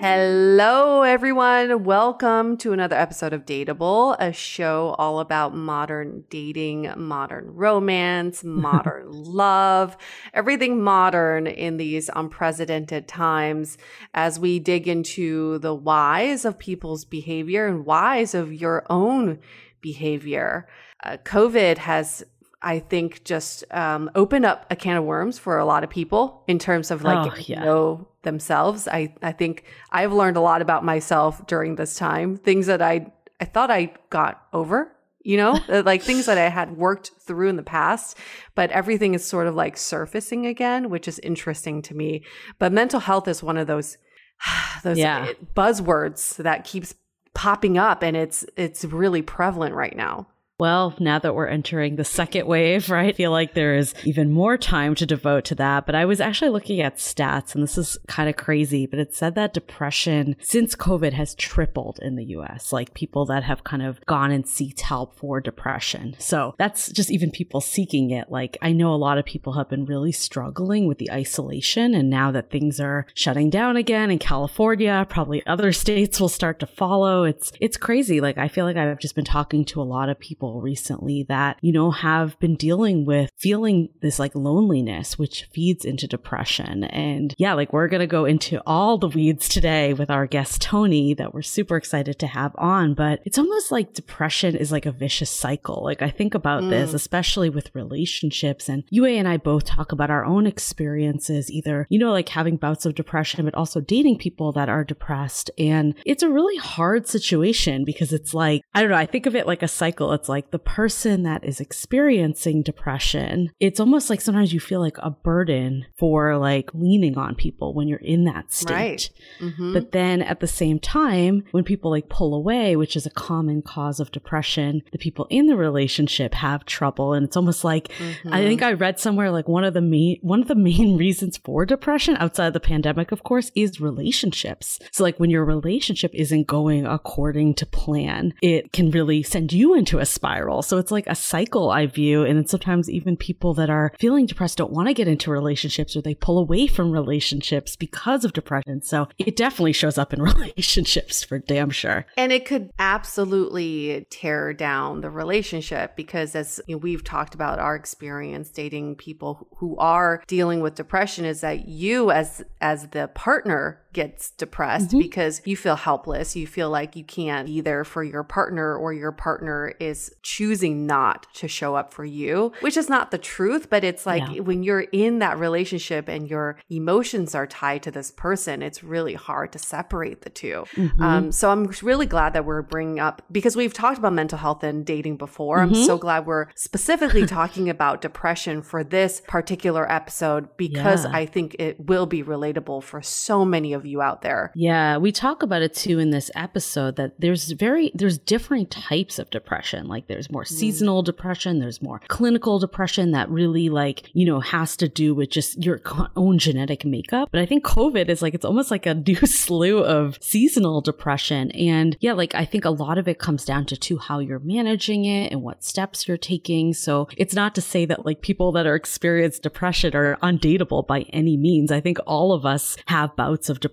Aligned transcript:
Hello, 0.00 1.02
everyone. 1.02 1.82
Welcome 1.82 2.56
to 2.58 2.72
another 2.72 2.94
episode 2.94 3.32
of 3.32 3.44
Dateable, 3.44 4.14
a 4.20 4.32
show 4.32 4.94
all 4.96 5.18
about 5.18 5.56
modern 5.56 6.22
dating, 6.30 6.92
modern 6.96 7.52
romance, 7.52 8.44
modern 8.44 9.06
love, 9.10 9.96
everything 10.32 10.80
modern 10.80 11.48
in 11.48 11.78
these 11.78 12.08
unprecedented 12.14 13.08
times 13.08 13.76
as 14.14 14.38
we 14.38 14.60
dig 14.60 14.86
into 14.86 15.58
the 15.58 15.74
whys 15.74 16.44
of 16.44 16.60
people's 16.60 17.04
behavior 17.04 17.66
and 17.66 17.84
whys 17.84 18.34
of 18.34 18.52
your 18.52 18.86
own 18.88 19.40
behavior. 19.80 20.68
Uh, 21.02 21.16
COVID 21.24 21.78
has 21.78 22.22
I 22.60 22.80
think 22.80 23.24
just 23.24 23.64
um, 23.70 24.10
opened 24.14 24.44
up 24.44 24.66
a 24.70 24.76
can 24.76 24.96
of 24.96 25.04
worms 25.04 25.38
for 25.38 25.58
a 25.58 25.64
lot 25.64 25.84
of 25.84 25.90
people 25.90 26.42
in 26.48 26.58
terms 26.58 26.90
of 26.90 27.04
like 27.04 27.32
oh, 27.32 27.36
yeah. 27.46 27.64
know 27.64 28.08
themselves. 28.22 28.88
I 28.88 29.14
I 29.22 29.32
think 29.32 29.64
I've 29.92 30.12
learned 30.12 30.36
a 30.36 30.40
lot 30.40 30.60
about 30.60 30.84
myself 30.84 31.46
during 31.46 31.76
this 31.76 31.94
time. 31.96 32.36
Things 32.36 32.66
that 32.66 32.82
I 32.82 33.12
I 33.40 33.44
thought 33.44 33.70
I 33.70 33.92
got 34.10 34.42
over, 34.52 34.92
you 35.22 35.36
know, 35.36 35.60
like 35.68 36.02
things 36.02 36.26
that 36.26 36.36
I 36.36 36.48
had 36.48 36.76
worked 36.76 37.12
through 37.20 37.48
in 37.48 37.56
the 37.56 37.62
past, 37.62 38.18
but 38.56 38.72
everything 38.72 39.14
is 39.14 39.24
sort 39.24 39.46
of 39.46 39.54
like 39.54 39.76
surfacing 39.76 40.46
again, 40.46 40.90
which 40.90 41.06
is 41.06 41.20
interesting 41.20 41.80
to 41.82 41.94
me. 41.94 42.24
But 42.58 42.72
mental 42.72 43.00
health 43.00 43.28
is 43.28 43.40
one 43.40 43.56
of 43.56 43.68
those 43.68 43.98
those 44.82 44.98
yeah. 44.98 45.32
buzzwords 45.54 46.36
that 46.36 46.64
keeps 46.64 46.94
popping 47.34 47.78
up 47.78 48.02
and 48.02 48.16
it's 48.16 48.44
it's 48.56 48.84
really 48.84 49.22
prevalent 49.22 49.76
right 49.76 49.96
now. 49.96 50.26
Well, 50.60 50.92
now 50.98 51.20
that 51.20 51.36
we're 51.36 51.46
entering 51.46 51.94
the 51.94 52.04
second 52.04 52.48
wave, 52.48 52.90
right, 52.90 53.10
I 53.10 53.12
feel 53.12 53.30
like 53.30 53.54
there 53.54 53.76
is 53.76 53.94
even 54.04 54.32
more 54.32 54.58
time 54.58 54.96
to 54.96 55.06
devote 55.06 55.44
to 55.46 55.54
that. 55.56 55.86
But 55.86 55.94
I 55.94 56.04
was 56.04 56.20
actually 56.20 56.50
looking 56.50 56.80
at 56.80 56.96
stats, 56.96 57.54
and 57.54 57.62
this 57.62 57.78
is 57.78 57.96
kind 58.08 58.28
of 58.28 58.36
crazy, 58.36 58.84
but 58.84 58.98
it 58.98 59.14
said 59.14 59.36
that 59.36 59.54
depression 59.54 60.34
since 60.40 60.74
COVID 60.74 61.12
has 61.12 61.36
tripled 61.36 62.00
in 62.02 62.16
the 62.16 62.24
US, 62.24 62.72
like 62.72 62.92
people 62.92 63.24
that 63.26 63.44
have 63.44 63.62
kind 63.62 63.82
of 63.82 64.04
gone 64.06 64.32
and 64.32 64.44
seeked 64.44 64.80
help 64.80 65.16
for 65.16 65.40
depression. 65.40 66.16
So 66.18 66.56
that's 66.58 66.90
just 66.90 67.12
even 67.12 67.30
people 67.30 67.60
seeking 67.60 68.10
it. 68.10 68.28
Like 68.28 68.58
I 68.60 68.72
know 68.72 68.92
a 68.92 68.96
lot 68.96 69.18
of 69.18 69.24
people 69.24 69.52
have 69.52 69.68
been 69.68 69.84
really 69.84 70.12
struggling 70.12 70.88
with 70.88 70.98
the 70.98 71.12
isolation, 71.12 71.94
and 71.94 72.10
now 72.10 72.32
that 72.32 72.50
things 72.50 72.80
are 72.80 73.06
shutting 73.14 73.48
down 73.48 73.76
again 73.76 74.10
in 74.10 74.18
California, 74.18 75.06
probably 75.08 75.46
other 75.46 75.72
states 75.84 76.20
will 76.20 76.28
start 76.28 76.58
to 76.58 76.66
follow. 76.66 77.22
It's 77.22 77.52
it's 77.60 77.76
crazy. 77.76 78.20
Like 78.20 78.38
I 78.38 78.48
feel 78.48 78.64
like 78.64 78.76
I've 78.76 78.98
just 78.98 79.14
been 79.14 79.24
talking 79.24 79.64
to 79.66 79.80
a 79.80 79.84
lot 79.84 80.08
of 80.08 80.18
people 80.18 80.47
people 80.48 80.60
recently 80.60 81.24
that, 81.24 81.58
you 81.60 81.72
know, 81.72 81.90
have 81.90 82.38
been 82.40 82.56
dealing 82.56 83.04
with 83.04 83.30
feeling 83.36 83.88
this 84.00 84.18
like 84.18 84.34
loneliness, 84.34 85.18
which 85.18 85.44
feeds 85.52 85.84
into 85.84 86.06
depression. 86.06 86.84
And 86.84 87.34
yeah, 87.38 87.54
like 87.54 87.72
we're 87.72 87.88
going 87.88 88.00
to 88.00 88.06
go 88.06 88.24
into 88.24 88.60
all 88.66 88.98
the 88.98 89.08
weeds 89.08 89.48
today 89.48 89.92
with 89.92 90.10
our 90.10 90.26
guest, 90.26 90.62
Tony, 90.62 91.14
that 91.14 91.34
we're 91.34 91.42
super 91.42 91.76
excited 91.76 92.18
to 92.18 92.26
have 92.26 92.52
on. 92.56 92.94
But 92.94 93.20
it's 93.24 93.38
almost 93.38 93.70
like 93.70 93.92
depression 93.94 94.56
is 94.56 94.72
like 94.72 94.86
a 94.86 94.92
vicious 94.92 95.30
cycle. 95.30 95.82
Like 95.84 96.02
I 96.02 96.10
think 96.10 96.34
about 96.34 96.62
mm. 96.62 96.70
this, 96.70 96.94
especially 96.94 97.50
with 97.50 97.74
relationships. 97.74 98.68
And 98.68 98.84
Yue 98.90 99.06
and 99.06 99.28
I 99.28 99.36
both 99.36 99.64
talk 99.64 99.92
about 99.92 100.10
our 100.10 100.24
own 100.24 100.46
experiences, 100.46 101.50
either, 101.50 101.86
you 101.90 101.98
know, 101.98 102.12
like 102.12 102.28
having 102.30 102.56
bouts 102.56 102.86
of 102.86 102.94
depression, 102.94 103.44
but 103.44 103.54
also 103.54 103.80
dating 103.80 104.18
people 104.18 104.52
that 104.52 104.68
are 104.68 104.84
depressed. 104.84 105.50
And 105.58 105.94
it's 106.06 106.22
a 106.22 106.30
really 106.30 106.56
hard 106.56 107.06
situation 107.06 107.84
because 107.84 108.12
it's 108.12 108.34
like, 108.34 108.62
I 108.74 108.80
don't 108.80 108.90
know, 108.90 108.96
I 108.96 109.06
think 109.06 109.26
of 109.26 109.34
it 109.34 109.46
like 109.46 109.62
a 109.62 109.68
cycle. 109.68 110.12
It's 110.12 110.28
like, 110.28 110.37
like 110.38 110.52
the 110.52 110.58
person 110.60 111.24
that 111.24 111.42
is 111.42 111.58
experiencing 111.58 112.62
depression, 112.62 113.50
it's 113.58 113.80
almost 113.80 114.08
like 114.08 114.20
sometimes 114.20 114.52
you 114.52 114.60
feel 114.60 114.78
like 114.78 114.96
a 114.98 115.10
burden 115.10 115.84
for 115.98 116.36
like 116.38 116.70
leaning 116.74 117.18
on 117.18 117.34
people 117.34 117.74
when 117.74 117.88
you're 117.88 117.98
in 117.98 118.22
that 118.26 118.52
state. 118.52 118.72
Right. 118.72 119.10
Mhm. 119.40 119.72
But 119.72 119.90
then 119.90 120.22
at 120.22 120.38
the 120.38 120.46
same 120.46 120.78
time, 120.78 121.42
when 121.50 121.64
people 121.64 121.90
like 121.90 122.08
pull 122.08 122.34
away, 122.34 122.76
which 122.76 122.94
is 122.94 123.04
a 123.04 123.10
common 123.10 123.62
cause 123.62 123.98
of 123.98 124.12
depression, 124.12 124.82
the 124.92 124.98
people 124.98 125.26
in 125.28 125.46
the 125.46 125.56
relationship 125.56 126.34
have 126.34 126.64
trouble. 126.64 127.14
And 127.14 127.24
it's 127.26 127.36
almost 127.36 127.64
like 127.64 127.90
I 128.30 128.42
think 128.46 128.62
I 128.62 128.74
read 128.74 129.00
somewhere 129.00 129.32
like 129.32 129.48
one 129.48 129.64
of 129.64 129.74
the 129.74 129.80
main 129.80 130.18
one 130.22 130.40
of 130.40 130.46
the 130.46 130.54
main 130.54 130.96
reasons 131.04 131.36
for 131.36 131.66
depression 131.66 132.16
outside 132.20 132.46
of 132.46 132.52
the 132.52 132.60
pandemic, 132.60 133.10
of 133.10 133.24
course, 133.24 133.50
is 133.56 133.80
relationships. 133.80 134.78
So 134.92 135.02
like 135.02 135.18
when 135.18 135.30
your 135.30 135.44
relationship 135.44 136.12
isn't 136.14 136.46
going 136.46 136.86
according 136.86 137.54
to 137.54 137.66
plan, 137.66 138.34
it 138.40 138.72
can 138.72 138.92
really 138.92 139.24
send 139.24 139.52
you 139.52 139.74
into 139.74 139.98
a 139.98 140.06
spiral. 140.06 140.27
So 140.62 140.78
it's 140.78 140.90
like 140.90 141.06
a 141.06 141.14
cycle 141.14 141.70
I 141.70 141.86
view. 141.86 142.24
And 142.24 142.48
sometimes 142.48 142.90
even 142.90 143.16
people 143.16 143.54
that 143.54 143.70
are 143.70 143.92
feeling 143.98 144.26
depressed 144.26 144.58
don't 144.58 144.72
want 144.72 144.88
to 144.88 144.94
get 144.94 145.08
into 145.08 145.30
relationships 145.30 145.96
or 145.96 146.02
they 146.02 146.14
pull 146.14 146.38
away 146.38 146.66
from 146.66 146.90
relationships 146.90 147.76
because 147.76 148.24
of 148.24 148.32
depression. 148.32 148.82
So 148.82 149.08
it 149.18 149.36
definitely 149.36 149.72
shows 149.72 149.98
up 149.98 150.12
in 150.12 150.22
relationships 150.32 151.24
for 151.24 151.38
damn 151.38 151.70
sure. 151.70 152.06
And 152.16 152.32
it 152.32 152.44
could 152.44 152.70
absolutely 152.78 154.06
tear 154.10 154.52
down 154.52 155.00
the 155.00 155.10
relationship 155.10 155.96
because, 155.96 156.34
as 156.34 156.60
you 156.66 156.74
know, 156.74 156.78
we've 156.78 157.04
talked 157.04 157.34
about 157.34 157.58
our 157.58 157.74
experience 157.74 158.50
dating 158.50 158.96
people 158.96 159.48
who 159.56 159.76
are 159.78 160.22
dealing 160.26 160.60
with 160.60 160.74
depression, 160.74 161.24
is 161.24 161.40
that 161.40 161.68
you, 161.68 162.10
as 162.10 162.42
as 162.60 162.88
the 162.88 163.08
partner, 163.08 163.80
gets 163.98 164.30
depressed 164.42 164.90
because 165.06 165.34
you 165.44 165.56
feel 165.56 165.74
helpless. 165.90 166.36
You 166.36 166.46
feel 166.46 166.70
like 166.70 166.90
you 166.94 167.04
can't 167.04 167.46
be 167.46 167.60
there 167.60 167.84
for 167.84 168.02
your 168.04 168.22
partner, 168.22 168.68
or 168.76 168.92
your 168.92 169.12
partner 169.12 169.74
is 169.80 169.98
choosing 170.22 170.86
not 170.86 171.26
to 171.34 171.48
show 171.48 171.74
up 171.74 171.92
for 171.92 172.04
you, 172.04 172.52
which 172.60 172.76
is 172.76 172.88
not 172.88 173.10
the 173.10 173.18
truth. 173.18 173.64
But 173.68 173.82
it's 173.84 174.04
like 174.06 174.22
Yeah. 174.30 174.40
when 174.48 174.62
you're 174.62 174.86
in 175.06 175.18
that 175.18 175.36
relationship 175.38 176.08
and 176.08 176.28
your 176.34 176.46
emotions 176.70 177.34
are 177.34 177.46
tied 177.46 177.82
to 177.82 177.90
this 177.90 178.10
person, 178.26 178.62
it's 178.62 178.84
really 178.84 179.14
hard 179.14 179.52
to 179.54 179.58
separate 179.58 180.22
the 180.22 180.30
2 180.30 180.64
Mm-hmm. 180.76 181.02
Um, 181.02 181.32
so 181.32 181.50
I'm 181.50 181.64
really 181.82 182.06
glad 182.06 182.32
that 182.34 182.44
we're 182.44 182.62
bringing 182.62 183.00
up 183.00 183.22
because 183.32 183.56
we've 183.56 183.72
talked 183.74 183.98
about 183.98 184.12
mental 184.12 184.38
health 184.38 184.62
and 184.62 184.84
dating 184.86 185.16
before. 185.16 185.60
I'm 185.60 185.74
so 185.74 185.98
glad 185.98 186.26
we're 186.26 186.46
specifically 186.54 187.26
talking 187.26 187.68
about 187.68 188.00
depression 188.00 188.62
for 188.62 188.84
this 188.84 189.22
particular 189.26 189.84
episode 190.00 190.42
because 190.56 191.04
Yeah. 191.04 191.10
I 191.20 191.26
think 191.26 191.56
it 191.58 191.74
will 191.90 192.06
be 192.06 192.22
relatable 192.22 192.82
for 192.82 193.00
so 193.02 193.44
many 193.44 193.72
of 193.72 193.84
you 193.88 194.02
out 194.02 194.22
there. 194.22 194.52
Yeah, 194.54 194.98
we 194.98 195.12
talk 195.12 195.42
about 195.42 195.62
it 195.62 195.74
too 195.74 195.98
in 195.98 196.10
this 196.10 196.30
episode 196.34 196.96
that 196.96 197.20
there's 197.20 197.50
very 197.52 197.90
there's 197.94 198.18
different 198.18 198.70
types 198.70 199.18
of 199.18 199.30
depression. 199.30 199.88
Like 199.88 200.06
there's 200.06 200.30
more 200.30 200.44
mm. 200.44 200.48
seasonal 200.48 201.02
depression, 201.02 201.58
there's 201.58 201.82
more 201.82 202.00
clinical 202.08 202.58
depression 202.58 203.12
that 203.12 203.28
really 203.30 203.68
like, 203.68 204.10
you 204.12 204.26
know, 204.26 204.40
has 204.40 204.76
to 204.78 204.88
do 204.88 205.14
with 205.14 205.30
just 205.30 205.62
your 205.64 205.80
own 206.16 206.38
genetic 206.38 206.84
makeup. 206.84 207.28
But 207.30 207.40
I 207.40 207.46
think 207.46 207.64
COVID 207.64 208.08
is 208.08 208.22
like 208.22 208.34
it's 208.34 208.44
almost 208.44 208.70
like 208.70 208.86
a 208.86 208.94
new 209.08 209.16
slew 209.16 209.78
of 209.78 210.18
seasonal 210.20 210.80
depression 210.80 211.50
and 211.52 211.96
yeah, 212.00 212.12
like 212.12 212.34
I 212.34 212.44
think 212.44 212.64
a 212.64 212.70
lot 212.70 212.98
of 212.98 213.08
it 213.08 213.18
comes 213.18 213.44
down 213.44 213.66
to 213.66 213.76
to 213.76 213.98
how 213.98 214.18
you're 214.18 214.38
managing 214.38 215.04
it 215.04 215.32
and 215.32 215.42
what 215.42 215.64
steps 215.64 216.06
you're 216.06 216.16
taking. 216.16 216.74
So 216.74 217.08
it's 217.16 217.34
not 217.34 217.54
to 217.54 217.60
say 217.60 217.84
that 217.86 218.04
like 218.04 218.20
people 218.20 218.52
that 218.52 218.66
are 218.66 218.74
experienced 218.74 219.42
depression 219.42 219.94
are 219.94 220.16
undateable 220.22 220.86
by 220.86 221.02
any 221.12 221.36
means. 221.36 221.72
I 221.72 221.80
think 221.80 221.98
all 222.06 222.32
of 222.32 222.44
us 222.44 222.76
have 222.86 223.16
bouts 223.16 223.48
of 223.48 223.60
depression 223.60 223.67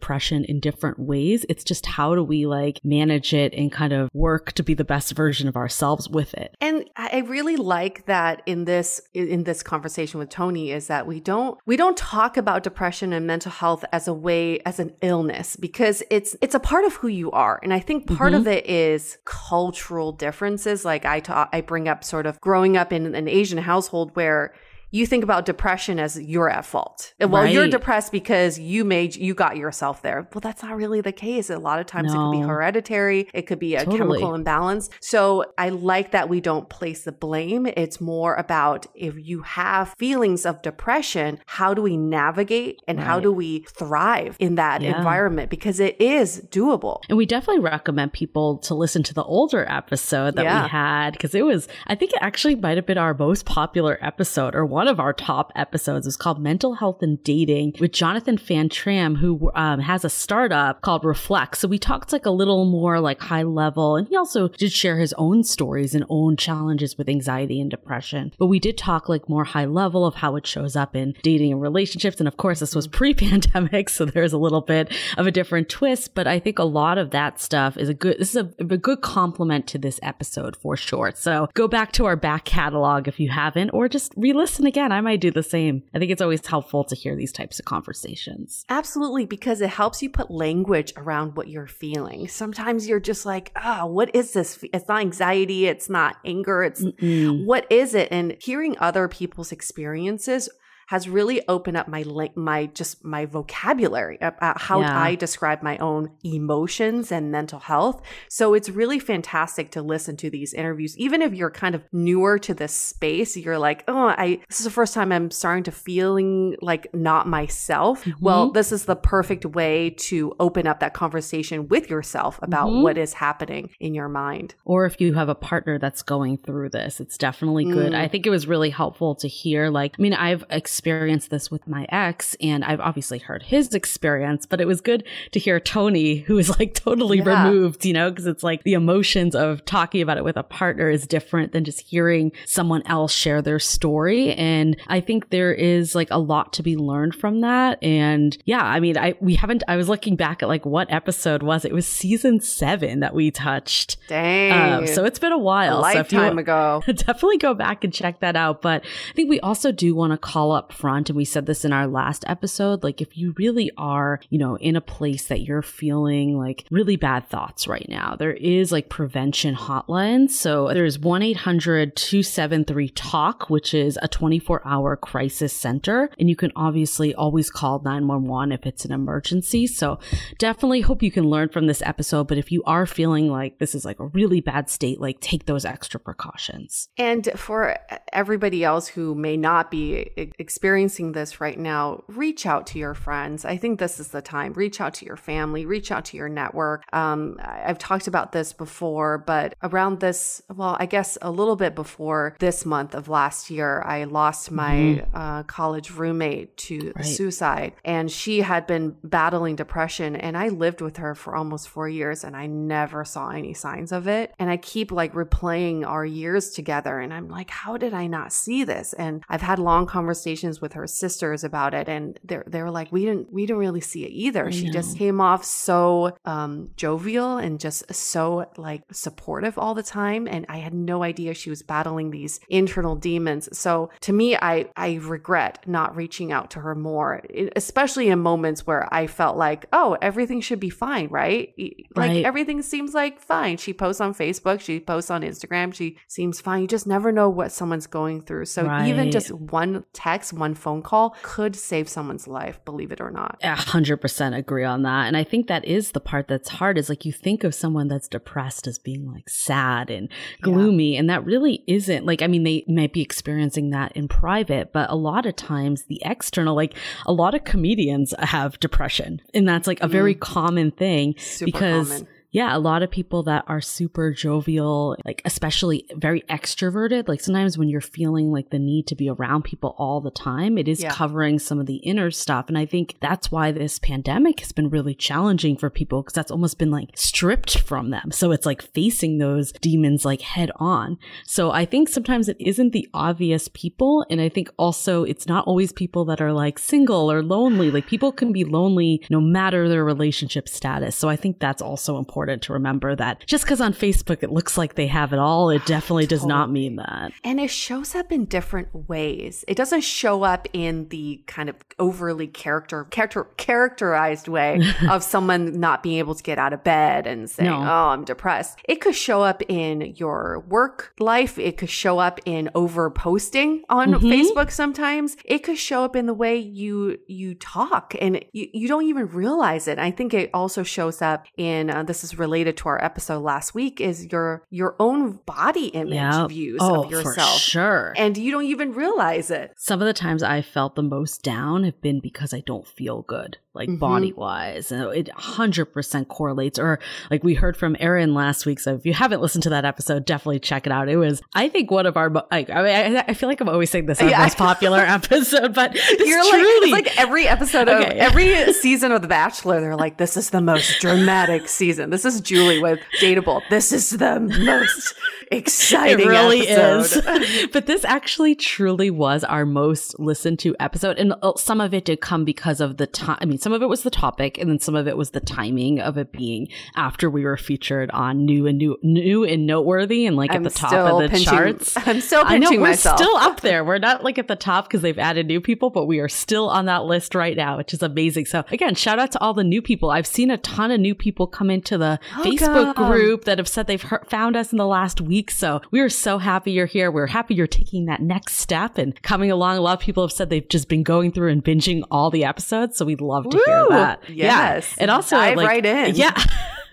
in 0.46 0.60
different 0.60 1.00
ways. 1.00 1.46
It's 1.50 1.64
just 1.64 1.86
how 1.86 2.16
do 2.16 2.24
we 2.24 2.46
like 2.46 2.80
manage 2.84 3.34
it 3.34 3.54
and 3.54 3.72
kind 3.72 3.94
of 3.94 4.10
work 4.14 4.52
to 4.54 4.64
be 4.64 4.74
the 4.74 4.84
best 4.84 5.14
version 5.14 5.48
of 5.48 5.56
ourselves 5.56 6.10
with 6.10 6.34
it. 6.34 6.56
And 6.62 6.90
I 6.96 7.20
really 7.20 7.56
like 7.56 8.06
that 8.06 8.42
in 8.46 8.66
this 8.66 9.02
in 9.14 9.44
this 9.44 9.64
conversation 9.64 10.20
with 10.20 10.30
Tony 10.30 10.72
is 10.72 10.88
that 10.88 11.08
we 11.08 11.20
don't 11.20 11.58
we 11.66 11.78
don't 11.78 11.98
talk 11.98 12.38
about 12.38 12.64
depression 12.64 13.14
and 13.14 13.26
mental 13.26 13.52
health 13.52 13.86
as 13.92 14.08
a 14.08 14.14
way 14.14 14.60
as 14.62 14.80
an 14.80 14.94
illness 15.02 15.56
because 15.56 16.04
it's 16.10 16.36
it's 16.42 16.56
a 16.56 16.60
part 16.60 16.86
of 16.86 16.94
who 16.96 17.08
you 17.08 17.32
are. 17.32 17.60
And 17.64 17.74
I 17.74 17.80
think 17.80 18.08
part 18.08 18.34
of 18.34 18.42
mm-hmm. 18.42 18.52
it 18.52 18.68
is 18.68 19.18
cultural 19.26 20.12
differences. 20.12 20.86
Like 20.86 21.06
I 21.06 21.20
ta- 21.20 21.50
I 21.52 21.62
bring 21.62 21.88
up 21.88 22.04
sort 22.04 22.26
of 22.26 22.40
growing 22.42 22.78
up 22.78 22.92
in 22.94 23.16
an 23.16 23.28
Asian 23.28 23.58
household 23.58 24.16
where 24.16 24.54
you 24.96 25.06
think 25.06 25.24
about 25.24 25.46
depression 25.46 26.00
as 26.00 26.20
you're 26.22 26.50
at 26.50 26.66
fault. 26.66 27.14
Well, 27.20 27.46
you're 27.46 27.68
depressed 27.68 28.12
because 28.12 28.58
you 28.58 28.86
made 28.86 29.16
you 29.16 29.34
got 29.34 29.58
yourself 29.58 30.02
there. 30.02 30.28
Well, 30.34 30.42
that's 30.42 30.64
not 30.64 30.76
really 30.76 31.02
the 31.02 31.12
case. 31.12 31.50
A 31.50 31.58
lot 31.60 31.80
of 31.80 31.86
times 31.86 32.14
it 32.14 32.18
could 32.18 32.32
be 32.32 32.40
hereditary, 32.40 33.28
it 33.34 33.44
could 33.48 33.60
be 33.60 33.76
a 33.76 33.80
Totally. 33.84 33.98
chemical 34.20 34.36
imbalance. 34.36 34.90
So 35.02 35.46
I 35.58 35.70
like 35.70 36.12
that 36.12 36.30
we 36.30 36.40
don't 36.42 36.70
place 36.70 37.04
the 37.04 37.12
blame. 37.12 37.66
It's 37.66 38.00
more 38.00 38.36
about 38.36 38.86
if 38.96 39.16
you 39.18 39.42
have 39.42 39.94
feelings 39.98 40.46
of 40.46 40.62
depression, 40.62 41.40
how 41.46 41.74
do 41.74 41.82
we 41.82 41.98
navigate 41.98 42.80
and 42.88 43.00
how 43.00 43.20
do 43.20 43.32
we 43.32 43.66
thrive 43.78 44.36
in 44.40 44.56
that 44.56 44.82
Yeah. 44.82 44.98
environment? 44.98 45.50
Because 45.50 45.80
it 45.80 46.00
is 46.00 46.42
doable. 46.50 47.00
And 47.10 47.18
we 47.18 47.26
definitely 47.26 47.62
recommend 47.64 48.14
people 48.14 48.58
to 48.60 48.74
listen 48.74 49.04
to 49.04 49.14
the 49.14 49.24
older 49.24 49.66
episode 49.70 50.36
that 50.36 50.46
Yeah. 50.46 50.64
we 50.64 50.70
had 50.70 51.12
because 51.14 51.36
it 51.36 51.46
was, 51.46 51.68
I 51.88 51.96
think 51.96 52.12
it 52.14 52.20
actually 52.22 52.56
might 52.56 52.78
have 52.78 52.86
been 52.86 52.98
our 52.98 53.14
most 53.14 53.46
popular 53.46 53.98
episode 54.02 54.56
or 54.56 54.66
one 54.66 54.85
of 54.88 55.00
our 55.00 55.14
top 55.14 55.52
episodes. 55.56 56.06
Was 56.06 56.18
called 56.18 56.40
Mental 56.40 56.76
Health 56.76 57.02
and 57.02 57.22
Dating 57.24 57.74
with 57.80 57.92
Jonathan 57.92 58.38
Fan 58.38 58.70
Tram, 58.70 59.16
who 59.16 59.52
um, 59.56 59.80
has 59.80 60.06
a 60.06 60.10
startup 60.10 60.82
called 60.82 61.04
Reflect. 61.04 61.58
So 61.58 61.68
we 61.68 61.80
talked 61.80 62.12
like 62.12 62.26
a 62.26 62.32
little 62.32 62.66
more 62.66 63.00
like 63.00 63.22
high 63.22 63.44
level. 63.44 63.96
And 63.96 64.08
he 64.08 64.16
also 64.16 64.50
did 64.50 64.72
share 64.72 64.98
his 64.98 65.14
own 65.14 65.44
stories 65.44 65.96
and 65.96 66.06
own 66.10 66.38
challenges 66.38 66.98
with 66.98 67.10
anxiety 67.10 67.60
and 67.60 67.70
depression. 67.70 68.32
But 68.38 68.48
we 68.48 68.60
did 68.60 68.78
talk 68.78 69.10
like 69.10 69.30
more 69.30 69.44
high 69.44 69.66
level 69.66 70.06
of 70.06 70.16
how 70.16 70.36
it 70.36 70.46
shows 70.46 70.76
up 70.76 70.96
in 70.96 71.16
dating 71.24 71.52
and 71.52 71.62
relationships. 71.62 72.20
And 72.20 72.28
of 72.28 72.38
course, 72.38 72.60
this 72.60 72.76
was 72.76 72.88
pre 72.96 73.14
pandemic. 73.14 73.90
So 73.90 74.06
there's 74.06 74.34
a 74.34 74.38
little 74.38 74.62
bit 74.62 74.94
of 75.18 75.28
a 75.28 75.32
different 75.32 75.70
twist. 75.70 76.14
But 76.14 76.28
I 76.28 76.40
think 76.40 76.60
a 76.60 76.64
lot 76.64 76.98
of 76.98 77.12
that 77.12 77.40
stuff 77.40 77.78
is 77.78 77.90
a 77.90 77.94
good, 77.94 78.18
this 78.20 78.36
is 78.36 78.38
a, 78.38 78.52
a 78.60 78.78
good 78.78 79.02
complement 79.02 79.68
to 79.68 79.78
this 79.78 80.00
episode 80.04 80.56
for 80.56 80.78
sure. 80.78 81.12
So 81.16 81.48
go 81.54 81.68
back 81.68 81.92
to 81.94 82.06
our 82.06 82.16
back 82.16 82.46
catalog 82.46 83.08
if 83.08 83.20
you 83.20 83.30
haven't, 83.30 83.70
or 83.72 83.88
just 83.88 84.14
re 84.16 84.34
listen 84.34 84.65
again. 84.66 84.92
I 84.92 85.02
might 85.02 85.22
do 85.22 85.32
the 85.32 85.44
same. 85.44 85.84
I 85.94 86.00
think 86.00 86.12
it's 86.12 86.22
always 86.22 86.46
helpful 86.46 86.84
to 86.86 86.96
hear 86.96 87.16
these 87.16 87.32
types 87.32 87.60
of 87.60 87.66
conversations. 87.66 88.66
Absolutely, 88.70 89.26
because 89.26 89.62
it 89.62 89.70
helps 89.70 90.02
you 90.02 90.10
put 90.10 90.32
language 90.32 90.94
around 90.98 91.36
what 91.36 91.48
you're 91.48 91.68
feeling. 91.68 92.28
Sometimes 92.28 92.88
you're 92.88 93.00
just 93.00 93.26
like, 93.26 93.52
ah, 93.56 93.86
what 93.86 94.16
is 94.16 94.34
this? 94.34 94.64
It's 94.74 94.88
not 94.88 95.02
anxiety, 95.02 95.68
it's 95.68 95.90
not 95.90 96.18
anger, 96.26 96.64
it's 96.64 96.84
what 97.02 97.66
is 97.72 97.94
it? 97.94 98.10
And 98.12 98.36
hearing 98.40 98.76
other 98.80 99.08
people's 99.08 99.52
experiences 99.52 100.50
has 100.88 101.08
really 101.10 101.42
opened 101.48 101.78
up 101.78 101.88
my 101.88 102.04
my 102.36 102.68
just 102.68 103.04
my 103.04 103.26
vocabulary 103.26 104.18
about 104.22 104.60
how 104.62 104.82
Yeah. 104.82 105.00
I 105.00 105.16
describe 105.16 105.64
my 105.64 105.78
own 105.78 106.12
emotions 106.24 107.12
and 107.12 107.32
mental 107.32 107.60
health. 107.60 108.02
So 108.30 108.54
it's 108.54 108.70
really 108.70 109.00
fantastic 109.00 109.72
to 109.72 109.82
listen 109.82 110.16
to 110.18 110.30
these 110.30 110.54
interviews, 110.54 110.98
even 110.98 111.22
if 111.22 111.34
you're 111.34 111.50
kind 111.50 111.76
of 111.76 111.84
newer 111.92 112.38
to 112.40 112.54
this 112.54 112.74
space. 112.74 113.36
You're 113.38 113.58
like, 113.58 113.84
oh, 113.88 114.08
I 114.10 114.40
this 114.50 114.60
is 114.60 114.66
the 114.66 114.72
first 114.72 114.94
time 114.94 115.12
I'm 115.12 115.32
starting 115.32 115.64
to 115.66 115.72
feeling 115.72 116.56
like 116.62 116.88
not 116.94 117.28
myself. 117.28 118.06
Well, 118.20 118.52
this 118.52 118.72
is 118.72 118.86
the 118.86 118.96
perfect 118.96 119.46
way 119.46 119.92
to 119.92 120.34
open 120.40 120.68
up 120.68 120.80
that 120.82 120.94
conversation 120.94 121.68
with 121.68 121.90
yourself 121.90 122.40
about 122.42 122.70
Mhm. 122.70 122.84
what 122.84 122.98
is 122.98 123.14
happening 123.14 123.70
in 123.80 123.94
your 123.94 124.10
mind. 124.10 124.56
or 124.66 124.86
if 124.86 125.00
you 125.00 125.14
have 125.14 125.30
a 125.30 125.36
partner 125.36 125.78
that's 125.80 126.02
going 126.02 126.38
through 126.38 126.70
this, 126.70 127.00
it's 127.00 127.18
definitely 127.18 127.66
good. 127.66 127.92
Mm. 127.94 127.96
I 127.96 128.08
think 128.08 128.26
it 128.26 128.30
was 128.30 128.48
really 128.48 128.70
helpful 128.70 129.16
to 129.16 129.28
hear, 129.28 129.70
like, 129.70 129.94
I 129.98 130.02
mean, 130.02 130.14
I've 130.14 130.44
experienced 130.76 131.30
this 131.30 131.50
with 131.50 131.66
my 131.70 131.86
ex, 131.90 132.36
and 132.42 132.66
I've 132.66 132.82
obviously 132.82 133.20
heard 133.20 133.44
his 133.44 133.74
experience, 133.74 134.46
but 134.46 134.60
it 134.60 134.68
was 134.68 134.82
good 134.82 135.06
to 135.32 135.40
hear 135.40 135.58
Tony, 135.60 136.18
who 136.18 136.38
is 136.38 136.50
like 136.60 136.74
totally 136.74 137.20
Yeah. 137.20 137.46
removed, 137.48 137.86
you 137.86 137.94
know, 137.94 138.10
because 138.10 138.26
it's 138.26 138.44
like 138.44 138.64
the 138.64 138.74
emotions 138.74 139.36
of 139.36 139.64
talking 139.64 140.02
about 140.02 140.18
it 140.18 140.26
with 140.26 140.36
a 140.36 140.44
partner 140.44 140.90
is 140.90 141.08
different 141.08 141.54
than 141.54 141.64
just 141.64 141.80
hearing 141.80 142.34
someone 142.46 142.84
else 142.88 143.14
share 143.14 143.42
their 143.42 143.58
story. 143.60 144.34
And 144.34 144.76
I 144.88 145.00
think 145.00 145.30
there 145.30 145.54
is 145.54 145.96
like 145.96 146.10
a 146.12 146.20
lot 146.20 146.52
to 146.54 146.64
be 146.64 146.76
learned 146.76 147.16
from 147.16 147.40
that. 147.42 147.82
And 147.82 148.38
yeah, 148.44 148.64
I 148.64 148.82
mean, 148.82 148.98
I, 148.98 149.16
we 149.22 149.36
haven't, 149.36 149.64
I 149.70 149.78
was 149.78 149.88
looking 149.88 150.18
back 150.18 150.44
at 150.44 150.50
like 150.50 150.66
what 150.66 150.92
episode 150.92 151.42
was 151.42 151.64
it? 151.64 151.72
It 151.72 151.74
was 151.74 151.88
season 151.88 152.42
seven 152.42 153.00
that 153.00 153.16
we 153.16 153.32
touched. 153.32 153.96
Dang. 154.10 154.82
Um, 154.82 154.88
so 154.88 155.06
it's 155.06 155.20
been 155.20 155.32
a 155.32 155.36
a 155.36 155.38
while. 155.38 155.84
So 155.84 156.00
if 156.00 156.14
you- 156.14 156.20
lifetime 156.20 156.38
ago. 156.40 156.82
definitely 156.88 157.38
go 157.38 157.54
back 157.54 157.84
and 157.84 157.94
check 157.94 158.22
that 158.22 158.36
out. 158.38 158.62
But 158.62 158.84
I 158.86 159.14
think 159.14 159.30
we 159.30 159.40
also 159.42 159.72
do 159.74 159.94
want 159.94 160.12
to 160.14 160.18
call 160.18 160.54
up 160.54 160.65
up 160.66 160.74
front, 160.74 161.10
and 161.10 161.18
we 161.18 161.26
said 161.26 161.46
this 161.46 161.64
in 161.64 161.72
our 161.72 161.86
last 161.86 162.26
episode, 162.28 162.84
like 162.84 163.00
if 163.00 163.16
you 163.16 163.36
really 163.38 163.72
are, 163.78 164.20
you 164.30 164.40
know, 164.40 164.58
in 164.58 164.76
a 164.76 164.82
place 164.82 165.28
that 165.28 165.42
you're 165.42 165.62
feeling 165.62 166.38
like 166.38 166.66
really 166.72 166.96
bad 166.96 167.30
thoughts 167.30 167.68
right 167.68 167.86
now, 167.88 168.16
there 168.16 168.34
is 168.34 168.72
like 168.72 168.90
prevention 168.90 169.56
hotlines. 169.56 170.32
So 170.32 170.70
there's 170.74 170.98
1 170.98 171.22
800 171.22 171.96
273 171.96 172.90
TALK, 172.90 173.50
which 173.50 173.74
is 173.76 174.00
a 174.02 174.08
24 174.08 174.62
hour 174.66 174.96
crisis 174.96 175.54
center. 175.54 176.10
And 176.18 176.30
you 176.30 176.36
can 176.36 176.52
obviously 176.56 177.14
always 177.14 177.52
call 177.52 177.82
911 177.84 178.52
if 178.52 178.66
it's 178.66 178.86
an 178.86 178.92
emergency. 178.92 179.68
So 179.68 180.00
definitely 180.40 180.82
hope 180.82 181.04
you 181.04 181.12
can 181.12 181.30
learn 181.30 181.50
from 181.50 181.68
this 181.68 181.84
episode. 181.84 182.28
But 182.28 182.40
if 182.40 182.52
you 182.52 182.64
are 182.66 182.88
feeling 182.88 183.30
like 183.30 183.60
this 183.60 183.76
is 183.76 183.86
like 183.86 184.00
a 184.00 184.08
really 184.08 184.42
bad 184.42 184.70
state, 184.70 185.00
like 185.00 185.20
take 185.20 185.46
those 185.46 185.64
extra 185.66 186.00
precautions. 186.00 186.90
And 186.98 187.30
for 187.36 187.78
everybody 188.12 188.64
else 188.64 188.88
who 188.88 189.14
may 189.14 189.38
not 189.38 189.70
be 189.70 190.10
experiencing 190.56 191.12
this 191.12 191.42
right 191.42 191.60
now, 191.60 192.02
reach 192.08 192.46
out 192.46 192.66
to 192.66 192.80
your 192.80 192.94
friends. 192.94 193.44
I 193.44 193.58
think 193.58 193.78
this 193.78 194.00
is 194.00 194.08
the 194.08 194.22
time. 194.22 194.54
Reach 194.54 194.80
out 194.80 194.94
to 194.94 195.06
your 195.06 195.18
family, 195.18 195.66
reach 195.66 195.92
out 195.92 196.06
to 196.06 196.18
your 196.18 196.30
network. 196.30 196.82
Um, 196.94 197.38
I've 197.44 197.78
talked 197.78 198.08
about 198.08 198.32
this 198.32 198.54
before, 198.54 199.18
but 199.18 199.54
around 199.62 200.00
this, 200.00 200.42
well, 200.56 200.78
I 200.80 200.86
guess 200.86 201.18
a 201.22 201.30
little 201.30 201.58
bit 201.58 201.76
before 201.76 202.38
this 202.40 202.66
month 202.66 202.96
of 202.96 203.10
last 203.10 203.50
year, 203.50 203.82
I 203.82 204.06
lost 204.06 204.50
my 204.50 204.76
mm-hmm. 204.76 205.14
uh, 205.14 205.44
college 205.44 205.92
roommate 205.92 206.56
to 206.70 206.94
right. 206.96 207.06
suicide, 207.06 207.74
and 207.84 208.10
she 208.10 208.40
had 208.40 208.66
been 208.66 208.96
battling 209.04 209.58
depression. 209.58 210.16
And 210.16 210.38
I 210.38 210.48
lived 210.48 210.80
with 210.80 210.96
her 210.98 211.16
for 211.16 211.36
almost 211.36 211.68
four 211.68 211.90
years, 211.90 212.24
and 212.24 212.34
I 212.34 212.46
never 212.48 213.04
saw 213.04 213.32
any 213.32 213.54
signs 213.54 213.92
of 213.92 214.08
it. 214.08 214.34
And 214.40 214.50
I 214.50 214.56
keep 214.56 214.94
like 214.94 215.12
replaying 215.14 215.86
our 215.86 216.06
years 216.06 216.52
together, 216.52 216.98
and 216.98 217.14
I'm 217.14 217.28
like, 217.28 217.50
how 217.50 217.76
did 217.76 217.94
I 217.94 218.08
not 218.08 218.32
see 218.32 218.64
this? 218.64 218.94
And 218.94 219.22
I've 219.28 219.42
had 219.42 219.60
long 219.60 219.86
conversations 219.86 220.45
with 220.62 220.74
her 220.74 220.88
sisters 220.88 221.44
about 221.44 221.74
it, 221.74 221.88
and 221.90 222.20
they're 222.24 222.44
they 222.48 222.62
were 222.62 222.72
like, 222.72 222.92
we 222.92 223.06
didn't 223.06 223.32
we 223.32 223.46
didn't 223.46 223.60
really 223.60 223.82
see 223.82 224.06
it 224.06 224.12
either. 224.12 224.48
I 224.48 224.52
she 224.52 224.66
know. 224.66 224.72
just 224.72 224.98
came 224.98 225.20
off 225.22 225.44
so 225.44 226.18
um, 226.26 226.70
jovial 226.76 227.38
and 227.38 227.60
just 227.60 227.94
so 227.94 228.50
like 228.58 228.84
supportive 228.92 229.58
all 229.58 229.74
the 229.74 229.84
time, 229.84 230.28
and 230.28 230.46
I 230.50 230.58
had 230.58 230.74
no 230.74 231.04
idea 231.04 231.34
she 231.34 231.50
was 231.50 231.62
battling 231.62 232.12
these 232.12 232.40
internal 232.50 232.96
demons. 232.96 233.50
So 233.58 233.90
to 234.02 234.14
me, 234.14 234.36
I 234.36 234.70
I 234.76 235.00
regret 235.02 235.64
not 235.68 235.96
reaching 235.96 236.32
out 236.32 236.52
to 236.52 236.60
her 236.60 236.76
more, 236.76 237.22
especially 237.56 238.10
in 238.10 238.20
moments 238.20 238.68
where 238.68 238.94
I 238.94 239.08
felt 239.08 239.38
like, 239.38 239.66
oh, 239.74 239.98
everything 240.02 240.42
should 240.42 240.60
be 240.60 240.70
fine, 240.70 241.08
right? 241.10 241.54
Like 241.96 242.10
right. 242.10 242.26
everything 242.26 242.62
seems 242.62 242.94
like 242.94 243.20
fine. 243.20 243.58
She 243.58 243.74
posts 243.74 244.02
on 244.02 244.14
Facebook, 244.14 244.62
she 244.62 244.80
posts 244.80 245.12
on 245.12 245.22
Instagram, 245.22 245.74
she 245.74 245.98
seems 246.08 246.40
fine. 246.42 246.62
You 246.62 246.68
just 246.68 246.88
never 246.88 247.12
know 247.12 247.30
what 247.30 247.52
someone's 247.52 247.88
going 247.88 248.22
through. 248.22 248.46
So 248.46 248.66
right. 248.66 248.88
even 248.88 249.12
just 249.12 249.32
one 249.32 249.86
text, 249.94 250.34
one 250.38 250.56
phone 250.56 250.82
call 250.82 251.16
could 251.22 251.56
save 251.56 251.90
someone's 251.90 252.28
life, 252.28 252.64
believe 252.66 252.92
it 252.92 253.02
or 253.02 253.12
not. 253.12 253.38
A 253.44 253.56
hundred 253.56 253.98
percent 253.98 254.36
agree 254.36 254.64
on 254.64 254.84
that. 254.84 255.08
And 255.08 255.18
I 255.18 255.24
think 255.24 255.48
that 255.48 255.66
is 255.66 255.92
the 255.92 256.00
part 256.00 256.28
that's 256.28 256.50
hard 256.50 256.78
is 256.78 256.90
like 256.90 257.06
you 257.06 257.12
think 257.12 257.44
of 257.44 257.56
someone 257.56 257.88
that's 257.88 258.08
depressed 258.08 258.68
as 258.68 258.80
being 258.80 259.12
like 259.12 259.30
sad 259.30 259.90
and 259.90 260.10
gloomy. 260.42 260.94
Yeah. 260.94 261.00
And 261.00 261.10
that 261.10 261.26
really 261.26 261.64
isn't 261.68 262.06
like, 262.06 262.22
I 262.22 262.28
mean, 262.28 262.44
they 262.44 262.64
might 262.68 262.94
be 262.94 263.02
experiencing 263.02 263.70
that 263.72 263.92
in 263.94 264.08
private, 264.08 264.74
but 264.74 264.90
a 264.90 264.96
lot 264.96 265.26
of 265.26 265.36
times 265.36 265.86
the 265.86 266.02
external, 266.06 266.56
like 266.56 266.76
a 267.06 267.14
lot 267.14 267.36
of 267.36 267.44
comedians 267.44 268.14
have 268.20 268.60
depression. 268.60 269.22
And 269.34 269.48
that's 269.48 269.68
like 269.68 269.82
a 269.82 269.88
very 269.88 270.16
mm. 270.16 270.20
common 270.20 270.72
thing 270.72 271.16
Super 271.18 271.46
because 271.46 271.90
common 271.90 272.08
yeah, 272.36 272.54
a 272.54 272.60
lot 272.60 272.84
of 272.84 272.92
people 272.92 273.24
that 273.24 273.46
are 273.48 273.62
super 273.62 274.12
jovial, 274.12 274.98
like 275.06 275.22
especially 275.24 275.88
very 275.96 276.20
extroverted, 276.24 277.08
like 277.08 277.22
sometimes 277.22 277.58
when 277.58 277.70
you're 277.70 277.80
feeling 277.80 278.30
like 278.30 278.50
the 278.50 278.60
need 278.60 278.88
to 278.88 278.96
be 278.96 279.10
around 279.10 279.46
people 279.46 279.74
all 279.78 280.02
the 280.02 280.12
time, 280.12 280.58
it 280.58 280.68
is 280.68 280.84
yeah. 280.84 280.92
covering 280.92 281.40
some 281.40 281.62
of 281.62 281.66
the 281.66 281.78
inner 281.78 282.12
stuff. 282.12 282.50
And 282.50 282.58
I 282.58 282.66
think 282.66 282.98
that's 283.00 283.32
why 283.32 283.54
this 283.54 283.80
pandemic 283.80 284.42
has 284.42 284.52
been 284.52 284.70
really 284.70 284.94
challenging 284.94 285.56
for 285.56 285.70
people 285.70 286.02
because 286.02 286.14
that's 286.14 286.30
almost 286.30 286.60
been 286.60 286.72
like 286.72 286.90
stripped 286.94 287.60
from 287.60 287.92
them. 287.92 288.12
So 288.12 288.34
it's 288.34 288.46
like 288.46 288.62
facing 288.62 289.18
those 289.18 289.54
demons 289.54 290.04
like 290.04 290.20
head 290.20 290.52
on. 290.58 290.98
So 291.24 291.52
I 291.52 291.64
think 291.64 291.88
sometimes 291.88 292.28
it 292.28 292.36
isn't 292.38 292.74
the 292.74 292.90
obvious 292.94 293.48
people. 293.54 294.06
And 294.10 294.20
I 294.20 294.28
think 294.28 294.50
also 294.58 295.06
it's 295.06 295.26
not 295.26 295.48
always 295.48 295.72
people 295.72 296.04
that 296.04 296.20
are 296.20 296.34
like 296.34 296.60
single 296.60 297.10
or 297.10 297.24
lonely. 297.24 297.72
Like 297.72 297.88
people 297.88 298.12
can 298.12 298.34
be 298.34 298.44
lonely 298.44 299.06
no 299.10 299.22
matter 299.22 299.70
their 299.70 299.86
relationship 299.86 300.50
status. 300.50 300.98
So 300.98 301.08
I 301.08 301.16
think 301.16 301.40
that's 301.40 301.62
also 301.62 301.98
important 301.98 302.25
important 302.26 302.44
to 302.44 302.54
remember 302.54 302.96
that 302.96 303.26
just 303.28 303.44
because 303.44 303.62
on 303.62 303.74
Facebook 303.74 304.24
it 304.24 304.32
looks 304.32 304.58
like 304.58 304.76
they 304.76 304.88
have 304.88 305.14
it 305.14 305.20
all, 305.20 305.50
it 305.50 305.66
definitely 305.66 306.08
does 306.08 306.26
not 306.26 306.52
mean 306.52 306.78
that. 306.78 307.12
And 307.24 307.40
it 307.40 307.50
shows 307.50 307.94
up 307.94 308.12
in 308.12 308.26
different 308.26 308.90
ways. 308.90 309.46
It 309.48 309.56
doesn't 309.56 309.82
show 309.82 310.24
up 310.24 310.48
in 310.54 310.90
the 310.90 311.22
kind 311.28 311.50
of 311.50 311.56
overly 311.78 312.28
character, 312.28 312.86
character 312.86 313.26
characterized 313.38 314.28
way 314.28 314.62
of 314.90 315.04
someone 315.04 315.60
not 315.60 315.84
being 315.84 316.00
able 316.00 316.16
to 316.16 316.24
get 316.24 316.40
out 316.40 316.54
of 316.54 316.64
bed 316.64 317.06
and 317.06 317.30
saying, 317.30 317.50
no. 317.50 317.58
"Oh, 317.58 317.90
I'm 317.90 318.04
depressed." 318.06 318.60
It 318.66 318.82
could 318.82 318.96
show 318.96 319.22
up 319.22 319.44
in 319.48 319.96
your 319.96 320.44
work 320.48 320.94
life. 321.00 321.38
It 321.38 321.58
could 321.58 321.70
show 321.70 322.00
up 322.00 322.20
in 322.26 322.50
over 322.56 322.90
posting 322.90 323.64
on 323.70 323.94
mm-hmm. 323.94 324.06
Facebook 324.06 324.52
sometimes. 324.52 325.16
It 325.26 325.40
could 325.40 325.58
show 325.58 325.84
up 325.84 325.96
in 325.96 326.08
the 326.08 326.14
way 326.14 326.38
you 326.38 326.98
you 327.08 327.36
talk 327.36 327.94
and 328.02 328.24
you, 328.34 328.48
you 328.54 328.68
don't 328.68 328.86
even 328.86 329.08
realize 329.08 329.68
it. 329.68 329.78
I 329.78 329.92
think 329.92 330.14
it 330.14 330.30
also 330.34 330.64
shows 330.64 331.02
up 331.02 331.28
in 331.38 331.70
uh, 331.70 331.84
this 331.84 332.04
is 332.04 332.15
related 332.18 332.58
to 332.58 332.70
our 332.70 332.84
episode 332.84 333.20
last 333.20 333.54
week 333.54 333.80
is 333.82 334.12
your 334.12 334.44
your 334.50 334.76
own 334.80 335.20
body 335.26 335.68
image 335.68 335.94
yep. 335.94 336.30
views 336.30 336.60
oh, 336.62 336.84
of 336.84 336.92
yourself. 336.92 337.40
sure. 337.40 337.94
And 337.98 338.18
you 338.18 338.32
don't 338.32 338.46
even 338.46 338.74
realize 338.74 339.32
it. 339.32 339.54
Some 339.58 339.82
of 339.82 339.88
the 339.88 339.94
times 339.94 340.24
I 340.24 340.42
felt 340.42 340.76
the 340.76 340.84
most 340.84 341.24
down 341.24 341.64
have 341.64 341.82
been 341.82 342.00
because 342.00 342.34
I 342.34 342.42
don't 342.42 342.68
feel 342.68 343.02
good 343.02 343.38
like 343.56 343.70
mm-hmm. 343.70 343.78
body 343.78 344.14
wise. 344.14 344.72
And 344.72 344.94
it 344.94 345.10
100% 345.18 346.08
correlates. 346.08 346.60
Or 346.60 346.80
like 347.10 347.24
we 347.24 347.34
heard 347.34 347.58
from 347.58 347.76
Erin 347.80 348.14
last 348.14 348.46
week. 348.46 348.60
So 348.60 348.76
if 348.76 348.86
you 348.86 348.94
haven't 348.94 349.22
listened 349.22 349.44
to 349.44 349.50
that 349.52 349.66
episode, 349.66 350.06
definitely 350.06 350.40
check 350.40 350.68
it 350.68 350.72
out. 350.72 350.90
It 350.90 350.98
was, 350.98 351.22
I 351.34 351.50
think, 351.50 351.72
one 351.72 351.86
of 351.86 351.98
our, 351.98 352.10
like, 352.10 352.50
I 352.50 352.62
mean, 352.62 352.98
I, 352.98 353.06
I 353.08 353.14
feel 353.14 353.30
like 353.30 353.40
I'm 353.40 353.50
always 353.50 353.70
saying 353.72 353.86
this 353.86 354.02
yeah. 354.02 354.20
most 354.20 354.38
popular 354.38 354.80
episode, 354.86 355.54
but 355.54 355.74
you're 355.74 356.24
truly, 356.24 356.72
like, 356.72 356.86
it's 356.86 356.98
like 356.98 357.00
every 357.00 357.28
episode 357.28 357.70
of 357.70 357.82
okay. 357.82 357.98
every 357.98 358.54
season 358.54 358.92
of 358.92 359.02
The 359.02 359.08
Bachelor, 359.08 359.62
they're 359.62 359.78
like, 359.78 359.98
this 359.98 360.18
is 360.18 360.30
the 360.30 360.42
most 360.42 360.80
dramatic 360.82 361.48
season. 361.48 361.90
This 361.90 362.05
is 362.06 362.22
Julie 362.22 362.62
with 362.62 362.80
Dateable. 363.00 363.42
This 363.50 363.72
is 363.72 363.90
the 363.90 364.20
most 364.20 364.94
exciting. 365.32 366.06
It 366.06 366.10
really 366.10 366.48
episode. 366.48 367.22
is. 367.22 367.48
but 367.54 367.66
this 367.66 367.84
actually 367.84 368.36
truly 368.36 368.92
was 368.92 369.24
our 369.24 369.46
most 369.46 370.00
listened 370.00 370.40
to 370.40 370.56
episode. 370.60 370.98
And 371.00 371.14
uh, 371.22 371.34
some 371.38 371.62
of 371.62 371.74
it 371.74 371.86
did 371.86 372.02
come 372.02 372.26
because 372.26 372.62
of 372.62 372.78
the 372.78 372.88
time. 372.88 373.18
I 373.22 373.26
mean, 373.26 373.38
some 373.38 373.54
of 373.54 373.62
it 373.62 373.68
was 373.68 373.84
the 373.84 373.90
topic 373.90 374.38
and 374.38 374.50
then 374.50 374.60
some 374.60 374.76
of 374.76 374.88
it 374.88 374.98
was 374.98 375.12
the 375.12 375.20
timing 375.20 375.80
of 375.80 375.98
it 375.98 376.12
being 376.12 376.48
after 376.76 377.10
we 377.10 377.24
were 377.24 377.38
featured 377.38 377.90
on 377.92 378.26
new 378.26 378.46
and 378.48 378.58
new, 378.58 378.78
new 378.84 379.24
and 379.24 379.48
noteworthy 379.48 380.06
and 380.06 380.16
like 380.16 380.32
I'm 380.32 380.46
at 380.46 380.54
the 380.54 380.60
top 380.60 380.74
of 380.74 381.02
the 381.02 381.10
pinching, 381.10 381.26
charts. 381.26 381.76
I'm 381.88 382.02
still 382.02 382.26
pinching 382.26 382.44
I 382.44 382.56
know, 382.56 382.62
we're 382.62 382.70
myself. 382.70 383.00
still 383.00 383.16
up 383.18 383.42
there. 383.42 383.64
We're 383.64 383.80
not 383.80 384.04
like 384.04 384.18
at 384.18 384.28
the 384.28 384.36
top 384.36 384.68
because 384.68 384.82
they've 384.82 385.00
added 385.00 385.28
new 385.28 385.42
people, 385.42 385.70
but 385.70 385.86
we 385.86 386.00
are 386.00 386.10
still 386.10 386.50
on 386.50 386.66
that 386.66 386.86
list 386.86 387.16
right 387.16 387.36
now, 387.36 387.58
which 387.58 387.74
is 387.74 387.82
amazing. 387.82 388.26
So 388.26 388.44
again, 388.52 388.76
shout 388.76 389.00
out 389.00 389.12
to 389.14 389.20
all 389.22 389.34
the 389.34 389.44
new 389.44 389.62
people. 389.62 389.92
I've 389.92 390.08
seen 390.08 390.30
a 390.30 390.38
ton 390.38 390.72
of 390.72 390.80
new 390.80 390.96
people 390.96 391.28
come 391.28 391.50
into 391.50 391.78
the 391.78 391.85
Oh, 392.18 392.24
Facebook 392.24 392.76
group 392.76 393.26
that 393.26 393.38
have 393.38 393.48
said 393.48 393.68
they've 393.68 393.82
heard, 393.82 394.08
found 394.08 394.36
us 394.36 394.52
in 394.52 394.58
the 394.58 394.68
last 394.68 395.02
week 395.02 395.16
week. 395.16 395.32
So 395.32 395.62
we 395.72 395.80
are 395.80 395.90
so 395.90 396.18
happy 396.18 396.52
you're 396.52 396.66
here. 396.66 396.92
We're 396.92 397.08
happy 397.08 397.36
you're 397.36 397.48
taking 397.48 397.86
that 397.86 398.02
next 398.02 398.36
step 398.36 398.78
and 398.78 399.02
coming 399.02 399.32
along. 399.32 399.58
A 399.58 399.62
lot 399.62 399.74
of 399.74 399.80
people 399.80 400.04
have 400.04 400.12
said 400.12 400.30
they've 400.30 400.48
just 400.48 400.68
been 400.68 400.84
going 400.84 401.12
through 401.12 401.32
and 401.32 401.44
binging 401.44 401.84
all 401.90 402.10
the 402.10 402.26
episodes. 402.26 402.78
So 402.78 402.86
we'd 402.86 403.02
love 403.02 403.30
to 403.30 403.38
Woo! 403.38 403.44
hear 403.46 403.66
that. 403.70 404.04
Yes. 404.10 404.74
Yeah. 404.78 404.84
And 404.84 404.92
also, 404.92 405.16
Dive 405.16 405.38
like, 405.38 405.48
right 405.48 405.66
in. 405.66 405.96
Yeah. 405.96 406.14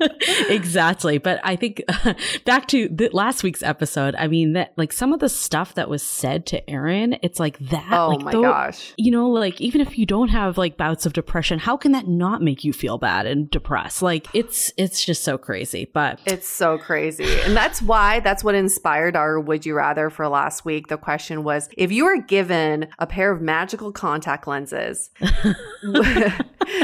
exactly. 0.48 1.18
But 1.18 1.40
I 1.42 1.56
think 1.56 1.82
back 2.44 2.68
to 2.68 2.88
the, 2.88 3.10
last 3.12 3.42
week's 3.42 3.62
episode, 3.62 4.14
I 4.16 4.28
mean, 4.28 4.52
that 4.54 4.72
like 4.76 4.92
some 4.92 5.12
of 5.12 5.20
the 5.20 5.28
stuff 5.28 5.74
that 5.74 5.88
was 5.88 6.02
said 6.02 6.46
to 6.46 6.70
Erin, 6.70 7.18
it's 7.22 7.40
like 7.40 7.58
that. 7.58 7.92
Oh 7.92 8.10
like, 8.10 8.20
my 8.20 8.32
though, 8.32 8.42
gosh. 8.42 8.92
You 8.96 9.10
know, 9.10 9.28
like 9.28 9.60
even 9.60 9.80
if 9.80 9.98
you 9.98 10.06
don't 10.06 10.28
have 10.28 10.58
like 10.58 10.76
bouts 10.76 11.06
of 11.06 11.12
depression, 11.12 11.58
how 11.58 11.76
can 11.76 11.92
that 11.92 12.08
not 12.08 12.42
make 12.42 12.64
you 12.64 12.72
feel 12.72 12.98
bad 12.98 13.26
and 13.26 13.50
depressed? 13.50 14.02
Like 14.02 14.26
it's, 14.34 14.72
it's 14.76 15.04
just 15.04 15.22
so 15.22 15.38
crazy, 15.38 15.90
but 15.92 16.20
it's 16.26 16.48
so 16.48 16.78
crazy. 16.78 17.40
And 17.42 17.56
that's 17.56 17.82
why, 17.82 18.20
that's 18.20 18.44
what 18.44 18.54
inspired 18.54 19.16
our 19.16 19.38
Would 19.40 19.66
You 19.66 19.74
Rather 19.74 20.10
for 20.10 20.28
last 20.28 20.64
week. 20.64 20.88
The 20.88 20.96
question 20.96 21.44
was 21.44 21.68
if 21.76 21.92
you 21.92 22.04
were 22.04 22.20
given 22.20 22.88
a 22.98 23.06
pair 23.06 23.30
of 23.30 23.40
magical 23.40 23.92
contact 23.92 24.46
lenses, 24.46 25.10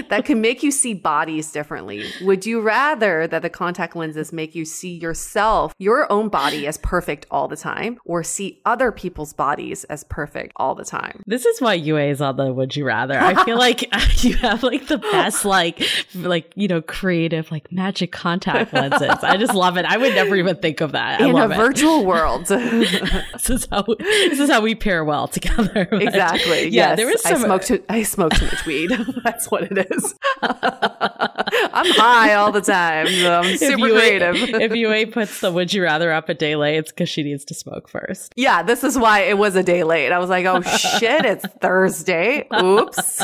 that 0.08 0.22
can 0.24 0.40
make 0.40 0.62
you 0.62 0.70
see 0.70 0.94
bodies 0.94 1.52
differently. 1.52 2.04
Would 2.22 2.46
you 2.46 2.60
rather 2.60 3.07
that 3.26 3.42
the 3.42 3.50
contact 3.50 3.96
lenses 3.96 4.32
make 4.32 4.54
you 4.54 4.64
see 4.64 4.94
yourself, 4.94 5.74
your 5.78 6.10
own 6.12 6.28
body 6.28 6.66
as 6.66 6.76
perfect 6.78 7.26
all 7.30 7.48
the 7.48 7.56
time, 7.56 7.98
or 8.04 8.22
see 8.22 8.60
other 8.64 8.92
people's 8.92 9.32
bodies 9.32 9.84
as 9.84 10.04
perfect 10.04 10.52
all 10.56 10.74
the 10.74 10.84
time? 10.84 11.22
This 11.26 11.46
is 11.46 11.60
why 11.60 11.74
Yue 11.74 11.96
is 11.98 12.20
on 12.20 12.36
the 12.36 12.52
would 12.52 12.76
you 12.76 12.84
rather. 12.84 13.18
I 13.18 13.44
feel 13.44 13.56
like 13.66 13.82
you 14.24 14.36
have 14.36 14.62
like 14.62 14.86
the 14.88 14.98
best 14.98 15.44
like 15.44 15.82
like 16.14 16.52
you 16.54 16.68
know 16.68 16.82
creative 16.82 17.50
like 17.50 17.70
magic 17.72 18.12
contact 18.12 18.72
lenses. 18.72 19.22
I 19.22 19.36
just 19.36 19.54
love 19.54 19.76
it. 19.76 19.84
I 19.84 19.96
would 19.96 20.14
never 20.14 20.36
even 20.36 20.56
think 20.56 20.80
of 20.80 20.92
that. 20.92 21.20
I 21.20 21.26
In 21.26 21.36
a 21.36 21.48
it. 21.48 21.56
virtual 21.56 22.04
world. 22.04 22.46
this 22.46 23.50
is 23.50 23.66
how 23.70 23.82
this 23.98 24.38
is 24.40 24.50
how 24.50 24.60
we 24.60 24.74
pair 24.74 25.04
well 25.04 25.28
together. 25.28 25.86
But, 25.90 26.02
exactly. 26.02 26.64
Yeah, 26.68 26.90
yes. 26.90 26.96
there 26.96 27.06
was 27.06 27.24
I 27.24 27.30
some. 27.32 27.42
smoked 27.42 27.66
too, 27.66 27.84
I 27.88 28.02
smoked 28.02 28.36
too 28.36 28.46
much 28.46 28.66
weed. 28.66 28.90
That's 29.24 29.50
what 29.50 29.64
it 29.70 29.86
is. 29.90 30.14
I'm 30.42 31.90
high 31.92 32.34
all 32.34 32.52
the 32.52 32.60
time. 32.60 32.97
So 33.06 33.32
I'm 33.40 33.44
if 33.46 33.58
super 33.58 33.86
Yue 33.86 33.92
creative. 33.94 34.34
if 34.60 34.74
Yue 34.74 35.06
puts 35.12 35.40
the 35.40 35.52
would 35.52 35.72
you 35.72 35.82
rather 35.82 36.10
up 36.12 36.28
a 36.28 36.34
day 36.34 36.56
late, 36.56 36.76
it's 36.76 36.90
because 36.90 37.08
she 37.08 37.22
needs 37.22 37.44
to 37.46 37.54
smoke 37.54 37.88
first. 37.88 38.32
yeah, 38.36 38.62
this 38.62 38.82
is 38.84 38.98
why 38.98 39.20
it 39.20 39.38
was 39.38 39.56
a 39.56 39.62
day 39.62 39.84
late. 39.84 40.10
I 40.12 40.18
was 40.18 40.30
like, 40.30 40.46
oh 40.46 40.60
shit, 40.62 41.24
it's 41.24 41.46
Thursday. 41.60 42.46
Oops. 42.60 43.22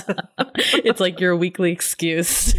it's 0.75 1.01
like 1.01 1.21
your 1.21 1.37
weekly 1.37 1.73
excuse. 1.73 2.55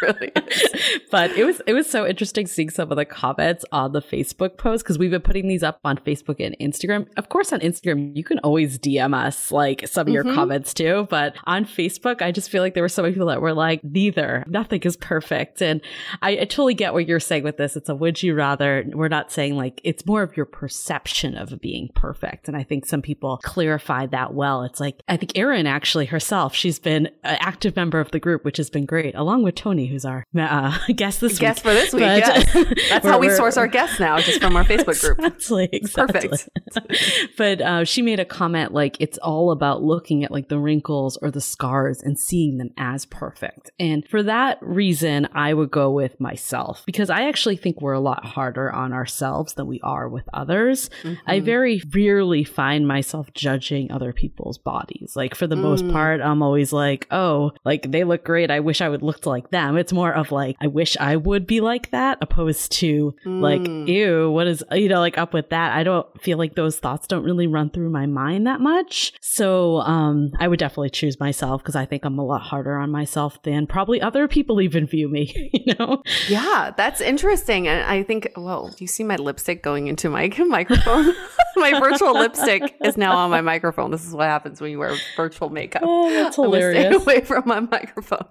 really 0.02 0.32
is. 0.34 1.00
but 1.10 1.30
it 1.32 1.44
was 1.44 1.60
it 1.66 1.72
was 1.74 1.88
so 1.90 2.06
interesting 2.06 2.46
seeing 2.46 2.70
some 2.70 2.90
of 2.90 2.96
the 2.96 3.04
comments 3.04 3.64
on 3.72 3.92
the 3.92 4.00
Facebook 4.02 4.56
post 4.56 4.84
because 4.84 4.98
we've 4.98 5.10
been 5.10 5.20
putting 5.20 5.48
these 5.48 5.62
up 5.62 5.78
on 5.84 5.96
Facebook 5.98 6.36
and 6.44 6.56
Instagram. 6.60 7.06
Of 7.16 7.28
course, 7.28 7.52
on 7.52 7.60
Instagram 7.60 8.16
you 8.16 8.24
can 8.24 8.38
always 8.40 8.78
DM 8.78 9.14
us 9.14 9.50
like 9.52 9.86
some 9.88 10.06
of 10.08 10.12
your 10.12 10.24
Mhm. 10.24 10.34
comments 10.34 10.72
too, 10.74 11.06
but 11.10 11.34
on 11.44 11.64
Facebook 11.64 12.22
I 12.22 12.32
just 12.32 12.50
feel 12.50 12.62
like 12.62 12.74
there 12.74 12.82
were 12.82 12.88
so 12.88 13.02
many 13.02 13.14
people 13.14 13.28
that 13.28 13.40
were 13.40 13.52
like, 13.54 13.82
neither, 13.84 14.44
nothing 14.48 14.80
is 14.82 14.96
perfect, 14.96 15.60
and 15.62 15.80
I, 16.22 16.30
I 16.32 16.44
totally 16.44 16.74
get 16.74 16.92
what 16.92 17.06
you're 17.06 17.20
saying 17.20 17.44
with 17.44 17.56
this. 17.56 17.76
It's 17.76 17.88
a 17.88 17.94
would 17.94 18.22
you 18.22 18.34
rather. 18.34 18.84
We're 18.92 19.08
not 19.08 19.30
saying 19.32 19.56
like 19.56 19.80
it's 19.84 20.06
more 20.06 20.22
of 20.22 20.36
your 20.36 20.46
perception 20.46 21.36
of 21.36 21.60
being 21.60 21.90
perfect, 21.94 22.48
and 22.48 22.56
I 22.56 22.62
think 22.62 22.86
some 22.86 23.02
people 23.02 23.38
clarified 23.42 24.12
that 24.12 24.34
well. 24.34 24.62
It's 24.62 24.80
like 24.80 25.00
I 25.08 25.16
think 25.16 25.36
Erin 25.36 25.66
actually 25.66 26.06
herself, 26.06 26.54
she's 26.54 26.78
been 26.78 27.06
an 27.24 27.36
active 27.40 27.76
member 27.76 28.00
of 28.00 28.10
the 28.10 28.18
group, 28.20 28.44
which 28.44 28.56
has 28.56 28.70
been 28.70 28.86
great, 28.86 29.14
along 29.14 29.42
with 29.42 29.54
Tony, 29.54 29.86
who's 29.90 30.04
our 30.04 30.24
uh, 30.38 30.78
guest 30.96 31.20
this 31.20 31.38
Guest 31.38 31.64
week. 31.64 31.64
for 31.64 31.74
this 31.74 31.92
week. 31.92 32.02
But- 32.02 32.18
yes. 32.18 32.88
That's 32.90 33.06
how 33.06 33.18
we 33.18 33.28
source 33.30 33.56
our 33.56 33.66
guests 33.66 34.00
now, 34.00 34.18
just 34.20 34.40
from 34.40 34.56
our 34.56 34.64
Facebook 34.64 35.00
group. 35.00 35.18
Exactly, 35.40 35.68
exactly. 35.72 36.28
Perfect. 36.74 37.36
but 37.36 37.60
uh, 37.60 37.84
she 37.84 38.02
made 38.02 38.20
a 38.20 38.24
comment 38.24 38.72
like 38.72 38.96
it's 39.00 39.18
all 39.18 39.50
about 39.50 39.82
looking 39.82 40.24
at 40.24 40.30
like 40.30 40.48
the 40.48 40.58
wrinkles 40.58 41.16
or 41.22 41.30
the 41.30 41.40
scars 41.40 42.00
and 42.02 42.18
seeing 42.18 42.58
them 42.58 42.70
as 42.78 43.06
perfect. 43.06 43.70
And 43.78 44.06
for 44.08 44.22
that 44.22 44.58
reason, 44.60 45.28
I 45.32 45.54
would 45.54 45.70
go 45.70 45.90
with 45.90 46.18
myself 46.20 46.82
because 46.86 47.10
I 47.10 47.28
actually 47.28 47.56
think 47.56 47.80
we're 47.80 47.92
a 47.92 48.00
lot 48.00 48.24
harder 48.24 48.70
on 48.72 48.92
ourselves 48.92 49.54
than 49.54 49.66
we 49.66 49.80
are 49.82 50.08
with 50.08 50.28
others. 50.32 50.90
I 51.26 51.40
Mhm. 51.40 51.44
very 51.44 51.82
rarely 51.94 52.44
find 52.44 52.86
myself 52.86 53.32
judging 53.34 53.90
other 53.90 54.12
people's 54.12 54.58
bodies. 54.58 55.12
Like 55.16 55.34
for 55.34 55.46
the 55.46 55.56
most 55.56 55.84
Mm. 55.84 55.92
part, 55.92 56.20
I'm 56.20 56.42
always 56.42 56.72
like, 56.72 57.06
oh, 57.10 57.52
like 57.64 57.90
they 57.90 58.04
look 58.04 58.24
great. 58.24 58.50
I 58.50 58.60
wish 58.60 58.80
I 58.80 58.88
would 58.88 59.02
look 59.02 59.26
like 59.26 59.50
them. 59.50 59.76
It's 59.80 59.92
more 59.92 60.12
of 60.12 60.30
like, 60.30 60.56
I 60.60 60.66
wish 60.68 60.96
I 60.98 61.16
would 61.16 61.46
be 61.46 61.60
like 61.60 61.90
that 61.90 62.18
opposed 62.20 62.72
to 62.72 63.14
like, 63.24 63.60
Mm. 63.62 63.88
ew, 63.88 64.30
what 64.30 64.46
is, 64.46 64.62
you 64.72 64.88
know, 64.88 65.00
like 65.00 65.18
up 65.18 65.32
with 65.34 65.50
that. 65.50 65.72
I 65.76 65.82
don't 65.82 66.06
feel 66.22 66.38
like 66.38 66.54
those 66.54 66.78
thoughts 66.78 67.06
don't 67.06 67.24
really 67.24 67.46
run 67.46 67.70
through 67.70 67.90
my 67.90 68.06
mind 68.06 68.46
that 68.46 68.60
much. 68.60 69.12
So, 69.20 69.78
um, 69.80 70.30
I 70.38 70.46
would 70.48 70.58
definitely 70.58 70.90
choose 70.90 71.18
myself 71.18 71.62
because 71.62 71.76
I 71.76 71.86
think 71.86 72.04
I'm 72.04 72.18
a 72.18 72.24
lot 72.24 72.42
harder 72.42 72.76
on 72.78 72.90
myself 72.90 73.42
than 73.42 73.66
probably 73.66 74.00
other 74.00 74.28
people 74.28 74.60
even 74.60 74.86
view 74.86 75.08
me, 75.08 75.50
you 75.52 75.74
know? 75.78 76.02
Yeah, 76.28 76.72
that's 76.76 77.00
interesting. 77.00 77.66
And 77.68 77.84
I 77.84 78.02
think, 78.02 78.30
whoa, 78.36 78.68
do 78.70 78.76
you 78.78 78.86
see 78.88 79.02
my 79.04 79.16
lipstick 79.16 79.62
going 79.62 79.88
into 79.88 80.08
my 80.10 80.30
microphone? 80.46 81.14
my 81.56 81.78
virtual 81.80 82.12
lipstick 82.14 82.74
is 82.84 82.96
now 82.96 83.16
on 83.16 83.30
my 83.30 83.40
microphone. 83.40 83.90
This 83.90 84.06
is 84.06 84.12
what 84.14 84.26
happens 84.28 84.60
when 84.60 84.70
you 84.70 84.78
wear 84.78 84.94
virtual 85.16 85.48
makeup. 85.50 85.82
Oh, 85.84 86.08
that's 86.10 86.38
I 86.38 86.42
was 86.42 86.58
staying 86.60 86.74
hilarious. 86.74 87.02
away 87.02 87.20
from 87.22 87.42
my 87.46 87.60
microphone. 87.60 88.24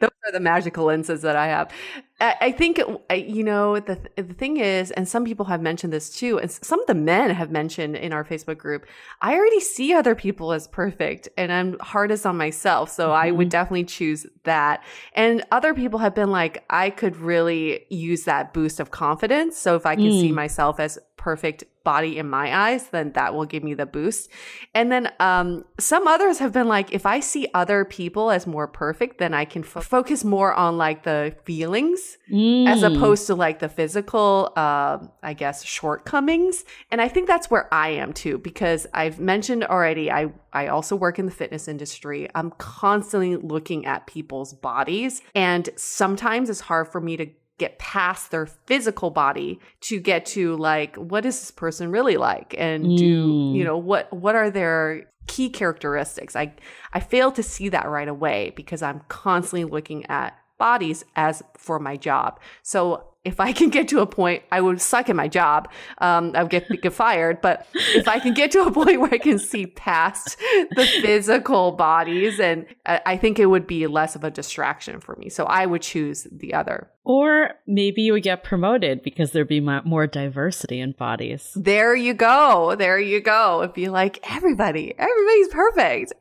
Those 0.00 0.10
are 0.26 0.32
the 0.32 0.40
magical 0.40 0.84
lenses 0.84 1.22
that 1.22 1.36
I 1.36 1.46
have. 1.46 1.72
I, 2.20 2.36
I 2.40 2.52
think, 2.52 2.78
uh, 2.78 3.14
you 3.14 3.42
know, 3.42 3.80
the, 3.80 3.98
the 4.16 4.34
thing 4.34 4.58
is, 4.58 4.90
and 4.90 5.08
some 5.08 5.24
people 5.24 5.46
have 5.46 5.62
mentioned 5.62 5.92
this 5.92 6.10
too, 6.10 6.38
and 6.38 6.50
some 6.50 6.80
of 6.80 6.86
the 6.86 6.94
men 6.94 7.30
have 7.30 7.50
mentioned 7.50 7.96
in 7.96 8.12
our 8.12 8.24
Facebook 8.24 8.58
group, 8.58 8.86
I 9.22 9.34
already 9.34 9.60
see 9.60 9.94
other 9.94 10.14
people 10.14 10.52
as 10.52 10.68
perfect 10.68 11.28
and 11.38 11.50
I'm 11.50 11.78
hardest 11.80 12.26
on 12.26 12.36
myself. 12.36 12.90
So 12.90 13.12
I 13.12 13.30
would 13.30 13.48
definitely 13.48 13.84
choose 13.84 14.26
that. 14.44 14.82
And 15.14 15.42
other 15.50 15.72
people 15.74 15.98
have 16.00 16.14
been 16.14 16.30
like, 16.30 16.64
I 16.68 16.90
could 16.90 17.16
really 17.16 17.86
use 17.88 18.24
that 18.24 18.52
boost 18.52 18.80
of 18.80 18.90
confidence. 18.90 19.56
So 19.56 19.76
if 19.76 19.86
I 19.86 19.96
can 19.96 20.10
see 20.10 20.30
Mm. 20.30 20.34
myself 20.34 20.78
as 20.80 20.98
perfect 21.20 21.64
body 21.84 22.18
in 22.18 22.28
my 22.28 22.54
eyes, 22.68 22.88
then 22.88 23.12
that 23.12 23.34
will 23.34 23.46
give 23.46 23.62
me 23.62 23.74
the 23.74 23.86
boost. 23.86 24.30
And 24.74 24.90
then 24.92 25.10
um, 25.18 25.64
some 25.78 26.06
others 26.06 26.38
have 26.38 26.52
been 26.52 26.68
like, 26.68 26.92
if 26.92 27.04
I 27.06 27.20
see 27.20 27.46
other 27.54 27.84
people 27.84 28.30
as 28.30 28.46
more 28.46 28.66
perfect, 28.66 29.18
then 29.18 29.32
I 29.32 29.44
can 29.44 29.62
f- 29.62 29.84
focus 29.84 30.24
more 30.24 30.52
on 30.54 30.76
like 30.76 31.02
the 31.04 31.34
feelings 31.44 32.18
as 32.28 32.82
Mm. 32.82 32.96
opposed 32.96 33.26
to 33.26 33.34
like 33.34 33.58
the 33.58 33.68
physical, 33.68 34.52
uh, 34.56 34.98
I 35.22 35.32
guess, 35.34 35.64
shortcomings. 35.64 36.64
And 36.90 37.00
I 37.00 37.08
think 37.08 37.26
that's 37.26 37.50
where 37.50 37.72
I 37.72 37.88
am 37.90 38.12
too, 38.12 38.38
because 38.38 38.86
I've 38.94 39.18
mentioned 39.18 39.64
already, 39.64 40.10
I, 40.10 40.32
I 40.52 40.68
also 40.68 40.96
work 40.96 41.18
in 41.18 41.26
the 41.26 41.32
fitness 41.32 41.66
industry. 41.68 42.28
I'm 42.34 42.50
constantly 42.52 43.36
looking 43.36 43.84
at 43.86 44.06
people's 44.06 44.52
bodies, 44.54 45.22
and 45.34 45.68
sometimes 45.76 46.48
it's 46.50 46.60
hard 46.60 46.88
for 46.88 47.00
me 47.00 47.16
to 47.16 47.26
get 47.60 47.78
past 47.78 48.30
their 48.30 48.46
physical 48.46 49.10
body 49.10 49.60
to 49.80 50.00
get 50.00 50.26
to 50.26 50.56
like 50.56 50.96
what 50.96 51.24
is 51.24 51.38
this 51.38 51.50
person 51.50 51.90
really 51.92 52.16
like 52.16 52.54
and 52.58 52.96
do 52.98 53.10
Mm. 53.26 53.54
you 53.56 53.64
know 53.64 53.76
what 53.78 54.12
what 54.12 54.34
are 54.34 54.50
their 54.50 55.04
key 55.26 55.48
characteristics 55.50 56.34
i 56.34 56.52
i 56.92 57.00
fail 57.00 57.30
to 57.32 57.42
see 57.42 57.68
that 57.68 57.86
right 57.88 58.08
away 58.08 58.52
because 58.56 58.82
i'm 58.82 59.00
constantly 59.08 59.64
looking 59.64 60.04
at 60.06 60.36
bodies 60.58 61.04
as 61.16 61.42
for 61.56 61.78
my 61.78 61.96
job 61.96 62.40
so 62.62 63.04
if 63.22 63.38
I 63.38 63.52
can 63.52 63.68
get 63.68 63.86
to 63.88 64.00
a 64.00 64.06
point, 64.06 64.44
I 64.50 64.62
would 64.62 64.80
suck 64.80 65.10
at 65.10 65.14
my 65.14 65.28
job. 65.28 65.68
Um, 65.98 66.32
I 66.34 66.42
would 66.42 66.50
get, 66.50 66.64
get 66.80 66.92
fired. 67.04 67.42
But 67.42 67.66
if 67.94 68.08
I 68.08 68.18
can 68.18 68.32
get 68.32 68.50
to 68.52 68.62
a 68.62 68.72
point 68.72 68.98
where 68.98 69.12
I 69.12 69.18
can 69.18 69.38
see 69.38 69.66
past 69.66 70.38
the 70.74 70.86
physical 71.02 71.72
bodies, 71.72 72.40
and 72.40 72.64
I, 72.86 73.00
I 73.04 73.16
think 73.18 73.38
it 73.38 73.44
would 73.44 73.66
be 73.66 73.86
less 73.86 74.16
of 74.16 74.24
a 74.24 74.30
distraction 74.30 75.00
for 75.00 75.16
me. 75.16 75.28
So 75.28 75.44
I 75.44 75.66
would 75.66 75.82
choose 75.82 76.26
the 76.32 76.54
other. 76.54 76.88
Or 77.10 77.54
maybe 77.66 78.02
you 78.02 78.12
would 78.12 78.22
get 78.22 78.44
promoted 78.44 79.02
because 79.02 79.32
there'd 79.32 79.48
be 79.48 79.58
more 79.58 80.06
diversity 80.06 80.78
in 80.78 80.92
bodies. 80.92 81.50
There 81.56 81.92
you 81.92 82.14
go. 82.14 82.76
There 82.78 83.00
you 83.00 83.20
go. 83.20 83.62
If 83.62 83.76
you 83.76 83.90
like 83.90 84.20
everybody, 84.30 84.94
everybody's 84.96 85.48
perfect. 85.48 86.12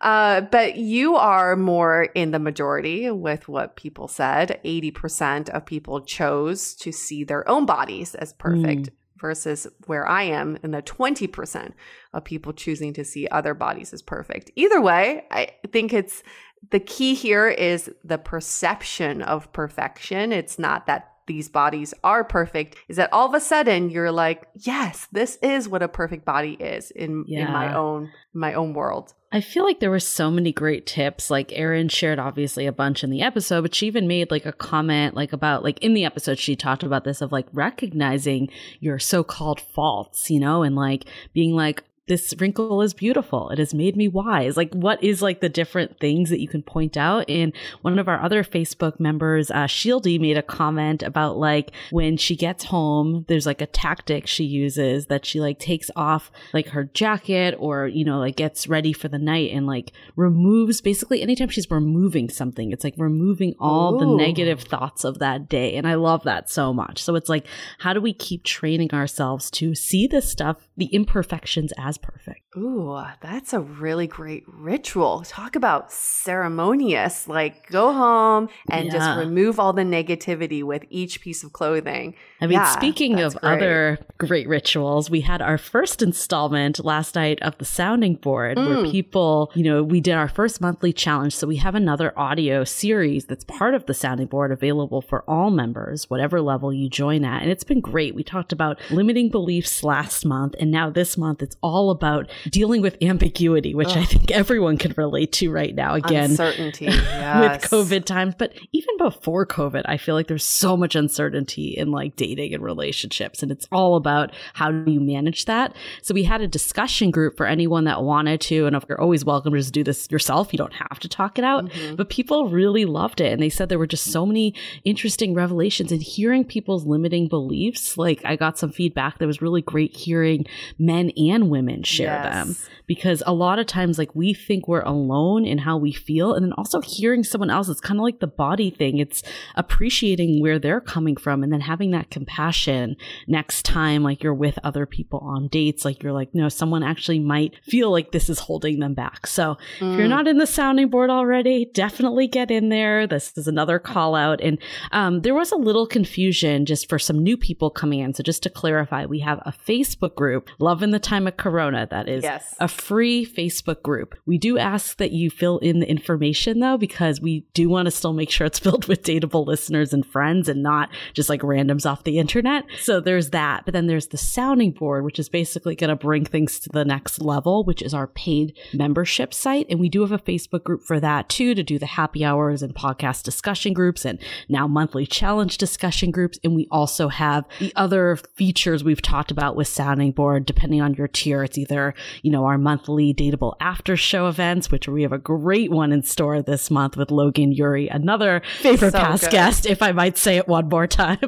Uh, 0.00 0.42
but 0.42 0.76
you 0.76 1.16
are 1.16 1.56
more 1.56 2.04
in 2.14 2.30
the 2.30 2.38
majority 2.38 3.10
with 3.10 3.48
what 3.48 3.74
people 3.74 4.06
said. 4.06 4.60
80% 4.64 5.48
of 5.48 5.66
people 5.66 6.02
chose 6.02 6.74
to 6.76 6.92
see 6.92 7.24
their 7.24 7.48
own 7.48 7.66
bodies 7.66 8.14
as 8.14 8.32
perfect. 8.32 8.90
Versus 9.16 9.68
where 9.86 10.08
I 10.08 10.24
am 10.24 10.58
in 10.64 10.72
the 10.72 10.82
20% 10.82 11.72
of 12.12 12.24
people 12.24 12.52
choosing 12.52 12.92
to 12.94 13.04
see 13.04 13.28
other 13.28 13.54
bodies 13.54 13.92
as 13.92 14.02
perfect. 14.02 14.50
Either 14.56 14.80
way, 14.80 15.24
I 15.30 15.50
think 15.72 15.92
it's 15.92 16.24
the 16.70 16.80
key 16.80 17.14
here 17.14 17.48
is 17.48 17.90
the 18.04 18.18
perception 18.18 19.22
of 19.22 19.52
perfection. 19.52 20.32
It's 20.32 20.58
not 20.58 20.86
that 20.86 21.08
these 21.26 21.48
bodies 21.48 21.94
are 22.02 22.24
perfect, 22.24 22.76
is 22.88 22.96
that 22.96 23.12
all 23.12 23.28
of 23.28 23.34
a 23.34 23.40
sudden 23.40 23.90
you're 23.90 24.10
like, 24.10 24.48
yes, 24.56 25.06
this 25.12 25.38
is 25.40 25.68
what 25.68 25.82
a 25.82 25.86
perfect 25.88 26.24
body 26.24 26.54
is 26.54 26.90
in, 26.90 27.24
in 27.28 27.50
my 27.52 27.66
Yeah. 27.66 27.78
own 27.78 28.10
my 28.34 28.54
own 28.54 28.72
world. 28.74 29.12
I 29.30 29.40
feel 29.40 29.64
like 29.64 29.78
there 29.80 29.90
were 29.90 30.00
so 30.00 30.30
many 30.30 30.52
great 30.52 30.86
tips. 30.86 31.30
Like 31.30 31.52
Erin 31.52 31.88
shared 31.88 32.18
obviously 32.18 32.66
a 32.66 32.72
bunch 32.72 33.04
in 33.04 33.10
the 33.10 33.22
episode, 33.22 33.62
but 33.62 33.74
she 33.74 33.86
even 33.86 34.08
made 34.08 34.30
like 34.30 34.46
a 34.46 34.52
comment 34.52 35.14
like 35.14 35.32
about 35.32 35.62
like 35.62 35.78
in 35.80 35.94
the 35.94 36.04
episode 36.04 36.38
she 36.38 36.56
talked 36.56 36.82
about 36.82 37.04
this 37.04 37.20
of 37.20 37.30
like 37.30 37.46
recognizing 37.52 38.48
your 38.80 38.98
so-called 38.98 39.60
faults, 39.60 40.28
you 40.30 40.40
know, 40.40 40.62
and 40.62 40.74
like 40.76 41.04
being 41.34 41.52
like 41.54 41.84
this 42.12 42.34
wrinkle 42.38 42.82
is 42.82 42.92
beautiful. 42.92 43.48
It 43.48 43.58
has 43.58 43.72
made 43.72 43.96
me 43.96 44.06
wise. 44.06 44.54
Like, 44.54 44.74
what 44.74 45.02
is 45.02 45.22
like 45.22 45.40
the 45.40 45.48
different 45.48 45.98
things 45.98 46.28
that 46.28 46.40
you 46.40 46.48
can 46.48 46.62
point 46.62 46.98
out? 46.98 47.24
And 47.30 47.54
one 47.80 47.98
of 47.98 48.06
our 48.06 48.22
other 48.22 48.44
Facebook 48.44 49.00
members, 49.00 49.50
uh, 49.50 49.64
Shieldy, 49.64 50.20
made 50.20 50.36
a 50.36 50.42
comment 50.42 51.02
about 51.02 51.38
like 51.38 51.72
when 51.90 52.18
she 52.18 52.36
gets 52.36 52.64
home, 52.64 53.24
there's 53.28 53.46
like 53.46 53.62
a 53.62 53.66
tactic 53.66 54.26
she 54.26 54.44
uses 54.44 55.06
that 55.06 55.24
she 55.24 55.40
like 55.40 55.58
takes 55.58 55.90
off 55.96 56.30
like 56.52 56.68
her 56.68 56.84
jacket 56.84 57.56
or, 57.58 57.86
you 57.86 58.04
know, 58.04 58.18
like 58.18 58.36
gets 58.36 58.68
ready 58.68 58.92
for 58.92 59.08
the 59.08 59.18
night 59.18 59.50
and 59.50 59.66
like 59.66 59.92
removes 60.14 60.82
basically 60.82 61.22
anytime 61.22 61.48
she's 61.48 61.70
removing 61.70 62.28
something, 62.28 62.72
it's 62.72 62.84
like 62.84 62.94
removing 62.98 63.54
all 63.58 63.96
the 63.98 64.04
negative 64.04 64.60
thoughts 64.60 65.02
of 65.02 65.18
that 65.20 65.48
day. 65.48 65.76
And 65.76 65.88
I 65.88 65.94
love 65.94 66.24
that 66.24 66.50
so 66.50 66.74
much. 66.74 67.02
So 67.02 67.14
it's 67.14 67.30
like, 67.30 67.46
how 67.78 67.94
do 67.94 68.02
we 68.02 68.12
keep 68.12 68.44
training 68.44 68.92
ourselves 68.92 69.50
to 69.52 69.74
see 69.74 70.06
this 70.06 70.30
stuff, 70.30 70.68
the 70.76 70.86
imperfections 70.86 71.72
as 71.78 71.96
perfect. 72.02 72.40
Ooh, 72.56 73.02
that's 73.20 73.52
a 73.52 73.60
really 73.60 74.06
great 74.06 74.44
ritual. 74.46 75.22
Talk 75.26 75.56
about 75.56 75.90
ceremonious. 75.90 77.26
Like 77.26 77.66
go 77.68 77.92
home 77.92 78.48
and 78.70 78.86
yeah. 78.86 78.92
just 78.92 79.18
remove 79.18 79.58
all 79.58 79.72
the 79.72 79.82
negativity 79.82 80.62
with 80.62 80.84
each 80.90 81.22
piece 81.22 81.42
of 81.42 81.52
clothing. 81.52 82.14
I 82.40 82.46
mean, 82.46 82.58
yeah, 82.58 82.72
speaking 82.72 83.20
of 83.20 83.34
great. 83.36 83.52
other 83.52 83.98
great 84.18 84.48
rituals, 84.48 85.08
we 85.08 85.22
had 85.22 85.40
our 85.40 85.56
first 85.56 86.02
installment 86.02 86.84
last 86.84 87.14
night 87.14 87.40
of 87.40 87.56
the 87.56 87.64
sounding 87.64 88.16
board 88.16 88.58
mm. 88.58 88.68
where 88.68 88.90
people, 88.90 89.50
you 89.54 89.64
know, 89.64 89.82
we 89.82 90.00
did 90.00 90.14
our 90.14 90.28
first 90.28 90.60
monthly 90.60 90.92
challenge. 90.92 91.34
So 91.34 91.46
we 91.46 91.56
have 91.56 91.74
another 91.74 92.12
audio 92.18 92.64
series 92.64 93.24
that's 93.24 93.44
part 93.44 93.74
of 93.74 93.86
the 93.86 93.94
sounding 93.94 94.26
board 94.26 94.52
available 94.52 95.00
for 95.00 95.24
all 95.28 95.50
members, 95.50 96.10
whatever 96.10 96.40
level 96.40 96.72
you 96.72 96.90
join 96.90 97.24
at. 97.24 97.42
And 97.42 97.50
it's 97.50 97.64
been 97.64 97.80
great. 97.80 98.14
We 98.14 98.24
talked 98.24 98.52
about 98.52 98.78
limiting 98.90 99.30
beliefs 99.30 99.82
last 99.82 100.26
month. 100.26 100.54
And 100.60 100.70
now 100.70 100.90
this 100.90 101.16
month, 101.16 101.42
it's 101.42 101.56
all 101.62 101.81
about 101.90 102.30
dealing 102.50 102.82
with 102.82 102.96
ambiguity, 103.02 103.74
which 103.74 103.88
Ugh. 103.88 103.98
I 103.98 104.04
think 104.04 104.30
everyone 104.30 104.78
can 104.78 104.94
relate 104.96 105.32
to 105.32 105.50
right 105.50 105.74
now. 105.74 105.94
Again, 105.94 106.30
uncertainty 106.30 106.84
yes. 106.90 107.62
with 107.62 107.70
COVID 107.70 108.04
times, 108.04 108.34
but 108.36 108.52
even 108.72 108.96
before 108.98 109.46
COVID, 109.46 109.82
I 109.86 109.96
feel 109.96 110.14
like 110.14 110.26
there's 110.28 110.44
so 110.44 110.76
much 110.76 110.94
uncertainty 110.94 111.76
in 111.76 111.90
like 111.90 112.16
dating 112.16 112.54
and 112.54 112.62
relationships, 112.62 113.42
and 113.42 113.50
it's 113.50 113.66
all 113.72 113.96
about 113.96 114.32
how 114.54 114.70
do 114.70 114.90
you 114.90 115.00
manage 115.00 115.46
that. 115.46 115.74
So 116.02 116.14
we 116.14 116.24
had 116.24 116.40
a 116.40 116.48
discussion 116.48 117.10
group 117.10 117.36
for 117.36 117.46
anyone 117.46 117.84
that 117.84 118.02
wanted 118.02 118.40
to, 118.42 118.66
and 118.66 118.82
you're 118.88 119.00
always 119.00 119.24
welcome 119.24 119.52
to 119.52 119.58
just 119.58 119.72
do 119.72 119.84
this 119.84 120.10
yourself. 120.10 120.52
You 120.52 120.58
don't 120.58 120.74
have 120.74 120.98
to 121.00 121.08
talk 121.08 121.38
it 121.38 121.44
out, 121.44 121.66
mm-hmm. 121.66 121.96
but 121.96 122.08
people 122.08 122.48
really 122.48 122.84
loved 122.84 123.20
it, 123.20 123.32
and 123.32 123.42
they 123.42 123.48
said 123.48 123.68
there 123.68 123.78
were 123.78 123.86
just 123.86 124.10
so 124.10 124.26
many 124.26 124.54
interesting 124.84 125.34
revelations 125.34 125.92
and 125.92 126.02
hearing 126.02 126.44
people's 126.44 126.86
limiting 126.86 127.28
beliefs. 127.28 127.96
Like 127.96 128.24
I 128.24 128.36
got 128.36 128.58
some 128.58 128.70
feedback 128.70 129.18
that 129.18 129.26
was 129.26 129.42
really 129.42 129.62
great 129.62 129.96
hearing 129.96 130.46
men 130.78 131.10
and 131.16 131.50
women 131.50 131.71
share 131.80 132.22
yes. 132.22 132.34
them 132.34 132.56
because 132.86 133.22
a 133.26 133.32
lot 133.32 133.58
of 133.58 133.66
times 133.66 133.98
like 133.98 134.14
we 134.14 134.34
think 134.34 134.68
we're 134.68 134.82
alone 134.82 135.46
in 135.46 135.58
how 135.58 135.76
we 135.76 135.92
feel 135.92 136.34
and 136.34 136.44
then 136.44 136.52
also 136.54 136.80
hearing 136.80 137.24
someone 137.24 137.48
else 137.48 137.68
it's 137.68 137.80
kind 137.80 137.98
of 137.98 138.04
like 138.04 138.20
the 138.20 138.26
body 138.26 138.70
thing 138.70 138.98
it's 138.98 139.22
appreciating 139.54 140.40
where 140.40 140.58
they're 140.58 140.80
coming 140.80 141.16
from 141.16 141.42
and 141.42 141.52
then 141.52 141.60
having 141.60 141.90
that 141.92 142.10
compassion 142.10 142.96
next 143.26 143.64
time 143.64 144.02
like 144.02 144.22
you're 144.22 144.34
with 144.34 144.58
other 144.64 144.86
people 144.86 145.20
on 145.20 145.48
dates 145.48 145.84
like 145.84 146.02
you're 146.02 146.12
like 146.12 146.34
no 146.34 146.48
someone 146.48 146.82
actually 146.82 147.18
might 147.18 147.54
feel 147.64 147.90
like 147.90 148.12
this 148.12 148.28
is 148.28 148.38
holding 148.40 148.80
them 148.80 148.94
back 148.94 149.26
so 149.26 149.56
mm. 149.78 149.92
if 149.92 149.98
you're 149.98 150.06
mm. 150.06 150.10
not 150.10 150.28
in 150.28 150.38
the 150.38 150.46
sounding 150.46 150.88
board 150.88 151.10
already 151.10 151.64
definitely 151.72 152.26
get 152.26 152.50
in 152.50 152.68
there 152.68 153.06
this 153.06 153.32
is 153.36 153.46
another 153.46 153.78
call 153.78 154.14
out 154.14 154.40
and 154.40 154.58
um, 154.90 155.22
there 155.22 155.34
was 155.34 155.52
a 155.52 155.56
little 155.56 155.86
confusion 155.86 156.66
just 156.66 156.88
for 156.88 156.98
some 156.98 157.22
new 157.22 157.36
people 157.36 157.70
coming 157.70 158.00
in 158.00 158.12
so 158.12 158.22
just 158.22 158.42
to 158.42 158.50
clarify 158.50 159.06
we 159.06 159.20
have 159.20 159.38
a 159.46 159.54
facebook 159.66 160.14
group 160.14 160.50
love 160.58 160.82
in 160.82 160.90
the 160.90 160.98
time 160.98 161.26
of 161.26 161.36
corona 161.36 161.61
that 161.70 162.08
is 162.08 162.22
yes. 162.22 162.54
a 162.60 162.68
free 162.68 163.26
Facebook 163.26 163.82
group. 163.82 164.14
We 164.26 164.38
do 164.38 164.58
ask 164.58 164.96
that 164.96 165.12
you 165.12 165.30
fill 165.30 165.58
in 165.58 165.80
the 165.80 165.88
information 165.88 166.60
though, 166.60 166.76
because 166.76 167.20
we 167.20 167.40
do 167.54 167.68
want 167.68 167.86
to 167.86 167.90
still 167.90 168.12
make 168.12 168.30
sure 168.30 168.46
it's 168.46 168.58
filled 168.62 168.88
with 168.88 169.02
dateable 169.02 169.46
listeners 169.46 169.92
and 169.92 170.04
friends 170.04 170.48
and 170.48 170.62
not 170.62 170.90
just 171.14 171.28
like 171.28 171.42
randoms 171.42 171.90
off 171.90 172.04
the 172.04 172.18
internet. 172.18 172.64
So 172.80 173.00
there's 173.00 173.30
that. 173.30 173.64
But 173.64 173.74
then 173.74 173.86
there's 173.86 174.08
the 174.08 174.18
sounding 174.18 174.72
board, 174.72 175.04
which 175.04 175.18
is 175.18 175.28
basically 175.28 175.74
going 175.74 175.90
to 175.90 175.96
bring 175.96 176.24
things 176.24 176.58
to 176.60 176.70
the 176.70 176.84
next 176.84 177.20
level, 177.20 177.64
which 177.64 177.82
is 177.82 177.94
our 177.94 178.06
paid 178.06 178.56
membership 178.72 179.34
site. 179.34 179.66
And 179.68 179.78
we 179.78 179.88
do 179.88 180.00
have 180.00 180.12
a 180.12 180.18
Facebook 180.18 180.64
group 180.64 180.82
for 180.82 181.00
that 181.00 181.28
too, 181.28 181.54
to 181.54 181.62
do 181.62 181.78
the 181.78 181.86
happy 181.86 182.24
hours 182.24 182.62
and 182.62 182.74
podcast 182.74 183.22
discussion 183.22 183.72
groups 183.72 184.04
and 184.04 184.18
now 184.48 184.66
monthly 184.66 185.06
challenge 185.06 185.58
discussion 185.58 186.10
groups. 186.10 186.38
And 186.42 186.54
we 186.54 186.66
also 186.70 187.08
have 187.08 187.44
the 187.58 187.72
other 187.76 188.16
features 188.34 188.82
we've 188.82 189.02
talked 189.02 189.30
about 189.30 189.56
with 189.56 189.68
sounding 189.68 190.12
board, 190.12 190.46
depending 190.46 190.80
on 190.80 190.94
your 190.94 191.08
tier. 191.08 191.42
It's 191.52 191.58
either, 191.58 191.92
you 192.22 192.30
know, 192.30 192.46
our 192.46 192.56
monthly 192.56 193.12
dateable 193.12 193.56
after 193.60 193.94
show 193.94 194.26
events, 194.26 194.70
which 194.70 194.88
we 194.88 195.02
have 195.02 195.12
a 195.12 195.18
great 195.18 195.70
one 195.70 195.92
in 195.92 196.02
store 196.02 196.40
this 196.40 196.70
month 196.70 196.96
with 196.96 197.10
Logan 197.10 197.52
Ury, 197.52 197.88
another 197.88 198.40
favorite 198.60 198.92
so 198.92 198.98
past 198.98 199.24
good. 199.24 199.32
guest, 199.32 199.66
if 199.66 199.82
I 199.82 199.92
might 199.92 200.16
say 200.16 200.38
it 200.38 200.48
one 200.48 200.70
more 200.70 200.86
time. 200.86 201.18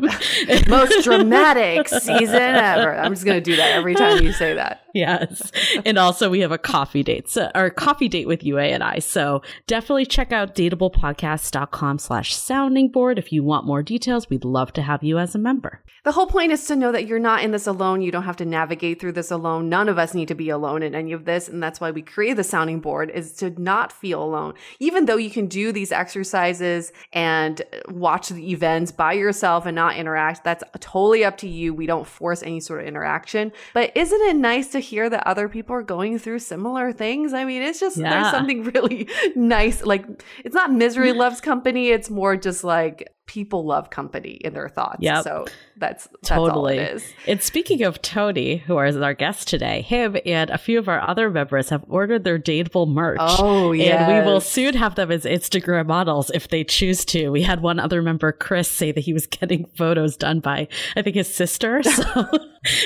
Most 0.67 1.05
dramatic 1.05 1.89
season 1.89 2.37
ever. 2.37 2.97
I'm 2.97 3.13
just 3.13 3.27
going 3.27 3.37
to 3.37 3.43
do 3.43 3.57
that 3.57 3.73
every 3.73 3.95
time 3.95 4.23
you 4.23 4.33
say 4.33 4.55
that. 4.55 4.84
Yes. 5.05 5.51
And 5.85 5.99
also 5.99 6.31
we 6.31 6.39
have 6.41 6.53
a 6.53 6.59
coffee 6.59 7.03
date, 7.03 7.29
so, 7.29 7.51
or 7.53 7.69
coffee 7.69 8.09
date 8.09 8.29
with 8.29 8.45
Yue 8.45 8.59
and 8.59 8.83
I. 8.83 9.01
So 9.01 9.43
definitely 9.67 10.07
check 10.07 10.31
out 10.31 10.55
dateablepodcast.com 10.55 11.99
slash 11.99 12.37
sounding 12.37 12.91
board. 12.91 13.19
If 13.19 13.33
you 13.33 13.43
want 13.43 13.67
more 13.67 13.83
details, 13.83 14.31
we'd 14.31 14.45
love 14.45 14.73
to 14.75 14.83
have 14.83 15.03
you 15.03 15.19
as 15.19 15.35
a 15.35 15.39
member. 15.39 15.83
The 16.05 16.13
whole 16.13 16.27
point 16.27 16.53
is 16.53 16.67
to 16.67 16.77
know 16.77 16.93
that 16.93 17.07
you're 17.07 17.19
not 17.19 17.43
in 17.43 17.51
this 17.51 17.67
alone. 17.67 18.03
You 18.03 18.13
don't 18.13 18.25
have 18.25 18.37
to 18.37 18.45
navigate 18.45 19.01
through 19.01 19.13
this 19.13 19.31
alone. 19.31 19.71
None 19.71 19.89
of 19.89 19.99
us 19.99 20.13
need 20.15 20.29
to 20.29 20.35
be 20.35 20.51
alone 20.51 20.83
in 20.83 20.95
any 20.95 21.13
of 21.13 21.25
this. 21.25 21.49
And 21.49 21.63
that's 21.63 21.81
why 21.81 21.91
we 21.91 22.03
create 22.03 22.35
the 22.35 22.45
sounding 22.45 22.81
board 22.81 23.11
is 23.11 23.33
to 23.37 23.51
not 23.61 23.91
feel 23.91 24.23
alone. 24.23 24.53
Even 24.81 25.07
though 25.07 25.17
you 25.17 25.31
can 25.31 25.47
do 25.47 25.73
these 25.73 25.93
exercises 25.93 26.93
and 27.15 27.63
watch 27.89 28.29
the 28.29 28.53
events 28.53 28.93
by 28.93 29.15
yourself 29.15 29.65
and 29.65 29.75
not 29.75 29.97
interact, 29.97 30.45
that's 30.45 30.63
totally 30.79 31.25
up 31.25 31.39
to 31.39 31.49
you. 31.49 31.73
We 31.73 31.87
don't 31.87 32.07
force 32.07 32.43
any 32.43 32.61
sort 32.61 32.83
of 32.83 32.87
interaction. 32.87 33.51
But 33.73 33.91
isn't 33.97 34.21
it 34.21 34.37
nice 34.37 34.69
to 34.69 34.84
hear 34.85 35.09
that 35.09 35.27
other 35.27 35.49
people 35.49 35.75
are 35.75 35.83
going 35.83 36.19
through 36.19 36.39
similar 36.41 36.93
things? 36.93 37.33
I 37.33 37.45
mean, 37.45 37.63
it's 37.63 37.81
just, 37.81 37.97
yeah. 37.97 38.11
there's 38.11 38.31
something 38.31 38.65
really 38.75 39.09
nice. 39.35 39.83
Like, 39.85 40.07
it's 40.45 40.55
not 40.55 40.73
misery 40.73 41.13
loves 41.25 41.41
company. 41.41 41.89
It's 41.89 42.11
more 42.11 42.37
just 42.37 42.65
like, 42.65 43.09
people 43.27 43.65
love 43.65 43.91
company 43.91 44.33
in 44.33 44.53
their 44.53 44.69
thoughts. 44.69 44.99
Yeah. 45.01 45.23
So 45.23 45.47
that's, 45.77 46.07
that's 46.07 46.29
totally. 46.29 46.77
it 46.77 46.97
is. 46.97 47.13
And 47.27 47.43
speaking 47.43 47.83
of 47.83 48.03
Tony, 48.03 48.59
who 48.59 48.79
is 48.81 48.97
our 48.97 49.15
guest 49.15 49.49
today, 49.49 49.81
him 49.81 50.17
and 50.27 50.51
a 50.51 50.59
few 50.59 50.79
of 50.79 50.89
our 50.89 51.01
other 51.01 51.31
members 51.31 51.71
have 51.71 51.85
ordered 51.89 52.25
their 52.25 52.39
dateable 52.39 52.87
merch. 52.87 53.19
Oh, 53.21 53.73
yeah. 53.73 54.09
And 54.09 54.27
we 54.27 54.31
will 54.31 54.41
soon 54.41 54.75
have 54.75 54.95
them 54.95 55.11
as 55.11 55.25
Instagram 55.25 55.87
models 55.87 56.31
if 56.35 56.49
they 56.49 56.65
choose 56.65 57.05
to. 57.07 57.31
We 57.31 57.43
had 57.43 57.63
one 57.63 57.81
other 57.81 58.03
member, 58.03 58.31
Chris, 58.31 58.71
say 58.71 58.93
that 58.93 59.01
he 59.01 59.13
was 59.13 59.27
getting 59.27 59.65
photos 59.77 60.17
done 60.17 60.41
by, 60.41 60.69
I 60.97 61.03
think, 61.03 61.17
his 61.17 61.33
sister. 61.33 61.83
So, 61.95 62.27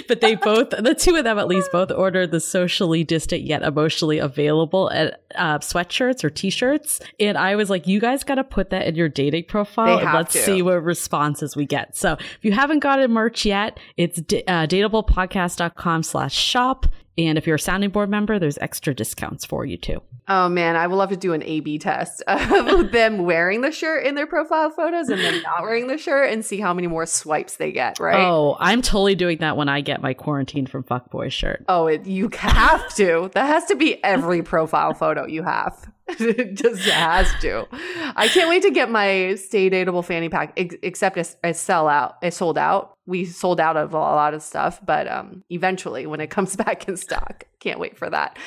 but 0.07 0.20
they 0.20 0.35
both, 0.35 0.70
the 0.70 0.94
two 0.94 1.16
of 1.16 1.24
them 1.24 1.38
at 1.38 1.48
least, 1.48 1.72
both 1.72 1.90
ordered 1.90 2.31
the 2.31 2.40
socially 2.40 3.05
distant 3.05 3.42
yet 3.42 3.62
emotionally 3.62 4.18
available 4.18 4.90
at, 4.90 5.22
uh, 5.35 5.59
sweatshirts 5.59 6.24
or 6.24 6.31
t-shirts. 6.31 7.01
And 7.18 7.38
I 7.38 7.57
was 7.57 7.70
like, 7.70 7.87
you 7.87 8.01
guys 8.01 8.24
got 8.24 8.37
to 8.37 8.44
put 8.44 8.70
that 8.70 8.87
in 8.87 8.96
your 8.96 9.09
dating 9.09 9.44
profile 9.44 9.98
let's 10.28 10.44
to. 10.44 10.44
see 10.44 10.62
what 10.62 10.82
responses 10.84 11.56
we 11.56 11.66
get. 11.66 11.96
So 11.96 12.12
if 12.12 12.38
you 12.42 12.52
haven't 12.52 12.80
gotten 12.80 13.10
merch 13.10 13.44
yet, 13.44 13.78
it's 13.96 14.18
uh, 14.18 14.22
dateablepodcast.com 14.66 16.02
slash 16.02 16.34
shop. 16.34 16.86
And 17.16 17.36
if 17.36 17.46
you're 17.48 17.56
a 17.56 17.60
sounding 17.60 17.90
board 17.90 18.08
member, 18.10 18.38
there's 18.38 18.58
extra 18.58 18.94
discounts 18.94 19.44
for 19.44 19.64
you 19.66 19.76
too. 19.76 20.00
Oh 20.28 20.48
man, 20.48 20.76
I 20.76 20.86
would 20.86 20.94
love 20.94 21.08
to 21.08 21.16
do 21.16 21.32
an 21.32 21.42
A 21.42 21.60
B 21.60 21.78
test 21.78 22.22
of 22.26 22.92
them 22.92 23.24
wearing 23.24 23.62
the 23.62 23.72
shirt 23.72 24.06
in 24.06 24.14
their 24.14 24.26
profile 24.26 24.70
photos 24.70 25.08
and 25.08 25.20
then 25.20 25.42
not 25.42 25.62
wearing 25.62 25.88
the 25.88 25.96
shirt 25.98 26.30
and 26.30 26.44
see 26.44 26.60
how 26.60 26.74
many 26.74 26.86
more 26.86 27.06
swipes 27.06 27.56
they 27.56 27.72
get, 27.72 27.98
right? 27.98 28.24
Oh, 28.24 28.56
I'm 28.60 28.82
totally 28.82 29.14
doing 29.14 29.38
that 29.38 29.56
when 29.56 29.68
I 29.68 29.80
get 29.80 30.02
my 30.02 30.12
quarantine 30.14 30.66
from 30.66 30.84
Fuckboy 30.84 31.32
shirt. 31.32 31.64
Oh, 31.68 31.86
it, 31.86 32.06
you 32.06 32.28
have 32.34 32.94
to. 32.96 33.30
That 33.34 33.46
has 33.46 33.64
to 33.66 33.74
be 33.74 34.02
every 34.04 34.42
profile 34.42 34.94
photo 34.94 35.26
you 35.26 35.42
have. 35.42 35.90
It 36.09 36.55
just 36.62 36.83
has 36.88 37.29
to. 37.42 37.66
I 38.16 38.29
can't 38.29 38.49
wait 38.49 38.62
to 38.62 38.71
get 38.71 38.90
my 38.90 39.35
stay 39.37 39.71
dateable 39.71 40.05
fanny 40.05 40.29
pack, 40.29 40.53
ex- 40.57 40.77
except 40.83 41.16
it's, 41.16 41.61
sell 41.61 41.88
out. 41.88 42.16
It's 42.23 42.37
sold 42.37 42.59
out. 42.59 42.97
We 43.09 43.25
sold 43.25 43.59
out 43.59 43.77
of 43.77 43.94
a 43.94 43.99
lot 43.99 44.35
of 44.35 44.42
stuff, 44.42 44.81
but 44.85 45.09
um, 45.09 45.42
eventually 45.51 46.07
when 46.07 46.21
it 46.21 46.29
comes 46.38 46.55
back 46.57 46.87
in 46.88 46.97
stock, 46.97 47.44
can't 47.61 47.81
wait 47.81 47.99
for 47.99 48.09
that. 48.09 48.38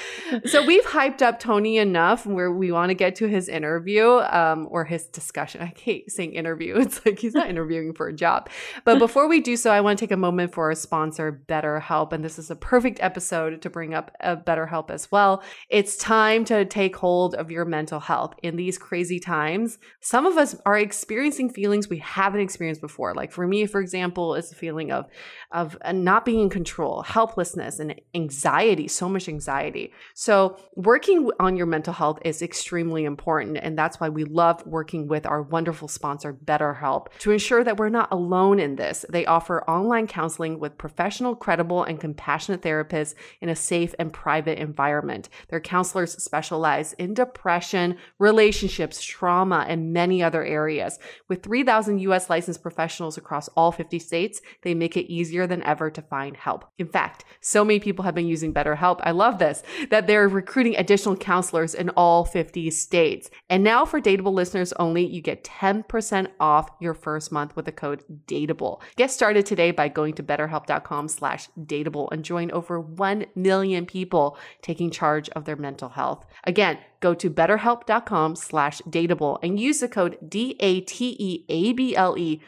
So 0.46 0.66
we've 0.66 0.86
hyped 0.86 1.22
up 1.22 1.40
Tony 1.40 1.78
enough 1.78 2.26
where 2.26 2.52
we 2.52 2.72
want 2.72 2.92
to 2.92 2.94
get 2.94 3.16
to 3.18 3.28
his 3.28 3.50
interview 3.50 4.08
um, 4.08 4.68
or 4.72 4.86
his 4.86 5.06
discussion. 5.08 5.62
I 5.62 5.74
hate 5.78 6.12
saying 6.12 6.34
interview. 6.34 6.80
It's 6.92 7.06
like 7.06 7.20
he's 7.20 7.34
not 7.34 7.50
interviewing 7.50 7.94
for 7.94 8.08
a 8.08 8.14
job. 8.14 8.50
But 8.86 9.00
before 9.00 9.28
we 9.28 9.40
do 9.40 9.56
so, 9.56 9.72
I 9.72 9.82
want 9.82 10.00
to 10.00 10.06
take 10.06 10.12
a 10.12 10.18
moment 10.18 10.54
for 10.54 10.66
our 10.66 10.76
sponsor, 10.76 11.44
BetterHelp. 11.48 12.12
And 12.12 12.24
this 12.24 12.40
is 12.40 12.50
a 12.50 12.56
perfect 12.56 13.00
episode 13.02 13.62
to 13.62 13.70
bring 13.70 13.94
up 13.94 14.12
a 14.20 14.36
BetterHelp 14.36 14.90
as 14.90 15.12
well. 15.12 15.44
It's 15.70 15.96
time 15.96 16.44
to 16.46 16.66
take 16.66 16.96
hold 16.96 17.36
of 17.36 17.52
your 17.52 17.66
mental 17.66 18.00
health 18.00 18.34
in 18.42 18.56
these 18.56 18.78
crazy 18.78 19.20
times. 19.20 19.78
Some 20.02 20.26
of 20.26 20.38
us 20.38 20.56
are 20.66 20.78
experiencing 20.78 21.50
feelings 21.50 21.88
we 21.88 22.00
haven't 22.00 22.42
experienced 22.42 22.82
before. 22.82 23.14
Like 23.14 23.32
for 23.32 23.48
me, 23.48 23.66
for 23.66 23.80
example, 23.80 24.36
it's 24.36 24.51
feeling 24.56 24.92
of, 24.92 25.08
of 25.52 25.78
not 25.94 26.26
being 26.26 26.42
in 26.42 26.50
control, 26.50 27.02
helplessness, 27.02 27.80
and 27.80 28.00
anxiety 28.14 28.88
so 28.88 29.10
much 29.10 29.28
anxiety. 29.28 29.92
So, 30.14 30.58
working 30.76 31.30
on 31.40 31.58
your 31.58 31.66
mental 31.66 31.94
health 31.94 32.20
is 32.24 32.42
extremely 32.42 33.06
important. 33.06 33.58
And 33.62 33.78
that's 33.78 34.00
why 34.00 34.10
we 34.10 34.24
love 34.24 34.66
working 34.66 35.08
with 35.08 35.26
our 35.26 35.42
wonderful 35.42 35.88
sponsor, 35.88 36.34
BetterHelp, 36.34 37.08
to 37.20 37.32
ensure 37.32 37.64
that 37.64 37.78
we're 37.78 37.90
not 37.90 38.12
alone 38.12 38.60
in 38.60 38.76
this. 38.76 39.06
They 39.10 39.26
offer 39.26 39.64
online 39.70 40.08
counseling 40.08 40.60
with 40.60 40.78
professional, 40.78 41.36
credible, 41.36 41.84
and 41.84 42.00
compassionate 42.00 42.62
therapists 42.62 43.16
in 43.42 43.50
a 43.50 43.56
safe 43.56 43.96
and 44.00 44.14
private 44.14 44.60
environment. 44.60 45.30
Their 45.50 45.60
counselors 45.60 46.22
specialize 46.22 46.94
in 46.94 47.14
depression, 47.14 47.98
relationships, 48.20 49.02
trauma, 49.02 49.66
and 49.68 49.94
many 49.94 50.22
other 50.22 50.44
areas. 50.44 51.00
With 51.28 51.44
3,000 51.44 52.00
US 52.00 52.30
licensed 52.30 52.62
professionals 52.62 53.18
across 53.18 53.48
all 53.50 53.72
50 53.72 54.00
states, 54.00 54.41
they 54.62 54.74
make 54.74 54.98
it 54.98 55.12
easier 55.12 55.48
than 55.48 55.64
ever 55.64 55.90
to 55.92 56.02
find 56.02 56.38
help. 56.38 56.66
In 56.78 56.88
fact, 56.88 57.26
so 57.42 57.64
many 57.64 57.80
people 57.80 58.04
have 58.04 58.16
been 58.16 58.28
using 58.28 58.54
BetterHelp. 58.54 59.00
I 59.04 59.12
love 59.12 59.40
this, 59.40 59.64
that 59.90 60.08
they're 60.08 60.28
recruiting 60.28 60.76
additional 60.76 61.16
counselors 61.16 61.74
in 61.74 61.90
all 61.92 62.26
50 62.26 62.70
states. 62.72 63.30
And 63.50 63.64
now 63.64 63.86
for 63.86 64.02
Dateable 64.02 64.34
listeners 64.34 64.74
only, 64.74 65.06
you 65.06 65.22
get 65.22 65.44
10% 65.44 66.28
off 66.40 66.70
your 66.80 66.94
first 66.94 67.32
month 67.32 67.56
with 67.56 67.66
the 67.66 67.72
code 67.72 68.04
DATEABLE. 68.28 68.82
Get 68.96 69.12
started 69.12 69.46
today 69.46 69.72
by 69.72 69.88
going 69.88 70.14
to 70.16 70.24
betterhelp.com 70.24 71.08
slash 71.08 71.50
dateable 71.60 72.10
and 72.12 72.24
join 72.24 72.52
over 72.52 72.80
1 72.80 73.26
million 73.36 73.86
people 73.86 74.38
taking 74.62 74.92
charge 74.92 75.30
of 75.30 75.46
their 75.46 75.56
mental 75.56 75.90
health. 75.90 76.26
Again, 76.44 76.80
go 77.00 77.14
to 77.14 77.30
betterhelp.com 77.30 78.36
slash 78.36 78.82
dateable 78.84 79.40
and 79.44 79.60
use 79.60 79.80
the 79.80 79.88
code 79.88 80.18
D-A-T-E-A-B-L-E 80.28 80.82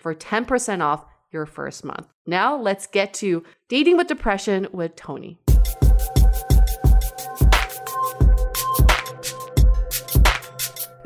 for 0.01 0.15
10% 0.15 0.81
off 0.81 1.05
your 1.33 1.45
first 1.45 1.83
month. 1.83 2.07
Now 2.25 2.55
let's 2.55 2.87
get 2.87 3.13
to 3.15 3.43
dating 3.67 3.97
with 3.97 4.07
depression 4.07 4.67
with 4.71 4.95
Tony. 4.95 5.39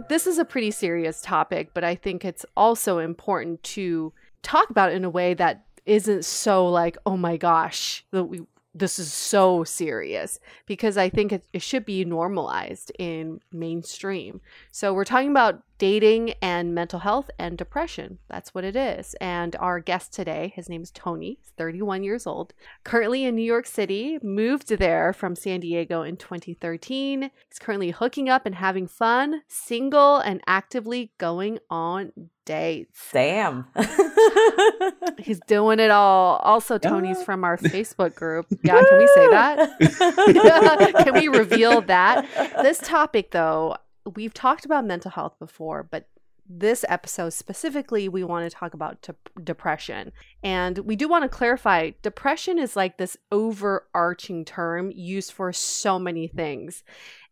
This 0.10 0.28
is 0.28 0.38
a 0.38 0.46
pretty 0.46 0.72
serious 0.72 1.22
topic, 1.22 1.72
but 1.74 1.84
I 1.84 1.96
think 1.96 2.24
it's 2.24 2.46
also 2.56 3.00
important 3.00 3.62
to 3.64 4.14
talk 4.42 4.70
about 4.70 4.94
in 4.94 5.04
a 5.04 5.10
way 5.10 5.34
that 5.34 5.66
isn't 5.86 6.24
so 6.24 6.68
like, 6.68 6.98
oh 7.06 7.18
my 7.18 7.38
gosh, 7.38 8.06
that 8.12 8.26
we 8.26 8.42
this 8.78 9.00
is 9.00 9.12
so 9.12 9.64
serious 9.64 10.40
because 10.68 10.98
I 10.98 11.10
think 11.10 11.32
it, 11.32 11.44
it, 11.52 11.64
should 11.64 11.84
be 11.84 12.06
normalized 12.06 12.92
in 13.00 13.40
mainstream. 13.52 14.40
So 14.72 14.94
we're 14.94 15.04
talking 15.04 15.32
about 15.32 15.64
dating 15.78 16.34
and 16.42 16.74
mental 16.74 17.00
health 17.00 17.30
and 17.38 17.58
depression. 17.58 18.20
That's 18.30 18.54
what 18.54 18.64
it 18.64 18.76
is. 18.76 19.16
And 19.22 19.56
our 19.58 19.80
guest 19.80 20.14
today, 20.14 20.54
his 20.56 20.70
name 20.70 20.82
is 20.82 20.92
Tony, 20.92 21.40
31 21.58 22.04
years 22.04 22.28
old, 22.28 22.54
currently 22.84 23.24
in 23.24 23.36
New 23.36 23.44
York 23.44 23.66
City, 23.66 24.20
moved 24.22 24.70
there 24.70 25.14
from 25.14 25.36
San 25.36 25.60
Diego 25.60 26.02
in 26.02 26.18
2013. 26.18 27.22
He's 27.50 27.60
currently 27.60 27.92
hooking 27.92 28.30
up 28.30 28.46
and 28.46 28.56
having 28.56 28.88
fun, 28.88 29.42
single 29.48 30.18
and 30.18 30.42
actively 30.48 31.12
going 31.18 31.60
on 31.70 32.12
dates. 32.48 33.10
Damn. 33.12 33.68
He's 35.20 35.40
doing 35.48 35.80
it 35.80 35.92
all. 35.92 36.38
Also, 36.38 36.78
Tony's 36.78 37.22
from 37.22 37.44
our 37.44 37.58
Facebook 37.58 38.16
group. 38.16 38.48
Yeah, 38.64 38.82
can 38.84 38.98
we 38.98 39.08
say 39.08 39.28
that? 39.30 41.04
can 41.04 41.14
we 41.14 41.28
reveal 41.28 41.82
that? 41.82 42.26
This 42.64 42.80
topic, 42.80 43.32
though, 43.32 43.76
we've 44.16 44.34
talked 44.34 44.66
about 44.66 44.86
mental 44.86 45.12
health 45.12 45.36
before, 45.40 45.84
but 45.84 46.08
this 46.50 46.86
episode 46.88 47.32
specifically, 47.32 48.08
we 48.08 48.24
want 48.24 48.50
to 48.50 48.56
talk 48.56 48.74
about 48.74 49.02
t- 49.02 49.14
depression. 49.44 50.12
And 50.44 50.78
we 50.80 50.96
do 50.96 51.08
want 51.08 51.24
to 51.24 51.30
clarify 51.30 51.92
depression 52.02 52.58
is 52.58 52.76
like 52.76 52.98
this 52.98 53.18
overarching 53.32 54.46
term 54.46 54.92
used 54.92 55.34
for 55.34 55.52
so 55.52 56.00
many 56.00 56.28
things. 56.28 56.84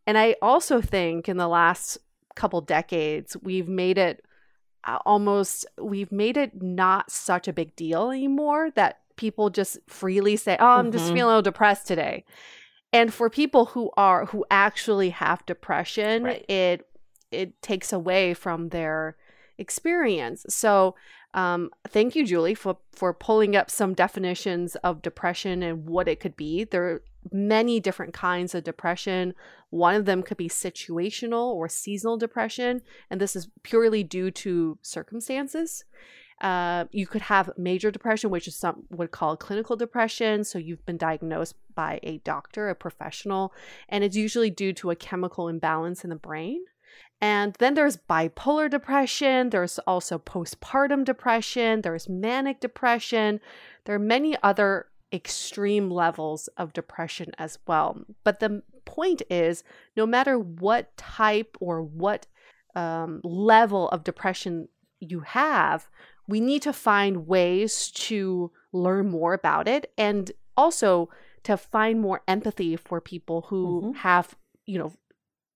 And 0.06 0.18
I 0.18 0.36
also 0.42 0.82
think 0.82 1.30
in 1.30 1.38
the 1.38 1.48
last 1.48 1.98
couple 2.36 2.62
decades, 2.62 3.38
we've 3.42 3.70
made 3.70 3.98
it 3.98 4.24
uh, 4.84 5.00
almost, 5.06 5.66
we've 5.82 6.12
made 6.12 6.38
it 6.38 6.62
not 6.62 7.10
such 7.10 7.48
a 7.48 7.54
big 7.54 7.76
deal 7.76 8.12
anymore 8.12 8.70
that 8.72 9.00
people 9.16 9.50
just 9.50 9.78
freely 9.88 10.36
say, 10.36 10.58
Oh, 10.60 10.66
I'm 10.66 10.86
mm-hmm. 10.86 10.98
just 10.98 11.06
feeling 11.06 11.24
a 11.24 11.28
little 11.28 11.42
depressed 11.42 11.88
today 11.88 12.26
and 12.96 13.14
for 13.14 13.30
people 13.30 13.66
who 13.66 13.92
are 13.98 14.26
who 14.28 14.46
actually 14.50 15.10
have 15.10 15.46
depression 15.46 16.24
right. 16.24 16.50
it 16.50 16.88
it 17.30 17.62
takes 17.62 17.92
away 17.92 18.34
from 18.34 18.70
their 18.70 19.18
experience. 19.58 20.46
So 20.48 20.96
um, 21.34 21.70
thank 21.90 22.16
you 22.16 22.26
julie 22.26 22.56
for 22.56 22.78
for 22.94 23.14
pulling 23.14 23.56
up 23.56 23.70
some 23.70 23.94
definitions 23.94 24.76
of 24.78 25.02
depression 25.02 25.62
and 25.62 25.86
what 25.86 26.08
it 26.08 26.22
could 26.22 26.38
be. 26.38 26.64
There 26.64 26.86
are 26.86 27.02
many 27.32 27.82
different 27.82 28.14
kinds 28.14 28.56
of 28.56 28.64
depression. 28.64 29.34
One 29.72 29.96
of 29.96 30.06
them 30.06 30.24
could 30.24 30.38
be 30.38 30.48
situational 30.48 31.54
or 31.54 31.68
seasonal 31.68 32.18
depression 32.18 32.82
and 33.10 33.20
this 33.20 33.36
is 33.36 33.50
purely 33.64 34.04
due 34.04 34.32
to 34.32 34.78
circumstances 34.82 35.84
uh, 36.42 36.86
you 36.92 37.08
could 37.08 37.22
have 37.24 37.50
major 37.58 37.92
depression, 37.92 38.30
which 38.30 38.48
is 38.48 38.56
some 38.56 38.84
would 38.90 39.12
call 39.12 39.38
clinical 39.38 39.76
depression. 39.76 40.44
So 40.44 40.60
you've 40.60 40.86
been 40.86 40.98
diagnosed 40.98 41.56
by 41.74 42.00
a 42.04 42.18
doctor, 42.20 42.70
a 42.70 42.76
professional, 42.76 43.54
and 43.90 44.04
it's 44.04 44.16
usually 44.16 44.50
due 44.50 44.74
to 44.74 44.92
a 44.92 44.96
chemical 44.96 45.48
imbalance 45.48 46.04
in 46.04 46.10
the 46.10 46.16
brain. 46.16 46.62
And 47.22 47.56
then 47.60 47.74
there's 47.74 47.98
bipolar 47.98 48.70
depression. 48.70 49.50
There's 49.50 49.80
also 49.80 50.20
postpartum 50.20 51.06
depression. 51.06 51.82
There's 51.82 52.10
manic 52.10 52.60
depression. 52.60 53.40
There 53.86 53.96
are 53.96 54.00
many 54.00 54.36
other 54.44 54.88
extreme 55.14 55.90
levels 55.90 56.50
of 56.58 56.74
depression 56.74 57.32
as 57.38 57.58
well. 57.66 58.02
But 58.24 58.42
the 58.42 58.64
point 58.84 59.22
is 59.30 59.64
no 59.96 60.06
matter 60.06 60.38
what 60.38 60.96
type 60.98 61.58
or 61.60 61.82
what 61.82 62.28
um, 62.76 63.22
level 63.24 63.88
of 63.90 64.04
depression 64.04 64.68
you 65.00 65.22
have, 65.22 65.88
we 66.28 66.40
need 66.40 66.62
to 66.64 66.74
find 66.74 67.28
ways 67.28 67.92
to 67.92 68.52
learn 68.72 69.10
more 69.10 69.34
about 69.34 69.68
it 69.68 69.92
and 69.98 70.32
also 70.58 71.10
to 71.44 71.58
find 71.58 72.02
more 72.02 72.22
empathy 72.28 72.76
for 72.76 73.00
people 73.00 73.44
who 73.50 73.82
mm-hmm. 73.82 73.92
have, 74.00 74.36
you 74.66 74.80
know, 74.80 74.92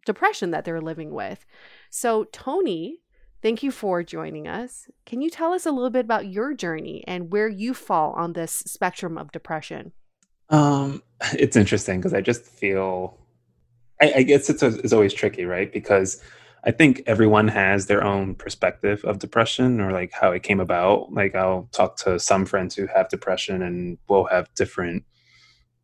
depression 0.05 0.51
that 0.51 0.65
they're 0.65 0.81
living 0.81 1.11
with. 1.11 1.45
So, 1.89 2.25
Tony, 2.25 2.99
thank 3.41 3.63
you 3.63 3.71
for 3.71 4.03
joining 4.03 4.47
us. 4.47 4.87
Can 5.05 5.21
you 5.21 5.29
tell 5.29 5.53
us 5.53 5.65
a 5.65 5.71
little 5.71 5.89
bit 5.89 6.05
about 6.05 6.27
your 6.27 6.53
journey 6.53 7.03
and 7.07 7.31
where 7.31 7.47
you 7.47 7.73
fall 7.73 8.13
on 8.13 8.33
this 8.33 8.51
spectrum 8.51 9.17
of 9.17 9.31
depression? 9.31 9.91
Um, 10.49 11.01
it's 11.33 11.55
interesting 11.55 11.99
because 11.99 12.13
I 12.13 12.21
just 12.21 12.43
feel, 12.43 13.17
I, 14.01 14.13
I 14.17 14.23
guess 14.23 14.49
it's, 14.49 14.63
a, 14.63 14.67
it's 14.79 14.93
always 14.93 15.13
tricky, 15.13 15.45
right? 15.45 15.71
Because 15.71 16.21
I 16.65 16.71
think 16.71 17.03
everyone 17.05 17.47
has 17.47 17.85
their 17.85 18.03
own 18.03 18.35
perspective 18.35 19.03
of 19.05 19.19
depression 19.19 19.79
or 19.79 19.91
like 19.91 20.11
how 20.11 20.31
it 20.31 20.43
came 20.43 20.59
about. 20.59 21.13
Like 21.13 21.35
I'll 21.35 21.69
talk 21.71 21.95
to 21.97 22.19
some 22.19 22.45
friends 22.45 22.75
who 22.75 22.87
have 22.87 23.09
depression 23.09 23.61
and 23.61 23.97
we'll 24.07 24.25
have 24.25 24.53
different 24.55 25.03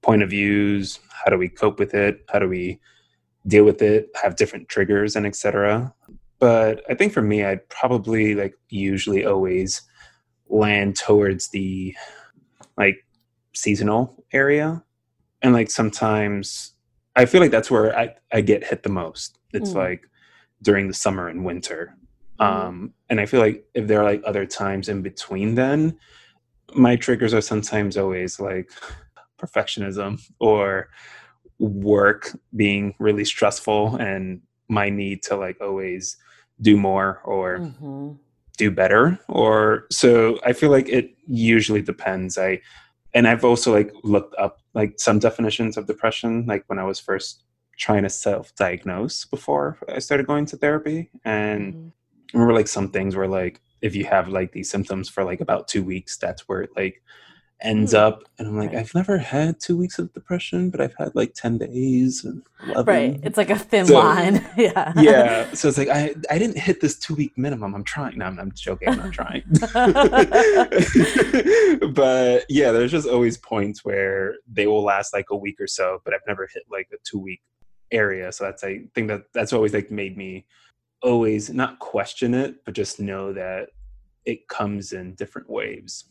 point 0.01 0.21
of 0.21 0.29
views. 0.29 0.99
How 1.09 1.31
do 1.31 1.37
we 1.37 1.49
cope 1.49 1.79
with 1.79 1.93
it? 1.93 2.25
How 2.29 2.39
do 2.39 2.49
we 2.49 2.79
deal 3.47 3.63
with 3.63 3.81
it? 3.81 4.09
Have 4.21 4.35
different 4.35 4.67
triggers 4.67 5.15
and 5.15 5.25
etc. 5.25 5.93
But 6.39 6.83
I 6.89 6.93
think 6.93 7.13
for 7.13 7.21
me, 7.21 7.45
I'd 7.45 7.67
probably 7.69 8.35
like 8.35 8.55
usually 8.69 9.25
always 9.25 9.81
land 10.49 10.97
towards 10.97 11.49
the 11.49 11.95
like 12.77 12.97
seasonal 13.53 14.25
area. 14.33 14.83
And 15.41 15.53
like 15.53 15.71
sometimes 15.71 16.73
I 17.15 17.25
feel 17.25 17.39
like 17.39 17.51
that's 17.51 17.71
where 17.71 17.97
I, 17.97 18.13
I 18.33 18.41
get 18.41 18.65
hit 18.65 18.83
the 18.83 18.89
most. 18.89 19.39
It's 19.53 19.71
mm. 19.71 19.75
like 19.75 20.01
during 20.65 20.87
the 20.87 20.93
summer 20.93 21.29
and 21.29 21.45
winter. 21.45 21.95
Mm-hmm. 22.41 22.67
Um, 22.67 22.93
and 23.09 23.21
I 23.21 23.25
feel 23.25 23.39
like 23.39 23.63
if 23.73 23.87
there 23.87 24.01
are 24.01 24.11
like 24.11 24.23
other 24.25 24.45
times 24.45 24.89
in 24.89 25.01
between 25.01 25.55
then, 25.55 25.97
my 26.73 26.97
triggers 26.97 27.33
are 27.33 27.41
sometimes 27.41 27.95
always 27.95 28.39
like 28.39 28.69
perfectionism 29.39 30.19
or 30.39 30.89
work 31.59 32.37
being 32.55 32.95
really 32.99 33.23
stressful 33.23 33.95
and 33.95 34.41
my 34.67 34.89
need 34.89 35.21
to 35.23 35.35
like 35.35 35.61
always 35.61 36.17
do 36.61 36.75
more 36.75 37.21
or 37.23 37.59
mm-hmm. 37.59 38.11
do 38.57 38.71
better 38.71 39.17
or 39.29 39.85
so 39.91 40.39
i 40.45 40.51
feel 40.51 40.69
like 40.71 40.89
it 40.89 41.15
usually 41.27 41.81
depends 41.81 42.37
i 42.37 42.59
and 43.13 43.27
i've 43.27 43.45
also 43.45 43.71
like 43.71 43.93
looked 44.03 44.35
up 44.37 44.59
like 44.73 44.95
some 44.97 45.19
definitions 45.19 45.77
of 45.77 45.87
depression 45.87 46.45
like 46.45 46.63
when 46.67 46.79
i 46.79 46.83
was 46.83 46.99
first 46.99 47.44
trying 47.77 48.03
to 48.03 48.09
self-diagnose 48.09 49.25
before 49.25 49.77
I 49.89 49.99
started 49.99 50.27
going 50.27 50.45
to 50.47 50.57
therapy. 50.57 51.09
And 51.23 51.73
mm-hmm. 51.73 51.87
I 51.87 52.31
remember 52.33 52.53
like 52.53 52.67
some 52.67 52.89
things 52.89 53.15
were 53.15 53.27
like 53.27 53.61
if 53.81 53.95
you 53.95 54.05
have 54.05 54.29
like 54.29 54.51
these 54.51 54.69
symptoms 54.69 55.09
for 55.09 55.23
like 55.23 55.41
about 55.41 55.67
two 55.67 55.83
weeks, 55.83 56.17
that's 56.17 56.47
where 56.47 56.61
it 56.61 56.71
like 56.75 57.01
ends 57.61 57.93
mm-hmm. 57.93 58.05
up. 58.05 58.23
And 58.37 58.47
I'm 58.47 58.57
like, 58.57 58.71
right. 58.71 58.79
I've 58.79 58.95
never 58.95 59.17
had 59.17 59.59
two 59.59 59.77
weeks 59.77 59.99
of 59.99 60.13
depression, 60.13 60.69
but 60.69 60.81
I've 60.81 60.95
had 60.97 61.15
like 61.15 61.33
10 61.35 61.59
days 61.59 62.25
and 62.25 62.43
11. 62.67 62.85
Right. 62.85 63.19
It's 63.23 63.37
like 63.37 63.49
a 63.49 63.57
thin 63.57 63.85
so, 63.85 63.99
line. 63.99 64.45
yeah. 64.57 64.91
Yeah. 64.97 65.53
So 65.53 65.69
it's 65.69 65.77
like, 65.77 65.89
I, 65.89 66.15
I 66.29 66.37
didn't 66.37 66.57
hit 66.57 66.81
this 66.81 66.97
two 66.97 67.15
week 67.15 67.37
minimum. 67.37 67.75
I'm 67.75 67.83
trying. 67.83 68.17
No, 68.17 68.25
I'm, 68.25 68.39
I'm 68.39 68.51
joking. 68.53 68.89
I'm 68.89 68.97
not 68.97 69.13
trying. 69.13 69.43
but 71.93 72.45
yeah, 72.49 72.71
there's 72.71 72.91
just 72.91 73.07
always 73.07 73.37
points 73.37 73.85
where 73.85 74.35
they 74.47 74.67
will 74.67 74.83
last 74.83 75.13
like 75.13 75.29
a 75.29 75.35
week 75.35 75.61
or 75.61 75.67
so, 75.67 76.01
but 76.03 76.13
I've 76.13 76.21
never 76.27 76.49
hit 76.53 76.63
like 76.69 76.89
a 76.93 76.97
two 77.03 77.19
week 77.19 77.41
area. 77.91 78.31
So 78.31 78.45
that's 78.45 78.63
I 78.63 78.81
think 78.93 79.07
that 79.07 79.25
that's 79.33 79.53
always 79.53 79.73
like 79.73 79.91
made 79.91 80.17
me 80.17 80.45
always 81.01 81.49
not 81.49 81.79
question 81.79 82.33
it, 82.33 82.65
but 82.65 82.73
just 82.73 82.99
know 82.99 83.33
that 83.33 83.69
it 84.25 84.47
comes 84.47 84.91
in 84.91 85.13
different 85.15 85.49
waves. 85.49 86.05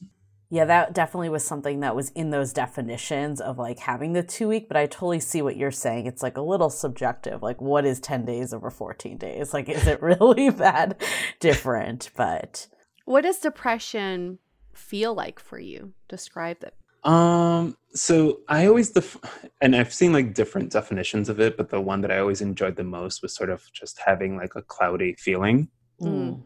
Yeah, 0.50 0.66
that 0.66 0.94
definitely 0.94 1.30
was 1.30 1.44
something 1.44 1.80
that 1.80 1.96
was 1.96 2.10
in 2.10 2.30
those 2.30 2.52
definitions 2.52 3.40
of 3.40 3.58
like 3.58 3.80
having 3.80 4.12
the 4.12 4.22
two 4.22 4.46
week, 4.46 4.68
but 4.68 4.76
I 4.76 4.86
totally 4.86 5.18
see 5.18 5.42
what 5.42 5.56
you're 5.56 5.72
saying. 5.72 6.06
It's 6.06 6.22
like 6.22 6.36
a 6.36 6.42
little 6.42 6.70
subjective. 6.70 7.42
Like, 7.42 7.60
what 7.60 7.84
is 7.84 7.98
10 7.98 8.24
days 8.24 8.52
over 8.52 8.70
14 8.70 9.18
days? 9.18 9.52
Like, 9.52 9.68
is 9.68 9.86
it 9.86 10.00
really 10.02 10.50
that 10.50 11.02
different? 11.40 12.10
But 12.16 12.68
what 13.04 13.22
does 13.22 13.38
depression 13.38 14.38
feel 14.72 15.12
like 15.12 15.40
for 15.40 15.58
you? 15.58 15.94
Describe 16.08 16.62
it. 16.62 16.74
Um, 17.04 17.76
so 17.94 18.40
I 18.48 18.66
always 18.66 18.90
def- 18.90 19.18
and 19.60 19.76
I've 19.76 19.92
seen 19.92 20.12
like 20.12 20.34
different 20.34 20.72
definitions 20.72 21.28
of 21.28 21.38
it, 21.40 21.56
but 21.56 21.70
the 21.70 21.80
one 21.80 22.00
that 22.00 22.10
I 22.10 22.18
always 22.18 22.40
enjoyed 22.40 22.76
the 22.76 22.84
most 22.84 23.22
was 23.22 23.34
sort 23.34 23.50
of 23.50 23.62
just 23.72 24.00
having 24.04 24.36
like 24.36 24.54
a 24.56 24.62
cloudy 24.62 25.14
feeling. 25.18 25.68
Mm. 26.00 26.42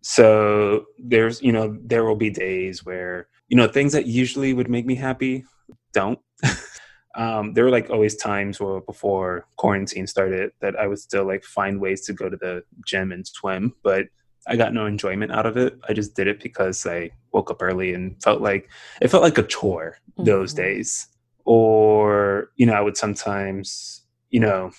So 0.00 0.86
there's, 0.98 1.42
you 1.42 1.52
know, 1.52 1.78
there 1.82 2.04
will 2.04 2.16
be 2.16 2.30
days 2.30 2.84
where, 2.84 3.28
you 3.48 3.56
know, 3.56 3.68
things 3.68 3.92
that 3.92 4.06
usually 4.06 4.54
would 4.54 4.70
make 4.70 4.86
me 4.86 4.94
happy 4.94 5.44
don't. 5.92 6.18
um, 7.14 7.52
there 7.54 7.64
were 7.64 7.70
like 7.70 7.90
always 7.90 8.16
times 8.16 8.60
where 8.60 8.80
before 8.80 9.46
quarantine 9.56 10.06
started 10.06 10.52
that 10.60 10.76
I 10.76 10.86
would 10.86 10.98
still 10.98 11.26
like 11.26 11.44
find 11.44 11.80
ways 11.80 12.02
to 12.06 12.12
go 12.12 12.28
to 12.28 12.36
the 12.36 12.62
gym 12.86 13.12
and 13.12 13.26
swim, 13.26 13.74
but 13.82 14.06
I 14.48 14.56
got 14.56 14.72
no 14.74 14.86
enjoyment 14.86 15.32
out 15.32 15.46
of 15.46 15.56
it. 15.56 15.78
I 15.88 15.92
just 15.92 16.14
did 16.16 16.26
it 16.26 16.40
because 16.42 16.86
I 16.86 17.10
woke 17.32 17.50
up 17.50 17.62
early 17.62 17.94
and 17.94 18.20
felt 18.22 18.40
like 18.40 18.70
it 19.00 19.08
felt 19.08 19.22
like 19.22 19.38
a 19.38 19.42
chore 19.42 19.98
those 20.18 20.52
Mhm. 20.52 20.56
days. 20.56 21.08
Or, 21.44 22.50
you 22.56 22.66
know, 22.66 22.74
I 22.74 22.80
would 22.80 22.96
sometimes, 22.96 24.02
you 24.30 24.40
know, 24.40 24.70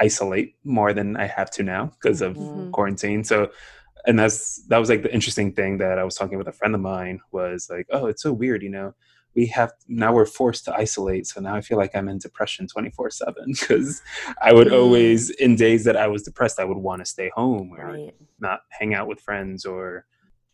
isolate 0.00 0.56
more 0.64 0.92
than 0.92 1.16
I 1.16 1.26
have 1.26 1.50
to 1.52 1.62
now 1.62 1.86
because 2.00 2.20
of 2.22 2.36
Mhm. 2.38 2.72
quarantine. 2.72 3.24
So 3.24 3.50
and 4.06 4.18
that's 4.18 4.62
that 4.68 4.78
was 4.78 4.90
like 4.90 5.02
the 5.02 5.12
interesting 5.14 5.52
thing 5.52 5.78
that 5.78 5.98
I 5.98 6.04
was 6.04 6.14
talking 6.14 6.38
with 6.38 6.48
a 6.48 6.52
friend 6.52 6.74
of 6.74 6.80
mine 6.80 7.20
was 7.32 7.68
like, 7.70 7.86
oh, 7.90 8.06
it's 8.06 8.22
so 8.22 8.32
weird, 8.32 8.62
you 8.62 8.70
know. 8.70 8.94
We 9.34 9.46
have 9.46 9.72
now 9.88 10.12
we're 10.14 10.26
forced 10.26 10.64
to 10.66 10.74
isolate, 10.74 11.26
so 11.26 11.40
now 11.40 11.54
I 11.54 11.60
feel 11.60 11.76
like 11.78 11.94
I'm 11.94 12.08
in 12.08 12.18
depression 12.18 12.66
24 12.66 13.10
seven 13.10 13.44
because 13.60 14.02
I 14.42 14.52
would 14.52 14.68
Mm. 14.68 14.78
always 14.80 15.30
in 15.30 15.56
days 15.56 15.84
that 15.84 15.96
I 15.96 16.06
was 16.06 16.22
depressed, 16.22 16.60
I 16.60 16.64
would 16.64 16.78
want 16.78 17.00
to 17.00 17.06
stay 17.06 17.30
home 17.34 17.72
or 17.76 17.84
Right. 17.92 18.14
not 18.38 18.60
hang 18.70 18.94
out 18.94 19.08
with 19.08 19.20
friends 19.20 19.64
or 19.64 20.06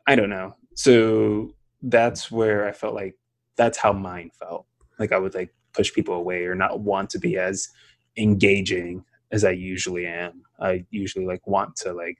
I 0.06 0.16
don't 0.16 0.30
know. 0.30 0.56
So 0.74 1.54
that's 1.82 2.30
where 2.30 2.66
I 2.66 2.72
felt 2.72 2.94
like 2.94 3.16
that's 3.56 3.78
how 3.78 3.92
mine 3.92 4.30
felt. 4.38 4.66
Like 4.98 5.12
I 5.12 5.18
would 5.18 5.34
like 5.34 5.54
push 5.72 5.92
people 5.92 6.14
away 6.14 6.44
or 6.44 6.54
not 6.54 6.80
want 6.80 7.10
to 7.10 7.18
be 7.18 7.36
as 7.38 7.68
engaging 8.16 9.04
as 9.30 9.44
I 9.44 9.50
usually 9.52 10.06
am. 10.06 10.42
I 10.58 10.84
usually 10.90 11.26
like 11.26 11.46
want 11.46 11.76
to 11.76 11.92
like 11.92 12.18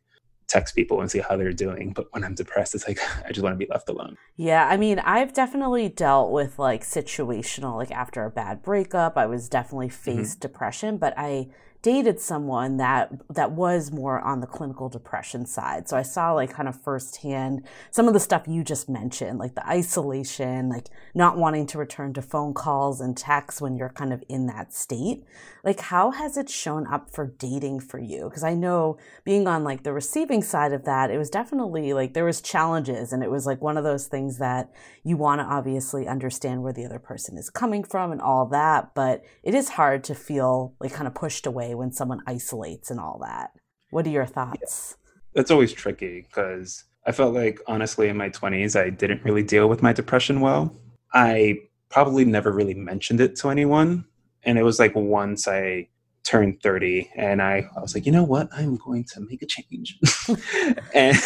text 0.51 0.75
people 0.75 1.01
and 1.01 1.11
see 1.11 1.21
how 1.21 1.37
they're 1.37 1.53
doing, 1.53 1.93
but 1.93 2.09
when 2.13 2.25
I'm 2.25 2.35
depressed 2.35 2.75
it's 2.75 2.87
like 2.87 2.99
I 3.27 3.29
just 3.29 3.43
want 3.43 3.55
to 3.55 3.65
be 3.65 3.71
left 3.71 3.89
alone. 3.89 4.19
Yeah, 4.37 4.67
I 4.67 4.77
mean, 4.77 4.99
I've 4.99 5.33
definitely 5.33 5.89
dealt 5.89 6.31
with 6.33 6.59
like 6.59 6.83
situational, 6.83 7.77
like 7.77 7.93
after 7.93 8.25
a 8.25 8.31
bad 8.31 8.63
breakup, 8.63 9.17
I 9.17 9.27
was 9.27 9.49
definitely 9.49 9.89
mm-hmm. 9.89 10.19
faced 10.19 10.41
depression, 10.41 10.99
but 10.99 11.15
I 11.17 11.49
dated 11.83 12.21
someone 12.21 12.77
that 12.77 13.11
that 13.31 13.53
was 13.53 13.91
more 13.91 14.21
on 14.21 14.41
the 14.41 14.47
clinical 14.47 14.89
depression 14.89 15.47
side. 15.47 15.89
So 15.89 15.97
I 15.97 16.03
saw 16.03 16.33
like 16.33 16.51
kind 16.51 16.69
of 16.69 16.81
firsthand 16.81 17.67
some 17.91 18.07
of 18.07 18.13
the 18.13 18.21
stuff 18.21 18.47
you 18.47 18.63
just 18.63 18.89
mentioned, 18.89 19.39
like 19.39 19.55
the 19.55 19.67
isolation, 19.67 20.69
like 20.69 20.89
not 21.15 21.39
wanting 21.39 21.67
to 21.69 21.79
return 21.79 22.13
to 22.15 22.23
phone 22.23 22.53
calls 22.53 23.01
and 23.01 23.17
texts 23.17 23.61
when 23.61 23.77
you're 23.77 23.89
kind 23.89 24.13
of 24.13 24.23
in 24.29 24.47
that 24.47 24.75
state. 24.75 25.25
Like 25.65 25.81
how 25.81 26.11
has 26.11 26.37
it 26.37 26.51
shown 26.51 26.87
up 26.87 27.11
for 27.11 27.27
dating 27.39 27.81
for 27.81 27.99
you? 27.99 28.25
Because 28.25 28.45
I 28.45 28.55
know 28.55 28.99
being 29.25 29.47
on 29.47 29.65
like 29.65 29.83
the 29.83 29.93
receiving 29.93 30.43
side 30.43 30.73
of 30.73 30.85
that, 30.85 31.11
it 31.11 31.19
was 31.19 31.31
definitely 31.31 31.93
like 31.95 32.13
there 32.13 32.25
was 32.25 32.43
challenges 32.43 33.13
and 33.13 33.23
it 33.23 33.31
was 33.31 33.47
like 33.47 33.63
one 33.63 33.79
of 33.79 33.85
those 33.85 34.07
things 34.07 34.39
that 34.39 34.71
you 35.03 35.17
want 35.17 35.41
to 35.41 35.45
obviously 35.45 36.07
understand 36.07 36.63
where 36.63 36.73
the 36.73 36.85
other 36.85 36.99
person 36.99 37.39
is 37.39 37.49
coming 37.49 37.85
from 37.85 38.13
and 38.13 38.21
all 38.21 38.47
that, 38.47 38.95
but 38.95 39.23
it 39.43 39.55
is 39.55 39.71
hard 39.71 40.05
to 40.05 40.15
feel 40.15 40.75
like 40.81 40.93
kind 40.93 41.07
of 41.07 41.15
pushed 41.15 41.47
away 41.47 41.70
when 41.75 41.93
someone 41.93 42.23
isolates 42.27 42.91
and 42.91 43.01
all 43.01 43.19
that. 43.23 43.51
What 43.91 44.07
are 44.07 44.11
your 44.11 44.27
thoughts? 44.27 44.97
That's 45.35 45.51
always 45.51 45.73
tricky 45.73 46.23
because 46.23 46.85
I 47.07 47.13
felt 47.13 47.35
like 47.35 47.61
honestly 47.67 48.09
in 48.09 48.17
my 48.17 48.31
20s 48.31 48.79
I 48.79 48.91
didn't 48.91 49.25
really 49.25 49.43
deal 49.43 49.69
with 49.69 49.83
my 49.83 49.93
depression 49.93 50.41
well. 50.41 50.77
I 51.13 51.59
probably 51.89 52.25
never 52.25 52.53
really 52.53 52.75
mentioned 52.75 53.21
it 53.21 53.37
to 53.37 53.51
anyone 53.51 54.05
and 54.45 54.59
it 54.59 54.63
was 54.63 54.79
like 54.79 54.95
once 54.95 55.47
I 55.49 55.89
turned 56.25 56.63
30 56.63 57.11
and 57.17 57.43
I, 57.43 57.69
I 57.77 57.81
was 57.81 57.95
like, 57.95 58.07
you 58.07 58.13
know 58.13 58.25
what? 58.25 58.49
I'm 58.53 58.77
going 58.77 59.05
to 59.13 59.21
make 59.21 59.43
a 59.43 59.47
change. 59.47 59.99
and 60.95 61.17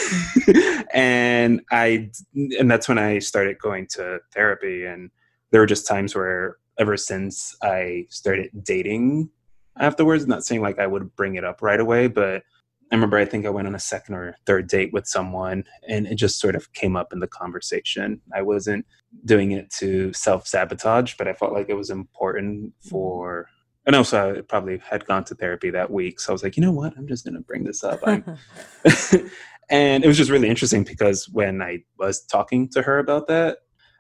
and 0.95 1.61
I 1.71 2.11
and 2.59 2.71
that's 2.71 2.89
when 2.89 2.99
I 2.99 3.19
started 3.19 3.59
going 3.59 3.87
to 3.93 4.21
therapy 4.33 4.85
and 4.85 5.11
there 5.51 5.61
were 5.61 5.67
just 5.67 5.87
times 5.87 6.15
where 6.15 6.57
ever 6.79 6.97
since 6.97 7.57
I 7.63 8.07
started 8.11 8.51
dating 8.63 9.31
afterwards, 9.79 10.27
not 10.27 10.45
saying 10.45 10.63
like 10.63 10.79
I 10.79 10.87
would 10.87 11.15
bring 11.17 11.37
it 11.37 11.45
up 11.45 11.63
right 11.63 11.81
away, 11.81 12.07
but 12.07 12.43
I 12.93 12.95
remember 12.95 13.17
I 13.17 13.25
think 13.25 13.47
I 13.47 13.51
went 13.51 13.67
on 13.67 13.75
a 13.75 13.81
second 13.81 14.15
or 14.15 14.37
third 14.47 14.69
date 14.69 14.93
with 14.93 15.07
someone 15.07 15.65
and 15.89 16.07
it 16.07 16.17
just 16.17 16.39
sort 16.39 16.55
of 16.55 16.73
came 16.75 16.97
up 16.97 17.13
in 17.13 17.21
the 17.21 17.27
conversation. 17.27 18.21
I 18.35 18.43
wasn't 18.43 18.87
doing 19.25 19.53
it 19.53 19.71
to 19.79 20.13
self 20.13 20.47
sabotage, 20.47 21.15
but 21.17 21.27
I 21.27 21.33
felt 21.33 21.53
like 21.53 21.69
it 21.69 21.75
was 21.75 21.91
important 21.91 22.67
mm-hmm. 22.67 22.89
for 22.89 23.49
and 23.87 23.95
also 23.95 24.37
I 24.37 24.41
probably 24.41 24.79
had 24.79 25.05
gone 25.07 25.25
to 25.25 25.35
therapy 25.35 25.71
that 25.71 25.91
week. 25.91 26.19
So 26.19 26.33
I 26.33 26.35
was 26.35 26.43
like, 26.43 26.57
you 26.57 26.63
know 26.63 26.73
what? 26.73 26.97
I'm 26.97 27.09
just 27.09 27.25
gonna 27.25 27.41
bring 27.41 27.65
this 27.65 27.83
up. 27.83 28.01
And 29.71 30.05
it 30.05 30.07
was 30.07 30.17
just 30.17 30.31
really 30.31 30.49
interesting 30.49 30.85
because 30.85 31.29
when 31.29 31.63
I 31.63 31.85
was 31.99 32.25
talking 32.25 32.69
to 32.71 32.83
her 32.83 32.99
about 32.99 33.29
that, 33.29 33.59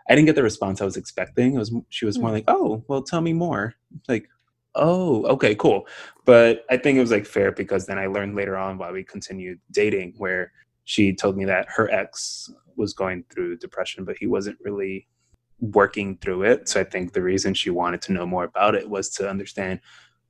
I 0.09 0.15
didn't 0.15 0.27
get 0.27 0.35
the 0.35 0.43
response 0.43 0.81
I 0.81 0.85
was 0.85 0.97
expecting. 0.97 1.55
It 1.55 1.59
was 1.59 1.75
she 1.89 2.05
was 2.05 2.19
more 2.19 2.31
mm. 2.31 2.35
like, 2.35 2.45
"Oh, 2.49 2.85
well, 2.89 3.03
tell 3.03 3.23
me 3.23 3.33
more." 3.33 3.75
Like, 4.07 4.29
"Oh, 4.75 5.25
okay, 5.27 5.55
cool." 5.55 5.87
But 6.25 6.65
I 6.71 6.77
think 6.77 6.97
it 6.97 7.01
was 7.01 7.11
like 7.11 7.27
fair 7.27 7.53
because 7.53 7.87
then 7.87 7.99
I 7.99 8.07
learned 8.07 8.35
later 8.35 8.57
on 8.57 8.79
while 8.79 8.93
we 8.93 9.05
continued 9.05 9.61
dating 9.71 10.15
where 10.19 10.53
she 10.85 11.15
told 11.15 11.37
me 11.37 11.45
that 11.47 11.67
her 11.69 11.91
ex 11.91 12.53
was 12.77 12.93
going 12.93 13.25
through 13.31 13.59
depression, 13.59 14.05
but 14.05 14.17
he 14.19 14.27
wasn't 14.27 14.59
really 14.63 15.07
working 15.61 16.19
through 16.19 16.43
it. 16.43 16.69
So 16.69 16.81
I 16.81 16.85
think 16.85 17.13
the 17.13 17.23
reason 17.23 17.55
she 17.55 17.71
wanted 17.71 18.03
to 18.03 18.13
know 18.13 18.27
more 18.27 18.45
about 18.45 18.75
it 18.75 18.89
was 18.89 19.09
to 19.11 19.29
understand 19.29 19.81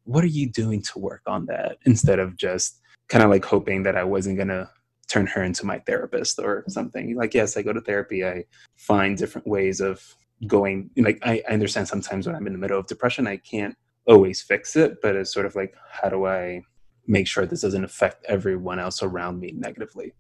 what 0.05 0.23
are 0.23 0.29
you 0.29 0.51
doing 0.51 0.83
to 0.83 0.99
work 0.99 1.23
on 1.27 1.47
that 1.47 1.79
instead 1.87 2.19
of 2.19 2.37
just 2.37 2.81
kind 3.09 3.25
of 3.25 3.31
like 3.31 3.45
hoping 3.45 3.83
that 3.85 3.97
I 3.97 4.05
wasn't 4.05 4.37
going 4.37 4.49
to 4.49 4.69
turn 5.09 5.27
her 5.27 5.43
into 5.43 5.67
my 5.67 5.79
therapist 5.81 6.39
or 6.39 6.65
something. 6.69 7.17
Like, 7.17 7.35
yes, 7.35 7.57
I 7.57 7.63
go 7.63 7.73
to 7.73 7.81
therapy. 7.81 8.25
I 8.25 8.45
find 8.77 9.17
different 9.17 9.47
ways 9.47 9.81
of 9.81 10.03
going. 10.47 10.91
Like, 10.97 11.19
I, 11.23 11.43
I 11.49 11.53
understand 11.53 11.89
sometimes 11.89 12.27
when 12.27 12.37
I'm 12.37 12.47
in 12.47 12.53
the 12.53 12.59
middle 12.59 12.79
of 12.79 12.87
depression, 12.87 13.27
I 13.27 13.37
can't 13.39 13.77
always 14.07 14.43
fix 14.43 14.77
it, 14.77 15.01
but 15.03 15.17
it's 15.17 15.33
sort 15.33 15.47
of 15.47 15.55
like, 15.55 15.75
how 15.91 16.09
do 16.09 16.27
I 16.27 16.63
make 17.07 17.27
sure 17.27 17.47
this 17.47 17.63
doesn't 17.63 17.85
affect 17.85 18.25
everyone 18.27 18.79
else 18.79 19.03
around 19.03 19.41
me 19.41 19.53
negatively? 19.57 20.13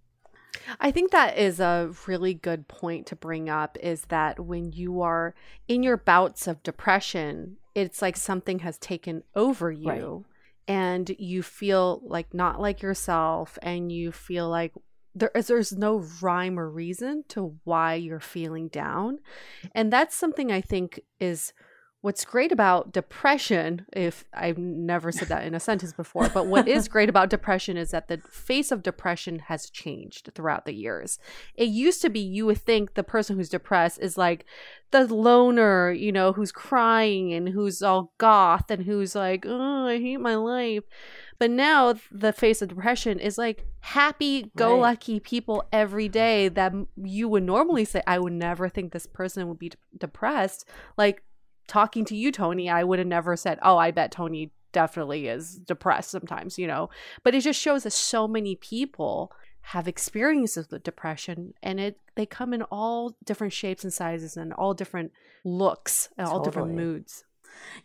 I 0.80 0.90
think 0.90 1.10
that 1.10 1.36
is 1.36 1.60
a 1.60 1.92
really 2.06 2.34
good 2.34 2.68
point 2.68 3.06
to 3.08 3.16
bring 3.16 3.48
up 3.48 3.76
is 3.80 4.02
that 4.06 4.40
when 4.40 4.72
you 4.72 5.02
are 5.02 5.34
in 5.68 5.82
your 5.82 5.96
bouts 5.96 6.46
of 6.46 6.62
depression, 6.62 7.56
it's 7.74 8.00
like 8.00 8.16
something 8.16 8.60
has 8.60 8.78
taken 8.78 9.24
over 9.34 9.70
you 9.70 9.88
Right. 9.88 10.24
and 10.68 11.14
you 11.18 11.42
feel 11.42 12.00
like 12.04 12.32
not 12.32 12.60
like 12.60 12.82
yourself 12.82 13.58
and 13.62 13.90
you 13.92 14.12
feel 14.12 14.48
like 14.48 14.72
there 15.14 15.30
is 15.34 15.48
there's 15.48 15.72
no 15.72 16.04
rhyme 16.22 16.58
or 16.58 16.68
reason 16.70 17.24
to 17.28 17.56
why 17.64 17.94
you're 17.94 18.20
feeling 18.20 18.68
down. 18.68 19.18
And 19.72 19.92
that's 19.92 20.16
something 20.16 20.50
I 20.50 20.60
think 20.60 21.00
is 21.20 21.52
what's 22.04 22.26
great 22.26 22.52
about 22.52 22.92
depression 22.92 23.86
if 23.94 24.26
i've 24.34 24.58
never 24.58 25.10
said 25.10 25.28
that 25.28 25.46
in 25.46 25.54
a 25.54 25.60
sentence 25.60 25.94
before 25.94 26.28
but 26.28 26.46
what 26.46 26.68
is 26.68 26.86
great 26.86 27.08
about 27.08 27.30
depression 27.30 27.78
is 27.78 27.92
that 27.92 28.08
the 28.08 28.20
face 28.30 28.70
of 28.70 28.82
depression 28.82 29.38
has 29.38 29.70
changed 29.70 30.30
throughout 30.34 30.64
the 30.64 30.74
years. 30.74 31.18
It 31.54 31.68
used 31.68 32.02
to 32.02 32.10
be 32.10 32.20
you 32.20 32.46
would 32.46 32.58
think 32.58 32.94
the 32.94 33.02
person 33.02 33.36
who's 33.36 33.48
depressed 33.48 33.98
is 34.00 34.18
like 34.18 34.44
the 34.90 35.06
loner 35.12 35.90
you 35.92 36.12
know 36.12 36.32
who's 36.32 36.52
crying 36.52 37.32
and 37.32 37.48
who's 37.48 37.82
all 37.82 38.12
goth 38.18 38.70
and 38.70 38.84
who's 38.84 39.14
like 39.14 39.44
oh 39.46 39.86
i 39.86 39.98
hate 39.98 40.18
my 40.20 40.36
life. 40.36 40.84
But 41.38 41.50
now 41.50 41.94
the 42.12 42.32
face 42.32 42.62
of 42.62 42.68
depression 42.68 43.18
is 43.18 43.38
like 43.38 43.66
happy 43.80 44.50
go 44.56 44.78
lucky 44.78 45.20
people 45.20 45.64
every 45.72 46.08
day 46.08 46.48
that 46.48 46.72
you 46.96 47.28
would 47.28 47.42
normally 47.42 47.84
say 47.84 48.02
i 48.06 48.18
would 48.18 48.32
never 48.32 48.68
think 48.68 48.92
this 48.92 49.06
person 49.06 49.48
would 49.48 49.58
be 49.58 49.70
d- 49.70 49.78
depressed. 49.98 50.68
Like 50.96 51.22
talking 51.66 52.04
to 52.06 52.16
you, 52.16 52.32
Tony, 52.32 52.68
I 52.68 52.84
would 52.84 52.98
have 52.98 53.08
never 53.08 53.36
said, 53.36 53.58
oh, 53.62 53.76
I 53.76 53.90
bet 53.90 54.10
Tony 54.12 54.52
definitely 54.72 55.28
is 55.28 55.56
depressed 55.56 56.10
sometimes, 56.10 56.58
you 56.58 56.66
know. 56.66 56.90
But 57.22 57.34
it 57.34 57.40
just 57.40 57.60
shows 57.60 57.84
that 57.84 57.92
so 57.92 58.28
many 58.28 58.56
people 58.56 59.32
have 59.68 59.88
experiences 59.88 60.68
with 60.70 60.82
depression 60.82 61.54
and 61.62 61.80
it 61.80 61.98
they 62.16 62.26
come 62.26 62.52
in 62.52 62.60
all 62.64 63.16
different 63.24 63.52
shapes 63.52 63.82
and 63.82 63.92
sizes 63.92 64.36
and 64.36 64.52
all 64.52 64.74
different 64.74 65.10
looks 65.42 66.10
and 66.18 66.26
all 66.26 66.42
different 66.42 66.74
moods. 66.74 67.24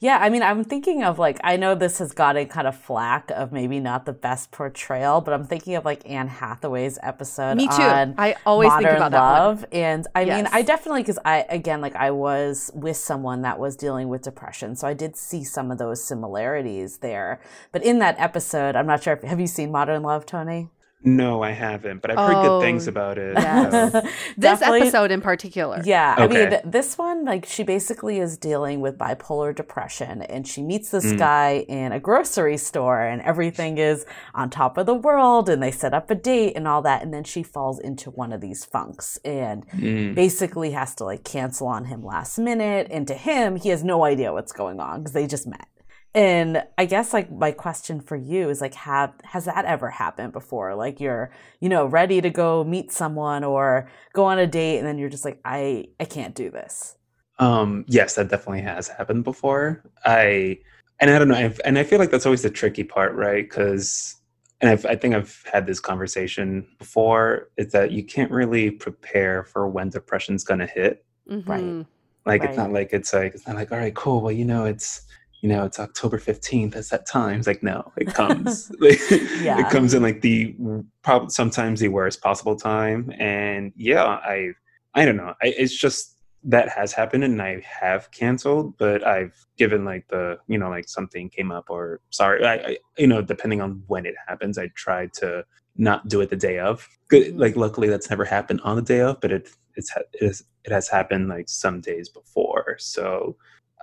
Yeah, 0.02 0.18
I 0.22 0.30
mean, 0.30 0.44
I'm 0.44 0.64
thinking 0.64 1.04
of 1.04 1.20
like, 1.20 1.40
I 1.44 1.58
know 1.58 1.76
this 1.76 1.98
has 2.00 2.14
gotten 2.14 2.48
kind 2.48 2.68
of 2.68 2.78
flack 2.78 3.32
of 3.32 3.52
maybe 3.52 3.82
not 3.82 4.06
the 4.06 4.14
best 4.14 4.50
portrayal, 4.52 5.20
but 5.20 5.34
I'm 5.34 5.46
thinking 5.46 5.76
of 5.76 5.84
like 5.84 6.10
Anne 6.10 6.30
Hathaway's 6.30 6.98
episode. 7.04 7.58
Me 7.58 7.68
too. 7.68 7.74
I 7.82 8.36
always 8.46 8.72
think 8.72 8.84
modern 8.84 8.96
about 8.96 9.12
that 9.12 9.22
one. 9.22 9.40
love. 9.40 9.66
And 9.74 10.08
I 10.16 10.24
mean, 10.26 10.48
I 10.52 10.62
definitely, 10.62 11.02
because 11.02 11.20
I, 11.26 11.46
again, 11.50 11.82
like 11.82 11.96
I 11.98 12.12
was 12.12 12.72
with 12.74 12.96
someone 12.96 13.42
that 13.42 13.60
was 13.60 13.76
dealing 13.76 14.08
with 14.08 14.22
depression. 14.22 14.78
So 14.78 14.88
I 14.88 14.94
did 14.94 15.18
see 15.18 15.44
some 15.44 15.70
of 15.70 15.78
those 15.78 16.02
similarities 16.02 17.00
there. 17.00 17.42
But 17.74 17.84
in 17.84 18.00
that 18.00 18.16
episode, 18.20 18.78
I'm 18.78 18.88
not 18.88 19.04
sure 19.04 19.14
if, 19.14 19.24
have 19.24 19.40
you 19.40 19.48
seen 19.48 19.70
Modern 19.70 20.02
Love, 20.04 20.26
Tony? 20.26 20.70
No, 21.02 21.42
I 21.42 21.52
haven't, 21.52 22.02
but 22.02 22.12
I've 22.12 22.18
heard 22.18 22.36
Oh, 22.46 22.60
good 22.60 22.66
things 22.66 22.88
about 22.88 23.18
it. 23.18 23.34
yes. 23.38 23.92
so- 23.94 24.02
This 24.02 24.12
Definitely- 24.38 24.82
episode 24.82 25.12
in 25.12 25.22
particular. 25.22 25.82
Yeah, 25.86 26.16
I 26.18 26.28
mean, 26.28 26.60
this 26.66 26.98
one, 26.98 27.24
like, 27.24 27.46
she 27.46 27.64
basically 27.64 28.20
is 28.20 28.38
dealing 28.38 28.82
with 28.82 28.98
bipolar 28.98 29.56
depression, 29.56 30.22
and 30.24 30.46
she 30.46 30.62
meets 30.62 30.92
this 30.92 31.06
Mm. 31.14 31.18
guy 31.18 31.66
in 31.70 31.94
a 31.94 32.00
grocery 32.02 32.58
store, 32.58 33.02
and 33.02 33.22
everything 33.22 33.78
is 33.78 34.06
on 34.36 34.50
top 34.50 34.78
of 34.78 34.86
the 34.88 34.94
world, 34.94 35.48
and 35.48 35.64
they 35.64 35.72
set 35.72 35.94
up 35.94 36.12
a 36.12 36.16
date 36.16 36.54
and 36.58 36.68
all 36.68 36.82
that, 36.82 37.02
and 37.02 37.14
then 37.14 37.24
she 37.24 37.44
falls 37.44 37.80
into 37.80 38.12
one 38.12 38.34
of 38.34 38.42
these 38.42 38.66
funks, 38.66 39.18
and 39.24 39.66
Mm. 39.70 40.16
basically 40.16 40.72
has 40.72 40.96
to 40.96 41.06
like 41.06 41.24
cancel 41.24 41.68
on 41.68 41.86
him 41.86 42.04
last 42.04 42.38
minute, 42.38 42.88
and 42.92 43.08
to 43.08 43.14
him, 43.14 43.56
he 43.56 43.70
has 43.70 43.86
no 43.86 44.04
idea 44.04 44.34
what's 44.34 44.52
going 44.52 44.82
on 44.82 45.00
because 45.00 45.14
they 45.14 45.28
just 45.28 45.48
met. 45.48 45.68
And 46.16 46.64
I 46.78 46.86
guess 46.86 47.14
like 47.14 47.32
my 47.32 47.52
question 47.52 48.02
for 48.02 48.16
you 48.16 48.50
is 48.50 48.62
like 48.62 48.74
have 48.74 49.14
has 49.24 49.46
that 49.46 49.66
ever 49.66 49.90
happened 49.92 50.34
before? 50.34 50.74
Like 50.76 51.00
you're, 51.00 51.32
you 51.60 51.70
know, 51.70 51.86
ready 51.86 52.20
to 52.22 52.30
go 52.32 52.64
meet 52.64 52.92
someone 52.92 53.44
or 53.44 53.88
go 54.14 54.26
on 54.26 54.40
a 54.40 54.48
date 54.48 54.80
and 54.80 54.88
then 54.88 54.98
you're 54.98 55.10
just 55.10 55.24
like 55.26 55.40
I 55.46 55.90
I 56.00 56.06
can't 56.06 56.34
do 56.34 56.50
this. 56.50 56.96
Um, 57.38 57.86
yes, 57.88 58.16
that 58.16 58.30
definitely 58.30 58.62
has 58.64 58.88
happened 58.88 59.24
before. 59.24 59.84
I 60.06 60.60
and 61.00 61.10
I 61.12 61.18
don't 61.20 61.30
know, 61.30 61.36
I've, 61.36 61.62
and 61.64 61.78
I 61.80 61.84
feel 61.84 62.00
like 62.00 62.12
that's 62.12 62.26
always 62.26 62.42
the 62.42 62.50
tricky 62.50 62.84
part, 62.84 63.14
right? 63.16 63.48
Because 63.48 64.16
and 64.62 64.70
I've, 64.70 64.86
I 64.86 64.96
think 64.96 65.16
I've 65.16 65.42
had 65.50 65.66
this 65.66 65.80
conversation 65.80 66.68
before. 66.80 67.50
Is 67.58 67.72
that 67.72 67.92
you 67.92 68.04
can't 68.04 68.32
really 68.32 68.72
prepare 68.72 69.44
for 69.44 69.68
when 69.70 69.90
depression's 69.90 70.44
going 70.44 70.60
to 70.60 70.68
hit. 70.68 71.06
Mhm. 71.30 71.86
Like 72.26 72.42
Right. 72.42 72.50
it's 72.50 72.58
not 72.58 72.72
like 72.74 72.90
it's 72.94 73.14
like 73.14 73.36
it's 73.36 73.48
not 73.48 73.56
like 73.56 73.72
all 73.72 73.78
right, 73.78 73.96
cool. 73.96 74.22
Well, 74.22 74.32
you 74.34 74.44
know, 74.46 74.66
it's 74.66 75.02
you 75.42 75.50
know 75.50 75.64
it's 75.66 75.80
October 75.80 76.18
fifteenth. 76.18 76.76
It's 76.76 76.90
that 76.90 77.06
time. 77.08 77.40
It's 77.40 77.48
like 77.48 77.64
no, 77.64 77.92
it 77.98 78.14
comes. 78.14 78.72
Like, 78.80 79.00
Yeah. 79.42 79.60
It 79.60 79.70
comes 79.72 79.94
in 79.94 80.02
like 80.04 80.22
the 80.22 80.56
probably 81.04 81.30
sometimes 81.30 81.80
the 81.80 81.88
worst 81.90 82.22
possible 82.22 82.56
time. 82.56 83.12
And 83.20 83.72
yeah, 83.76 84.04
I 84.06 84.52
I 84.96 85.06
don't 85.06 85.18
know. 85.18 85.34
I, 85.42 85.48
it's 85.58 85.76
just 85.76 86.16
that 86.44 86.70
has 86.70 86.94
happened 86.94 87.24
and 87.26 87.42
I 87.42 87.62
have 87.82 88.12
canceled, 88.12 88.78
but 88.78 89.06
I've 89.06 89.46
given 89.58 89.84
like 89.86 90.08
the 90.08 90.38
you 90.48 90.58
know 90.58 90.70
like 90.70 90.88
something 90.88 91.30
came 91.30 91.52
up 91.52 91.70
or 91.70 92.02
sorry, 92.12 92.46
I, 92.46 92.54
I 92.56 92.78
you 92.98 93.08
know 93.08 93.22
depending 93.22 93.62
on 93.62 93.84
when 93.88 94.06
it 94.06 94.16
happens, 94.28 94.58
I 94.58 94.68
try 94.76 95.08
to 95.16 95.44
not 95.78 96.08
do 96.08 96.20
it 96.22 96.30
the 96.30 96.36
day 96.36 96.60
of. 96.60 96.88
Good, 97.10 97.34
Mhm. 97.34 97.40
like 97.40 97.56
luckily 97.56 97.88
that's 97.90 98.10
never 98.10 98.26
happened 98.26 98.62
on 98.64 98.76
the 98.76 98.82
day 98.82 99.02
of, 99.02 99.20
but 99.22 99.32
it 99.32 99.50
it's 99.76 99.92
it, 99.96 100.08
is, 100.22 100.44
it 100.66 100.72
has 100.72 100.90
happened 100.90 101.30
like 101.30 101.48
some 101.50 101.80
days 101.82 102.10
before. 102.10 102.76
So 102.80 103.36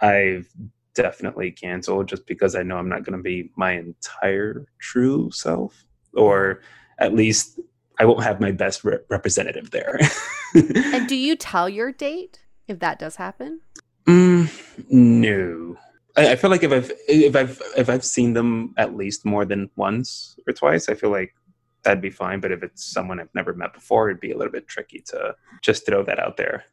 I've 0.02 0.48
definitely 0.96 1.52
cancel 1.52 2.02
just 2.02 2.26
because 2.26 2.56
I 2.56 2.62
know 2.62 2.76
I'm 2.78 2.88
not 2.88 3.04
going 3.04 3.16
to 3.16 3.22
be 3.22 3.50
my 3.56 3.72
entire 3.72 4.66
true 4.80 5.30
self, 5.30 5.84
or 6.14 6.62
at 6.98 7.14
least 7.14 7.60
I 8.00 8.04
won't 8.04 8.24
have 8.24 8.40
my 8.40 8.50
best 8.50 8.82
re- 8.82 8.98
representative 9.08 9.70
there. 9.70 10.00
And 10.54 11.06
do 11.06 11.16
you 11.16 11.36
tell 11.36 11.68
your 11.68 11.92
date 11.92 12.40
if 12.66 12.78
that 12.78 12.98
does 12.98 13.16
happen? 13.16 13.60
Mm, 14.06 14.48
no, 14.88 15.76
I, 16.16 16.32
I 16.32 16.36
feel 16.36 16.50
like 16.50 16.62
if 16.62 16.72
I've 16.72 16.90
if 17.08 17.36
I've 17.36 17.60
if 17.76 17.90
I've 17.90 18.04
seen 18.04 18.32
them 18.32 18.72
at 18.78 18.96
least 18.96 19.26
more 19.26 19.44
than 19.44 19.68
once 19.76 20.38
or 20.46 20.54
twice, 20.54 20.88
I 20.88 20.94
feel 20.94 21.10
like 21.10 21.34
that'd 21.82 22.00
be 22.00 22.10
fine. 22.10 22.40
But 22.40 22.52
if 22.52 22.62
it's 22.62 22.84
someone 22.84 23.20
I've 23.20 23.34
never 23.34 23.52
met 23.52 23.74
before, 23.74 24.08
it'd 24.08 24.20
be 24.20 24.32
a 24.32 24.36
little 24.36 24.52
bit 24.52 24.66
tricky 24.66 25.02
to 25.08 25.34
just 25.62 25.84
throw 25.84 26.02
that 26.04 26.18
out 26.18 26.38
there. 26.38 26.64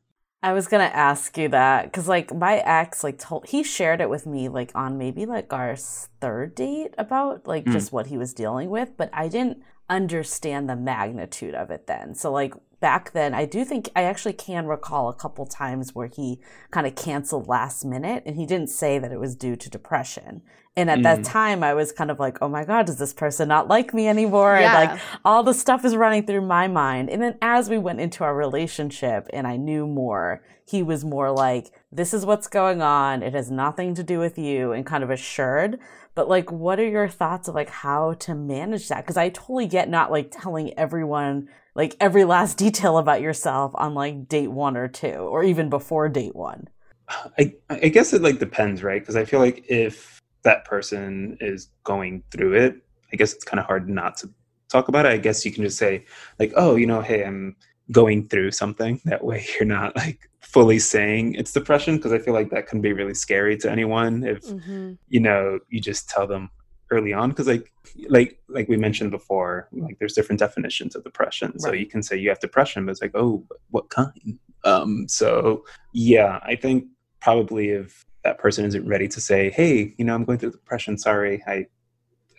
I 0.43 0.51
was 0.51 0.67
gonna 0.67 0.91
ask 0.93 1.37
you 1.37 1.47
that 1.49 1.85
because 1.85 2.07
like 2.09 2.33
my 2.35 2.57
ex 2.57 3.01
like 3.03 3.17
told 3.17 3.47
he 3.47 3.63
shared 3.63 4.01
it 4.01 4.09
with 4.09 4.25
me 4.25 4.49
like 4.49 4.71
on 4.75 4.97
maybe 4.97 5.25
like 5.25 5.53
our 5.53 5.75
third 5.77 6.53
date 6.53 6.93
about 6.97 7.47
like 7.47 7.63
Mm. 7.63 7.71
just 7.71 7.93
what 7.93 8.07
he 8.07 8.17
was 8.17 8.33
dealing 8.33 8.69
with, 8.69 8.89
but 8.97 9.09
I 9.13 9.29
didn't 9.29 9.63
understand 9.89 10.69
the 10.69 10.75
magnitude 10.75 11.53
of 11.55 11.69
it 11.71 11.87
then. 11.87 12.15
So 12.15 12.31
like 12.31 12.53
back 12.79 13.11
then, 13.11 13.33
I 13.33 13.45
do 13.45 13.63
think 13.63 13.89
I 13.95 14.03
actually 14.03 14.33
can 14.33 14.65
recall 14.65 15.07
a 15.09 15.13
couple 15.13 15.45
times 15.45 15.95
where 15.95 16.07
he 16.07 16.39
kind 16.71 16.85
of 16.85 16.95
canceled 16.95 17.47
last 17.47 17.85
minute, 17.85 18.23
and 18.25 18.35
he 18.35 18.45
didn't 18.45 18.67
say 18.69 18.99
that 18.99 19.11
it 19.11 19.19
was 19.19 19.35
due 19.35 19.55
to 19.55 19.69
depression. 19.69 20.41
And 20.75 20.89
at 20.89 21.03
that 21.03 21.19
Mm. 21.19 21.31
time, 21.31 21.63
I 21.63 21.75
was 21.75 21.91
kind 21.91 22.09
of 22.09 22.19
like, 22.19 22.39
"Oh 22.41 22.49
my 22.49 22.65
god, 22.65 22.87
does 22.87 22.97
this 22.97 23.13
person 23.13 23.47
not 23.47 23.67
like 23.67 23.93
me 23.93 24.07
anymore?" 24.07 24.57
Yeah. 24.59 24.75
And 24.81 24.91
like 24.91 25.01
all 25.23 25.43
the 25.43 25.53
stuff 25.53 25.85
is 25.85 25.95
running 25.95 26.25
through 26.25 26.41
my 26.41 26.67
mind. 26.67 27.09
And 27.11 27.21
then 27.21 27.37
as 27.41 27.69
we 27.69 27.77
went 27.77 28.01
into 28.01 28.23
our 28.23 28.35
relationship 28.35 29.27
and 29.31 29.45
I 29.45 29.55
knew 29.55 29.85
more, 29.85 30.41
he 30.65 30.81
was 30.81 31.05
more 31.05 31.29
like, 31.29 31.71
this 31.91 32.13
is 32.13 32.25
what's 32.25 32.47
going 32.47 32.81
on. 32.81 33.21
It 33.21 33.33
has 33.33 33.51
nothing 33.51 33.93
to 33.95 34.03
do 34.03 34.17
with 34.17 34.37
you 34.39 34.71
and 34.71 34.83
kind 34.85 35.03
of 35.03 35.11
assured. 35.11 35.77
But 36.15 36.29
like, 36.29 36.51
what 36.51 36.79
are 36.79 36.87
your 36.87 37.07
thoughts 37.07 37.47
of 37.47 37.55
like 37.55 37.69
how 37.69 38.13
to 38.13 38.35
manage 38.35 38.87
that? 38.89 39.03
Because 39.03 39.17
I 39.17 39.29
totally 39.29 39.67
get 39.67 39.89
not 39.89 40.11
like 40.11 40.29
telling 40.31 40.77
everyone 40.77 41.49
like 41.75 41.95
every 41.99 42.23
last 42.23 42.57
detail 42.57 42.97
about 42.97 43.21
yourself 43.21 43.71
on 43.75 43.93
like 43.93 44.27
date 44.27 44.51
one 44.51 44.77
or 44.77 44.87
two 44.87 45.07
or 45.07 45.43
even 45.43 45.69
before 45.69 46.09
date 46.09 46.35
one. 46.35 46.67
I 47.39 47.53
I 47.69 47.89
guess 47.89 48.13
it 48.13 48.21
like 48.21 48.39
depends, 48.39 48.83
right? 48.83 49.01
Because 49.01 49.15
I 49.15 49.25
feel 49.25 49.39
like 49.39 49.65
if 49.67 50.21
that 50.43 50.65
person 50.65 51.37
is 51.39 51.69
going 51.83 52.23
through 52.31 52.53
it, 52.53 52.75
I 53.11 53.15
guess 53.15 53.33
it's 53.33 53.43
kind 53.43 53.59
of 53.59 53.65
hard 53.65 53.89
not 53.89 54.17
to 54.17 54.29
talk 54.69 54.87
about 54.87 55.05
it. 55.05 55.11
I 55.11 55.17
guess 55.17 55.45
you 55.45 55.51
can 55.51 55.63
just 55.63 55.77
say 55.77 56.05
like, 56.39 56.53
"Oh, 56.55 56.75
you 56.75 56.85
know, 56.85 57.01
hey, 57.01 57.23
I'm 57.23 57.55
going 57.91 58.27
through 58.27 58.51
something." 58.51 59.01
That 59.05 59.23
way, 59.23 59.45
you're 59.55 59.65
not 59.65 59.95
like 59.95 60.29
fully 60.53 60.79
saying 60.79 61.33
it's 61.35 61.51
depression 61.51 61.97
because 61.97 62.13
I 62.13 62.19
feel 62.19 62.33
like 62.33 62.49
that 62.51 62.67
can 62.67 62.79
be 62.79 62.93
really 62.93 63.15
scary 63.25 63.57
to 63.57 63.71
anyone 63.71 64.23
if 64.23 64.41
Mm-hmm. 64.43 64.93
you 65.09 65.19
know 65.19 65.59
you 65.69 65.79
just 65.81 66.09
tell 66.09 66.27
them 66.27 66.49
early 66.91 67.13
on 67.13 67.29
because 67.29 67.47
like 67.47 67.71
like 68.07 68.39
like 68.49 68.67
we 68.69 68.77
mentioned 68.77 69.11
before 69.11 69.67
like 69.71 69.97
there's 69.99 70.13
different 70.13 70.39
definitions 70.39 70.95
of 70.95 71.03
depression. 71.03 71.59
So 71.59 71.71
you 71.81 71.87
can 71.93 72.03
say 72.03 72.17
you 72.17 72.29
have 72.29 72.39
depression 72.39 72.85
but 72.85 72.91
it's 72.91 73.01
like 73.01 73.15
oh 73.15 73.43
what 73.71 73.89
kind? 73.89 74.37
Um 74.63 75.07
so 75.07 75.65
yeah 75.93 76.39
i 76.43 76.55
think 76.55 76.85
probably 77.19 77.65
if 77.69 78.05
that 78.23 78.37
person 78.37 78.63
isn't 78.69 78.87
ready 78.87 79.07
to 79.15 79.19
say 79.29 79.49
hey 79.49 79.93
you 79.97 80.05
know 80.05 80.13
i'm 80.15 80.23
going 80.23 80.37
through 80.39 80.51
depression 80.51 80.97
sorry 80.97 81.35
i 81.47 81.65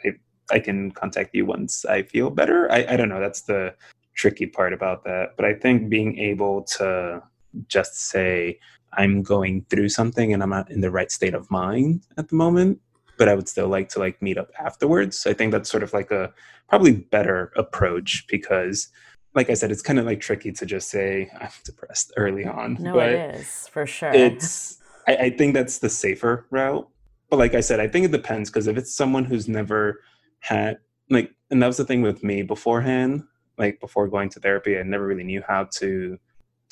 i, 0.05 0.09
I 0.57 0.59
can 0.67 0.91
contact 1.03 1.35
you 1.35 1.45
once 1.47 1.85
i 1.97 1.99
feel 2.03 2.31
better. 2.31 2.61
I, 2.77 2.79
I 2.93 2.97
don't 2.97 3.11
know 3.13 3.21
that's 3.21 3.43
the 3.43 3.75
tricky 4.15 4.47
part 4.47 4.73
about 4.73 5.05
that. 5.05 5.27
But 5.37 5.45
i 5.51 5.55
think 5.63 5.77
being 5.91 6.19
able 6.19 6.63
to 6.79 7.23
just 7.69 8.09
say 8.09 8.59
i'm 8.95 9.23
going 9.23 9.65
through 9.71 9.89
something 9.89 10.33
and 10.33 10.43
i'm 10.43 10.51
not 10.51 10.71
in 10.71 10.81
the 10.81 10.91
right 10.91 11.11
state 11.11 11.35
of 11.35 11.51
mind 11.51 12.03
at 12.17 12.29
the 12.29 12.37
moment 12.37 12.79
but 13.19 13.29
i 13.29 13.35
would 13.35 13.49
still 13.49 13.69
like 13.69 13.89
to 13.89 13.99
like 13.99 14.21
meet 14.23 14.39
up 14.39 14.51
afterwards 14.59 15.27
i 15.27 15.33
think 15.33 15.53
that's 15.53 15.71
sort 15.71 15.83
of 15.83 15.93
like 15.93 16.11
a 16.11 16.33
probably 16.69 16.93
better 16.93 17.53
approach 17.57 18.25
because 18.29 18.89
like 19.35 19.51
i 19.51 19.55
said 19.55 19.71
it's 19.71 19.83
kind 19.83 19.99
of 19.99 20.07
like 20.07 20.21
tricky 20.21 20.53
to 20.53 20.65
just 20.67 20.89
say 20.89 21.31
i'm 21.41 21.49
depressed 21.65 22.13
early 22.17 22.45
on 22.45 22.77
No, 22.81 22.95
but 22.95 23.09
it 23.11 23.35
is 23.37 23.69
for 23.69 23.87
sure. 23.87 24.13
it's 24.13 24.79
I, 25.07 25.17
I 25.17 25.31
think 25.31 25.55
that's 25.55 25.79
the 25.79 25.91
safer 25.91 26.47
route 26.51 26.89
but 27.31 27.39
like 27.39 27.55
i 27.55 27.61
said 27.61 27.81
i 27.81 27.89
think 27.89 28.05
it 28.07 28.13
depends 28.13 28.51
because 28.51 28.67
if 28.67 28.77
it's 28.77 28.95
someone 28.95 29.25
who's 29.25 29.49
never 29.49 30.01
had 30.41 30.79
like 31.11 31.33
and 31.51 31.63
that 31.63 31.67
was 31.67 31.77
the 31.77 31.85
thing 31.85 32.03
with 32.03 32.23
me 32.25 32.43
beforehand 32.43 33.23
like 33.59 33.79
before 33.81 34.09
going 34.09 34.29
to 34.31 34.41
therapy 34.41 34.79
i 34.79 34.83
never 34.83 35.07
really 35.07 35.25
knew 35.25 35.43
how 35.47 35.65
to 35.65 36.19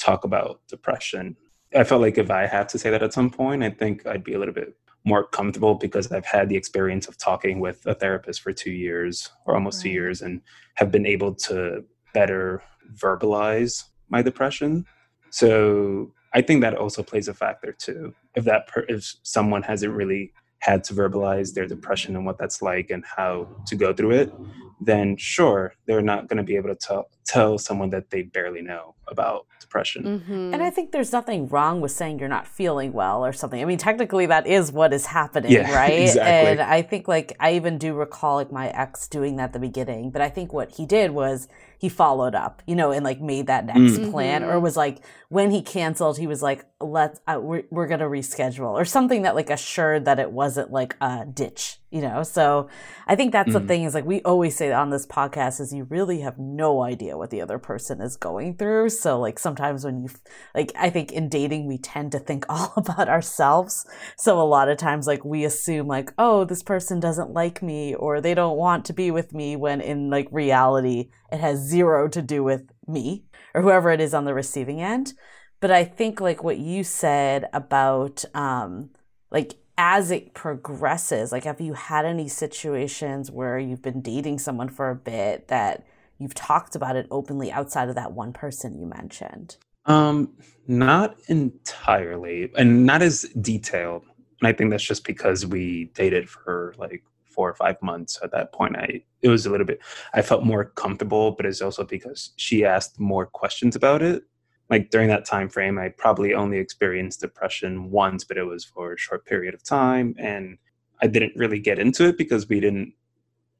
talk 0.03 0.25
about 0.25 0.61
depression. 0.69 1.37
I 1.75 1.85
felt 1.85 2.03
like 2.03 2.19
if 2.19 2.31
i 2.31 2.47
had 2.47 2.69
to 2.69 2.79
say 2.79 2.91
that 2.91 3.03
at 3.03 3.15
some 3.15 3.31
point 3.31 3.63
i 3.63 3.71
think 3.71 4.07
i'd 4.07 4.23
be 4.23 4.35
a 4.35 4.39
little 4.39 4.53
bit 4.53 4.77
more 5.07 5.25
comfortable 5.27 5.75
because 5.75 6.13
i've 6.13 6.27
had 6.27 6.51
the 6.51 6.57
experience 6.57 7.09
of 7.09 7.17
talking 7.17 7.61
with 7.61 7.87
a 7.87 7.95
therapist 7.95 8.43
for 8.43 8.53
two 8.53 8.71
years 8.71 9.31
or 9.47 9.55
almost 9.55 9.81
two 9.81 9.89
years 9.89 10.21
and 10.21 10.43
have 10.75 10.91
been 10.91 11.07
able 11.07 11.35
to 11.35 11.83
better 12.13 12.63
verbalize 12.95 13.85
my 14.09 14.23
depression. 14.23 14.85
So 15.31 16.13
I 16.35 16.43
think 16.43 16.61
that 16.61 16.75
also 16.75 17.03
plays 17.03 17.29
a 17.29 17.35
factor 17.35 17.73
too. 17.73 18.15
If 18.35 18.45
that 18.45 18.69
per- 18.69 18.87
if 18.89 19.15
someone 19.23 19.63
hasn't 19.63 19.93
really 19.93 20.33
had 20.61 20.85
to 20.85 20.95
verbalize 20.95 21.55
their 21.55 21.67
depression 21.67 22.15
and 22.15 22.25
what 22.25 22.39
that's 22.39 22.63
like 22.63 22.91
and 22.91 23.05
how 23.05 23.49
to 23.67 23.75
go 23.75 23.93
through 23.93 24.13
it, 24.13 24.33
then 24.81 25.17
sure, 25.17 25.75
they're 25.87 26.03
not 26.03 26.29
going 26.29 26.37
to 26.37 26.43
be 26.43 26.57
able 26.57 26.69
to 26.69 26.77
tell 26.77 27.09
tell 27.25 27.59
someone 27.59 27.91
that 27.91 28.11
they 28.11 28.23
barely 28.23 28.63
know 28.63 28.95
about 29.09 29.47
depression. 29.61 30.05
Mm-hmm. 30.05 30.55
And 30.55 30.63
I 30.63 30.71
think 30.71 30.93
there's 30.93 31.13
nothing 31.13 31.49
wrong 31.49 31.81
with 31.81 31.93
saying 31.93 32.19
you're 32.19 32.29
not 32.29 32.47
feeling 32.47 32.93
well 32.93 33.25
or 33.25 33.33
something. 33.33 33.61
I 33.61 33.65
mean, 33.65 33.79
technically 33.79 34.27
that 34.27 34.47
is 34.47 34.71
what 34.73 34.93
is 34.93 35.07
happening, 35.07 35.53
Yeah, 35.53 35.75
right? 35.77 36.03
exactly. 36.03 36.51
And 36.53 36.61
I 36.61 36.83
think 36.83 37.09
like 37.09 37.35
I 37.41 37.55
even 37.55 37.79
do 37.79 37.95
recall 37.95 38.37
like 38.37 38.53
my 38.53 38.69
ex 38.69 39.09
doing 39.09 39.37
that 39.37 39.45
at 39.45 39.53
the 39.55 39.59
beginning, 39.59 40.11
but 40.11 40.23
I 40.23 40.29
think 40.29 40.53
what 40.53 40.73
he 40.77 40.87
did 40.87 41.11
was 41.11 41.49
he 41.79 41.89
followed 41.89 42.35
up, 42.37 42.63
you 42.67 42.77
know, 42.77 42.93
and 42.93 43.05
like 43.05 43.21
made 43.21 43.49
that 43.49 43.67
next 43.67 43.99
Mm. 43.99 44.11
plan 44.13 44.45
or 44.45 44.55
Mhm. 44.55 44.63
was 44.63 44.77
like 44.77 45.01
when 45.31 45.51
he 45.51 45.63
canceled, 45.63 46.17
he 46.19 46.29
was 46.29 46.41
like, 46.43 46.65
let's, 46.81 47.21
uh, 47.27 47.41
we're, 47.43 47.65
we're 47.71 47.87
going 47.89 47.99
to 48.01 48.07
reschedule 48.07 48.71
or 48.71 48.85
something 48.85 49.23
that 49.23 49.35
like 49.35 49.51
assured 49.51 50.05
that 50.05 50.21
it 50.21 50.31
wasn't 50.31 50.71
like 50.71 50.95
a 51.01 51.25
ditch, 51.27 51.81
you 51.91 52.01
know? 52.01 52.23
So 52.23 52.69
I 53.09 53.17
think 53.17 53.33
that's 53.33 53.53
the 53.53 53.61
Mhm. 53.61 53.67
thing 53.67 53.83
is 53.85 53.95
like 53.95 54.05
we 54.07 54.23
always 54.23 54.55
say 54.57 54.71
on 54.73 54.91
this 54.91 55.07
podcast 55.07 55.61
is 55.61 55.73
you 55.75 55.85
really 55.91 56.21
have 56.21 56.39
no 56.39 56.83
idea 56.83 57.17
what 57.19 57.31
the 57.31 57.41
other 57.41 57.59
person 57.59 58.01
is 58.01 58.17
going 58.17 58.55
through. 58.57 58.91
So 59.03 59.19
like 59.19 59.39
sometimes 59.39 59.85
when 59.85 60.01
you 60.01 60.09
like 60.55 60.73
I 60.79 60.91
think 60.91 61.11
in 61.11 61.29
dating 61.29 61.67
we 61.67 61.79
tend 61.79 62.13
to 62.13 62.19
think 62.21 62.47
all 62.49 62.73
about 62.77 63.09
ourselves. 63.09 63.85
So 64.17 64.41
a 64.41 64.43
lot 64.43 64.69
of 64.69 64.79
times 64.79 65.07
like 65.07 65.25
we 65.25 65.45
assume 65.45 65.89
like 65.89 66.13
oh 66.19 66.45
this 66.45 66.63
person 66.63 67.01
doesn't 67.01 67.33
like 67.33 67.63
me 67.63 67.95
or 67.95 68.21
they 68.21 68.35
don't 68.35 68.57
want 68.57 68.85
to 68.87 68.93
be 68.93 69.11
with 69.11 69.35
me 69.35 69.57
when 69.57 69.81
in 69.81 70.09
like 70.09 70.29
reality 70.31 71.11
it 71.33 71.41
has 71.41 71.59
zero 71.59 72.09
to 72.09 72.23
do 72.23 72.45
with 72.45 72.71
me 72.87 73.25
or 73.55 73.63
whoever 73.63 73.91
it 73.91 74.01
is 74.01 74.15
on 74.15 74.25
the 74.25 74.35
receiving 74.35 74.81
end. 74.81 75.15
But 75.61 75.71
I 75.71 75.85
think 75.85 76.21
like 76.21 76.45
what 76.45 76.59
you 76.59 76.85
said 76.85 77.49
about 77.53 78.25
um, 78.35 78.91
like 79.31 79.57
as 79.79 80.11
it 80.11 80.35
progresses, 80.35 81.33
like 81.33 81.45
have 81.45 81.61
you 81.61 81.73
had 81.73 82.05
any 82.05 82.29
situations 82.29 83.31
where 83.31 83.59
you've 83.59 83.83
been 83.83 84.03
dating 84.03 84.39
someone 84.39 84.69
for 84.69 84.91
a 84.91 84.95
bit 84.95 85.49
that 85.49 85.85
you've 86.23 86.35
talked 86.35 86.75
about 86.77 86.97
it 86.97 87.07
openly 87.11 87.51
outside 87.53 87.89
of 87.89 87.95
that 87.97 88.13
one 88.13 88.33
person 88.33 88.79
you 88.79 88.87
mentioned? 88.87 89.57
Um, 89.87 90.33
not 90.67 91.17
entirely, 91.27 92.51
and 92.57 92.87
not 92.87 93.03
as 93.03 93.23
detailed. 93.41 94.05
And 94.41 94.49
I 94.49 94.53
think 94.53 94.71
that's 94.71 94.85
just 94.85 95.05
because 95.05 95.45
we 95.45 95.91
dated 95.95 96.29
for 96.29 96.75
like 96.79 97.03
four 97.33 97.49
or 97.49 97.55
five 97.55 97.81
months 97.83 98.19
at 98.23 98.31
that 98.31 98.53
point 98.53 98.77
i 98.77 99.03
it 99.23 99.29
was 99.29 99.47
a 99.47 99.51
little 99.51 99.67
bit 99.67 99.81
i 100.15 100.23
felt 100.23 100.45
more 100.45 100.67
comfortable 100.67 101.33
but 101.33 101.47
it's 101.47 101.63
also 101.63 101.83
because 101.83 102.33
she 102.37 102.65
asked 102.65 103.01
more 103.01 103.27
questions 103.27 103.75
about 103.75 104.03
it 104.03 104.25
like 104.71 104.91
during 104.91 105.09
that 105.09 105.25
time 105.25 105.49
frame 105.49 105.79
i 105.79 105.89
probably 105.89 106.35
only 106.35 106.59
experienced 106.59 107.21
depression 107.21 107.91
once 107.91 108.23
but 108.23 108.37
it 108.37 108.45
was 108.45 108.65
for 108.65 108.93
a 108.93 108.99
short 108.99 109.25
period 109.25 109.55
of 109.55 109.63
time 109.63 110.15
and 110.19 110.59
i 111.01 111.07
didn't 111.07 111.33
really 111.35 111.59
get 111.59 111.79
into 111.79 112.07
it 112.07 112.19
because 112.19 112.49
we 112.49 112.61
didn't 112.61 112.93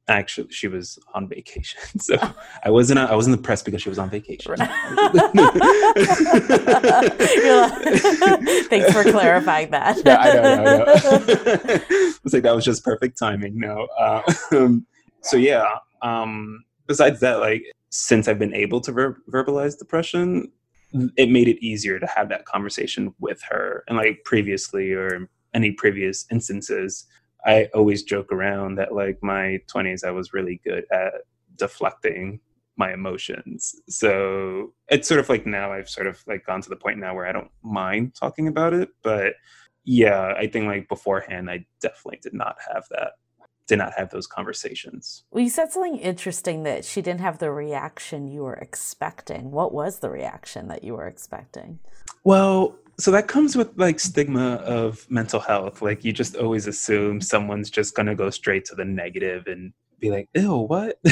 actually 0.09 0.49
she 0.49 0.67
was 0.67 0.99
on 1.13 1.29
vacation 1.29 1.79
so 1.99 2.17
i 2.63 2.69
wasn't 2.69 2.99
i 2.99 3.15
wasn't 3.15 3.35
depressed 3.35 3.63
because 3.65 3.81
she 3.81 3.89
was 3.89 3.97
on 3.99 4.09
vacation. 4.09 4.53
Thanks 8.69 8.91
for 8.91 9.03
clarifying 9.11 9.71
that. 9.71 10.01
Yeah 10.05 10.17
i 10.17 10.33
know, 10.33 10.41
I 10.41 10.55
know. 10.55 10.85
it's 12.23 12.33
like 12.33 12.43
that 12.43 12.53
was 12.55 12.65
just 12.65 12.83
perfect 12.83 13.17
timing 13.17 13.57
no 13.57 13.87
uh, 13.97 14.21
um, 14.51 14.85
so 15.21 15.37
yeah 15.37 15.77
um 16.01 16.63
besides 16.87 17.21
that 17.21 17.39
like 17.39 17.63
since 17.89 18.27
i've 18.27 18.39
been 18.39 18.53
able 18.53 18.81
to 18.81 18.91
ver- 18.91 19.21
verbalize 19.31 19.77
depression 19.77 20.51
it 21.17 21.29
made 21.29 21.47
it 21.47 21.63
easier 21.65 21.99
to 21.99 22.07
have 22.07 22.29
that 22.29 22.45
conversation 22.45 23.13
with 23.19 23.41
her 23.49 23.83
and 23.87 23.97
like 23.97 24.23
previously 24.25 24.91
or 24.91 25.29
any 25.53 25.71
previous 25.71 26.25
instances 26.31 27.05
I 27.45 27.69
always 27.73 28.03
joke 28.03 28.31
around 28.31 28.75
that 28.75 28.93
like 28.93 29.19
my 29.21 29.59
20s, 29.73 30.03
I 30.03 30.11
was 30.11 30.33
really 30.33 30.61
good 30.63 30.85
at 30.91 31.13
deflecting 31.55 32.39
my 32.77 32.93
emotions. 32.93 33.75
So 33.87 34.73
it's 34.89 35.07
sort 35.07 35.19
of 35.19 35.29
like 35.29 35.45
now 35.45 35.71
I've 35.71 35.89
sort 35.89 36.07
of 36.07 36.23
like 36.25 36.45
gone 36.45 36.61
to 36.61 36.69
the 36.69 36.75
point 36.75 36.99
now 36.99 37.15
where 37.15 37.27
I 37.27 37.31
don't 37.31 37.51
mind 37.61 38.15
talking 38.15 38.47
about 38.47 38.73
it. 38.73 38.89
But 39.03 39.33
yeah, 39.83 40.33
I 40.37 40.47
think 40.47 40.65
like 40.65 40.87
beforehand, 40.87 41.49
I 41.49 41.65
definitely 41.81 42.19
did 42.21 42.33
not 42.33 42.55
have 42.73 42.85
that, 42.91 43.11
did 43.67 43.77
not 43.77 43.93
have 43.97 44.09
those 44.09 44.27
conversations. 44.27 45.23
Well, 45.31 45.43
you 45.43 45.49
said 45.49 45.71
something 45.71 45.97
interesting 45.97 46.63
that 46.63 46.85
she 46.85 47.01
didn't 47.01 47.21
have 47.21 47.39
the 47.39 47.51
reaction 47.51 48.27
you 48.27 48.43
were 48.43 48.55
expecting. 48.55 49.51
What 49.51 49.73
was 49.73 49.99
the 49.99 50.09
reaction 50.09 50.67
that 50.69 50.83
you 50.83 50.93
were 50.93 51.07
expecting? 51.07 51.79
Well, 52.23 52.77
so 53.03 53.11
that 53.11 53.27
comes 53.27 53.57
with 53.57 53.69
like 53.75 53.99
stigma 53.99 54.55
of 54.63 55.05
mental 55.11 55.41
health. 55.41 55.81
Like 55.81 56.05
you 56.05 56.13
just 56.13 56.37
always 56.37 56.67
assume 56.67 57.19
someone's 57.19 57.69
just 57.69 57.95
going 57.95 58.05
to 58.05 58.15
go 58.15 58.29
straight 58.29 58.63
to 58.65 58.75
the 58.75 58.85
negative 58.85 59.45
and 59.47 59.73
be 59.99 60.09
like 60.09 60.29
ew 60.33 60.55
what? 60.55 60.99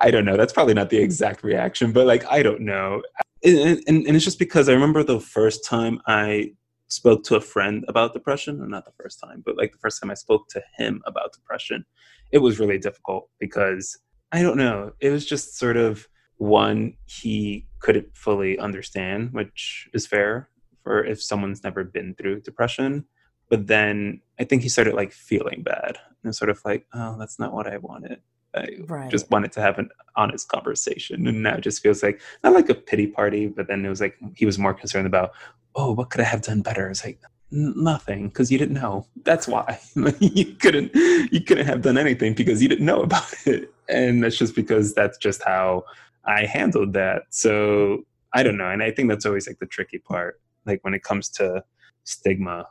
I 0.00 0.10
don't 0.10 0.24
know. 0.24 0.38
That's 0.38 0.54
probably 0.54 0.72
not 0.72 0.88
the 0.88 0.96
exact 0.96 1.44
reaction 1.44 1.92
but 1.92 2.06
like 2.06 2.24
i 2.30 2.42
don't 2.42 2.62
know. 2.62 3.02
And, 3.44 3.82
and, 3.86 4.06
and 4.06 4.16
it's 4.16 4.24
just 4.24 4.38
because 4.38 4.70
i 4.70 4.72
remember 4.72 5.02
the 5.02 5.20
first 5.20 5.62
time 5.66 6.00
i 6.06 6.52
spoke 6.88 7.22
to 7.24 7.36
a 7.36 7.40
friend 7.40 7.84
about 7.86 8.14
depression 8.14 8.62
or 8.62 8.66
not 8.66 8.86
the 8.86 8.92
first 8.98 9.20
time 9.20 9.42
but 9.44 9.58
like 9.58 9.72
the 9.72 9.78
first 9.78 10.00
time 10.00 10.10
i 10.10 10.14
spoke 10.14 10.48
to 10.48 10.62
him 10.78 11.02
about 11.04 11.34
depression 11.34 11.84
it 12.32 12.38
was 12.38 12.58
really 12.58 12.78
difficult 12.78 13.28
because 13.38 13.98
i 14.32 14.40
don't 14.40 14.56
know 14.56 14.92
it 15.00 15.10
was 15.10 15.26
just 15.26 15.58
sort 15.58 15.76
of 15.76 16.08
one 16.38 16.94
he 17.04 17.65
couldn't 17.86 18.16
fully 18.16 18.58
understand 18.58 19.32
which 19.32 19.88
is 19.94 20.08
fair 20.08 20.48
for 20.82 21.04
if 21.04 21.22
someone's 21.22 21.62
never 21.62 21.84
been 21.84 22.16
through 22.16 22.40
depression. 22.40 23.04
But 23.48 23.68
then 23.68 24.22
i 24.40 24.44
think 24.44 24.62
he 24.62 24.68
started 24.68 24.94
like 24.94 25.12
feeling 25.12 25.62
bad 25.62 25.98
and 26.24 26.34
sort 26.34 26.50
of 26.50 26.60
like 26.64 26.82
oh 26.94 27.16
that's 27.20 27.38
not 27.38 27.52
what 27.52 27.68
i 27.68 27.76
wanted. 27.76 28.18
I 28.56 28.66
right. 28.88 29.10
just 29.10 29.30
wanted 29.30 29.52
to 29.52 29.60
have 29.60 29.78
an 29.78 29.90
honest 30.16 30.48
conversation. 30.48 31.26
And 31.28 31.42
now 31.42 31.56
it 31.56 31.60
just 31.60 31.82
feels 31.82 32.02
like 32.02 32.20
not 32.42 32.54
like 32.54 32.68
a 32.68 32.74
pity 32.74 33.06
party 33.06 33.46
but 33.46 33.68
then 33.68 33.86
it 33.86 33.88
was 33.88 34.00
like 34.00 34.16
he 34.34 34.46
was 34.46 34.58
more 34.58 34.74
concerned 34.74 35.06
about 35.06 35.30
oh 35.76 35.92
what 35.92 36.10
could 36.10 36.22
i 36.22 36.30
have 36.34 36.42
done 36.42 36.62
better? 36.62 36.90
It's 36.90 37.04
like 37.04 37.20
nothing 37.52 38.28
because 38.28 38.50
you 38.50 38.58
didn't 38.58 38.80
know. 38.82 39.06
That's 39.22 39.46
why. 39.46 39.78
You 40.20 40.46
couldn't 40.62 40.90
you 41.34 41.40
couldn't 41.40 41.66
have 41.66 41.82
done 41.82 41.98
anything 41.98 42.34
because 42.34 42.60
you 42.62 42.68
didn't 42.68 42.86
know 42.86 43.02
about 43.02 43.32
it. 43.46 43.72
And 43.88 44.24
that's 44.24 44.38
just 44.42 44.56
because 44.56 44.92
that's 44.94 45.18
just 45.18 45.42
how 45.44 45.84
I 46.26 46.46
handled 46.46 46.92
that. 46.94 47.22
So 47.30 48.04
I 48.32 48.42
don't 48.42 48.56
know. 48.56 48.70
And 48.70 48.82
I 48.82 48.90
think 48.90 49.08
that's 49.08 49.26
always 49.26 49.46
like 49.46 49.58
the 49.58 49.66
tricky 49.66 49.98
part. 49.98 50.40
Like 50.64 50.82
when 50.82 50.94
it 50.94 51.02
comes 51.02 51.28
to 51.30 51.64
stigma, 52.04 52.66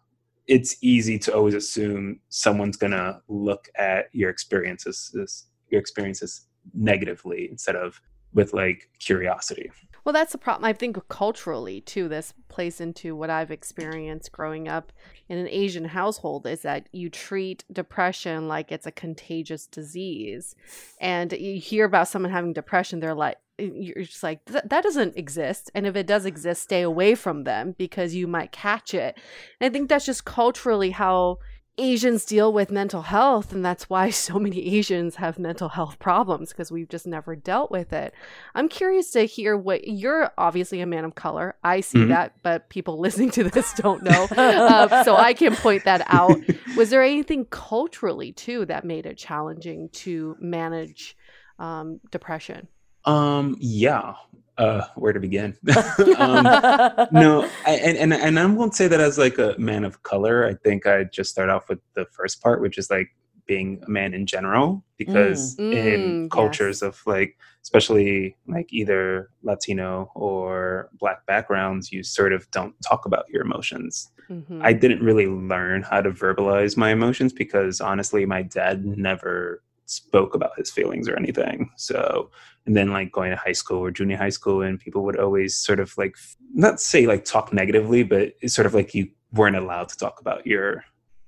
it's 0.47 0.77
easy 0.81 1.17
to 1.19 1.35
always 1.35 1.55
assume 1.55 2.19
someone's 2.29 2.77
gonna 2.77 3.21
look 3.27 3.67
at 3.77 4.05
your 4.11 4.29
experiences 4.29 5.47
your 5.69 5.81
experiences 5.81 6.47
negatively 6.73 7.47
instead 7.49 7.75
of 7.75 7.99
with 8.33 8.53
like 8.53 8.89
curiosity. 8.99 9.71
Well, 10.03 10.13
that's 10.13 10.33
the 10.33 10.37
problem. 10.37 10.65
I 10.65 10.73
think 10.73 10.99
culturally, 11.07 11.81
too, 11.81 12.07
this 12.07 12.35
plays 12.47 12.79
into 12.79 13.15
what 13.15 13.31
I've 13.31 13.49
experienced 13.49 14.31
growing 14.31 14.67
up 14.67 14.91
in 15.27 15.39
an 15.39 15.47
Asian 15.47 15.85
household 15.85 16.45
is 16.45 16.61
that 16.61 16.87
you 16.91 17.09
treat 17.09 17.63
depression 17.73 18.47
like 18.47 18.71
it's 18.71 18.85
a 18.85 18.91
contagious 18.91 19.65
disease. 19.65 20.55
And 21.01 21.31
you 21.31 21.59
hear 21.59 21.85
about 21.85 22.07
someone 22.07 22.31
having 22.31 22.53
depression, 22.53 22.99
they're 22.99 23.15
like, 23.15 23.37
you're 23.57 24.03
just 24.03 24.23
like 24.23 24.43
that 24.45 24.83
doesn't 24.83 25.15
exist 25.15 25.71
and 25.73 25.85
if 25.85 25.95
it 25.95 26.07
does 26.07 26.25
exist 26.25 26.63
stay 26.63 26.81
away 26.81 27.15
from 27.15 27.43
them 27.43 27.75
because 27.77 28.13
you 28.13 28.27
might 28.27 28.51
catch 28.51 28.93
it. 28.93 29.17
And 29.59 29.69
i 29.69 29.73
think 29.73 29.89
that's 29.89 30.05
just 30.05 30.25
culturally 30.25 30.91
how 30.91 31.39
asians 31.77 32.23
deal 32.23 32.53
with 32.53 32.71
mental 32.71 33.01
health 33.01 33.51
and 33.51 33.63
that's 33.63 33.89
why 33.89 34.09
so 34.09 34.39
many 34.39 34.77
asians 34.77 35.15
have 35.15 35.39
mental 35.39 35.69
health 35.69 35.99
problems 35.99 36.49
because 36.49 36.71
we've 36.71 36.89
just 36.89 37.07
never 37.07 37.35
dealt 37.35 37.71
with 37.71 37.93
it. 37.93 38.13
I'm 38.55 38.69
curious 38.69 39.11
to 39.11 39.25
hear 39.25 39.57
what 39.57 39.87
you're 39.87 40.31
obviously 40.37 40.81
a 40.81 40.85
man 40.85 41.05
of 41.05 41.15
color 41.15 41.55
i 41.63 41.79
see 41.79 41.99
mm-hmm. 41.99 42.09
that 42.09 42.33
but 42.43 42.69
people 42.69 42.99
listening 43.05 43.31
to 43.31 43.45
this 43.45 43.73
don't 43.73 44.03
know 44.03 44.27
uh, 44.31 45.03
so 45.03 45.15
i 45.15 45.33
can 45.33 45.55
point 45.55 45.85
that 45.85 46.05
out. 46.07 46.37
Was 46.75 46.89
there 46.89 47.03
anything 47.03 47.45
culturally 47.45 48.33
too 48.33 48.65
that 48.65 48.83
made 48.83 49.05
it 49.05 49.17
challenging 49.17 49.87
to 49.93 50.35
manage 50.41 51.15
um, 51.57 52.01
depression 52.11 52.67
um, 53.05 53.55
yeah. 53.59 54.15
Uh, 54.57 54.85
where 54.95 55.11
to 55.11 55.19
begin? 55.19 55.57
um, 56.17 56.43
no, 57.11 57.49
I, 57.65 57.71
and, 57.71 57.97
and 57.97 58.13
and 58.13 58.39
I 58.39 58.45
won't 58.45 58.73
say 58.73 58.87
that 58.87 59.01
as 59.01 59.17
like 59.17 59.37
a 59.37 59.53
man 59.57 59.83
of 59.83 60.03
color. 60.03 60.45
I 60.45 60.53
think 60.53 60.87
I 60.87 61.03
just 61.03 61.29
start 61.29 61.49
off 61.49 61.67
with 61.67 61.79
the 61.93 62.05
first 62.05 62.41
part, 62.41 62.61
which 62.61 62.77
is 62.77 62.89
like 62.89 63.09
being 63.47 63.81
a 63.85 63.89
man 63.89 64.13
in 64.13 64.25
general, 64.25 64.83
because 64.97 65.57
mm, 65.57 65.73
in 65.73 66.29
mm, 66.29 66.31
cultures 66.31 66.81
yes. 66.81 66.87
of 66.87 67.01
like, 67.05 67.37
especially 67.63 68.35
like 68.47 68.71
either 68.71 69.29
Latino 69.43 70.09
or 70.15 70.89
Black 70.99 71.25
backgrounds, 71.25 71.91
you 71.91 72.01
sort 72.01 72.33
of 72.33 72.49
don't 72.51 72.73
talk 72.81 73.05
about 73.05 73.25
your 73.29 73.41
emotions. 73.41 74.09
Mm-hmm. 74.29 74.61
I 74.63 74.73
didn't 74.73 75.03
really 75.03 75.27
learn 75.27 75.83
how 75.83 76.01
to 76.01 76.11
verbalize 76.11 76.77
my 76.77 76.91
emotions 76.91 77.33
because 77.33 77.81
honestly, 77.81 78.25
my 78.25 78.41
dad 78.41 78.85
never 78.85 79.61
spoke 79.85 80.33
about 80.33 80.57
his 80.57 80.71
feelings 80.71 81.07
or 81.07 81.15
anything. 81.15 81.69
So, 81.77 82.31
and 82.65 82.75
then 82.75 82.91
like 82.91 83.11
going 83.11 83.31
to 83.31 83.37
high 83.37 83.51
school 83.51 83.79
or 83.79 83.91
junior 83.91 84.17
high 84.17 84.29
school, 84.29 84.61
and 84.61 84.79
people 84.79 85.03
would 85.03 85.19
always 85.19 85.55
sort 85.55 85.79
of 85.79 85.95
like, 85.97 86.15
not 86.53 86.79
say 86.79 87.05
like 87.05 87.25
talk 87.25 87.53
negatively, 87.53 88.03
but 88.03 88.33
it's 88.41 88.53
sort 88.53 88.65
of 88.65 88.73
like 88.73 88.93
you 88.93 89.07
weren't 89.31 89.55
allowed 89.55 89.89
to 89.89 89.97
talk 89.97 90.19
about 90.19 90.45
your 90.47 90.83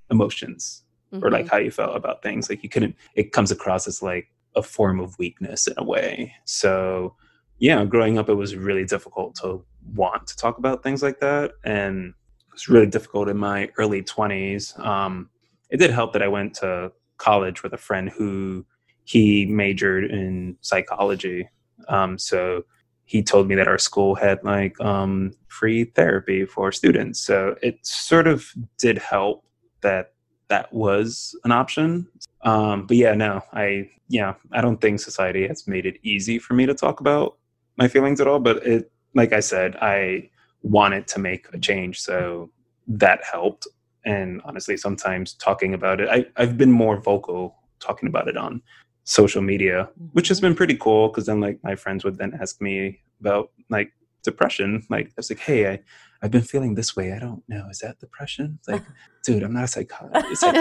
emotions 0.10 0.84
mm-hmm. 1.14 1.24
or 1.24 1.30
like 1.30 1.46
mm-hmm. 1.46 1.56
how 1.56 1.62
you 1.62 1.72
felt 1.72 1.96
about 1.96 2.24
things. 2.24 2.50
Like 2.50 2.64
you 2.64 2.70
couldn't, 2.70 2.96
it 3.16 3.32
comes 3.32 3.52
across 3.52 3.88
as 3.88 4.02
like 4.02 4.28
a 4.56 4.64
form 4.64 5.00
of 5.00 5.18
weakness 5.20 5.68
in 5.68 5.74
a 5.78 5.84
way. 5.84 6.34
So, 6.46 7.16
yeah, 7.60 7.84
growing 7.86 8.18
up, 8.18 8.30
it 8.30 8.36
was 8.36 8.56
really 8.56 8.86
difficult 8.86 9.36
to 9.42 9.64
want 9.94 10.28
to 10.28 10.36
talk 10.36 10.58
about 10.58 10.84
things 10.84 11.04
like 11.04 11.20
that. 11.20 11.52
And 11.64 12.10
it 12.48 12.54
was 12.54 12.68
really 12.68 12.88
difficult 12.88 13.30
in 13.30 13.38
my 13.38 13.70
early 13.78 14.02
20s. 14.02 14.80
Um, 14.80 15.30
it 15.70 15.78
did 15.78 15.92
help 15.92 16.14
that 16.14 16.22
I 16.22 16.28
went 16.28 16.56
to 16.56 16.92
college 17.18 17.64
with 17.64 17.74
a 17.74 17.78
friend 17.78 18.10
who 18.10 18.66
he 19.08 19.46
majored 19.46 20.12
in 20.12 20.58
psychology. 20.60 21.48
Um, 21.88 22.18
so 22.18 22.66
he 23.06 23.24
told 23.24 23.48
me 23.48 23.56
that 23.56 23.68
our 23.68 23.78
school 23.78 24.16
had 24.16 24.44
like 24.44 24.78
um, 24.82 25.32
free 25.48 25.86
therapy 25.86 26.46
for 26.46 26.74
students. 26.74 27.22
So 27.22 27.56
it 27.62 27.80
sort 27.86 28.28
of 28.28 28.46
did 28.78 28.98
help 28.98 29.46
that 29.80 30.12
that 30.50 30.74
was 30.74 31.40
an 31.46 31.54
option. 31.54 32.06
Um, 32.42 32.86
but 32.86 32.98
yeah, 32.98 33.14
no, 33.14 33.42
I 33.54 33.90
yeah, 34.10 34.34
I 34.52 34.60
don't 34.60 34.82
think 34.82 35.00
society 35.00 35.48
has 35.48 35.68
made 35.68 35.86
it 35.86 36.00
easy 36.04 36.38
for 36.38 36.54
me 36.54 36.66
to 36.66 36.74
talk 36.74 37.00
about 37.00 37.38
my 37.78 37.88
feelings 37.88 38.20
at 38.20 38.28
all. 38.28 38.40
But 38.40 38.66
it, 38.68 38.92
like 39.14 39.32
I 39.32 39.40
said, 39.40 39.78
I 39.78 40.30
wanted 40.64 41.08
to 41.08 41.20
make 41.20 41.48
a 41.54 41.60
change, 41.60 42.02
so 42.02 42.50
that 42.90 43.22
helped 43.24 43.68
and 44.06 44.42
honestly 44.46 44.78
sometimes 44.78 45.34
talking 45.34 45.74
about 45.74 46.00
it 46.00 46.08
I, 46.10 46.26
i've 46.42 46.58
been 46.58 46.72
more 46.72 47.00
vocal 47.00 47.56
talking 47.80 48.08
about 48.08 48.28
it 48.28 48.38
on 48.38 48.62
social 49.08 49.42
media, 49.42 49.90
which 50.12 50.28
has 50.28 50.42
been 50.42 50.52
mm-hmm. 50.52 50.58
pretty 50.58 50.76
cool 50.76 51.08
because 51.08 51.26
then 51.26 51.40
like 51.40 51.58
my 51.64 51.76
friends 51.76 52.04
would 52.04 52.18
then 52.18 52.38
ask 52.42 52.62
me 52.62 53.00
about 53.22 53.52
like 53.70 53.94
depression. 54.22 54.86
Like 54.90 55.08
I 55.08 55.14
was 55.16 55.30
like, 55.32 55.40
hey, 55.40 55.72
I 55.72 55.80
I've 56.22 56.32
been 56.32 56.42
feeling 56.42 56.76
this 56.76 56.96
way. 56.96 57.14
I 57.14 57.20
don't 57.20 57.44
know. 57.48 57.68
Is 57.70 57.80
that 57.80 58.00
depression? 58.00 58.58
It's 58.60 58.68
like, 58.68 58.84
dude, 59.24 59.44
I'm 59.44 59.54
not 59.54 59.66
a 59.66 59.68
psychologist. 59.68 60.42
You're 60.44 60.54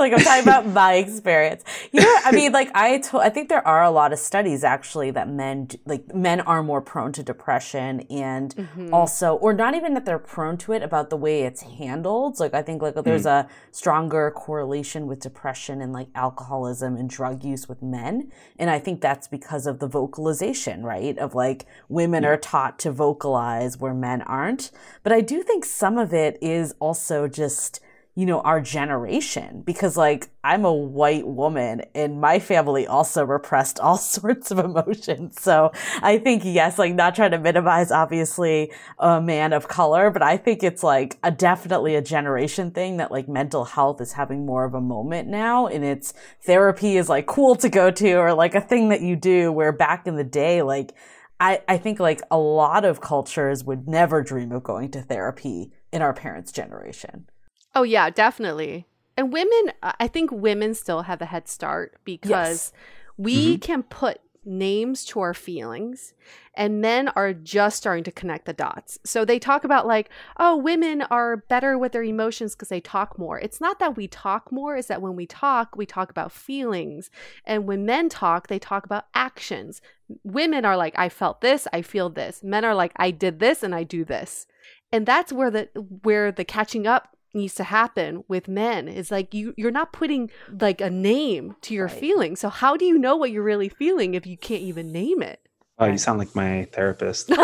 like, 0.00 0.12
I'm 0.12 0.18
talking 0.20 0.42
about 0.42 0.66
my 0.82 0.94
experience. 0.94 1.64
You 1.92 2.00
know, 2.02 2.16
I 2.24 2.32
mean, 2.32 2.52
like, 2.52 2.70
I, 2.74 2.98
to- 2.98 3.18
I 3.18 3.30
think 3.30 3.48
there 3.48 3.66
are 3.66 3.82
a 3.84 3.90
lot 3.90 4.12
of 4.12 4.18
studies 4.18 4.64
actually 4.64 5.10
that 5.12 5.28
men, 5.28 5.68
like, 5.86 6.14
men 6.14 6.40
are 6.42 6.62
more 6.62 6.80
prone 6.80 7.12
to 7.12 7.22
depression 7.22 8.00
and 8.10 8.54
Mm-hmm. 8.60 8.92
also, 8.92 9.34
or 9.36 9.54
not 9.54 9.74
even 9.74 9.94
that 9.94 10.04
they're 10.04 10.18
prone 10.18 10.56
to 10.58 10.72
it, 10.72 10.82
about 10.82 11.08
the 11.08 11.16
way 11.16 11.42
it's 11.42 11.62
handled. 11.62 12.38
Like, 12.38 12.52
I 12.52 12.60
think, 12.62 12.82
like, 12.82 12.94
there's 13.04 13.24
a 13.26 13.48
stronger 13.70 14.30
correlation 14.30 15.06
with 15.06 15.20
depression 15.20 15.80
and, 15.80 15.92
like, 15.92 16.08
alcoholism 16.14 16.96
and 16.96 17.08
drug 17.08 17.42
use 17.42 17.68
with 17.68 17.82
men. 17.82 18.30
And 18.58 18.68
I 18.68 18.78
think 18.78 19.00
that's 19.00 19.28
because 19.28 19.66
of 19.66 19.78
the 19.78 19.86
vocalization, 19.86 20.82
right? 20.84 21.16
Of, 21.16 21.34
like, 21.34 21.66
women 21.88 22.24
are 22.24 22.36
taught 22.36 22.78
to 22.80 22.92
vocalize 22.92 23.78
where 23.80 23.94
men 23.94 24.22
aren't. 24.22 24.70
But 25.02 25.12
I 25.12 25.20
do 25.20 25.42
think 25.42 25.64
some 25.64 25.98
of 25.98 26.12
it 26.12 26.38
is 26.40 26.74
also 26.78 27.28
just, 27.28 27.80
you 28.14 28.26
know, 28.26 28.40
our 28.40 28.60
generation 28.60 29.62
because 29.64 29.96
like 29.96 30.28
I'm 30.42 30.64
a 30.64 30.72
white 30.72 31.26
woman 31.26 31.82
and 31.94 32.20
my 32.20 32.38
family 32.38 32.86
also 32.86 33.24
repressed 33.24 33.78
all 33.78 33.96
sorts 34.16 34.50
of 34.50 34.58
emotions. 34.58 35.40
So 35.40 35.72
I 36.02 36.18
think, 36.18 36.42
yes, 36.44 36.78
like 36.78 36.94
not 36.94 37.14
trying 37.14 37.30
to 37.30 37.38
minimize 37.38 37.90
obviously 37.90 38.72
a 38.98 39.20
man 39.20 39.52
of 39.52 39.68
color, 39.68 40.10
but 40.10 40.22
I 40.22 40.36
think 40.36 40.62
it's 40.62 40.82
like 40.82 41.18
a 41.22 41.30
definitely 41.30 41.94
a 41.94 42.02
generation 42.02 42.70
thing 42.70 42.96
that 42.98 43.10
like 43.10 43.28
mental 43.28 43.64
health 43.64 44.00
is 44.00 44.12
having 44.12 44.44
more 44.44 44.64
of 44.64 44.74
a 44.74 44.80
moment 44.80 45.28
now 45.28 45.66
and 45.66 45.84
it's 45.84 46.12
therapy 46.42 46.96
is 46.96 47.08
like 47.08 47.26
cool 47.26 47.54
to 47.56 47.68
go 47.68 47.90
to 47.90 48.12
or 48.14 48.34
like 48.34 48.54
a 48.54 48.60
thing 48.60 48.88
that 48.88 49.02
you 49.02 49.16
do 49.16 49.52
where 49.52 49.72
back 49.72 50.06
in 50.06 50.16
the 50.16 50.24
day, 50.24 50.62
like 50.62 50.94
I, 51.40 51.62
I 51.66 51.78
think 51.78 51.98
like 51.98 52.20
a 52.30 52.38
lot 52.38 52.84
of 52.84 53.00
cultures 53.00 53.64
would 53.64 53.88
never 53.88 54.22
dream 54.22 54.52
of 54.52 54.62
going 54.62 54.90
to 54.92 55.00
therapy 55.00 55.72
in 55.90 56.02
our 56.02 56.12
parents' 56.12 56.52
generation. 56.52 57.28
Oh 57.74 57.82
yeah, 57.82 58.10
definitely. 58.10 58.86
And 59.16 59.32
women, 59.32 59.72
I 59.82 60.06
think 60.06 60.30
women 60.30 60.74
still 60.74 61.02
have 61.02 61.20
a 61.20 61.26
head 61.26 61.48
start 61.48 61.98
because 62.04 62.72
we 63.16 63.54
mm-hmm. 63.54 63.60
can 63.60 63.82
put 63.82 64.20
names 64.44 65.04
to 65.04 65.20
our 65.20 65.34
feelings 65.34 66.14
and 66.54 66.80
men 66.80 67.08
are 67.08 67.32
just 67.32 67.76
starting 67.76 68.04
to 68.04 68.12
connect 68.12 68.44
the 68.44 68.52
dots. 68.52 68.98
So 69.04 69.24
they 69.24 69.38
talk 69.38 69.64
about 69.64 69.86
like, 69.86 70.10
oh, 70.38 70.56
women 70.56 71.02
are 71.02 71.38
better 71.48 71.78
with 71.78 71.92
their 71.92 72.02
emotions 72.02 72.54
because 72.54 72.68
they 72.68 72.80
talk 72.80 73.18
more. 73.18 73.38
It's 73.38 73.60
not 73.60 73.78
that 73.78 73.96
we 73.96 74.08
talk 74.08 74.50
more, 74.50 74.76
it's 74.76 74.88
that 74.88 75.02
when 75.02 75.16
we 75.16 75.26
talk, 75.26 75.76
we 75.76 75.86
talk 75.86 76.10
about 76.10 76.32
feelings. 76.32 77.10
And 77.44 77.66
when 77.66 77.86
men 77.86 78.08
talk, 78.08 78.48
they 78.48 78.58
talk 78.58 78.84
about 78.84 79.06
actions. 79.14 79.80
Women 80.24 80.64
are 80.64 80.76
like, 80.76 80.94
I 80.98 81.08
felt 81.08 81.40
this, 81.40 81.68
I 81.72 81.82
feel 81.82 82.10
this. 82.10 82.42
Men 82.42 82.64
are 82.64 82.74
like, 82.74 82.92
I 82.96 83.10
did 83.10 83.38
this 83.38 83.62
and 83.62 83.74
I 83.74 83.84
do 83.84 84.04
this. 84.04 84.46
And 84.92 85.06
that's 85.06 85.32
where 85.32 85.50
the 85.50 85.68
where 86.02 86.32
the 86.32 86.44
catching 86.44 86.86
up 86.86 87.16
needs 87.34 87.54
to 87.54 87.64
happen 87.64 88.24
with 88.28 88.48
men 88.48 88.88
is 88.88 89.10
like 89.10 89.32
you 89.34 89.54
you're 89.56 89.70
not 89.70 89.92
putting 89.92 90.30
like 90.60 90.80
a 90.80 90.90
name 90.90 91.54
to 91.62 91.74
your 91.74 91.86
Right. 91.86 91.96
feelings 91.96 92.40
so 92.40 92.48
how 92.48 92.76
do 92.76 92.84
you 92.84 92.98
know 92.98 93.16
what 93.16 93.30
you're 93.30 93.42
really 93.42 93.68
feeling 93.68 94.14
if 94.14 94.26
you 94.26 94.36
can't 94.36 94.62
even 94.62 94.90
name 94.92 95.22
it 95.22 95.40
Oh, 95.82 95.86
you 95.86 95.96
sound 95.96 96.18
like 96.18 96.34
my 96.34 96.68
therapist. 96.72 97.30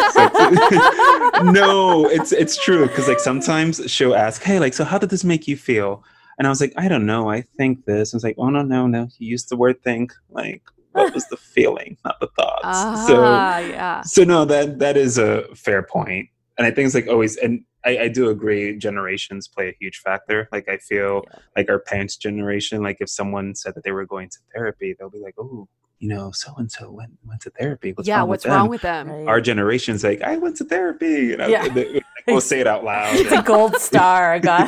No, 1.43 2.07
it's 2.09 2.33
it's 2.33 2.57
true 2.63 2.87
because 2.87 3.09
like 3.09 3.21
sometimes 3.21 3.81
she'll 3.91 4.15
ask, 4.15 4.43
"Hey, 4.43 4.59
like, 4.59 4.75
so 4.75 4.85
how 4.85 4.99
did 4.99 5.11
this 5.11 5.25
make 5.25 5.47
you 5.49 5.57
feel?" 5.57 6.05
And 6.39 6.47
I 6.47 6.51
was 6.51 6.61
like, 6.61 6.73
"I 6.77 6.89
don't 6.89 7.07
know. 7.07 7.31
I 7.31 7.41
think 7.43 7.85
this." 7.85 8.13
I 8.13 8.17
was 8.17 8.25
like, 8.25 8.37
"Oh 8.39 8.51
no, 8.51 8.63
no, 8.63 8.87
no. 8.87 9.09
You 9.19 9.29
used 9.31 9.49
the 9.49 9.57
word 9.57 9.83
think. 9.83 10.13
Like, 10.31 10.63
what 10.93 11.15
was 11.15 11.27
the 11.29 11.37
feeling, 11.37 11.97
not 12.05 12.21
the 12.21 12.29
thoughts?" 12.39 13.07
so 13.07 13.17
ah 13.39 13.59
yeah 13.59 14.03
so 14.03 14.25
no, 14.25 14.45
that 14.45 14.79
that 14.81 14.97
is 14.97 15.19
a 15.19 15.45
fair 15.55 15.83
point, 15.83 16.29
and 16.59 16.67
I 16.67 16.71
think 16.71 16.87
it's 16.87 16.95
like 16.95 17.09
always, 17.09 17.37
and 17.37 17.65
I, 17.87 17.99
I 18.05 18.09
do 18.09 18.29
agree. 18.31 18.77
Generations 18.77 19.47
play 19.49 19.69
a 19.69 19.77
huge 19.81 19.99
factor. 19.99 20.49
Like 20.53 20.69
I 20.69 20.77
feel 20.79 21.23
Yeah. 21.33 21.39
like 21.57 21.71
our 21.71 21.79
parents' 21.79 22.17
generation, 22.17 22.83
like 22.83 22.99
if 23.01 23.09
someone 23.09 23.55
said 23.55 23.75
that 23.77 23.85
they 23.85 23.93
were 23.93 24.05
going 24.07 24.29
to 24.31 24.39
therapy, 24.55 24.95
they'll 24.99 25.11
be 25.11 25.21
like, 25.21 25.35
"Oh, 25.39 25.69
you 25.99 26.09
know, 26.09 26.31
so 26.31 26.55
and 26.59 26.71
so 26.71 26.91
went 26.91 27.13
went 27.27 27.41
to 27.43 27.51
therapy. 27.51 27.93
What's 27.93 28.09
yeah 28.09 28.19
wrong 28.19 28.29
what's 28.29 28.45
with 28.45 28.51
them? 28.51 28.59
wrong 28.59 28.69
with 28.69 28.83
them 28.83 29.09
Right. 29.11 29.27
Our 29.29 29.41
generation's 29.41 30.05
like, 30.05 30.21
I 30.23 30.37
went 30.37 30.57
to 30.59 30.65
therapy. 30.65 31.07
You 31.07 31.37
know, 31.39 31.47
Yeah. 31.47 31.63
like, 31.63 32.05
we'll 32.27 32.41
say 32.41 32.61
it 32.61 32.67
out 32.67 32.85
loud. 32.85 33.15
it's 33.17 33.33
a 33.33 33.43
gold 33.43 33.77
star. 33.77 34.33
I 34.35 34.39
got 34.39 34.67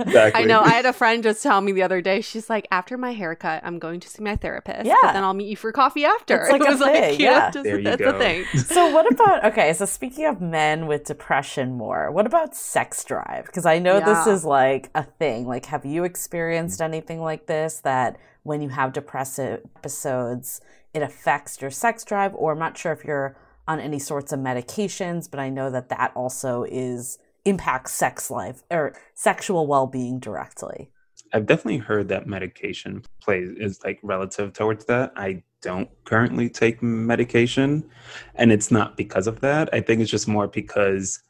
exactly. 0.00 0.42
I 0.42 0.44
know. 0.44 0.60
I 0.60 0.70
had 0.70 0.84
a 0.84 0.92
friend 0.92 1.22
just 1.22 1.42
tell 1.42 1.60
me 1.60 1.72
the 1.72 1.82
other 1.82 2.00
day. 2.02 2.20
She's 2.20 2.50
like, 2.50 2.66
after 2.70 2.98
my 2.98 3.12
haircut, 3.12 3.62
I'm 3.64 3.78
going 3.78 4.00
to 4.00 4.08
see 4.08 4.22
my 4.22 4.36
therapist. 4.36 4.84
Yeah. 4.84 4.96
But 5.02 5.12
then 5.14 5.24
I'll 5.24 5.34
meet 5.34 5.48
you 5.48 5.56
for 5.56 5.72
coffee 5.72 6.04
after. 6.04 6.42
It's 6.42 6.52
like 6.52 6.60
it 6.60 6.68
a 6.68 6.70
was 6.70 6.80
like, 6.80 6.92
thing, 6.92 7.20
yeah. 7.20 7.50
just, 7.50 7.64
There 7.64 7.78
you 7.78 7.84
that's 7.84 8.02
go. 8.02 8.10
a 8.10 8.18
thing. 8.18 8.44
So 8.76 8.92
what 8.92 9.10
about 9.10 9.44
okay, 9.46 9.72
so 9.72 9.84
speaking 9.86 10.26
of 10.26 10.40
men 10.40 10.86
with 10.86 11.04
depression 11.04 11.76
more, 11.78 12.10
what 12.10 12.26
about 12.26 12.54
sex 12.54 13.04
drive? 13.04 13.46
Because 13.46 13.64
I 13.64 13.78
know 13.78 14.00
this 14.00 14.26
is 14.26 14.44
like 14.44 14.90
a 14.94 15.02
thing. 15.04 15.46
Like 15.46 15.66
have 15.66 15.84
you 15.86 16.00
mm-hmm. 16.00 16.06
experienced 16.06 16.82
anything 16.82 17.20
like 17.22 17.46
this 17.46 17.80
that 17.80 18.18
when 18.46 18.62
you 18.62 18.68
have 18.68 18.92
depressive 18.92 19.60
episodes, 19.76 20.60
it 20.94 21.02
affects 21.02 21.60
your 21.60 21.70
sex 21.70 22.04
drive 22.04 22.34
or 22.34 22.52
I'm 22.52 22.58
not 22.58 22.78
sure 22.78 22.92
if 22.92 23.04
you're 23.04 23.36
on 23.68 23.80
any 23.80 23.98
sorts 23.98 24.32
of 24.32 24.38
medications, 24.38 25.28
but 25.28 25.40
I 25.40 25.50
know 25.50 25.68
that 25.70 25.88
that 25.88 26.12
also 26.14 26.62
is 26.62 27.18
impacts 27.44 27.92
sex 27.92 28.30
life 28.30 28.62
or 28.70 28.94
sexual 29.14 29.66
well-being 29.66 30.20
directly. 30.20 30.90
I've 31.32 31.46
definitely 31.46 31.78
heard 31.78 32.08
that 32.08 32.28
medication 32.28 33.02
plays 33.20 33.50
is 33.58 33.80
like 33.84 33.98
relative 34.02 34.52
towards 34.52 34.84
that. 34.84 35.12
I 35.16 35.42
don't 35.60 35.90
currently 36.04 36.48
take 36.48 36.82
medication, 36.82 37.88
and 38.36 38.52
it's 38.52 38.70
not 38.70 38.96
because 38.96 39.26
of 39.26 39.40
that. 39.40 39.68
I 39.72 39.80
think 39.80 40.00
it's 40.00 40.10
just 40.10 40.28
more 40.28 40.46
because 40.46 41.20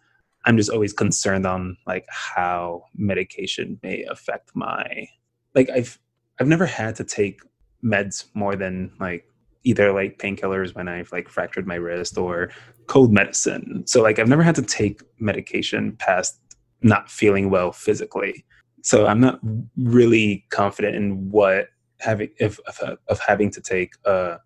I'm 0.44 0.58
just 0.58 0.70
always 0.70 0.92
concerned 0.92 1.46
on 1.46 1.78
like 1.86 2.04
how 2.08 2.84
medication 2.94 3.80
may 3.82 4.02
affect 4.02 4.50
my 4.54 5.08
like 5.54 5.70
I've 5.70 5.98
I've 6.40 6.48
never 6.48 6.66
had 6.66 6.96
to 6.96 7.04
take 7.04 7.40
meds 7.84 8.24
more 8.34 8.56
than 8.56 8.92
like 9.00 9.24
either 9.64 9.92
like 9.92 10.18
painkillers 10.18 10.74
when 10.74 10.88
I've 10.88 11.10
like 11.12 11.28
fractured 11.28 11.66
my 11.66 11.74
wrist 11.74 12.16
or 12.16 12.50
cold 12.86 13.12
medicine. 13.12 13.82
So 13.86 14.02
like 14.02 14.18
I've 14.18 14.28
never 14.28 14.42
had 14.42 14.54
to 14.56 14.62
take 14.62 15.02
medication 15.18 15.96
past 15.96 16.40
not 16.82 17.10
feeling 17.10 17.50
well 17.50 17.72
physically. 17.72 18.44
So 18.82 19.06
I'm 19.06 19.20
not 19.20 19.40
really 19.76 20.44
confident 20.50 20.94
in 20.94 21.30
what 21.30 21.68
having 21.98 22.28
if 22.38 22.60
of, 22.60 22.98
of 23.08 23.18
having 23.18 23.50
to 23.50 23.60
take 23.60 23.94
a 24.04 24.38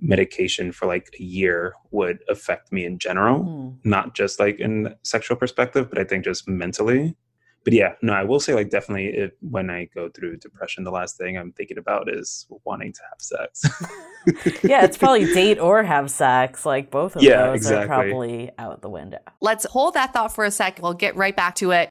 medication 0.00 0.72
for 0.72 0.86
like 0.86 1.14
a 1.20 1.22
year 1.22 1.74
would 1.90 2.20
affect 2.28 2.72
me 2.72 2.84
in 2.84 2.98
general, 2.98 3.44
Hmm. 3.44 3.88
not 3.88 4.14
just 4.14 4.40
like 4.40 4.58
in 4.58 4.94
sexual 5.02 5.36
perspective, 5.36 5.88
but 5.90 5.98
I 5.98 6.04
think 6.04 6.24
just 6.24 6.48
mentally. 6.48 7.14
But 7.64 7.74
yeah, 7.74 7.94
no, 8.02 8.12
I 8.12 8.24
will 8.24 8.40
say 8.40 8.54
like 8.54 8.70
definitely 8.70 9.08
if, 9.08 9.32
when 9.40 9.70
I 9.70 9.84
go 9.94 10.08
through 10.08 10.38
depression, 10.38 10.82
the 10.84 10.90
last 10.90 11.16
thing 11.16 11.38
I'm 11.38 11.52
thinking 11.52 11.78
about 11.78 12.08
is 12.12 12.46
wanting 12.64 12.92
to 12.92 13.00
have 13.10 13.20
sex. 13.20 13.62
Yeah, 14.62 14.84
it's 14.84 14.96
probably 14.96 15.24
date 15.34 15.58
or 15.58 15.82
have 15.82 16.08
sex. 16.08 16.64
Like 16.64 16.92
both 16.92 17.16
of 17.16 17.24
Yeah, 17.24 17.46
those 17.46 17.56
exactly. 17.56 17.84
are 17.84 17.86
probably 17.88 18.50
out 18.56 18.80
the 18.80 18.88
window. 18.88 19.18
Let's 19.40 19.64
hold 19.64 19.94
that 19.94 20.12
thought 20.12 20.32
for 20.32 20.44
a 20.44 20.50
sec. 20.52 20.78
We'll 20.80 20.94
get 20.94 21.16
right 21.16 21.34
back 21.34 21.56
to 21.56 21.72
it. 21.72 21.90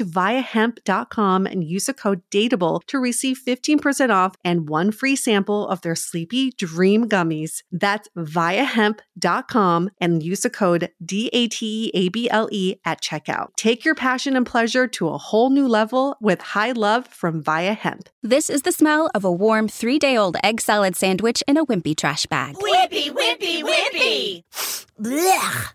to 0.00 0.06
viiahemp.com 0.06 1.44
and 1.44 1.62
use 1.62 1.84
the 1.84 1.92
code 1.92 2.22
DATEABLE 2.30 2.80
to 2.86 2.98
receive 2.98 3.38
15% 3.46 4.08
off 4.08 4.34
and 4.42 4.66
one 4.66 4.90
free 4.92 5.14
sample 5.14 5.68
of 5.68 5.82
their 5.82 5.94
Sleepy 5.94 6.52
Dream 6.52 7.06
Gummies. 7.06 7.62
That's 7.70 8.08
viiahemp.com 8.16 9.90
and 10.00 10.22
use 10.22 10.40
the 10.40 10.48
code 10.48 10.90
D-A-T-E-A-B-L-E 11.04 12.76
at 12.82 13.02
checkout. 13.02 13.48
Take 13.58 13.84
your 13.84 13.94
passion 13.94 14.36
and 14.36 14.46
pleasure 14.46 14.86
to 14.86 15.08
a 15.08 15.18
whole 15.18 15.50
new 15.50 15.68
level 15.68 16.16
with 16.18 16.40
high 16.40 16.72
love 16.72 17.06
from 17.06 17.42
Viia 17.42 17.76
Hemp. 17.76 18.08
This 18.22 18.48
is 18.48 18.62
the 18.62 18.72
smell 18.72 19.10
of 19.14 19.22
a 19.22 19.30
warm 19.30 19.68
three 19.68 19.98
day 19.98 20.16
old 20.16 20.38
egg 20.42 20.62
salad 20.62 20.96
sandwich 20.96 21.42
in 21.46 21.58
a 21.58 21.66
wimpy 21.66 21.94
trash 21.94 22.24
bag. 22.24 22.54
Wimpy, 22.54 23.10
wimpy, 23.10 23.62
wimpy! 23.62 24.44
Blech. 24.98 25.74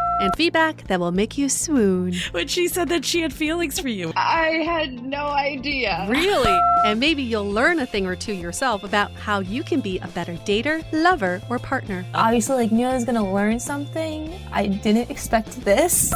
And 0.21 0.35
feedback 0.35 0.87
that 0.87 0.99
will 0.99 1.11
make 1.11 1.35
you 1.35 1.49
swoon. 1.49 2.13
When 2.29 2.47
she 2.47 2.67
said 2.67 2.89
that 2.89 3.03
she 3.03 3.21
had 3.21 3.33
feelings 3.33 3.79
for 3.79 3.87
you. 3.87 4.13
I 4.15 4.61
had 4.63 5.03
no 5.03 5.25
idea. 5.25 6.05
Really? 6.07 6.59
and 6.85 6.99
maybe 6.99 7.23
you'll 7.23 7.49
learn 7.49 7.79
a 7.79 7.87
thing 7.87 8.05
or 8.05 8.15
two 8.15 8.33
yourself 8.33 8.83
about 8.83 9.11
how 9.13 9.39
you 9.39 9.63
can 9.63 9.81
be 9.81 9.97
a 9.97 10.07
better 10.09 10.33
dater, 10.45 10.85
lover, 10.93 11.41
or 11.49 11.57
partner. 11.57 12.05
Obviously, 12.13 12.55
like 12.55 12.71
knew 12.71 12.85
I 12.85 12.93
was 12.93 13.03
gonna 13.03 13.33
learn 13.33 13.59
something. 13.59 14.31
I 14.51 14.67
didn't 14.67 15.09
expect 15.09 15.59
this. 15.65 16.13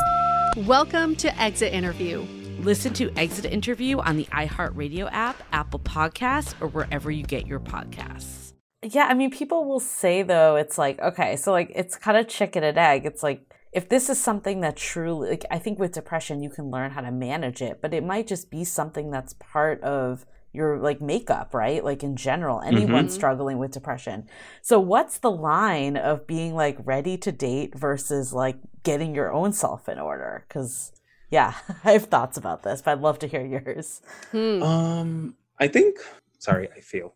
Welcome 0.56 1.16
to 1.16 1.41
Exit 1.41 1.74
Interview. 1.74 2.28
Listen 2.60 2.93
to 2.93 3.12
Exit 3.18 3.45
Interview 3.45 3.97
on 3.97 4.18
the 4.18 4.26
iHeartRadio 4.26 5.10
app, 5.12 5.41
Apple 5.51 5.80
Podcasts, 5.80 6.53
or 6.62 6.68
wherever 6.68 7.10
you 7.10 7.24
get 7.24 7.47
your 7.47 7.60
podcasts. 7.60 8.53
Yeah, 8.84 9.08
I 9.08 9.16
mean, 9.16 9.32
people 9.32 9.66
will 9.66 9.80
say 9.80 10.22
though, 10.22 10.58
it's 10.58 10.78
like, 10.78 10.99
okay, 10.99 11.38
so 11.38 11.51
like 11.51 11.72
it's 11.74 11.95
kind 11.95 12.18
of 12.18 12.28
chicken 12.28 12.64
and 12.64 12.78
egg. 12.78 13.08
It's 13.08 13.24
like, 13.24 13.51
if 13.76 13.89
this 13.89 14.09
is 14.09 14.19
something 14.19 14.61
that 14.61 14.78
truly, 14.78 15.30
like, 15.32 15.45
I 15.51 15.59
think 15.59 15.78
with 15.78 15.91
depression, 15.91 16.41
you 16.41 16.49
can 16.49 16.71
learn 16.71 16.91
how 16.91 17.01
to 17.01 17.11
manage 17.11 17.61
it, 17.61 17.80
but 17.82 17.93
it 17.93 18.03
might 18.03 18.26
just 18.26 18.49
be 18.49 18.63
something 18.63 19.11
that's 19.11 19.34
part 19.34 19.82
of 19.84 20.26
your 20.53 20.78
like 20.80 21.01
makeup, 21.01 21.53
right? 21.53 21.84
Like 21.84 22.01
in 22.01 22.15
general, 22.15 22.61
anyone 22.61 23.07
Mhm. 23.07 23.11
struggling 23.11 23.57
with 23.57 23.71
depression. 23.71 24.26
So 24.61 24.80
what's 24.80 25.17
the 25.17 25.30
line 25.30 25.97
of 25.97 26.26
being 26.26 26.55
like 26.55 26.78
ready 26.86 27.17
to 27.17 27.32
date 27.34 27.76
versus 27.78 28.32
like 28.32 28.57
getting 28.84 29.13
your 29.13 29.34
own 29.34 29.51
self 29.51 29.89
in 29.89 29.99
order? 29.99 30.45
Cuz 30.47 30.93
yeah, 31.30 31.55
I 31.84 31.91
have 31.91 32.05
thoughts 32.05 32.38
about 32.38 32.63
this, 32.63 32.82
but 32.82 32.91
I'd 32.91 33.01
love 33.01 33.19
to 33.19 33.28
hear 33.28 33.45
yours. 33.45 34.01
Um, 34.34 35.36
I 35.59 35.67
think. 35.67 35.97
Sorry, 36.39 36.69
I 36.76 36.80
feel. 36.80 37.15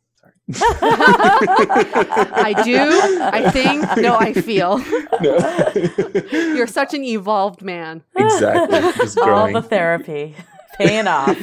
Sorry. 0.52 0.70
I 0.82 2.62
do. 2.64 2.78
I 3.22 3.52
think. 3.52 3.98
No, 3.98 4.18
I 4.18 4.34
feel. 4.34 4.84
No. 5.22 5.38
You're 6.32 6.66
such 6.68 6.94
an 6.94 7.04
evolved 7.04 7.62
man. 7.62 8.04
Exactly. 8.16 8.80
All 9.22 9.52
the 9.52 9.62
therapy 9.62 10.34
paying 10.78 11.08
off. 11.08 11.38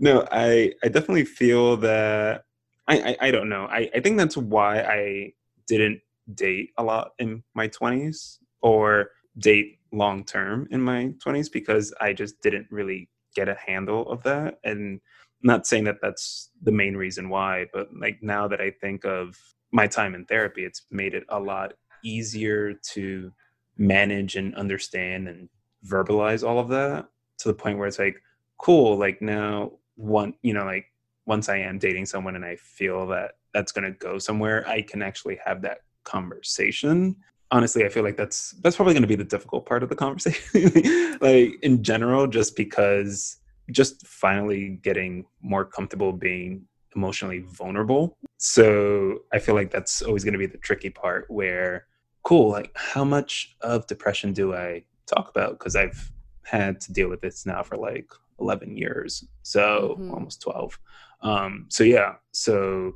no, 0.00 0.26
I 0.32 0.72
I 0.82 0.88
definitely 0.88 1.26
feel 1.26 1.76
that 1.78 2.44
I 2.88 2.98
I, 3.10 3.16
I 3.28 3.30
don't 3.30 3.48
know. 3.48 3.66
I, 3.66 3.88
I 3.94 4.00
think 4.00 4.18
that's 4.18 4.36
why 4.36 4.80
I 4.80 5.32
didn't 5.68 6.00
date 6.34 6.70
a 6.76 6.82
lot 6.82 7.12
in 7.20 7.44
my 7.54 7.68
twenties 7.68 8.40
or 8.62 9.10
date 9.38 9.78
long 9.92 10.24
term 10.24 10.66
in 10.72 10.80
my 10.80 11.12
twenties 11.22 11.48
because 11.48 11.94
I 12.00 12.12
just 12.14 12.40
didn't 12.42 12.66
really 12.70 13.08
get 13.36 13.48
a 13.48 13.54
handle 13.54 14.10
of 14.10 14.24
that. 14.24 14.58
And 14.64 14.94
I'm 14.94 15.00
not 15.42 15.66
saying 15.66 15.84
that 15.84 15.98
that's 16.02 16.50
the 16.62 16.72
main 16.72 16.96
reason 16.96 17.28
why, 17.28 17.66
but 17.72 17.88
like 17.98 18.18
now 18.22 18.48
that 18.48 18.60
I 18.60 18.70
think 18.70 19.04
of 19.04 19.36
my 19.72 19.86
time 19.86 20.14
in 20.14 20.24
therapy, 20.26 20.64
it's 20.64 20.82
made 20.90 21.14
it 21.14 21.24
a 21.28 21.40
lot 21.40 21.72
easier 22.02 22.74
to 22.92 23.32
manage 23.76 24.36
and 24.36 24.54
understand 24.54 25.28
and 25.28 25.48
verbalize 25.86 26.46
all 26.46 26.58
of 26.58 26.68
that 26.68 27.06
to 27.38 27.48
the 27.48 27.54
point 27.54 27.78
where 27.78 27.88
it's 27.88 27.98
like 27.98 28.22
cool 28.58 28.96
like 28.96 29.22
now 29.22 29.72
one 29.96 30.34
you 30.42 30.52
know 30.52 30.64
like 30.64 30.84
once 31.24 31.48
i 31.48 31.56
am 31.56 31.78
dating 31.78 32.04
someone 32.04 32.36
and 32.36 32.44
i 32.44 32.54
feel 32.56 33.06
that 33.06 33.32
that's 33.54 33.72
going 33.72 33.84
to 33.84 33.98
go 33.98 34.18
somewhere 34.18 34.68
i 34.68 34.82
can 34.82 35.02
actually 35.02 35.38
have 35.44 35.62
that 35.62 35.78
conversation. 36.04 37.16
Honestly 37.52 37.84
i 37.84 37.88
feel 37.88 38.04
like 38.04 38.16
that's 38.16 38.52
that's 38.62 38.76
probably 38.76 38.94
going 38.94 39.02
to 39.02 39.08
be 39.08 39.16
the 39.16 39.24
difficult 39.24 39.66
part 39.66 39.82
of 39.82 39.88
the 39.88 39.96
conversation 39.96 41.18
like 41.20 41.58
in 41.62 41.82
general 41.82 42.26
just 42.26 42.54
because 42.54 43.38
just 43.70 44.06
finally 44.06 44.78
getting 44.82 45.24
more 45.42 45.64
comfortable 45.64 46.12
being 46.12 46.66
emotionally 46.96 47.40
vulnerable. 47.40 48.16
So 48.38 49.20
i 49.32 49.38
feel 49.38 49.54
like 49.54 49.70
that's 49.70 50.02
always 50.02 50.24
going 50.24 50.32
to 50.32 50.38
be 50.38 50.46
the 50.46 50.58
tricky 50.58 50.90
part 50.90 51.26
where 51.28 51.86
cool 52.24 52.50
like 52.50 52.70
how 52.74 53.04
much 53.04 53.56
of 53.60 53.86
depression 53.86 54.32
do 54.32 54.54
i 54.54 54.82
talk 55.06 55.30
about? 55.30 55.58
Because 55.58 55.76
i've 55.76 56.10
had 56.44 56.80
to 56.80 56.92
deal 56.92 57.08
with 57.08 57.20
this 57.20 57.46
now 57.46 57.62
for 57.62 57.76
like 57.76 58.08
11 58.40 58.76
years 58.76 59.24
so 59.42 59.96
Mhm. 60.00 60.12
almost 60.14 60.40
12 60.42 60.78
um 61.22 61.66
so 61.68 61.84
yeah 61.84 62.14
so 62.32 62.92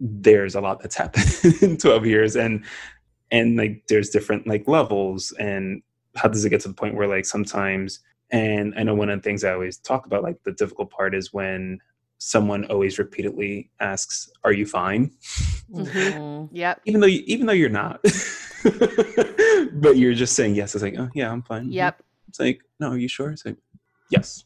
there's 0.00 0.54
a 0.54 0.60
lot 0.60 0.80
that's 0.80 0.96
happened 1.02 1.30
in 1.62 1.76
12 1.76 2.06
years 2.06 2.36
and 2.36 2.64
and 3.30 3.56
like 3.56 3.82
there's 3.88 4.10
different 4.10 4.46
like 4.46 4.66
levels 4.66 5.32
and 5.38 5.82
how 6.16 6.28
does 6.28 6.44
it 6.44 6.50
get 6.50 6.60
to 6.62 6.68
the 6.68 6.74
point 6.74 6.94
where 6.96 7.08
like 7.08 7.26
sometimes 7.26 8.00
and 8.30 8.74
i 8.76 8.82
know 8.82 8.94
one 8.94 9.08
of 9.08 9.18
the 9.18 9.22
things 9.22 9.44
i 9.44 9.52
always 9.52 9.76
talk 9.78 10.06
about 10.06 10.22
like 10.22 10.42
the 10.44 10.52
difficult 10.52 10.90
part 10.90 11.14
is 11.14 11.32
when 11.32 11.78
someone 12.18 12.64
always 12.66 12.98
repeatedly 12.98 13.70
asks 13.80 14.30
are 14.44 14.52
you 14.52 14.66
fine 14.66 15.10
Mhm. 15.72 16.48
Yep. 16.52 16.80
even 16.86 17.00
though 17.00 17.06
you, 17.06 17.22
even 17.26 17.46
though 17.46 17.52
you're 17.52 17.68
not 17.68 18.00
but 19.72 19.96
you're 19.96 20.14
just 20.14 20.34
saying 20.34 20.54
yes 20.54 20.74
it's 20.74 20.82
like 20.82 20.94
oh 20.98 21.08
yeah 21.14 21.30
i'm 21.30 21.42
fine 21.42 21.70
Yep. 21.70 22.02
it's 22.28 22.40
like 22.40 22.60
no 22.80 22.90
are 22.90 22.98
you 22.98 23.08
sure 23.08 23.30
it's 23.30 23.44
like 23.44 23.56
yes 24.10 24.44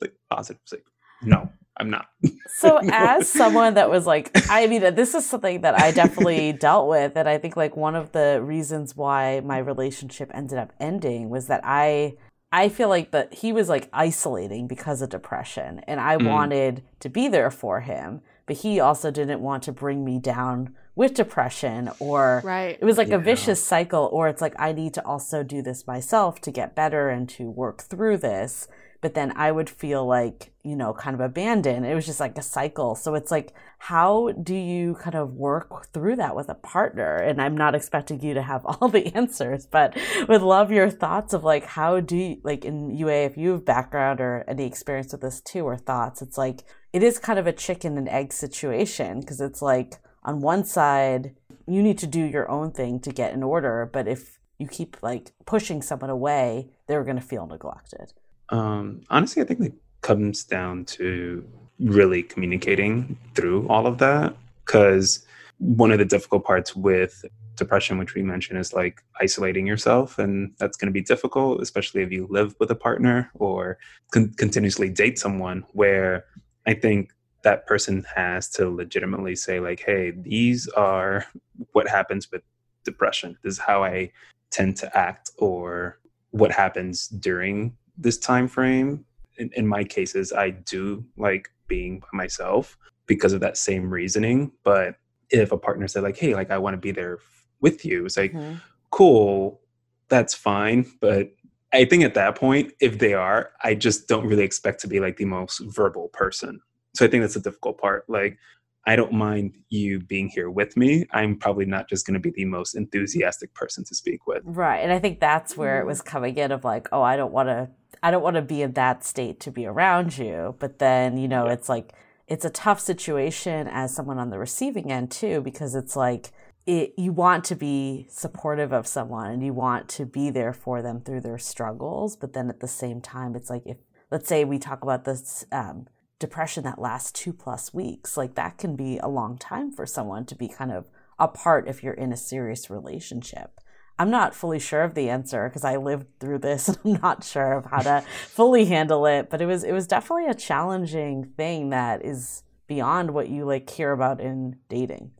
like 0.00 0.14
positive 0.30 0.60
it's 0.62 0.72
like 0.72 0.84
no 1.22 1.50
i'm 1.78 1.90
not 1.90 2.06
So, 2.48 2.78
as 2.92 3.28
someone 3.30 3.74
that 3.74 3.88
was 3.88 4.04
like, 4.06 4.30
I 4.50 4.66
mean, 4.66 4.80
this 4.96 5.14
is 5.14 5.24
something 5.24 5.60
that 5.60 5.78
I 5.78 5.92
definitely 5.92 6.52
dealt 6.52 6.88
with. 6.88 7.12
And 7.14 7.28
I 7.28 7.38
think, 7.38 7.56
like, 7.56 7.76
one 7.76 7.94
of 7.94 8.10
the 8.10 8.40
reasons 8.42 8.96
why 8.96 9.40
my 9.44 9.58
relationship 9.58 10.28
ended 10.34 10.58
up 10.58 10.72
ending 10.80 11.28
was 11.30 11.46
that 11.46 11.60
I. 11.62 12.16
I 12.50 12.68
feel 12.70 12.88
like 12.88 13.10
that 13.10 13.34
he 13.34 13.52
was 13.52 13.68
like 13.68 13.88
isolating 13.92 14.66
because 14.66 15.02
of 15.02 15.10
depression, 15.10 15.80
and 15.86 16.00
I 16.00 16.16
Mm. 16.16 16.26
wanted 16.26 16.82
to 17.00 17.08
be 17.10 17.28
there 17.28 17.50
for 17.50 17.80
him, 17.80 18.22
but 18.46 18.56
he 18.56 18.80
also 18.80 19.10
didn't 19.10 19.42
want 19.42 19.62
to 19.64 19.72
bring 19.72 20.04
me 20.04 20.18
down 20.18 20.74
with 20.96 21.14
depression 21.14 21.90
or 22.00 22.40
Right. 22.44 22.76
it 22.80 22.84
was 22.84 22.96
like 22.98 23.08
Yeah. 23.08 23.16
a 23.16 23.20
vicious 23.20 23.62
cycle 23.62 24.08
or 24.12 24.26
it's 24.28 24.40
like 24.42 24.54
I 24.58 24.72
need 24.72 24.94
to 24.94 25.06
also 25.06 25.42
do 25.44 25.62
this 25.62 25.86
myself 25.86 26.40
to 26.40 26.50
get 26.50 26.74
better 26.74 27.08
and 27.10 27.28
to 27.30 27.50
work 27.50 27.82
through 27.82 28.16
this 28.16 28.66
but 29.00 29.14
then 29.14 29.32
I 29.36 29.52
would 29.52 29.70
feel 29.70 30.04
like, 30.04 30.52
you 30.64 30.74
know, 30.74 30.92
kind 30.92 31.14
of 31.14 31.20
abandoned. 31.20 31.86
It 31.86 31.94
was 31.94 32.06
just 32.06 32.18
like 32.18 32.36
a 32.36 32.42
cycle. 32.42 32.96
So 32.96 33.14
it's 33.14 33.30
like, 33.30 33.54
how 33.78 34.32
do 34.32 34.54
you 34.54 34.94
kind 34.94 35.14
of 35.14 35.34
work 35.34 35.86
through 35.92 36.16
that 36.16 36.34
with 36.34 36.48
a 36.48 36.54
partner? 36.54 37.14
And 37.16 37.40
I'm 37.40 37.56
not 37.56 37.76
expecting 37.76 38.20
you 38.20 38.34
to 38.34 38.42
have 38.42 38.66
all 38.66 38.88
the 38.88 39.14
answers, 39.14 39.66
but 39.66 39.96
would 40.28 40.42
love 40.42 40.72
your 40.72 40.90
thoughts 40.90 41.32
of 41.32 41.44
like, 41.44 41.64
how 41.64 42.00
do 42.00 42.16
you, 42.16 42.40
like 42.42 42.64
in 42.64 42.90
Yue, 42.90 43.08
if 43.08 43.36
you 43.36 43.52
have 43.52 43.64
background 43.64 44.20
or 44.20 44.44
any 44.48 44.66
experience 44.66 45.12
with 45.12 45.20
this 45.20 45.40
too, 45.40 45.64
or 45.64 45.76
thoughts, 45.76 46.20
it's 46.20 46.36
like, 46.36 46.64
it 46.92 47.02
is 47.02 47.18
kind 47.18 47.38
of 47.38 47.46
a 47.46 47.52
chicken 47.52 47.96
and 47.96 48.08
egg 48.08 48.32
situation 48.32 49.20
because 49.20 49.40
it's 49.40 49.62
like, 49.62 50.00
on 50.24 50.40
one 50.40 50.64
side, 50.64 51.34
you 51.66 51.82
need 51.82 51.98
to 51.98 52.06
do 52.06 52.20
your 52.20 52.50
own 52.50 52.72
thing 52.72 52.98
to 53.00 53.12
get 53.12 53.32
in 53.32 53.42
order. 53.42 53.88
But 53.90 54.08
if 54.08 54.38
you 54.58 54.66
keep 54.66 54.96
like 55.02 55.32
pushing 55.46 55.82
someone 55.82 56.10
away, 56.10 56.70
they're 56.86 57.04
going 57.04 57.16
to 57.16 57.22
feel 57.22 57.46
neglected. 57.46 58.12
Um, 58.50 59.02
honestly, 59.10 59.42
I 59.42 59.46
think 59.46 59.60
it 59.60 59.74
comes 60.00 60.44
down 60.44 60.84
to 60.86 61.44
really 61.80 62.22
communicating 62.22 63.18
through 63.34 63.68
all 63.68 63.86
of 63.86 63.98
that. 63.98 64.36
Because 64.64 65.24
one 65.58 65.90
of 65.90 65.98
the 65.98 66.04
difficult 66.04 66.44
parts 66.44 66.76
with 66.76 67.24
depression, 67.56 67.98
which 67.98 68.14
we 68.14 68.22
mentioned, 68.22 68.58
is 68.58 68.72
like 68.72 69.02
isolating 69.20 69.66
yourself. 69.66 70.18
And 70.18 70.54
that's 70.58 70.76
going 70.76 70.86
to 70.88 70.92
be 70.92 71.02
difficult, 71.02 71.62
especially 71.62 72.02
if 72.02 72.12
you 72.12 72.26
live 72.30 72.54
with 72.60 72.70
a 72.70 72.74
partner 72.74 73.30
or 73.34 73.78
con- 74.12 74.34
continuously 74.36 74.90
date 74.90 75.18
someone, 75.18 75.64
where 75.72 76.26
I 76.66 76.74
think 76.74 77.12
that 77.42 77.66
person 77.66 78.04
has 78.14 78.50
to 78.50 78.68
legitimately 78.68 79.36
say, 79.36 79.58
like, 79.58 79.80
hey, 79.80 80.10
these 80.10 80.68
are 80.68 81.24
what 81.72 81.88
happens 81.88 82.30
with 82.30 82.42
depression. 82.84 83.38
This 83.42 83.54
is 83.54 83.58
how 83.58 83.84
I 83.84 84.12
tend 84.50 84.76
to 84.78 84.98
act, 84.98 85.30
or 85.38 85.98
what 86.30 86.52
happens 86.52 87.08
during 87.08 87.76
this 87.98 88.18
time 88.18 88.48
frame. 88.48 89.04
In, 89.36 89.50
in 89.54 89.66
my 89.66 89.84
cases, 89.84 90.32
I 90.32 90.50
do 90.50 91.04
like 91.16 91.48
being 91.68 92.00
by 92.00 92.08
myself 92.12 92.76
because 93.06 93.32
of 93.32 93.40
that 93.40 93.56
same 93.56 93.90
reasoning. 93.90 94.50
But 94.64 94.96
if 95.30 95.52
a 95.52 95.58
partner 95.58 95.86
said, 95.86 96.02
like, 96.02 96.16
hey, 96.16 96.34
like, 96.34 96.50
I 96.50 96.58
want 96.58 96.74
to 96.74 96.78
be 96.78 96.90
there 96.90 97.18
with 97.60 97.84
you, 97.84 98.06
it's 98.06 98.16
like, 98.16 98.32
mm-hmm. 98.32 98.56
cool, 98.90 99.60
that's 100.08 100.34
fine. 100.34 100.90
But 101.00 101.32
I 101.72 101.84
think 101.84 102.02
at 102.02 102.14
that 102.14 102.34
point, 102.34 102.72
if 102.80 102.98
they 102.98 103.14
are, 103.14 103.50
I 103.62 103.74
just 103.74 104.08
don't 104.08 104.26
really 104.26 104.42
expect 104.42 104.80
to 104.80 104.88
be 104.88 105.00
like 105.00 105.18
the 105.18 105.26
most 105.26 105.60
verbal 105.60 106.08
person. 106.08 106.60
So 106.94 107.04
I 107.04 107.08
think 107.08 107.22
that's 107.22 107.34
the 107.34 107.40
difficult 107.40 107.78
part. 107.78 108.08
Like, 108.08 108.38
I 108.86 108.96
don't 108.96 109.12
mind 109.12 109.54
you 109.68 110.00
being 110.00 110.28
here 110.28 110.48
with 110.48 110.76
me. 110.76 111.06
I'm 111.12 111.36
probably 111.36 111.66
not 111.66 111.90
just 111.90 112.06
going 112.06 112.14
to 112.14 112.20
be 112.20 112.30
the 112.30 112.46
most 112.46 112.74
enthusiastic 112.74 113.52
person 113.52 113.84
to 113.84 113.94
speak 113.94 114.26
with. 114.26 114.42
Right. 114.44 114.78
And 114.78 114.90
I 114.90 114.98
think 114.98 115.20
that's 115.20 115.58
where 115.58 115.78
it 115.80 115.86
was 115.86 116.00
coming 116.00 116.38
in 116.38 116.52
of 116.52 116.64
like, 116.64 116.88
oh, 116.90 117.02
I 117.02 117.16
don't 117.16 117.32
want 117.32 117.50
to 117.50 117.68
I 118.02 118.10
don't 118.10 118.22
want 118.22 118.36
to 118.36 118.42
be 118.42 118.62
in 118.62 118.72
that 118.72 119.04
state 119.04 119.40
to 119.40 119.50
be 119.50 119.66
around 119.66 120.18
you. 120.18 120.54
But 120.58 120.78
then, 120.78 121.16
you 121.16 121.28
know, 121.28 121.46
yeah. 121.46 121.52
it's 121.52 121.68
like 121.68 121.92
it's 122.26 122.44
a 122.44 122.50
tough 122.50 122.80
situation 122.80 123.68
as 123.68 123.94
someone 123.94 124.18
on 124.18 124.30
the 124.30 124.38
receiving 124.38 124.92
end 124.92 125.10
too 125.10 125.40
because 125.40 125.74
it's 125.74 125.96
like 125.96 126.30
it, 126.66 126.92
you 126.98 127.12
want 127.12 127.44
to 127.44 127.54
be 127.54 128.06
supportive 128.10 128.72
of 128.72 128.86
someone 128.86 129.30
and 129.30 129.42
you 129.42 129.54
want 129.54 129.88
to 129.88 130.04
be 130.04 130.28
there 130.28 130.52
for 130.52 130.82
them 130.82 131.00
through 131.00 131.22
their 131.22 131.38
struggles, 131.38 132.14
but 132.14 132.34
then 132.34 132.50
at 132.50 132.60
the 132.60 132.68
same 132.68 133.00
time, 133.00 133.34
it's 133.34 133.48
like 133.48 133.62
if 133.64 133.78
let's 134.10 134.28
say 134.28 134.44
we 134.44 134.58
talk 134.58 134.82
about 134.82 135.04
this 135.04 135.46
um, 135.50 135.86
depression 136.18 136.64
that 136.64 136.78
lasts 136.78 137.12
two 137.12 137.32
plus 137.32 137.72
weeks, 137.72 138.18
like 138.18 138.34
that 138.34 138.58
can 138.58 138.76
be 138.76 138.98
a 138.98 139.08
long 139.08 139.38
time 139.38 139.70
for 139.72 139.86
someone 139.86 140.26
to 140.26 140.34
be 140.34 140.48
kind 140.48 140.70
of 140.70 140.90
apart 141.18 141.66
if 141.68 141.82
you're 141.82 141.94
in 141.94 142.12
a 142.12 142.16
serious 142.16 142.68
relationship. 142.68 143.60
I'm 143.98 144.10
not 144.10 144.34
fully 144.34 144.58
sure 144.58 144.82
of 144.82 144.94
the 144.94 145.10
answer 145.10 145.48
because 145.48 145.64
I 145.64 145.76
lived 145.76 146.06
through 146.20 146.38
this 146.38 146.68
and 146.68 146.78
I'm 146.84 147.00
not 147.00 147.24
sure 147.24 147.52
of 147.52 147.66
how 147.66 147.78
to 147.78 148.04
fully 148.26 148.66
handle 148.66 149.06
it, 149.06 149.30
but 149.30 149.40
it 149.40 149.46
was 149.46 149.64
it 149.64 149.72
was 149.72 149.86
definitely 149.86 150.26
a 150.26 150.34
challenging 150.34 151.24
thing 151.36 151.70
that 151.70 152.04
is 152.04 152.42
beyond 152.66 153.12
what 153.12 153.28
you 153.28 153.44
like 153.44 153.68
hear 153.68 153.92
about 153.92 154.20
in 154.20 154.56
dating. 154.68 155.10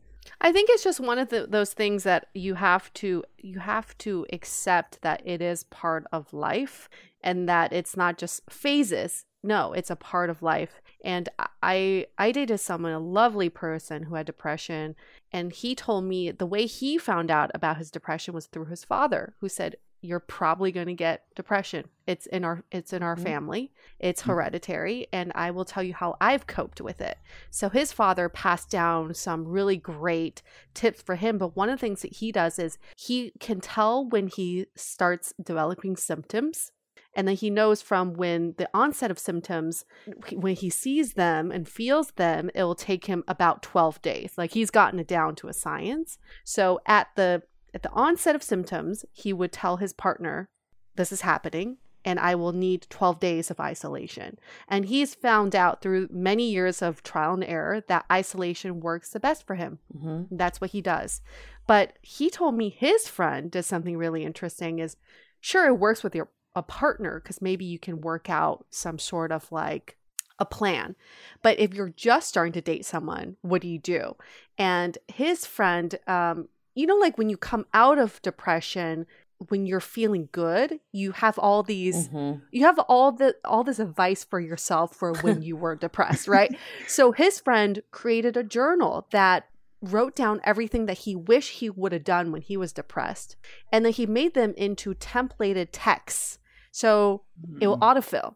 I 0.41 0.51
think 0.51 0.69
it's 0.69 0.83
just 0.83 0.99
one 0.99 1.19
of 1.19 1.29
the, 1.29 1.47
those 1.47 1.73
things 1.73 2.03
that 2.03 2.27
you 2.33 2.55
have 2.55 2.93
to 2.95 3.23
you 3.37 3.59
have 3.59 3.97
to 3.99 4.25
accept 4.31 5.01
that 5.01 5.21
it 5.25 5.41
is 5.41 5.63
part 5.65 6.05
of 6.11 6.33
life 6.33 6.89
and 7.21 7.49
that 7.49 7.73
it's 7.73 7.97
not 7.97 8.17
just 8.17 8.49
phases. 8.49 9.25
No, 9.41 9.73
it's 9.73 9.89
a 9.89 9.95
part 9.95 10.29
of 10.29 10.41
life 10.41 10.81
and 11.03 11.27
I 11.61 12.05
I 12.17 12.31
dated 12.31 12.59
someone, 12.59 12.91
a 12.91 12.99
lovely 12.99 13.49
person 13.49 14.03
who 14.03 14.15
had 14.15 14.25
depression, 14.25 14.95
and 15.31 15.51
he 15.51 15.75
told 15.75 16.05
me 16.05 16.31
the 16.31 16.45
way 16.45 16.65
he 16.65 16.97
found 16.97 17.29
out 17.29 17.51
about 17.53 17.77
his 17.77 17.91
depression 17.91 18.33
was 18.33 18.47
through 18.47 18.65
his 18.65 18.83
father, 18.83 19.35
who 19.39 19.49
said, 19.49 19.75
"You're 20.01 20.19
probably 20.19 20.71
going 20.71 20.87
to 20.87 20.93
get 20.93 21.25
depression. 21.35 21.89
It's 22.07 22.25
in 22.25 22.43
our 22.43 22.63
it's 22.71 22.93
in 22.93 23.03
our 23.03 23.15
mm-hmm. 23.15 23.23
family. 23.23 23.71
It's 23.99 24.21
mm-hmm. 24.21 24.31
hereditary, 24.31 25.07
and 25.13 25.31
I 25.35 25.51
will 25.51 25.65
tell 25.65 25.83
you 25.83 25.93
how 25.93 26.17
I've 26.19 26.47
coped 26.47 26.81
with 26.81 27.01
it." 27.01 27.17
So 27.49 27.69
his 27.69 27.91
father 27.91 28.29
passed 28.29 28.69
down 28.69 29.13
some 29.13 29.47
really 29.47 29.77
great 29.77 30.41
tips 30.73 31.01
for 31.01 31.15
him, 31.15 31.37
but 31.37 31.55
one 31.55 31.69
of 31.69 31.79
the 31.79 31.85
things 31.85 32.01
that 32.01 32.17
he 32.17 32.31
does 32.31 32.57
is 32.59 32.77
he 32.95 33.31
can 33.39 33.61
tell 33.61 34.05
when 34.07 34.27
he 34.27 34.65
starts 34.75 35.33
developing 35.41 35.95
symptoms 35.95 36.71
and 37.15 37.27
then 37.27 37.35
he 37.35 37.49
knows 37.49 37.81
from 37.81 38.13
when 38.13 38.55
the 38.57 38.69
onset 38.73 39.11
of 39.11 39.19
symptoms, 39.19 39.85
when 40.31 40.55
he 40.55 40.69
sees 40.69 41.13
them 41.13 41.51
and 41.51 41.67
feels 41.67 42.11
them, 42.11 42.49
it 42.53 42.63
will 42.63 42.75
take 42.75 43.05
him 43.05 43.23
about 43.27 43.63
12 43.63 44.01
days. 44.01 44.33
Like 44.37 44.51
he's 44.51 44.69
gotten 44.69 44.99
it 44.99 45.07
down 45.07 45.35
to 45.35 45.47
a 45.47 45.53
science. 45.53 46.17
So 46.43 46.79
at 46.85 47.07
the 47.15 47.43
at 47.73 47.83
the 47.83 47.91
onset 47.91 48.35
of 48.35 48.41
symptoms, 48.41 49.05
he 49.11 49.31
would 49.31 49.51
tell 49.51 49.77
his 49.77 49.93
partner, 49.93 50.49
This 50.95 51.11
is 51.11 51.21
happening 51.21 51.77
and 52.05 52.19
I 52.19 52.35
will 52.35 52.53
need 52.53 52.87
12 52.89 53.19
days 53.19 53.51
of 53.51 53.59
isolation. 53.59 54.39
And 54.67 54.85
he's 54.85 55.15
found 55.15 55.55
out 55.55 55.81
through 55.81 56.07
many 56.11 56.49
years 56.49 56.81
of 56.81 57.03
trial 57.03 57.33
and 57.33 57.43
error 57.43 57.83
that 57.87 58.05
isolation 58.11 58.79
works 58.79 59.09
the 59.09 59.19
best 59.19 59.45
for 59.45 59.55
him. 59.55 59.79
Mm-hmm. 59.95 60.35
That's 60.35 60.61
what 60.61 60.71
he 60.71 60.81
does. 60.81 61.21
But 61.67 61.97
he 62.01 62.29
told 62.29 62.55
me 62.55 62.69
his 62.69 63.07
friend 63.07 63.51
does 63.51 63.65
something 63.65 63.97
really 63.97 64.23
interesting 64.23 64.79
is 64.79 64.95
sure 65.41 65.67
it 65.67 65.77
works 65.77 66.03
with 66.03 66.15
your 66.15 66.29
a 66.55 66.63
partner 66.63 67.19
because 67.19 67.41
maybe 67.41 67.65
you 67.65 67.79
can 67.79 68.01
work 68.01 68.29
out 68.29 68.65
some 68.69 68.99
sort 68.99 69.31
of 69.31 69.51
like 69.51 69.97
a 70.39 70.45
plan. 70.45 70.95
But 71.41 71.59
if 71.59 71.73
you're 71.73 71.89
just 71.89 72.29
starting 72.29 72.53
to 72.53 72.61
date 72.61 72.85
someone, 72.85 73.35
what 73.41 73.61
do 73.61 73.67
you 73.67 73.79
do? 73.79 74.15
And 74.57 74.97
his 75.07 75.45
friend, 75.45 75.95
um, 76.07 76.47
you 76.75 76.87
know, 76.87 76.95
like 76.95 77.17
when 77.17 77.29
you 77.29 77.37
come 77.37 77.65
out 77.73 77.97
of 77.97 78.21
depression, 78.21 79.05
when 79.47 79.65
you're 79.65 79.79
feeling 79.79 80.27
good, 80.31 80.79
you 80.91 81.13
have 81.13 81.39
all 81.39 81.63
these 81.63 82.09
mm-hmm. 82.09 82.39
you 82.51 82.65
have 82.65 82.79
all 82.79 83.11
the 83.11 83.35
all 83.45 83.63
this 83.63 83.79
advice 83.79 84.23
for 84.23 84.39
yourself 84.39 84.95
for 84.95 85.13
when 85.21 85.41
you 85.41 85.55
were 85.55 85.75
depressed, 85.75 86.27
right? 86.27 86.53
So 86.87 87.11
his 87.11 87.39
friend 87.39 87.81
created 87.91 88.35
a 88.35 88.43
journal 88.43 89.07
that 89.11 89.45
wrote 89.81 90.15
down 90.15 90.41
everything 90.43 90.85
that 90.85 90.99
he 90.99 91.15
wished 91.15 91.59
he 91.59 91.69
would 91.69 91.91
have 91.91 92.03
done 92.03 92.31
when 92.31 92.41
he 92.41 92.57
was 92.57 92.73
depressed. 92.73 93.35
And 93.71 93.85
then 93.85 93.93
he 93.93 94.05
made 94.05 94.33
them 94.33 94.53
into 94.57 94.93
templated 94.93 95.69
texts. 95.71 96.39
So 96.71 97.23
mm. 97.39 97.57
it 97.61 97.67
will 97.67 97.77
mm-hmm. 97.77 97.97
autofill. 97.97 98.35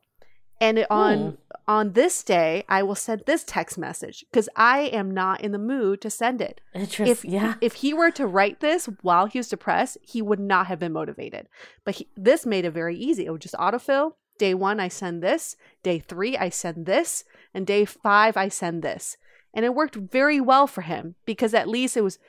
And 0.61 0.79
it, 0.79 0.87
on 0.89 1.37
on 1.67 1.91
this 1.91 2.23
day, 2.23 2.63
I 2.69 2.83
will 2.83 2.95
send 2.95 3.23
this 3.25 3.43
text 3.43 3.77
message 3.77 4.23
because 4.31 4.47
I 4.55 4.81
am 4.81 5.11
not 5.11 5.41
in 5.41 5.51
the 5.51 5.57
mood 5.57 5.99
to 6.01 6.09
send 6.09 6.41
it. 6.41 6.61
If 6.73 7.25
yeah, 7.25 7.55
if 7.59 7.73
he 7.73 7.93
were 7.93 8.11
to 8.11 8.25
write 8.25 8.61
this 8.61 8.87
while 9.01 9.25
he 9.25 9.39
was 9.39 9.49
depressed, 9.49 9.97
he 10.01 10.21
would 10.21 10.39
not 10.39 10.67
have 10.67 10.79
been 10.79 10.93
motivated. 10.93 11.49
But 11.83 11.95
he, 11.95 12.07
this 12.15 12.45
made 12.45 12.63
it 12.63 12.71
very 12.71 12.95
easy. 12.95 13.25
It 13.25 13.31
would 13.31 13.41
just 13.41 13.55
autofill. 13.55 14.13
Day 14.37 14.53
one, 14.53 14.79
I 14.79 14.87
send 14.87 15.21
this. 15.21 15.57
Day 15.83 15.99
three, 15.99 16.37
I 16.37 16.47
send 16.49 16.85
this, 16.85 17.25
and 17.53 17.67
day 17.67 17.83
five, 17.83 18.37
I 18.37 18.47
send 18.47 18.83
this 18.83 19.17
and 19.53 19.65
it 19.65 19.75
worked 19.75 19.95
very 19.95 20.41
well 20.41 20.67
for 20.67 20.81
him 20.81 21.15
because 21.25 21.53
at 21.53 21.67
least 21.67 21.95
it 21.97 22.01
was 22.01 22.19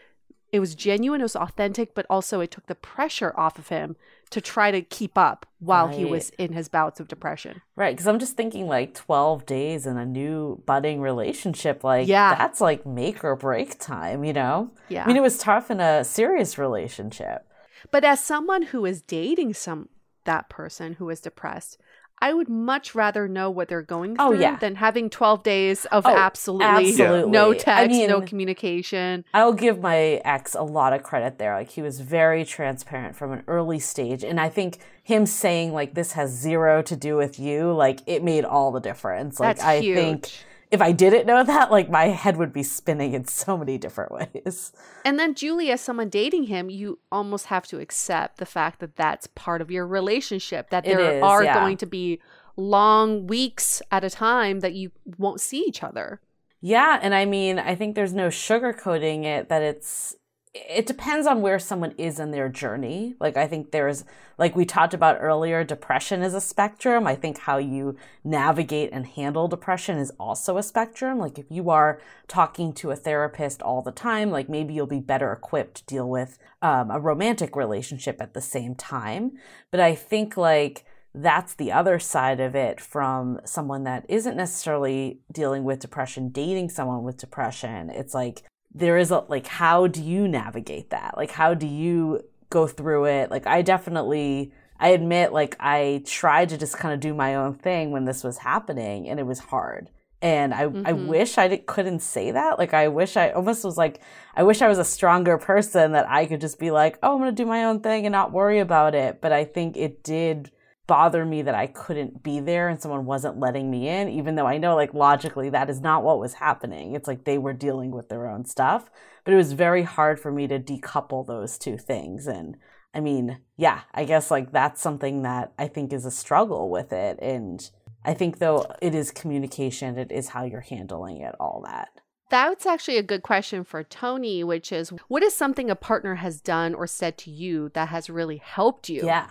it 0.55 0.61
was 0.61 0.77
genuine, 0.77 1.21
it 1.21 1.25
was 1.25 1.35
authentic, 1.35 1.97
but 1.97 2.07
also 2.09 2.39
it 2.39 2.53
took 2.53 2.67
the 2.67 2.77
pressure 2.77 3.35
off 3.37 3.59
of 3.59 3.69
him 3.69 3.97
to 4.31 4.41
try 4.41 4.71
to 4.71 4.83
keep 4.83 5.19
up 5.19 5.47
while 5.59 5.89
right. 5.89 5.97
he 5.97 6.05
was 6.05 6.31
in 6.39 6.53
his 6.53 6.69
bouts 6.69 7.01
of 7.01 7.09
depression. 7.09 7.61
Right, 7.75 7.93
because 7.93 8.07
I'm 8.07 8.21
just 8.21 8.37
thinking 8.37 8.69
like 8.69 8.95
12 8.95 9.47
days 9.47 9.85
in 9.85 9.97
a 9.97 10.07
new 10.07 10.63
budding 10.65 11.01
relationship, 11.01 11.83
like 11.83 12.07
yeah. 12.07 12.37
that's 12.37 12.61
like 12.61 12.87
make 12.87 13.25
or 13.25 13.35
break 13.35 13.81
time, 13.81 14.23
you 14.23 14.33
know? 14.33 14.71
Yeah. 14.89 15.03
I 15.03 15.09
mean, 15.09 15.17
it 15.17 15.23
was 15.23 15.39
tough 15.39 15.73
in 15.73 15.81
a 15.81 16.05
serious 16.05 16.57
relationship. 16.57 17.49
But 17.91 18.05
as 18.05 18.23
someone 18.23 18.63
who 18.63 18.87
is 18.87 19.03
dating 19.03 19.55
some 19.55 19.89
that 20.23 20.49
person 20.49 20.95
who 20.95 21.11
is 21.11 21.19
depressed, 21.19 21.79
I 22.21 22.33
would 22.33 22.49
much 22.49 22.95
rather 22.95 23.29
know 23.29 23.51
what 23.51 23.69
they're 23.69 23.83
going 23.83 24.17
oh, 24.19 24.31
through 24.31 24.39
oh, 24.39 24.41
yeah. 24.41 24.57
than 24.57 24.77
having 24.77 25.11
12 25.11 25.43
days 25.43 25.85
of 25.87 26.07
oh, 26.07 26.17
absolutely, 26.17 26.91
absolutely, 26.91 27.31
no 27.31 27.53
text, 27.53 27.69
I 27.69 27.87
mean, 27.89 28.09
no 28.09 28.21
communication. 28.23 29.25
I'll 29.35 29.53
give 29.53 29.81
my 29.81 30.23
ex 30.25 30.55
a 30.55 30.63
lot 30.63 30.93
of 30.93 31.03
credit 31.03 31.39
there. 31.39 31.55
Like 31.55 31.71
he 31.71 31.83
was 31.83 32.01
very 32.01 32.45
transparent 32.45 33.17
from 33.17 33.33
an 33.33 33.43
early 33.47 33.79
stage. 33.79 34.25
And 34.25 34.41
I 34.41 34.49
think 34.49 34.79
him 35.03 35.27
saying 35.27 35.73
like 35.73 35.95
this 35.95 36.13
has 36.13 36.31
zero 36.31 36.83
to 36.83 36.97
do 36.97 37.17
with 37.17 37.39
you, 37.39 37.73
like 37.73 38.01
it 38.07 38.23
made 38.23 38.45
all 38.45 38.73
the 38.73 38.81
difference. 38.81 39.39
Like 39.39 39.57
That's 39.57 39.67
I 39.67 39.81
huge. 39.81 39.97
think 39.97 40.31
if 40.75 40.83
I 40.83 40.91
didn't 40.91 41.27
know 41.27 41.45
that, 41.45 41.71
like 41.71 41.89
my 41.89 42.07
head 42.07 42.37
would 42.37 42.53
be 42.53 42.65
spinning 42.65 43.15
in 43.15 43.27
so 43.27 43.57
many 43.57 43.79
different 43.79 44.11
ways. 44.11 44.73
And 45.05 45.19
then, 45.19 45.35
Julie, 45.35 45.71
as 45.71 45.81
someone 45.81 46.09
dating 46.09 46.45
him, 46.45 46.69
you 46.69 46.99
almost 47.13 47.47
have 47.47 47.67
to 47.69 47.79
accept 47.79 48.39
the 48.39 48.47
fact 48.47 48.81
that 48.81 48.97
that's 48.97 49.29
part 49.29 49.61
of 49.61 49.71
your 49.71 49.87
relationship, 49.87 50.71
that 50.71 50.85
there 50.85 50.99
is, 50.99 51.23
are 51.23 51.45
yeah. 51.45 51.55
going 51.55 51.77
to 51.77 51.87
be 51.87 52.21
long 52.57 53.29
weeks 53.29 53.81
at 53.93 54.03
a 54.03 54.11
time 54.11 54.61
that 54.61 54.75
you 54.75 54.91
won't 55.17 55.41
see 55.41 55.61
each 55.61 55.83
other. 55.83 56.21
Yeah. 56.61 56.99
And 57.01 57.15
I 57.15 57.25
mean, 57.25 57.59
I 57.59 57.77
think 57.77 57.95
there's 57.95 58.13
no 58.13 58.29
sugarcoating 58.29 59.25
it 59.25 59.49
that 59.49 59.63
it's 59.63 60.17
it 60.55 60.87
depends 60.87 61.27
on 61.27 61.43
where 61.43 61.59
someone 61.59 61.95
is 61.99 62.21
in 62.21 62.31
their 62.31 62.49
journey. 62.49 63.17
Like, 63.19 63.37
I 63.37 63.49
think 63.49 63.73
there's, 63.73 64.05
like 64.39 64.55
we 64.55 64.65
talked 64.65 64.95
about 64.95 65.19
earlier, 65.21 65.65
depression 65.65 66.23
is 66.23 66.33
a 66.33 66.41
spectrum. 66.41 67.09
I 67.09 67.17
think 67.17 67.39
how 67.39 67.59
you 67.59 67.97
navigate 68.23 68.91
and 68.93 69.05
handle 69.05 69.49
depression 69.49 69.99
is 69.99 70.13
also 70.19 70.57
a 70.57 70.63
spectrum. 70.63 71.19
Like, 71.19 71.41
if 71.41 71.47
you 71.51 71.71
are 71.71 72.01
talking 72.29 72.73
to 72.75 72.93
a 72.93 72.97
therapist 72.97 73.63
all 73.63 73.83
the 73.83 73.91
time, 73.91 74.31
like 74.31 74.49
maybe 74.49 74.75
you'll 74.75 74.87
be 74.87 75.01
better 75.01 75.33
equipped 75.33 75.79
to 75.79 75.85
deal 75.87 76.09
with 76.09 76.39
um, 76.63 76.89
a 76.89 77.01
romantic 77.01 77.57
relationship 77.57 78.21
at 78.21 78.33
the 78.33 78.41
same 78.41 78.77
time. 78.77 79.33
But 79.73 79.81
I 79.81 79.97
think, 79.97 80.37
like, 80.37 80.85
that's 81.17 81.55
the 81.55 81.73
other 81.73 81.99
side 81.99 82.39
of 82.39 82.55
it 82.55 82.81
from 82.81 83.41
someone 83.45 83.83
that 83.85 84.07
isn't 84.09 84.37
necessarily 84.37 85.19
dealing 85.33 85.65
with 85.65 85.81
depression, 85.81 86.29
dating 86.29 86.71
someone 86.71 87.03
with 87.03 87.17
depression. 87.17 87.91
It's 87.91 88.15
like, 88.15 88.45
there 88.75 88.99
is 88.99 89.11
a 89.11 89.25
like 89.29 89.47
how 89.47 89.87
do 89.87 90.03
you 90.03 90.27
navigate 90.27 90.91
that? 90.91 91.17
Like 91.17 91.31
how 91.31 91.55
do 91.55 91.67
you 91.67 92.25
go 92.51 92.67
through 92.67 93.07
it? 93.07 93.31
Like 93.31 93.47
i 93.47 93.63
definitely 93.63 94.53
i 94.79 94.89
admit 94.89 95.33
like 95.33 95.57
i 95.61 96.03
tried 96.05 96.49
to 96.49 96.59
just 96.59 96.77
kind 96.77 96.93
of 96.93 97.01
do 97.01 97.15
my 97.15 97.37
own 97.37 97.55
thing 97.55 97.93
when 97.93 98.05
this 98.05 98.25
was 98.25 98.39
happening 98.39 99.09
and 99.09 99.21
it 99.21 99.27
was 99.27 99.39
hard. 99.39 99.91
And 100.21 100.53
i 100.53 100.65
mm-hmm. 100.65 100.87
i 100.87 100.93
wish 100.93 101.39
i 101.39 101.57
couldn't 101.57 102.01
say 102.01 102.33
that. 102.33 102.59
Like 102.59 102.75
i 102.75 102.89
wish 102.89 103.17
i 103.17 103.31
almost 103.31 103.65
was 103.65 103.79
like 103.79 104.01
i 104.35 104.43
wish 104.43 104.61
i 104.61 104.69
was 104.69 104.79
a 104.79 104.85
stronger 104.85 105.39
person 105.39 105.93
that 105.93 106.09
i 106.11 106.27
could 106.27 106.41
just 106.41 106.59
be 106.59 106.71
like 106.71 106.99
oh 107.03 107.15
i'm 107.15 107.19
gonna 107.21 107.33
do 107.33 107.47
my 107.47 107.65
own 107.65 107.81
thing 107.81 108.07
and 108.07 108.13
not 108.13 108.33
worry 108.33 108.59
about 108.59 108.95
it. 108.95 109.21
But 109.21 109.33
i 109.33 109.45
think 109.45 109.77
it 109.77 110.03
did 110.03 110.51
bother 110.87 111.25
me 111.25 111.43
that 111.43 111.55
I 111.55 111.67
couldn't 111.67 112.23
be 112.23 112.41
there 112.41 112.69
and 112.69 112.81
someone 112.81 113.07
wasn't 113.07 113.39
letting 113.39 113.71
me 113.71 113.89
in, 113.89 114.09
even 114.09 114.35
though 114.35 114.47
I 114.47 114.59
know, 114.59 114.75
like, 114.75 114.93
logically, 114.93 115.49
that 115.51 115.71
is 115.71 115.81
not 115.81 116.03
what 116.03 116.19
was 116.19 116.35
happening. 116.35 116.95
It's 116.95 117.09
like 117.09 117.25
they 117.25 117.39
were 117.39 117.55
dealing 117.55 117.91
with 117.91 118.09
their 118.09 118.29
own 118.29 118.45
stuff. 118.45 118.91
But 119.25 119.33
it 119.33 119.39
was 119.39 119.55
very 119.55 119.83
hard 119.83 120.21
for 120.21 120.31
me 120.31 120.47
to 120.49 120.59
decouple 120.59 121.27
those 121.27 121.57
two 121.57 121.79
things. 121.79 122.27
And 122.27 122.59
I 122.93 123.01
mean, 123.01 123.39
yeah, 123.57 123.81
I 123.95 124.05
guess, 124.05 124.31
like, 124.31 124.53
that's 124.53 124.83
something 124.83 125.23
that 125.23 125.53
I 125.59 125.69
think 125.69 125.93
is 125.93 126.05
a 126.05 126.11
struggle 126.11 126.69
with 126.69 126.93
it. 126.93 127.19
And 127.23 127.69
I 128.05 128.13
think, 128.13 128.39
though, 128.39 128.67
it 128.83 128.95
is 128.95 129.11
communication, 129.11 129.97
it 129.97 130.13
is 130.13 130.29
how 130.29 130.45
you're 130.45 130.61
handling 130.61 131.23
it, 131.23 131.35
all 131.41 131.63
that. 131.65 131.89
That's 132.31 132.67
actually 132.67 132.99
a 132.99 133.03
good 133.03 133.23
question 133.23 133.65
for 133.65 133.83
Tony, 133.83 134.45
which 134.45 134.73
is 134.73 134.91
what 135.09 135.23
is 135.23 135.35
something 135.35 135.71
a 135.71 135.77
partner 135.77 136.17
has 136.17 136.41
done 136.41 136.75
or 136.75 136.87
said 136.87 137.17
to 137.19 137.31
you 137.31 137.71
that 137.71 137.89
has 137.89 138.11
really 138.11 138.37
helped 138.37 138.89
you? 138.91 139.07
Yeah. 139.07 139.29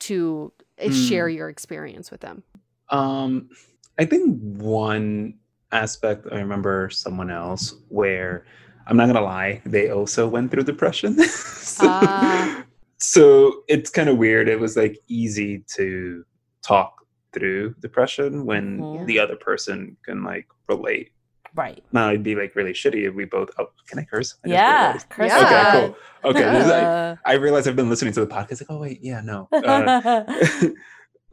To 0.00 0.52
mm. 0.78 1.08
share 1.08 1.28
your 1.28 1.48
experience 1.48 2.10
with 2.10 2.20
them? 2.20 2.42
Um, 2.90 3.48
I 3.98 4.04
think 4.04 4.38
one 4.40 5.34
aspect 5.72 6.26
I 6.30 6.36
remember 6.36 6.90
someone 6.90 7.30
else 7.30 7.74
where 7.88 8.44
I'm 8.86 8.96
not 8.96 9.06
gonna 9.06 9.22
lie, 9.22 9.62
they 9.64 9.90
also 9.90 10.28
went 10.28 10.50
through 10.50 10.64
depression. 10.64 11.18
so, 11.20 11.88
uh. 11.90 12.62
so 12.98 13.62
it's 13.68 13.90
kind 13.90 14.08
of 14.08 14.18
weird. 14.18 14.48
It 14.48 14.60
was 14.60 14.76
like 14.76 14.98
easy 15.08 15.64
to 15.74 16.24
talk 16.62 16.94
through 17.32 17.74
depression 17.80 18.46
when 18.46 18.78
mm-hmm. 18.78 19.06
the 19.06 19.18
other 19.18 19.36
person 19.36 19.96
can 20.04 20.22
like 20.22 20.46
relate. 20.68 21.10
Right. 21.54 21.84
Now 21.92 22.08
it'd 22.08 22.22
be 22.22 22.34
like 22.34 22.56
really 22.56 22.72
shitty 22.72 23.08
if 23.08 23.14
we 23.14 23.26
both. 23.26 23.50
Oh, 23.58 23.68
can 23.86 24.00
I 24.00 24.04
curse? 24.04 24.34
I 24.44 24.48
yeah, 24.48 24.98
curse. 25.08 25.30
Yeah. 25.30 25.38
Okay, 25.38 25.86
cool. 25.86 26.30
Okay, 26.30 26.62
like, 26.62 27.18
I 27.24 27.34
realized 27.34 27.68
I've 27.68 27.76
been 27.76 27.90
listening 27.90 28.12
to 28.14 28.20
the 28.20 28.26
podcast. 28.26 28.60
Like, 28.60 28.70
oh 28.70 28.78
wait, 28.78 29.00
yeah, 29.02 29.20
no. 29.20 29.48
Uh, 29.52 30.24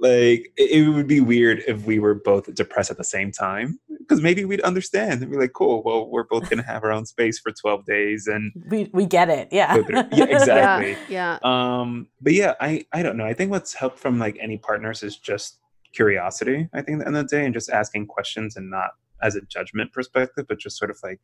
like 0.02 0.52
it, 0.58 0.72
it, 0.72 0.90
would 0.90 1.08
be 1.08 1.22
weird 1.22 1.64
if 1.68 1.86
we 1.86 2.00
were 2.00 2.16
both 2.16 2.54
depressed 2.54 2.92
at 2.92 2.98
the 2.98 3.04
same 3.04 3.32
time 3.32 3.80
because 4.00 4.22
maybe 4.22 4.44
we'd 4.44 4.62
understand 4.62 5.22
and 5.22 5.32
be 5.32 5.38
like 5.38 5.54
cool 5.54 5.84
well 5.84 6.10
we're 6.10 6.24
both 6.24 6.50
gonna 6.50 6.66
have 6.66 6.84
our 6.84 6.92
own 6.92 7.06
space 7.06 7.40
for 7.40 7.52
12 7.52 7.86
days 7.86 8.28
and 8.28 8.52
we, 8.70 8.90
we 8.94 9.06
get 9.06 9.30
it 9.30 9.48
yeah 9.52 9.78
yeah 9.88 10.04
exactly 10.26 10.98
yeah, 11.08 11.38
yeah 11.44 11.80
um 11.80 12.08
but 12.20 12.34
yeah 12.34 12.56
i 12.60 12.84
i 12.92 13.04
don't 13.04 13.16
know 13.16 13.26
i 13.26 13.34
think 13.34 13.52
what's 13.52 13.76
helped 13.76 14.00
from 14.00 14.18
like 14.18 14.38
any 14.42 14.58
partners 14.58 15.04
is 15.04 15.18
just 15.18 15.60
curiosity 15.94 16.68
i 16.74 16.82
think 16.82 16.98
at 16.98 17.00
the 17.02 17.08
end 17.08 17.18
of 17.18 17.30
the 17.30 17.36
day 17.36 17.46
and 17.46 17.54
just 17.54 17.70
asking 17.70 18.08
questions 18.08 18.58
and 18.58 18.72
not 18.72 18.92
as 19.22 19.36
a 19.36 19.42
judgment 19.42 19.92
perspective 19.94 20.46
but 20.48 20.60
just 20.60 20.78
sort 20.78 20.92
of 20.92 20.98
like 21.04 21.20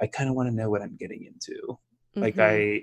i 0.00 0.06
kind 0.06 0.28
of 0.28 0.34
want 0.34 0.48
to 0.48 0.54
know 0.54 0.70
what 0.70 0.82
i'm 0.82 0.96
getting 0.96 1.24
into. 1.24 1.60
Mm-hmm. 1.62 2.22
like 2.22 2.38
i 2.38 2.82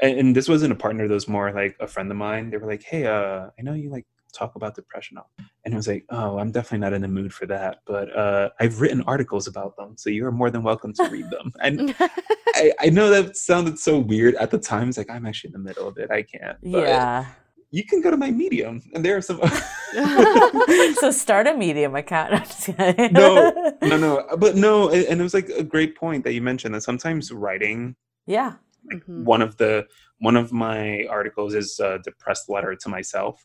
and, 0.00 0.18
and 0.18 0.36
this 0.36 0.48
wasn't 0.48 0.72
a 0.72 0.76
partner 0.76 1.08
that 1.08 1.14
was 1.14 1.28
more 1.28 1.52
like 1.52 1.74
a 1.80 1.86
friend 1.86 2.10
of 2.10 2.18
mine. 2.18 2.50
They 2.50 2.58
were 2.58 2.66
like 2.66 2.82
hey 2.82 3.06
uh 3.06 3.48
i 3.58 3.62
know 3.62 3.74
you 3.74 3.90
like 3.90 4.06
talk 4.36 4.54
about 4.54 4.74
depression 4.74 5.16
and 5.64 5.72
it 5.72 5.76
was 5.76 5.88
like 5.88 6.04
oh 6.10 6.38
i'm 6.38 6.50
definitely 6.50 6.78
not 6.78 6.92
in 6.92 7.00
the 7.00 7.08
mood 7.08 7.32
for 7.32 7.46
that 7.46 7.78
but 7.86 8.14
uh, 8.14 8.50
i've 8.60 8.80
written 8.80 9.00
articles 9.02 9.46
about 9.46 9.74
them 9.76 9.96
so 9.96 10.10
you're 10.10 10.30
more 10.30 10.50
than 10.50 10.62
welcome 10.62 10.92
to 10.92 11.08
read 11.08 11.28
them. 11.30 11.52
And 11.60 11.94
I, 12.54 12.72
I, 12.80 12.90
know 12.90 13.08
that 13.10 13.36
sounded 13.36 13.78
so 13.78 13.98
weird 13.98 14.34
at 14.34 14.50
the 14.50 14.58
time 14.58 14.88
it's 14.88 14.98
like 14.98 15.10
i'm 15.10 15.26
actually 15.26 15.48
in 15.48 15.52
the 15.52 15.58
middle 15.58 15.88
of 15.88 15.96
it 15.96 16.10
i 16.10 16.22
can't 16.22 16.58
yeah 16.62 17.26
you 17.70 17.84
can 17.84 18.00
go 18.00 18.10
to 18.10 18.16
my 18.16 18.30
medium 18.30 18.82
and 18.94 19.04
there 19.04 19.16
are 19.16 19.20
some 19.20 19.40
so 21.00 21.10
start 21.10 21.46
a 21.46 21.56
medium 21.56 21.94
account. 21.94 22.68
No 23.12 23.52
no 23.82 23.96
no. 23.96 24.26
But 24.38 24.56
no 24.56 24.90
and 24.90 25.20
it 25.20 25.22
was 25.22 25.34
like 25.34 25.48
a 25.48 25.62
great 25.62 25.96
point 25.96 26.24
that 26.24 26.32
you 26.32 26.42
mentioned 26.42 26.74
that 26.74 26.82
sometimes 26.82 27.32
writing 27.32 27.96
yeah. 28.26 28.54
like 28.90 29.02
mm-hmm. 29.02 29.24
one 29.24 29.42
of 29.42 29.56
the 29.56 29.86
one 30.18 30.36
of 30.36 30.52
my 30.52 31.04
articles 31.10 31.54
is 31.54 31.78
a 31.78 31.98
depressed 32.02 32.48
letter 32.48 32.74
to 32.74 32.88
myself. 32.88 33.44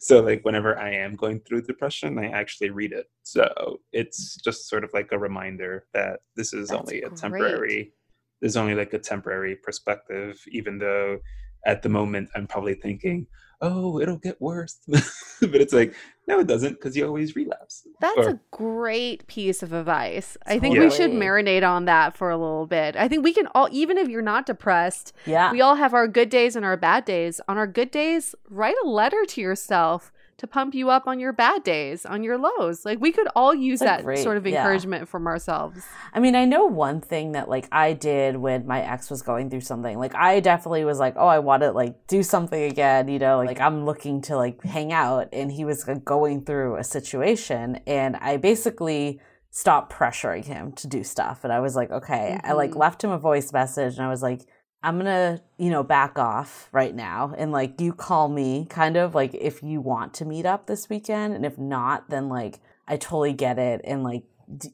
So 0.00 0.20
like 0.20 0.44
whenever 0.44 0.78
i 0.78 0.90
am 0.90 1.14
going 1.14 1.40
through 1.40 1.62
depression 1.62 2.18
i 2.18 2.26
actually 2.26 2.70
read 2.70 2.92
it. 2.92 3.06
So 3.22 3.80
it's 3.92 4.36
just 4.36 4.68
sort 4.68 4.84
of 4.84 4.90
like 4.92 5.12
a 5.12 5.18
reminder 5.18 5.86
that 5.94 6.20
this 6.36 6.52
is 6.52 6.68
That's 6.68 6.80
only 6.80 7.02
a 7.02 7.10
temporary 7.10 7.92
there's 8.40 8.56
only 8.56 8.74
like 8.74 8.92
a 8.94 8.98
temporary 8.98 9.56
perspective 9.56 10.40
even 10.48 10.78
though 10.78 11.18
at 11.64 11.82
the 11.82 11.88
moment 11.88 12.28
i'm 12.34 12.46
probably 12.46 12.74
thinking 12.74 13.26
oh, 13.62 14.00
it'll 14.00 14.16
get 14.16 14.40
worse. 14.40 14.78
but 14.86 15.54
it's 15.54 15.72
like, 15.72 15.94
no, 16.26 16.40
it 16.40 16.46
doesn't 16.46 16.74
because 16.74 16.96
you 16.96 17.06
always 17.06 17.36
relapse. 17.36 17.86
That's 18.00 18.18
or, 18.18 18.28
a 18.30 18.40
great 18.50 19.26
piece 19.26 19.62
of 19.62 19.72
advice. 19.72 20.36
I 20.46 20.58
think 20.58 20.78
we 20.78 20.90
should 20.90 21.10
marinate 21.10 21.68
on 21.68 21.84
that 21.86 22.16
for 22.16 22.30
a 22.30 22.36
little 22.36 22.66
bit. 22.66 22.96
I 22.96 23.08
think 23.08 23.24
we 23.24 23.32
can 23.32 23.48
all, 23.54 23.68
even 23.70 23.98
if 23.98 24.08
you're 24.08 24.22
not 24.22 24.46
depressed, 24.46 25.12
yeah, 25.26 25.52
we 25.52 25.60
all 25.60 25.74
have 25.74 25.94
our 25.94 26.08
good 26.08 26.30
days 26.30 26.56
and 26.56 26.64
our 26.64 26.76
bad 26.76 27.04
days. 27.04 27.40
On 27.48 27.58
our 27.58 27.66
good 27.66 27.90
days, 27.90 28.34
write 28.48 28.76
a 28.84 28.88
letter 28.88 29.24
to 29.26 29.40
yourself 29.40 30.12
to 30.40 30.46
pump 30.46 30.74
you 30.74 30.88
up 30.88 31.06
on 31.06 31.20
your 31.20 31.34
bad 31.34 31.62
days, 31.62 32.06
on 32.06 32.22
your 32.22 32.38
lows. 32.38 32.86
Like 32.86 32.98
we 32.98 33.12
could 33.12 33.28
all 33.36 33.54
use 33.54 33.80
that 33.80 34.04
great, 34.04 34.20
sort 34.20 34.38
of 34.38 34.46
encouragement 34.46 35.02
yeah. 35.02 35.04
from 35.04 35.26
ourselves. 35.26 35.84
I 36.14 36.20
mean, 36.20 36.34
I 36.34 36.46
know 36.46 36.64
one 36.64 37.02
thing 37.02 37.32
that 37.32 37.50
like 37.50 37.68
I 37.70 37.92
did 37.92 38.36
when 38.38 38.66
my 38.66 38.80
ex 38.80 39.10
was 39.10 39.20
going 39.20 39.50
through 39.50 39.60
something. 39.60 39.98
Like 39.98 40.14
I 40.14 40.40
definitely 40.40 40.84
was 40.86 40.98
like, 40.98 41.14
"Oh, 41.18 41.26
I 41.26 41.40
want 41.40 41.62
to 41.62 41.72
like 41.72 42.06
do 42.06 42.22
something 42.22 42.62
again," 42.62 43.08
you 43.08 43.18
know, 43.18 43.36
like, 43.36 43.48
like 43.48 43.60
I'm 43.60 43.84
looking 43.84 44.22
to 44.22 44.36
like 44.36 44.64
hang 44.64 44.94
out 44.94 45.28
and 45.32 45.52
he 45.52 45.66
was 45.66 45.86
like, 45.86 46.06
going 46.06 46.42
through 46.46 46.76
a 46.76 46.84
situation 46.84 47.78
and 47.86 48.16
I 48.16 48.38
basically 48.38 49.20
stopped 49.50 49.92
pressuring 49.92 50.46
him 50.46 50.72
to 50.72 50.86
do 50.86 51.04
stuff 51.04 51.44
and 51.44 51.52
I 51.52 51.60
was 51.60 51.76
like, 51.76 51.90
"Okay." 51.90 52.38
Mm-hmm. 52.38 52.46
I 52.46 52.52
like 52.54 52.70
mm-hmm. 52.70 52.80
left 52.80 53.04
him 53.04 53.10
a 53.10 53.18
voice 53.18 53.52
message 53.52 53.98
and 53.98 54.06
I 54.06 54.08
was 54.08 54.22
like, 54.22 54.46
I'm 54.82 54.96
gonna, 54.96 55.42
you 55.58 55.70
know, 55.70 55.82
back 55.82 56.18
off 56.18 56.68
right 56.72 56.94
now 56.94 57.34
and 57.36 57.52
like 57.52 57.80
you 57.80 57.92
call 57.92 58.28
me 58.28 58.66
kind 58.70 58.96
of 58.96 59.14
like 59.14 59.34
if 59.34 59.62
you 59.62 59.80
want 59.80 60.14
to 60.14 60.24
meet 60.24 60.46
up 60.46 60.66
this 60.66 60.88
weekend. 60.88 61.34
And 61.34 61.44
if 61.44 61.58
not, 61.58 62.08
then 62.08 62.28
like 62.28 62.60
I 62.88 62.96
totally 62.96 63.34
get 63.34 63.58
it. 63.58 63.82
And 63.84 64.02
like 64.02 64.24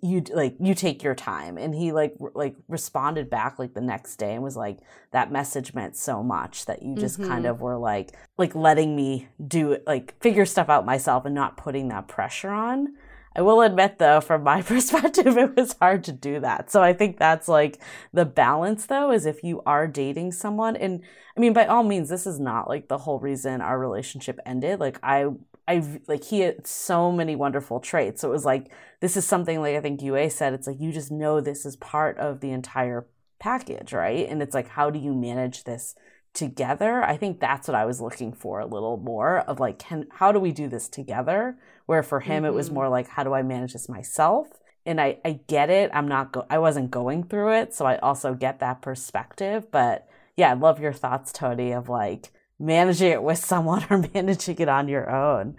you 0.00 0.24
like 0.32 0.56
you 0.58 0.74
take 0.74 1.02
your 1.02 1.14
time 1.14 1.58
and 1.58 1.74
he 1.74 1.92
like 1.92 2.14
like 2.34 2.54
responded 2.68 3.28
back 3.28 3.58
like 3.58 3.74
the 3.74 3.80
next 3.80 4.16
day 4.16 4.34
and 4.34 4.42
was 4.42 4.56
like 4.56 4.78
that 5.10 5.30
message 5.30 5.74
meant 5.74 5.96
so 5.96 6.22
much 6.22 6.64
that 6.66 6.82
you 6.82 6.94
just 6.94 7.18
mm-hmm. 7.20 7.28
kind 7.28 7.46
of 7.46 7.60
were 7.60 7.76
like 7.76 8.12
like 8.38 8.54
letting 8.54 8.96
me 8.96 9.28
do 9.46 9.72
it 9.72 9.86
like 9.86 10.18
figure 10.20 10.46
stuff 10.46 10.68
out 10.68 10.86
myself 10.86 11.24
and 11.26 11.34
not 11.34 11.56
putting 11.56 11.88
that 11.88 12.08
pressure 12.08 12.50
on 12.50 12.94
I 13.36 13.42
will 13.42 13.60
admit, 13.60 13.98
though, 13.98 14.22
from 14.22 14.42
my 14.44 14.62
perspective, 14.62 15.36
it 15.36 15.54
was 15.54 15.76
hard 15.78 16.04
to 16.04 16.12
do 16.12 16.40
that. 16.40 16.70
So 16.70 16.82
I 16.82 16.94
think 16.94 17.18
that's 17.18 17.48
like 17.48 17.78
the 18.12 18.24
balance, 18.24 18.86
though, 18.86 19.12
is 19.12 19.26
if 19.26 19.44
you 19.44 19.62
are 19.66 19.86
dating 19.86 20.32
someone, 20.32 20.74
and 20.74 21.02
I 21.36 21.40
mean, 21.40 21.52
by 21.52 21.66
all 21.66 21.82
means, 21.82 22.08
this 22.08 22.26
is 22.26 22.40
not 22.40 22.66
like 22.66 22.88
the 22.88 22.96
whole 22.98 23.20
reason 23.20 23.60
our 23.60 23.78
relationship 23.78 24.40
ended. 24.46 24.80
Like, 24.80 24.98
I, 25.02 25.26
I, 25.68 25.82
like, 26.08 26.24
he 26.24 26.40
had 26.40 26.66
so 26.66 27.12
many 27.12 27.36
wonderful 27.36 27.78
traits. 27.78 28.22
So 28.22 28.30
it 28.30 28.32
was 28.32 28.46
like, 28.46 28.72
this 29.00 29.18
is 29.18 29.26
something 29.26 29.60
like 29.60 29.76
I 29.76 29.82
think 29.82 30.00
Yue 30.00 30.30
said, 30.30 30.54
it's 30.54 30.66
like, 30.66 30.80
you 30.80 30.90
just 30.90 31.12
know 31.12 31.40
this 31.42 31.66
is 31.66 31.76
part 31.76 32.16
of 32.16 32.40
the 32.40 32.52
entire 32.52 33.06
package, 33.38 33.92
right? 33.92 34.26
And 34.26 34.40
it's 34.40 34.54
like, 34.54 34.68
how 34.68 34.88
do 34.88 34.98
you 34.98 35.12
manage 35.12 35.64
this? 35.64 35.94
Together 36.36 37.02
i 37.02 37.16
think 37.16 37.40
that's 37.40 37.66
what 37.66 37.74
i 37.74 37.84
was 37.84 38.00
looking 38.00 38.32
for 38.32 38.60
a 38.60 38.66
little 38.66 38.98
more 38.98 39.38
of 39.40 39.58
like 39.58 39.78
can 39.78 40.06
how 40.12 40.30
do 40.30 40.38
we 40.38 40.52
do 40.52 40.68
this 40.68 40.88
together 40.88 41.56
where 41.86 42.02
for 42.02 42.20
him 42.20 42.42
mm-hmm. 42.42 42.46
it 42.46 42.54
was 42.54 42.66
mm-hmm. 42.66 42.74
more 42.76 42.88
like 42.88 43.08
how 43.08 43.24
do 43.24 43.32
i 43.32 43.42
manage 43.42 43.72
this 43.72 43.88
myself 43.88 44.46
and 44.84 45.00
i 45.00 45.16
i 45.24 45.40
get 45.48 45.70
it 45.70 45.90
i'm 45.94 46.06
not 46.06 46.32
go 46.32 46.46
i 46.50 46.58
wasn't 46.58 46.90
going 46.90 47.24
through 47.24 47.52
it 47.52 47.74
so 47.74 47.86
i 47.86 47.96
also 47.98 48.34
get 48.34 48.60
that 48.60 48.82
perspective 48.82 49.70
but 49.70 50.06
yeah 50.36 50.50
i 50.50 50.54
love 50.54 50.78
your 50.78 50.92
thoughts 50.92 51.32
tony 51.32 51.72
of 51.72 51.88
like 51.88 52.30
managing 52.58 53.10
it 53.10 53.22
with 53.22 53.38
someone 53.38 53.84
or 53.90 53.98
managing 54.14 54.58
it 54.58 54.68
on 54.68 54.88
your 54.88 55.10
own 55.10 55.56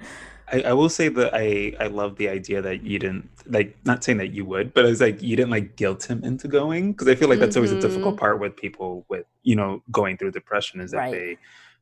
I, 0.51 0.61
I 0.61 0.73
will 0.73 0.89
say 0.89 1.09
that 1.09 1.31
I 1.33 1.73
I 1.79 1.87
love 1.87 2.15
the 2.15 2.29
idea 2.29 2.61
that 2.61 2.83
you 2.83 2.99
didn't 2.99 3.29
like 3.47 3.75
not 3.85 4.03
saying 4.03 4.17
that 4.19 4.31
you 4.33 4.45
would, 4.45 4.73
but 4.73 4.85
I 4.85 4.89
was 4.89 5.01
like 5.01 5.21
you 5.21 5.35
didn't 5.35 5.51
like 5.51 5.75
guilt 5.75 6.09
him 6.09 6.23
into 6.23 6.47
going 6.47 6.93
because 6.93 7.07
I 7.07 7.15
feel 7.15 7.27
like 7.29 7.39
that's 7.39 7.57
always 7.57 7.71
a 7.73 7.79
difficult 7.79 8.15
Mhm. 8.15 8.19
part 8.19 8.39
with 8.39 8.55
people 8.55 9.05
with 9.09 9.25
you 9.43 9.55
know 9.55 9.83
going 9.91 10.17
through 10.17 10.31
depression 10.31 10.79
is 10.79 10.91
that 10.91 10.97
Right. 10.97 11.11
they 11.11 11.37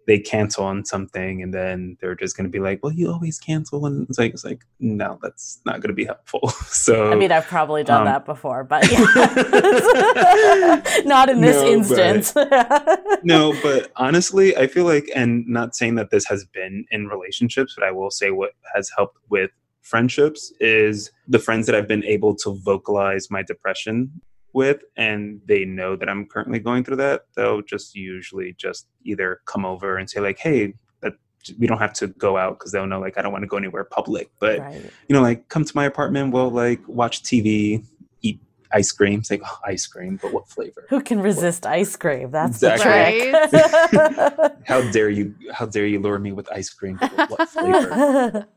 they 0.08 0.20
cancel 0.20 0.64
on 0.64 0.86
something 0.86 1.42
and 1.42 1.54
then 1.54 1.98
they're 2.00 2.16
just 2.16 2.38
going 2.38 2.46
to 2.46 2.50
be 2.50 2.60
like, 2.60 2.84
well, 2.84 2.94
you 2.94 3.12
always 3.12 3.40
cancel, 3.40 3.86
and 3.86 4.08
it's 4.08 4.20
like 4.20 4.34
it's 4.34 4.46
like 4.46 4.64
no, 4.80 5.18
that's 5.22 5.60
not 5.66 5.82
going 5.82 5.90
to 5.90 5.94
be 5.96 6.06
helpful. 6.06 6.52
So 6.86 7.12
I 7.12 7.16
mean, 7.16 7.32
I've 7.32 7.48
probably 7.48 7.84
done 7.84 8.02
um, 8.02 8.06
that 8.06 8.26
before, 8.26 8.64
but 8.64 8.90
yeah. 8.92 9.00
not 11.06 11.30
in 11.30 11.42
this 11.42 11.56
No, 11.56 11.62
but- 11.64 12.00
instance. 12.00 12.36
no, 13.24 13.54
but 13.64 13.92
honestly, 13.96 14.56
I 14.56 14.68
feel 14.68 14.84
like, 14.86 15.10
and 15.16 15.48
not 15.48 15.76
saying 15.76 15.96
that 15.96 16.12
this 16.12 16.26
has 16.26 16.46
been 16.46 16.86
in 16.92 17.08
relationships, 17.08 17.74
but 17.78 17.88
I 17.88 17.92
will 17.92 18.12
say 18.12 18.30
what 18.32 18.52
has 18.76 18.92
helped 18.96 19.18
with 19.30 19.52
friendships 19.82 20.52
is 20.60 21.12
the 21.28 21.40
friends 21.40 21.66
that 21.68 21.76
I've 21.76 21.88
been 21.88 22.04
able 22.04 22.36
to 22.38 22.60
vocalize 22.64 23.32
my 23.32 23.42
depression 23.42 24.12
with, 24.56 24.82
and 24.98 25.42
they 25.46 25.66
know 25.66 25.96
that 25.96 26.10
I'm 26.10 26.26
currently 26.26 26.60
going 26.60 26.84
through 26.84 26.96
that. 26.96 27.26
They'll 27.36 27.62
just 27.62 27.94
usually 27.96 28.54
just 28.58 28.88
either 29.04 29.42
come 29.46 29.66
over 29.66 29.98
and 29.98 30.10
say 30.10 30.20
like, 30.20 30.40
"Hey." 30.40 30.74
We 31.60 31.68
don't 31.68 31.78
have 31.78 31.94
to 32.02 32.08
go 32.08 32.38
out 32.38 32.58
because 32.58 32.72
they'll 32.72 32.88
know 32.88 33.00
like 33.00 33.20
I 33.20 33.22
don't 33.22 33.32
want 33.32 33.44
to 33.44 33.48
go 33.48 33.56
anywhere 33.56 33.84
public, 33.84 34.32
but 34.40 34.58
right. 34.58 34.82
you 35.08 35.14
know, 35.14 35.22
like 35.22 35.48
come 35.48 35.64
to 35.64 35.72
my 35.76 35.86
apartment, 35.86 36.34
we'll 36.34 36.50
like 36.50 36.82
watch 36.88 37.22
TV, 37.22 37.86
eat 38.24 38.40
ice 38.74 38.92
cream. 38.92 39.20
It's 39.20 39.30
like 39.30 39.44
oh, 39.46 39.60
ice 39.64 39.86
cream, 39.86 40.18
but 40.20 40.34
what 40.34 40.50
flavor? 40.50 40.88
Who 40.90 41.02
can 41.02 41.20
resist 41.20 41.68
ice 41.68 41.96
cream? 41.96 42.32
That's 42.32 42.64
Exactly. 42.64 43.30
the 43.30 44.40
trick. 44.40 44.54
how 44.66 44.90
dare 44.90 45.12
you 45.12 45.36
how 45.54 45.68
dare 45.68 45.86
you 45.86 46.00
lure 46.00 46.18
me 46.18 46.32
with 46.32 46.52
ice 46.52 46.72
cream 46.72 46.98
What- 46.98 47.30
what 47.30 47.50
flavor 47.56 48.48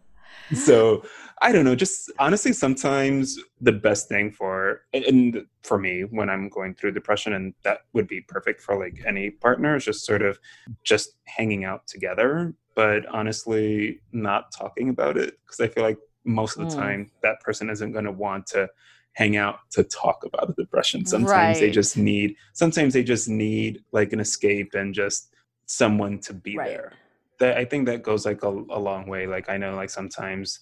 so 0.54 1.02
i 1.42 1.52
don't 1.52 1.64
know 1.64 1.74
just 1.74 2.10
honestly 2.18 2.52
sometimes 2.52 3.38
the 3.60 3.72
best 3.72 4.08
thing 4.08 4.30
for 4.30 4.82
and 4.92 5.44
for 5.62 5.78
me 5.78 6.02
when 6.02 6.28
i'm 6.30 6.48
going 6.48 6.74
through 6.74 6.92
depression 6.92 7.32
and 7.32 7.54
that 7.64 7.80
would 7.92 8.06
be 8.08 8.20
perfect 8.22 8.60
for 8.60 8.78
like 8.78 8.96
any 9.06 9.30
partner 9.30 9.76
is 9.76 9.84
just 9.84 10.04
sort 10.04 10.22
of 10.22 10.38
just 10.84 11.10
hanging 11.24 11.64
out 11.64 11.86
together 11.86 12.54
but 12.74 13.06
honestly 13.06 14.00
not 14.12 14.46
talking 14.56 14.88
about 14.88 15.16
it 15.16 15.34
because 15.44 15.60
i 15.60 15.68
feel 15.68 15.84
like 15.84 15.98
most 16.24 16.56
of 16.58 16.68
the 16.68 16.74
Mm. 16.74 16.78
time 16.78 17.10
that 17.22 17.40
person 17.40 17.70
isn't 17.70 17.92
going 17.92 18.04
to 18.04 18.12
want 18.12 18.46
to 18.46 18.68
hang 19.14 19.36
out 19.36 19.58
to 19.70 19.82
talk 19.84 20.22
about 20.24 20.46
the 20.48 20.62
depression 20.62 21.04
sometimes 21.06 21.58
they 21.58 21.70
just 21.70 21.96
need 21.96 22.34
sometimes 22.52 22.92
they 22.94 23.02
just 23.02 23.28
need 23.28 23.80
like 23.92 24.12
an 24.12 24.20
escape 24.20 24.74
and 24.74 24.94
just 24.94 25.34
someone 25.66 26.18
to 26.20 26.32
be 26.34 26.56
Right. 26.56 26.66
there 26.68 26.92
that 27.40 27.56
i 27.56 27.64
think 27.64 27.86
that 27.86 28.02
goes 28.02 28.24
like 28.26 28.42
a, 28.42 28.48
a 28.48 28.78
long 28.78 29.06
way 29.08 29.26
like 29.26 29.48
i 29.48 29.56
know 29.56 29.74
like 29.74 29.90
sometimes 29.90 30.60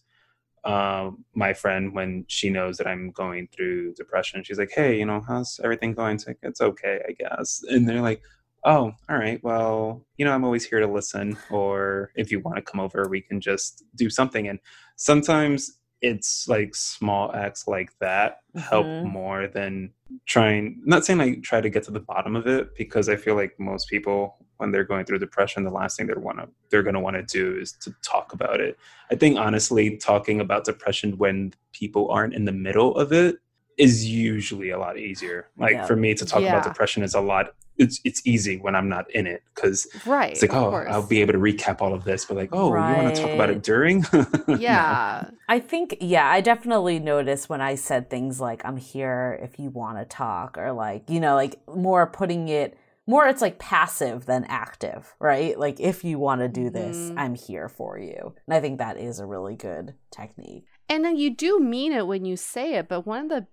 um 0.67 1.25
my 1.35 1.53
friend 1.53 1.95
when 1.95 2.25
she 2.29 2.51
knows 2.51 2.77
that 2.77 2.87
i'm 2.87 3.11
going 3.13 3.49
through 3.55 3.95
depression 3.95 4.43
she's 4.45 4.59
like 4.59 4.73
hey 4.75 4.99
you 4.99 5.07
know 5.07 5.23
how's 5.29 5.61
everything 5.65 5.95
going? 5.95 6.17
It's 6.17 6.27
like 6.27 6.39
it's 6.43 6.61
okay 6.61 7.01
i 7.09 7.13
guess. 7.13 7.63
And 7.69 7.89
they're 7.89 8.03
like 8.03 8.23
oh 8.65 8.93
all 9.09 9.19
right 9.19 9.41
well 9.45 10.05
you 10.17 10.25
know 10.25 10.33
i'm 10.33 10.45
always 10.45 10.65
here 10.65 10.81
to 10.81 10.87
listen 10.87 11.37
or 11.49 12.11
if 12.17 12.31
you 12.33 12.41
want 12.41 12.57
to 12.57 12.63
come 12.63 12.81
over 12.81 13.09
we 13.09 13.21
can 13.21 13.41
just 13.41 13.85
do 13.95 14.11
something. 14.11 14.49
And 14.49 14.59
sometimes 14.97 15.79
it's 16.03 16.47
like 16.49 16.75
small 16.75 17.35
acts 17.35 17.67
like 17.69 17.91
that 18.01 18.39
help 18.71 18.87
Mhm. 18.87 19.05
more 19.05 19.47
than 19.49 19.93
trying 20.27 20.81
not 20.85 21.05
saying 21.05 21.21
I 21.21 21.37
try 21.37 21.61
to 21.61 21.71
get 21.71 21.85
to 21.85 21.91
the 21.91 22.01
bottom 22.01 22.37
of 22.37 22.47
it 22.47 22.75
because 22.77 23.09
i 23.09 23.17
feel 23.17 23.35
like 23.35 23.59
most 23.59 23.89
people 23.89 24.46
when 24.59 24.71
they're 24.73 24.85
going 24.85 25.05
through 25.05 25.19
depression 25.19 25.65
the 25.65 25.71
last 25.71 25.97
thing 25.97 26.07
they 26.07 26.15
want 26.15 26.39
to 26.39 26.49
they're 26.71 26.83
going 26.83 26.95
to 26.95 27.01
want 27.01 27.17
to 27.17 27.23
do 27.23 27.59
is 27.61 27.73
to 27.73 27.95
talk 28.03 28.33
about 28.33 28.61
it 28.61 28.79
i 29.11 29.15
think 29.15 29.39
honestly 29.39 29.97
talking 29.97 30.41
about 30.41 30.65
depression 30.65 31.17
when 31.19 31.53
people 31.73 32.11
aren't 32.11 32.35
in 32.35 32.45
the 32.45 32.53
middle 32.53 32.97
of 32.97 33.13
it 33.13 33.37
is 33.79 34.07
usually 34.07 34.71
a 34.71 34.79
lot 34.79 34.97
easier 34.99 35.49
like 35.59 35.73
Yeah. 35.73 35.85
for 35.87 35.97
me 35.97 36.15
to 36.15 36.25
talk 36.25 36.43
about 36.43 36.65
depression 36.65 37.03
is 37.03 37.15
a 37.15 37.21
lot 37.21 37.55
it's 37.79 38.01
it's 38.05 38.27
easy 38.27 38.57
when 38.57 38.75
i'm 38.75 38.89
not 38.89 39.11
in 39.11 39.27
it 39.27 39.43
because 39.55 39.87
Right. 40.07 40.33
it's 40.33 40.41
like 40.41 40.55
oh 40.55 40.73
i'll 40.73 41.07
be 41.07 41.21
able 41.21 41.35
to 41.35 41.39
recap 41.39 41.83
all 41.83 41.93
of 41.93 42.05
this 42.05 42.25
but 42.25 42.39
like 42.39 42.49
oh 42.53 42.69
you 42.69 42.73
want 42.73 43.15
to 43.15 43.21
talk 43.21 43.31
about 43.31 43.51
it 43.51 43.63
during 43.63 44.03
No. 44.13 44.57
Yeah. 44.57 45.29
I 45.49 45.61
think, 45.61 45.99
yeah, 46.01 46.27
I 46.29 46.41
definitely 46.41 46.99
noticed 46.99 47.49
when 47.49 47.61
I 47.61 47.77
said 47.77 48.11
things 48.11 48.41
like, 48.41 48.65
I'm 48.65 48.77
here 48.79 49.39
if 49.43 49.61
you 49.61 49.71
want 49.71 49.99
to 49.99 50.05
talk, 50.05 50.59
or 50.59 50.73
like, 50.73 51.09
you 51.09 51.21
know, 51.21 51.37
like 51.37 51.55
more 51.69 52.05
putting 52.09 52.49
it, 52.49 52.77
more 53.07 53.27
it's 53.27 53.41
like 53.43 53.59
passive 53.59 54.27
than 54.27 54.45
active, 54.49 55.15
right? 55.21 55.59
Like, 55.59 55.79
if 55.81 56.03
you 56.05 56.19
want 56.19 56.41
to 56.41 56.49
do 56.49 56.71
this, 56.71 56.97
Mhm. 56.97 57.19
I'm 57.19 57.35
here 57.35 57.69
for 57.69 57.99
you. 57.99 58.35
And 58.47 58.55
I 58.55 58.61
think 58.61 58.79
that 58.79 58.97
is 58.99 59.21
a 59.21 59.27
really 59.27 59.55
good 59.57 59.95
technique. 60.11 60.67
And 60.89 61.05
then 61.05 61.17
you 61.17 61.31
do 61.35 61.61
mean 61.61 61.93
it 61.93 62.07
when 62.07 62.25
you 62.25 62.37
say 62.37 62.75
it, 62.75 62.89
but 62.89 63.07
one 63.07 63.23
of 63.25 63.29
the 63.29 63.47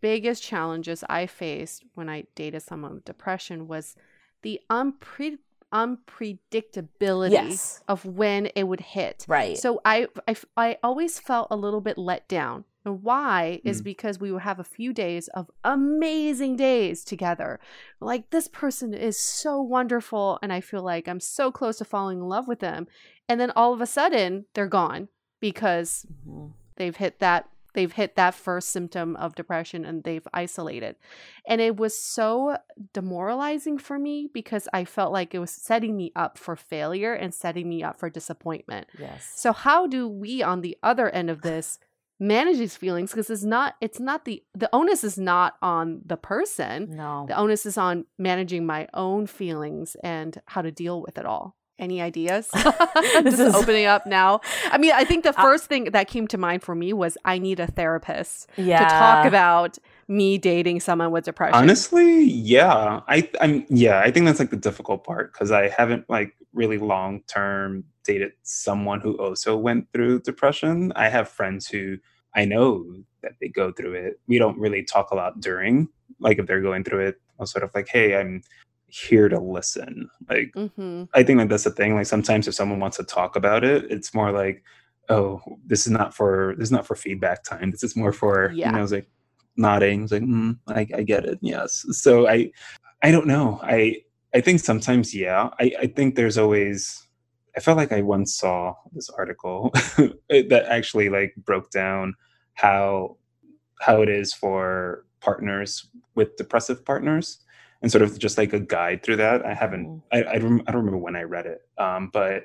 biggest 0.00 0.42
challenges 0.42 1.02
I 1.08 1.26
faced 1.26 1.84
when 1.94 2.08
I 2.08 2.26
dated 2.34 2.62
someone 2.62 2.94
with 2.94 3.04
depression 3.04 3.66
was 3.68 3.96
the 4.42 4.60
unpre- 4.70 5.38
unpredictability 5.72 7.32
Yes. 7.32 7.82
of 7.88 8.04
when 8.04 8.46
it 8.54 8.64
would 8.64 8.80
hit. 8.80 9.24
Right. 9.28 9.56
So 9.58 9.80
I 9.84 10.08
I 10.56 10.78
always 10.82 11.18
felt 11.18 11.48
a 11.50 11.56
little 11.56 11.80
bit 11.80 11.98
let 11.98 12.28
down. 12.28 12.64
And 12.86 13.02
why 13.02 13.60
is 13.64 13.80
Mm. 13.82 13.84
because 13.84 14.18
we 14.20 14.30
would 14.32 14.42
have 14.42 14.58
a 14.60 14.64
few 14.64 14.92
days 14.92 15.28
of 15.28 15.50
amazing 15.64 16.56
days 16.56 17.04
together. 17.04 17.58
Like 18.00 18.30
this 18.30 18.48
person 18.48 18.94
is 18.94 19.18
so 19.18 19.60
wonderful 19.60 20.38
and 20.42 20.52
I 20.52 20.60
feel 20.60 20.82
like 20.82 21.08
I'm 21.08 21.20
so 21.20 21.50
close 21.50 21.78
to 21.78 21.84
falling 21.84 22.18
in 22.18 22.24
love 22.28 22.46
with 22.48 22.60
them. 22.60 22.86
And 23.28 23.40
then 23.40 23.50
all 23.56 23.72
of 23.74 23.80
a 23.80 23.86
sudden 23.86 24.46
they're 24.54 24.68
gone 24.68 25.08
because 25.40 26.06
Mhm. 26.26 26.52
they've 26.76 26.96
hit 26.96 27.18
that 27.18 27.48
they've 27.74 27.92
hit 27.92 28.16
that 28.16 28.34
first 28.34 28.70
symptom 28.70 29.14
of 29.16 29.34
depression 29.34 29.84
and 29.84 30.02
they've 30.02 30.26
isolated 30.32 30.96
and 31.46 31.60
it 31.60 31.76
was 31.76 31.94
so 32.00 32.56
demoralizing 32.94 33.76
for 33.76 33.98
me 33.98 34.30
because 34.32 34.66
i 34.72 34.82
felt 34.82 35.12
like 35.12 35.34
it 35.34 35.38
was 35.38 35.50
setting 35.50 35.94
me 35.94 36.10
up 36.16 36.38
for 36.38 36.56
failure 36.56 37.12
and 37.12 37.34
setting 37.34 37.68
me 37.68 37.82
up 37.82 37.98
for 37.98 38.08
disappointment 38.08 38.86
Yes. 38.98 39.30
so 39.36 39.52
how 39.52 39.86
do 39.86 40.08
we 40.08 40.42
on 40.42 40.62
the 40.62 40.76
other 40.82 41.10
end 41.10 41.28
of 41.28 41.42
this 41.42 41.78
manage 42.18 42.56
these 42.58 42.76
feelings 42.76 43.10
because 43.10 43.28
it's 43.28 43.44
not 43.44 43.74
it's 43.80 44.00
not 44.00 44.24
the 44.24 44.42
the 44.54 44.68
onus 44.72 45.04
is 45.04 45.18
not 45.18 45.54
on 45.60 46.00
the 46.06 46.16
person 46.16 46.88
no. 46.96 47.26
the 47.28 47.36
onus 47.36 47.66
is 47.66 47.76
on 47.76 48.04
managing 48.18 48.64
my 48.64 48.88
own 48.94 49.26
feelings 49.26 49.96
and 50.02 50.40
how 50.46 50.62
to 50.62 50.70
deal 50.72 51.02
with 51.02 51.18
it 51.18 51.26
all 51.26 51.54
any 51.78 52.00
ideas 52.00 52.48
This 52.54 53.36
just 53.36 53.40
is- 53.40 53.54
opening 53.54 53.84
up 53.84 54.06
now 54.06 54.40
i 54.70 54.78
mean 54.78 54.92
i 54.94 55.04
think 55.04 55.24
the 55.24 55.30
Uh, 55.38 55.42
first 55.42 55.66
thing 55.66 55.84
that 55.92 56.08
came 56.08 56.26
to 56.28 56.38
mind 56.38 56.62
for 56.62 56.74
me 56.74 56.94
was 56.94 57.18
i 57.26 57.36
need 57.38 57.60
a 57.60 57.66
therapist 57.66 58.48
Yeah. 58.56 58.78
to 58.78 58.84
talk 58.86 59.26
about 59.26 59.76
me 60.08 60.38
dating 60.38 60.80
someone 60.80 61.10
with 61.10 61.24
depression 61.26 61.54
Honestly, 61.56 62.22
yeah. 62.24 63.00
I 63.08 63.28
I'm 63.40 63.66
yeah, 63.68 63.98
I 64.00 64.10
think 64.12 64.24
that's 64.24 64.38
like 64.38 64.50
the 64.50 64.56
difficult 64.56 65.02
part 65.04 65.32
because 65.32 65.50
I 65.50 65.68
haven't 65.68 66.08
like 66.08 66.32
really 66.54 66.78
long 66.78 67.22
term 67.26 67.84
dated 68.06 68.32
someone 68.42 69.00
who 69.00 69.16
also 69.18 69.56
went 69.56 69.86
through 69.92 70.20
depression. 70.20 70.92
I 70.96 71.08
have 71.08 71.28
friends 71.28 71.66
who 71.68 71.98
I 72.34 72.44
know 72.44 72.84
that 73.22 73.32
they 73.40 73.48
go 73.48 73.72
through 73.72 73.94
it. 73.94 74.20
We 74.28 74.38
don't 74.38 74.58
really 74.58 74.82
talk 74.84 75.10
a 75.10 75.14
lot 75.16 75.40
during, 75.40 75.88
like 76.20 76.38
if 76.38 76.46
they're 76.46 76.60
going 76.60 76.84
through 76.84 77.06
it, 77.08 77.16
I'll 77.38 77.46
sort 77.46 77.64
of 77.64 77.70
like, 77.74 77.88
hey, 77.88 78.16
I'm 78.16 78.42
here 78.88 79.28
to 79.28 79.40
listen. 79.40 80.08
Like 80.30 80.52
hmm 80.54 81.04
I 81.12 81.22
think 81.22 81.38
like 81.38 81.48
that's 81.48 81.64
the 81.64 81.70
thing. 81.70 81.94
Like 81.94 82.06
sometimes 82.06 82.46
if 82.48 82.54
someone 82.54 82.80
wants 82.80 82.96
to 82.98 83.04
talk 83.04 83.36
about 83.36 83.64
it, 83.64 83.90
it's 83.90 84.14
more 84.14 84.32
like, 84.32 84.62
oh, 85.08 85.40
this 85.66 85.86
is 85.86 85.92
not 85.92 86.14
for 86.14 86.54
this 86.58 86.68
is 86.68 86.72
not 86.72 86.86
for 86.86 86.94
feedback 86.94 87.42
time. 87.44 87.70
This 87.70 87.82
is 87.82 87.96
more 87.96 88.12
for 88.12 88.52
Yeah. 88.54 88.68
you 88.68 88.76
know, 88.76 88.82
it's 88.82 88.92
like 88.92 89.08
nodding. 89.56 90.04
It's 90.04 90.12
like, 90.12 90.22
mm, 90.22 90.58
I, 90.68 90.86
I 90.94 91.02
get 91.02 91.24
it. 91.24 91.38
Yes. 91.42 91.84
So 91.90 92.28
I 92.28 92.50
I 93.02 93.10
don't 93.10 93.26
know. 93.26 93.60
I 93.62 94.02
I 94.34 94.40
think 94.40 94.60
sometimes 94.60 95.14
yeah. 95.14 95.50
I, 95.58 95.72
I 95.80 95.86
think 95.86 96.14
there's 96.14 96.38
always 96.38 97.05
I 97.56 97.60
felt 97.60 97.76
like 97.78 97.92
I 97.92 98.02
once 98.02 98.34
saw 98.34 98.74
this 98.92 99.08
article 99.10 99.70
that 100.28 100.66
actually 100.68 101.08
like 101.08 101.34
broke 101.36 101.70
down 101.70 102.14
how 102.54 103.16
how 103.80 104.02
it 104.02 104.08
is 104.08 104.32
for 104.32 105.04
partners 105.20 105.88
with 106.14 106.36
depressive 106.36 106.84
partners 106.84 107.38
and 107.82 107.90
sort 107.92 108.02
of 108.02 108.18
just 108.18 108.38
like 108.38 108.52
a 108.52 108.60
guide 108.60 109.02
through 109.02 109.16
that. 109.16 109.44
I 109.44 109.52
haven't, 109.54 110.02
I, 110.12 110.22
I, 110.22 110.36
rem- 110.38 110.62
I 110.66 110.72
don't 110.72 110.80
remember 110.80 110.98
when 110.98 111.14
I 111.16 111.22
read 111.22 111.44
it, 111.46 111.60
um, 111.78 112.08
but 112.10 112.44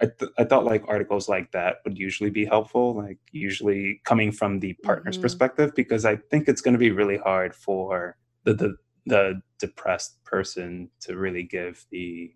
I, 0.00 0.06
th- 0.18 0.32
I 0.38 0.44
thought 0.44 0.64
like 0.64 0.82
articles 0.88 1.28
like 1.28 1.52
that 1.52 1.76
would 1.84 1.98
usually 1.98 2.30
be 2.30 2.46
helpful, 2.46 2.94
like 2.96 3.18
usually 3.32 4.00
coming 4.04 4.32
from 4.32 4.60
the 4.60 4.72
partner's 4.82 5.18
Mhm. 5.18 5.22
perspective, 5.22 5.72
because 5.76 6.06
I 6.06 6.16
think 6.16 6.48
it's 6.48 6.62
going 6.62 6.72
to 6.72 6.78
be 6.78 6.90
really 6.90 7.18
hard 7.18 7.54
for 7.54 8.16
the, 8.44 8.54
the 8.54 8.76
the 9.04 9.42
depressed 9.58 10.22
person 10.24 10.88
to 11.00 11.16
really 11.16 11.42
give 11.42 11.84
the 11.90 12.32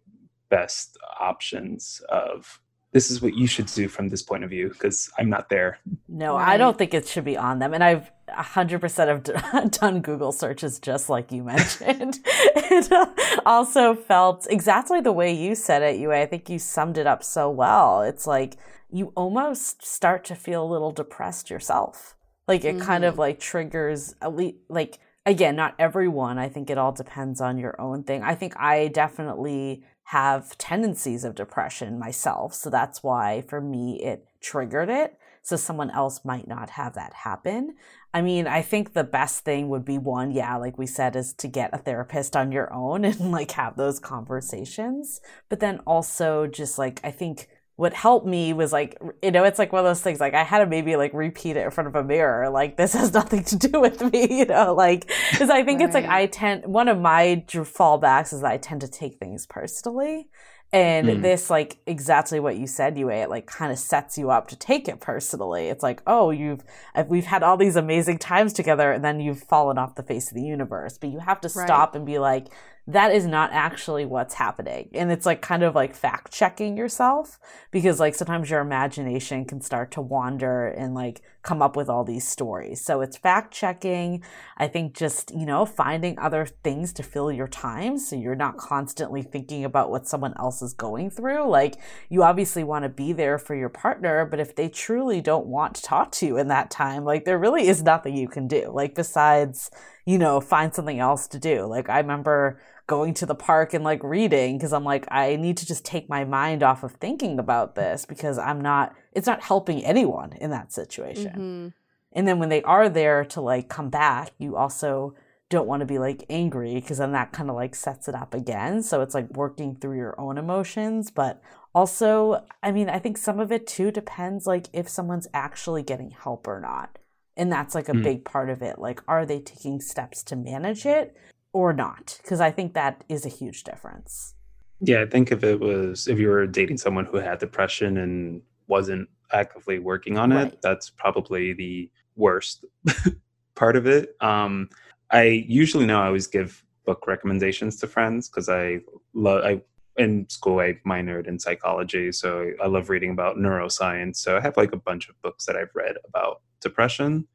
best 0.49 0.97
options 1.20 2.03
of 2.09 2.61
this 2.92 3.11
is 3.11 3.20
what 3.20 3.34
you 3.34 3.47
should 3.47 3.66
do 3.66 3.88
from 3.88 4.09
this 4.09 4.22
point 4.22 4.42
of 4.42 4.51
view 4.51 4.70
because 4.70 5.11
I'm 5.18 5.28
not 5.28 5.51
there. 5.51 5.78
No, 6.09 6.36
I 6.36 6.57
don't 6.57 6.78
think 6.78 6.94
it 6.94 7.07
should 7.07 7.24
be 7.24 7.36
on 7.36 7.59
them. 7.59 7.74
And 7.74 7.84
I've 7.84 8.11
100% 8.28 9.09
have 9.09 9.22
d- 9.22 9.78
done 9.78 10.01
Google 10.01 10.32
searches 10.32 10.78
just 10.78 11.11
like 11.11 11.30
you 11.30 11.44
mentioned. 11.44 12.20
it 12.24 12.90
uh, 12.90 13.07
also 13.44 13.94
felt 13.94 14.47
exactly 14.49 15.01
the 15.01 15.12
way 15.12 15.32
you 15.32 15.55
said 15.55 15.82
it, 15.82 16.01
Yue. 16.01 16.12
I 16.12 16.26
think 16.26 16.49
you 16.49 16.59
summed 16.59 16.97
it 16.97 17.07
up 17.07 17.22
so 17.22 17.51
well. 17.51 18.01
It's 18.03 18.26
like, 18.26 18.57
you 18.90 19.12
almost 19.16 19.84
start 19.84 20.24
to 20.24 20.34
feel 20.34 20.64
a 20.64 20.72
little 20.72 20.92
depressed 20.92 21.51
yourself. 21.51 22.16
Like 22.49 22.64
it 22.64 22.76
mm-hmm. 22.76 22.86
kind 22.86 23.05
of 23.05 23.14
mm-hmm. 23.14 23.20
like 23.20 23.40
triggers 23.40 24.14
at 24.22 24.34
least 24.34 24.57
like 24.68 24.99
again, 25.24 25.57
not 25.57 25.74
everyone. 25.78 26.38
I 26.38 26.49
think 26.49 26.70
it 26.70 26.78
all 26.78 26.92
depends 26.92 27.40
on 27.40 27.59
your 27.59 27.78
own 27.80 28.05
thing. 28.05 28.22
I 28.22 28.34
think 28.36 28.57
I 28.57 28.88
definitely 28.88 29.85
have 30.11 30.57
tendencies 30.57 31.24
of 31.24 31.35
depression 31.35 31.99
myself. 31.99 32.55
So 32.55 32.70
that's 32.70 33.03
why 33.03 33.43
for 33.49 33.61
me 33.61 34.01
it 34.01 34.28
triggered 34.41 34.89
it. 34.89 35.19
So 35.43 35.57
someone 35.57 35.91
else 35.91 36.24
might 36.24 36.47
not 36.47 36.70
have 36.70 36.95
that 36.95 37.12
happen. 37.12 37.74
I 38.15 38.23
mean, 38.23 38.47
I 38.47 38.62
think 38.62 38.93
the 38.93 39.03
best 39.03 39.45
thing 39.45 39.69
would 39.69 39.85
be 39.85 39.99
one, 39.99 40.31
yeah, 40.31 40.57
like 40.57 40.78
we 40.78 40.87
said, 40.87 41.16
is 41.16 41.35
to 41.35 41.49
get 41.49 41.74
a 41.74 41.78
therapist 41.78 42.37
on 42.37 42.53
your 42.53 42.73
own 42.73 43.05
and 43.05 43.33
like 43.33 43.51
have 43.53 43.77
those 43.77 43.99
conversations. 43.99 45.20
But 45.49 45.59
then 45.59 45.81
also 45.87 46.47
just 46.47 46.78
like, 46.78 47.01
I 47.03 47.11
think 47.11 47.49
what 47.77 47.93
helped 47.93 48.27
me 48.27 48.53
was 48.55 48.73
like 48.73 48.98
you 49.23 49.31
know 49.31 49.44
it's 49.44 49.59
like 49.59 49.73
one 49.73 49.81
of 49.81 49.85
those 49.85 50.01
things 50.01 50.19
like 50.19 50.35
i 50.35 50.43
had 50.43 50.59
to 50.59 50.66
maybe 50.66 50.97
like 50.97 51.12
repeat 51.12 51.57
it 51.57 51.65
in 51.65 51.70
front 51.70 51.86
of 51.86 51.94
a 51.94 52.03
mirror 52.03 52.48
like 52.48 52.77
this 52.77 52.94
has 52.94 53.12
nothing 53.15 53.44
to 53.44 53.57
do 53.57 53.81
with 53.81 54.01
me 54.12 54.39
you 54.39 54.47
know 54.47 54.74
like 54.74 55.11
because 55.31 55.51
i 55.51 55.62
think 55.62 55.81
right. 55.81 55.86
it's 55.86 55.94
like 55.94 56.07
i 56.07 56.27
tend 56.27 56.65
one 56.65 56.89
of 56.89 56.98
my 56.98 57.44
fallbacks 57.48 58.32
is 58.32 58.40
that 58.40 58.51
i 58.51 58.57
tend 58.57 58.81
to 58.81 58.89
take 58.89 59.19
things 59.19 59.47
personally 59.47 60.28
and 60.73 61.07
mm. 61.07 61.23
this 61.23 61.48
like 61.48 61.78
exactly 61.86 62.40
what 62.40 62.57
you 62.57 62.66
said 62.66 62.98
you 62.98 63.09
it 63.09 63.31
like 63.31 63.47
kind 63.47 63.70
of 63.70 63.78
sets 63.78 64.19
you 64.19 64.31
up 64.31 64.48
to 64.48 64.57
take 64.57 64.89
it 64.89 65.01
personally 65.01 65.69
it's 65.69 65.82
like 65.82 66.03
oh 66.07 66.31
you've 66.31 66.65
we've 67.07 67.27
had 67.27 67.43
all 67.43 67.57
these 67.57 67.77
amazing 67.77 68.19
times 68.19 68.53
together 68.53 68.90
and 68.90 69.05
then 69.05 69.20
you've 69.20 69.40
fallen 69.40 69.78
off 69.78 69.94
the 69.94 70.03
face 70.03 70.28
of 70.28 70.35
the 70.35 70.43
universe 70.43 70.98
but 70.98 71.11
you 71.11 71.20
have 71.20 71.40
to 71.40 71.48
stop 71.48 71.90
right. 71.90 71.97
and 71.97 72.07
be 72.07 72.19
like 72.19 72.48
that 72.88 73.12
is 73.12 73.26
not 73.26 73.50
actually 73.52 74.04
what's 74.04 74.34
happening. 74.34 74.88
And 74.94 75.10
it's 75.10 75.26
like 75.26 75.42
kind 75.42 75.64
of 75.64 75.74
like 75.74 75.94
fact 75.94 76.32
checking 76.32 76.76
yourself 76.76 77.38
because 77.72 77.98
like 77.98 78.14
sometimes 78.14 78.48
your 78.48 78.60
imagination 78.60 79.44
can 79.44 79.60
start 79.60 79.90
to 79.92 80.00
wander 80.00 80.68
and 80.68 80.94
like 80.94 81.20
come 81.42 81.62
up 81.62 81.74
with 81.74 81.88
all 81.88 82.04
these 82.04 82.26
stories. 82.26 82.80
So 82.80 83.00
it's 83.00 83.16
fact 83.16 83.52
checking. 83.52 84.22
I 84.56 84.68
think 84.68 84.94
just, 84.94 85.32
you 85.34 85.46
know, 85.46 85.66
finding 85.66 86.16
other 86.18 86.46
things 86.46 86.92
to 86.94 87.02
fill 87.02 87.32
your 87.32 87.48
time 87.48 87.98
so 87.98 88.14
you're 88.14 88.36
not 88.36 88.56
constantly 88.56 89.22
thinking 89.22 89.64
about 89.64 89.90
what 89.90 90.06
someone 90.06 90.34
else 90.38 90.62
is 90.62 90.72
going 90.72 91.10
through. 91.10 91.48
Like 91.48 91.76
you 92.08 92.22
obviously 92.22 92.62
want 92.62 92.84
to 92.84 92.88
be 92.88 93.12
there 93.12 93.38
for 93.38 93.56
your 93.56 93.68
partner, 93.68 94.24
but 94.24 94.38
if 94.38 94.54
they 94.54 94.68
truly 94.68 95.20
don't 95.20 95.46
want 95.46 95.74
to 95.74 95.82
talk 95.82 96.12
to 96.12 96.26
you 96.26 96.36
in 96.36 96.46
that 96.48 96.70
time, 96.70 97.04
like 97.04 97.24
there 97.24 97.38
really 97.38 97.66
is 97.66 97.82
nothing 97.82 98.16
you 98.16 98.28
can 98.28 98.46
do. 98.46 98.70
Like 98.72 98.94
besides, 98.94 99.72
you 100.04 100.18
know, 100.18 100.40
find 100.40 100.72
something 100.72 101.00
else 101.00 101.26
to 101.28 101.38
do. 101.38 101.66
Like 101.66 101.88
I 101.88 101.98
remember 101.98 102.60
going 102.86 103.14
to 103.14 103.26
the 103.26 103.34
park 103.34 103.74
and 103.74 103.82
like 103.82 104.02
reading 104.02 104.56
because 104.56 104.72
I'm 104.72 104.84
like, 104.84 105.06
I 105.10 105.36
need 105.36 105.56
to 105.58 105.66
just 105.66 105.84
take 105.84 106.08
my 106.08 106.24
mind 106.24 106.62
off 106.62 106.84
of 106.84 106.92
thinking 106.92 107.38
about 107.38 107.74
this 107.74 108.06
because 108.06 108.38
I'm 108.38 108.60
not, 108.60 108.94
it's 109.12 109.26
not 109.26 109.42
helping 109.42 109.84
anyone 109.84 110.32
in 110.40 110.50
that 110.50 110.72
situation. 110.72 111.32
Mm-hmm. 111.32 111.68
And 112.12 112.28
then 112.28 112.38
when 112.38 112.48
they 112.48 112.62
are 112.62 112.88
there 112.88 113.24
to 113.26 113.40
like 113.40 113.68
come 113.68 113.90
back, 113.90 114.30
you 114.38 114.56
also 114.56 115.14
don't 115.48 115.66
want 115.66 115.80
to 115.80 115.86
be 115.86 115.98
like 115.98 116.24
angry 116.30 116.74
because 116.74 116.98
then 116.98 117.12
that 117.12 117.32
kind 117.32 117.50
of 117.50 117.56
like 117.56 117.74
sets 117.74 118.08
it 118.08 118.14
up 118.14 118.34
again. 118.34 118.82
So 118.82 119.02
it's 119.02 119.14
like 119.14 119.30
working 119.36 119.76
through 119.76 119.96
your 119.96 120.18
own 120.20 120.38
emotions. 120.38 121.10
But 121.10 121.42
also, 121.74 122.44
I 122.62 122.72
mean, 122.72 122.88
I 122.88 122.98
think 122.98 123.18
some 123.18 123.38
of 123.38 123.52
it 123.52 123.66
too 123.66 123.90
depends 123.90 124.46
like 124.46 124.68
if 124.72 124.88
someone's 124.88 125.28
actually 125.34 125.82
getting 125.82 126.10
help 126.10 126.46
or 126.48 126.60
not. 126.60 126.98
And 127.36 127.52
that's 127.52 127.74
like 127.74 127.88
a 127.88 127.92
mm. 127.92 128.02
big 128.02 128.24
part 128.24 128.48
of 128.48 128.62
it. 128.62 128.78
Like, 128.78 129.02
are 129.06 129.26
they 129.26 129.40
taking 129.40 129.80
steps 129.80 130.22
to 130.24 130.36
manage 130.36 130.86
it? 130.86 131.14
Or 131.57 131.73
not 131.73 132.19
because 132.20 132.41
i 132.49 132.51
think 132.51 132.74
that 132.74 133.03
is 133.09 133.24
a 133.24 133.31
huge 133.31 133.65
difference. 133.65 134.35
Yeah 134.81 135.01
i 135.01 135.07
think 135.07 135.33
if 135.33 135.43
it 135.43 135.59
was 135.59 136.07
if 136.07 136.19
you 136.19 136.28
were 136.28 136.47
dating 136.47 136.77
someone 136.77 137.07
who 137.07 137.16
had 137.16 137.39
depression 137.39 137.97
and 137.97 138.43
wasn't 138.69 139.09
actively 139.33 139.78
working 139.78 140.19
on 140.19 140.33
right. 140.33 140.49
it 140.49 140.59
that's 140.62 140.91
probably 140.91 141.55
the 141.55 141.91
worst 142.15 142.65
part 143.55 143.77
of 143.77 143.87
it. 143.87 144.05
Um 144.20 144.69
i 145.11 145.23
usually 145.62 145.87
know 145.87 146.01
i 146.03 146.07
always 146.07 146.27
give 146.27 146.62
book 146.85 147.07
recommendations 147.07 147.77
to 147.81 147.87
friends 147.87 148.28
because 148.28 148.49
i 148.49 148.81
love 149.15 149.43
i 149.45 149.53
in 149.97 150.28
school 150.28 150.59
i 150.61 150.70
minored 150.85 151.27
in 151.27 151.39
psychology 151.39 152.12
so 152.12 152.28
i 152.62 152.66
love 152.66 152.91
reading 152.91 153.12
about 153.12 153.37
neuroscience 153.37 154.16
so 154.16 154.37
i 154.37 154.41
have 154.41 154.57
like 154.59 154.73
a 154.73 154.83
bunch 154.89 155.09
of 155.09 155.15
books 155.23 155.47
that 155.47 155.57
i've 155.57 155.74
read 155.74 155.97
about 156.11 156.43
depression. 156.61 157.27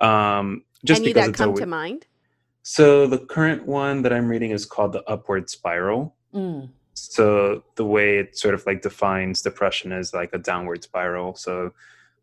Um 0.00 0.62
just 0.84 1.02
any 1.02 1.12
that 1.12 1.34
come 1.34 1.50
always, 1.50 1.60
to 1.60 1.66
mind 1.66 2.06
so 2.62 3.06
the 3.06 3.18
current 3.18 3.66
one 3.66 4.02
that 4.02 4.12
I'm 4.12 4.28
reading 4.28 4.50
is 4.50 4.66
called 4.66 4.92
The 4.92 5.02
Upward 5.08 5.48
Spiral. 5.48 6.14
Mm. 6.34 6.70
So 6.94 7.64
the 7.76 7.84
way 7.84 8.18
it 8.18 8.36
sort 8.36 8.54
of 8.54 8.64
like 8.66 8.82
defines 8.82 9.42
depression 9.42 9.92
is 9.92 10.12
like 10.12 10.30
a 10.32 10.38
downward 10.38 10.82
spiral. 10.82 11.34
So 11.34 11.72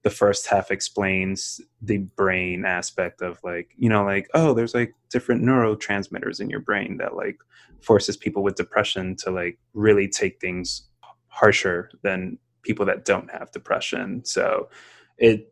the 0.03 0.09
first 0.09 0.47
half 0.47 0.69
explains 0.69 1.59
the 1.81 1.97
brain 1.97 2.63
aspect 2.63 3.21
of 3.21 3.39
like, 3.43 3.71
you 3.77 3.89
know, 3.89 4.03
like, 4.05 4.29
oh, 4.33 4.53
there's 4.53 4.75
like 4.75 4.93
different 5.09 5.43
neurotransmitters 5.43 6.39
in 6.39 6.49
your 6.49 6.59
brain 6.59 6.97
that 6.97 7.15
like 7.15 7.39
forces 7.81 8.15
people 8.15 8.43
with 8.43 8.55
depression 8.55 9.15
to 9.17 9.31
like 9.31 9.57
really 9.73 10.07
take 10.07 10.39
things 10.39 10.83
harsher 11.27 11.89
than 12.03 12.37
people 12.61 12.85
that 12.85 13.05
don't 13.05 13.31
have 13.31 13.51
depression. 13.51 14.23
So 14.23 14.69
it 15.17 15.51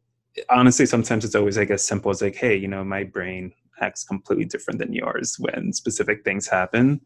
honestly 0.50 0.86
sometimes 0.86 1.26
it's 1.26 1.36
always 1.36 1.58
like 1.58 1.72
as 1.72 1.84
simple 1.84 2.12
as 2.12 2.22
like, 2.22 2.36
hey, 2.36 2.56
you 2.56 2.68
know, 2.68 2.84
my 2.84 3.04
brain 3.04 3.54
acts 3.82 4.04
completely 4.04 4.46
different 4.46 4.80
than 4.80 4.94
yours 4.94 5.36
when 5.40 5.74
specific 5.74 6.24
things 6.24 6.48
happen. 6.48 7.02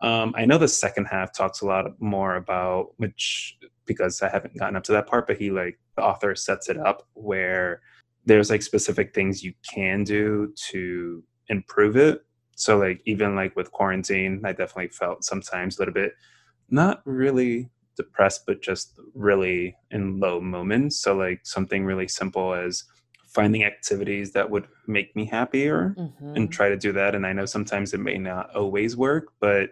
Um, 0.00 0.34
I 0.36 0.44
know 0.44 0.58
the 0.58 0.68
second 0.68 1.06
half 1.06 1.32
talks 1.32 1.60
a 1.60 1.66
lot 1.66 2.00
more 2.00 2.36
about 2.36 2.88
which 2.96 3.56
because 3.86 4.20
I 4.22 4.28
haven't 4.28 4.58
gotten 4.58 4.76
up 4.76 4.84
to 4.84 4.92
that 4.92 5.06
part, 5.06 5.26
but 5.26 5.36
he 5.36 5.50
like 5.50 5.78
the 5.96 6.02
author 6.02 6.34
sets 6.34 6.68
it 6.68 6.78
up 6.78 7.06
where 7.14 7.80
there's 8.24 8.50
like 8.50 8.62
specific 8.62 9.14
things 9.14 9.42
you 9.42 9.52
can 9.72 10.04
do 10.04 10.52
to 10.70 11.22
improve 11.48 11.96
it. 11.96 12.24
So 12.56 12.78
like 12.78 13.00
even 13.04 13.34
like 13.34 13.56
with 13.56 13.72
quarantine, 13.72 14.42
I 14.44 14.52
definitely 14.52 14.88
felt 14.88 15.24
sometimes 15.24 15.76
a 15.76 15.82
little 15.82 15.94
bit 15.94 16.14
not 16.68 17.02
really 17.04 17.70
depressed, 17.96 18.44
but 18.46 18.62
just 18.62 18.98
really 19.14 19.76
in 19.90 20.18
low 20.18 20.40
moments. 20.40 21.00
So 21.00 21.14
like 21.16 21.40
something 21.44 21.84
really 21.84 22.08
simple 22.08 22.54
as 22.54 22.84
finding 23.32 23.64
activities 23.64 24.32
that 24.32 24.48
would 24.48 24.66
make 24.86 25.14
me 25.16 25.24
happier 25.24 25.94
mm-hmm. 25.98 26.36
and 26.36 26.52
try 26.52 26.68
to 26.68 26.76
do 26.76 26.92
that 26.92 27.14
and 27.14 27.26
i 27.26 27.32
know 27.32 27.46
sometimes 27.46 27.94
it 27.94 28.00
may 28.00 28.18
not 28.18 28.54
always 28.54 28.96
work 28.96 29.32
but 29.40 29.70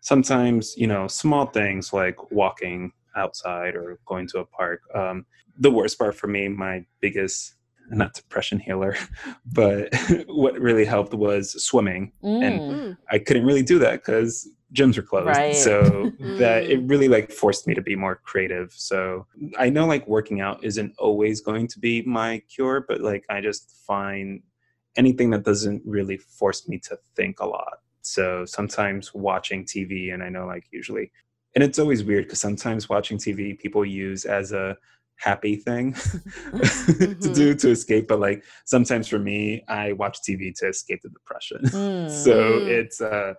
sometimes 0.00 0.74
you 0.76 0.86
know 0.86 1.06
small 1.06 1.46
things 1.46 1.92
like 1.92 2.30
walking 2.30 2.92
outside 3.16 3.74
or 3.74 3.98
going 4.06 4.26
to 4.26 4.38
a 4.38 4.44
park 4.44 4.80
um, 4.94 5.24
the 5.58 5.70
worst 5.70 5.98
part 5.98 6.14
for 6.14 6.26
me 6.26 6.48
my 6.48 6.84
biggest 7.00 7.54
not 7.90 8.14
depression 8.14 8.58
healer 8.58 8.96
but 9.52 9.94
what 10.28 10.58
really 10.58 10.84
helped 10.84 11.12
was 11.14 11.62
swimming 11.62 12.10
mm. 12.22 12.42
and 12.42 12.96
i 13.10 13.18
couldn't 13.18 13.44
really 13.44 13.62
do 13.62 13.78
that 13.78 14.00
because 14.00 14.48
gyms 14.74 14.96
were 14.96 15.02
closed 15.02 15.26
right. 15.26 15.54
so 15.54 15.82
that 16.38 16.64
it 16.64 16.80
mm. 16.80 16.90
really 16.90 17.08
like 17.08 17.30
forced 17.30 17.66
me 17.66 17.74
to 17.74 17.82
be 17.82 17.94
more 17.94 18.16
creative 18.16 18.72
so 18.72 19.26
i 19.58 19.70
know 19.70 19.86
like 19.86 20.06
working 20.06 20.40
out 20.40 20.62
isn't 20.64 20.92
always 20.98 21.40
going 21.40 21.66
to 21.66 21.78
be 21.78 22.02
my 22.02 22.42
cure 22.52 22.84
but 22.88 23.00
like 23.00 23.24
i 23.30 23.40
just 23.40 23.76
find 23.86 24.42
anything 24.96 25.30
that 25.30 25.44
doesn't 25.44 25.82
really 25.84 26.16
force 26.16 26.68
me 26.68 26.78
to 26.78 26.98
think 27.16 27.40
a 27.40 27.46
lot 27.46 27.78
so 28.02 28.44
sometimes 28.44 29.14
watching 29.14 29.64
tv 29.64 30.12
and 30.12 30.22
i 30.22 30.28
know 30.28 30.46
like 30.46 30.64
usually 30.70 31.10
and 31.54 31.62
it's 31.62 31.78
always 31.78 32.02
weird 32.02 32.24
because 32.24 32.40
sometimes 32.40 32.88
watching 32.88 33.16
tv 33.16 33.58
people 33.58 33.84
use 33.84 34.24
as 34.24 34.52
a 34.52 34.76
happy 35.16 35.56
thing 35.56 35.92
mm-hmm. 35.92 37.20
to 37.20 37.32
do 37.32 37.54
to 37.54 37.70
escape 37.70 38.08
but 38.08 38.18
like 38.18 38.42
sometimes 38.64 39.06
for 39.06 39.18
me 39.18 39.62
i 39.68 39.92
watch 39.92 40.18
tv 40.28 40.52
to 40.54 40.68
escape 40.68 41.00
the 41.02 41.08
depression 41.10 41.60
mm. 41.64 42.10
so 42.24 42.58
it's 42.62 43.00
uh 43.00 43.34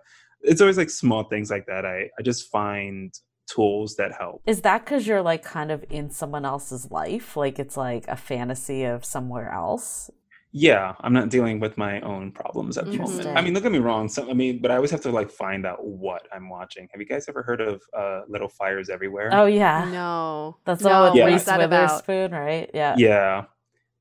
it's 0.46 0.60
always 0.60 0.78
like 0.78 0.90
small 0.90 1.24
things 1.24 1.50
like 1.50 1.66
that. 1.66 1.84
I, 1.84 2.08
I 2.18 2.22
just 2.22 2.50
find 2.50 3.12
tools 3.46 3.96
that 3.96 4.12
help. 4.18 4.42
Is 4.46 4.62
that 4.62 4.84
because 4.84 5.06
you're 5.06 5.22
like 5.22 5.42
kind 5.42 5.70
of 5.70 5.84
in 5.90 6.10
someone 6.10 6.44
else's 6.44 6.90
life? 6.90 7.36
Like 7.36 7.58
it's 7.58 7.76
like 7.76 8.06
a 8.08 8.16
fantasy 8.16 8.84
of 8.84 9.04
somewhere 9.04 9.50
else? 9.50 10.10
Yeah, 10.52 10.94
I'm 11.00 11.12
not 11.12 11.28
dealing 11.28 11.60
with 11.60 11.76
my 11.76 12.00
own 12.00 12.32
problems 12.32 12.78
at 12.78 12.86
the 12.86 12.96
moment. 12.96 13.26
I 13.26 13.42
mean, 13.42 13.52
look 13.52 13.66
at 13.66 13.72
me 13.72 13.78
wrong. 13.78 14.08
So, 14.08 14.30
I 14.30 14.32
mean, 14.32 14.62
but 14.62 14.70
I 14.70 14.76
always 14.76 14.90
have 14.90 15.02
to 15.02 15.10
like 15.10 15.30
find 15.30 15.66
out 15.66 15.84
what 15.84 16.26
I'm 16.32 16.48
watching. 16.48 16.88
Have 16.92 17.00
you 17.00 17.06
guys 17.06 17.26
ever 17.28 17.42
heard 17.42 17.60
of 17.60 17.82
uh, 17.94 18.22
Little 18.26 18.48
Fires 18.48 18.88
Everywhere? 18.88 19.28
Oh 19.32 19.44
yeah, 19.44 19.86
no, 19.92 20.56
that's 20.64 20.82
no. 20.82 20.90
all 20.90 21.04
with 21.10 21.16
yeah. 21.16 21.26
Reese 21.26 21.46
Witherspoon, 21.46 22.30
right? 22.30 22.70
Yeah, 22.72 22.94
yeah. 22.96 23.44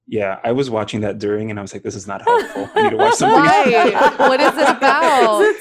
Yeah, 0.08 0.40
I 0.44 0.52
was 0.52 0.70
watching 0.70 1.02
that 1.02 1.18
during, 1.18 1.50
and 1.50 1.58
I 1.58 1.64
was 1.64 1.74
like, 1.74 1.82
"This 1.82 1.96
is 1.96 2.06
not 2.06 2.22
helpful. 2.22 2.70
I 2.76 2.84
need 2.84 2.90
to 2.92 2.98
watch 2.98 3.14
something." 3.16 3.42
Why? 3.42 4.16
what 4.18 4.40
is 4.40 4.54
it 4.56 4.70
about? 4.78 5.56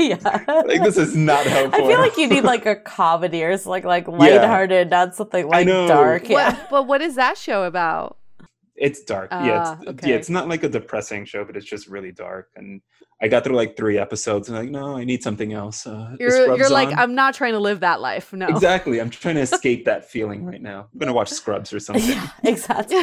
yeah, 0.00 0.62
like 0.66 0.82
this 0.82 0.96
is 0.96 1.14
not 1.14 1.44
helpful. 1.44 1.84
I 1.84 1.86
feel 1.86 1.98
like 1.98 2.16
you 2.16 2.26
need 2.26 2.44
like 2.44 2.64
a 2.64 2.76
comedy 2.76 3.44
or 3.44 3.54
like 3.66 3.84
like 3.84 4.08
lighthearted, 4.08 4.88
yeah. 4.88 5.04
not 5.04 5.14
something 5.14 5.46
like 5.46 5.66
dark. 5.66 6.28
Yeah, 6.28 6.58
but 6.70 6.86
what 6.86 7.02
is 7.02 7.16
that 7.16 7.36
show 7.36 7.64
about? 7.64 8.16
It's 8.74 9.02
dark. 9.02 9.30
Uh, 9.30 9.42
yeah, 9.44 9.60
it's, 9.60 9.70
ah, 9.70 9.90
okay. 9.90 10.08
yeah, 10.08 10.16
it's 10.16 10.30
not 10.30 10.48
like 10.48 10.62
a 10.62 10.68
depressing 10.68 11.26
show, 11.26 11.44
but 11.44 11.54
it's 11.54 11.66
just 11.66 11.86
really 11.86 12.12
dark. 12.12 12.48
And 12.56 12.80
I 13.22 13.28
got 13.28 13.44
through 13.44 13.56
like 13.56 13.76
three 13.76 13.98
episodes 13.98 14.48
and 14.48 14.56
like, 14.56 14.70
no, 14.70 14.96
I 14.96 15.04
need 15.04 15.22
something 15.22 15.52
else. 15.52 15.86
Uh, 15.86 16.16
you're 16.18 16.56
you're 16.56 16.70
like, 16.70 16.88
I'm 16.96 17.14
not 17.14 17.34
trying 17.34 17.52
to 17.52 17.58
live 17.58 17.80
that 17.80 18.00
life. 18.00 18.32
No, 18.32 18.46
exactly. 18.46 18.98
I'm 18.98 19.10
trying 19.10 19.34
to 19.34 19.40
escape 19.42 19.84
that 19.84 20.10
feeling 20.10 20.46
right 20.46 20.62
now. 20.62 20.88
I'm 20.92 20.98
gonna 20.98 21.12
watch 21.12 21.28
Scrubs 21.28 21.72
or 21.72 21.80
something. 21.80 22.08
Yeah, 22.08 22.28
exactly. 22.44 22.96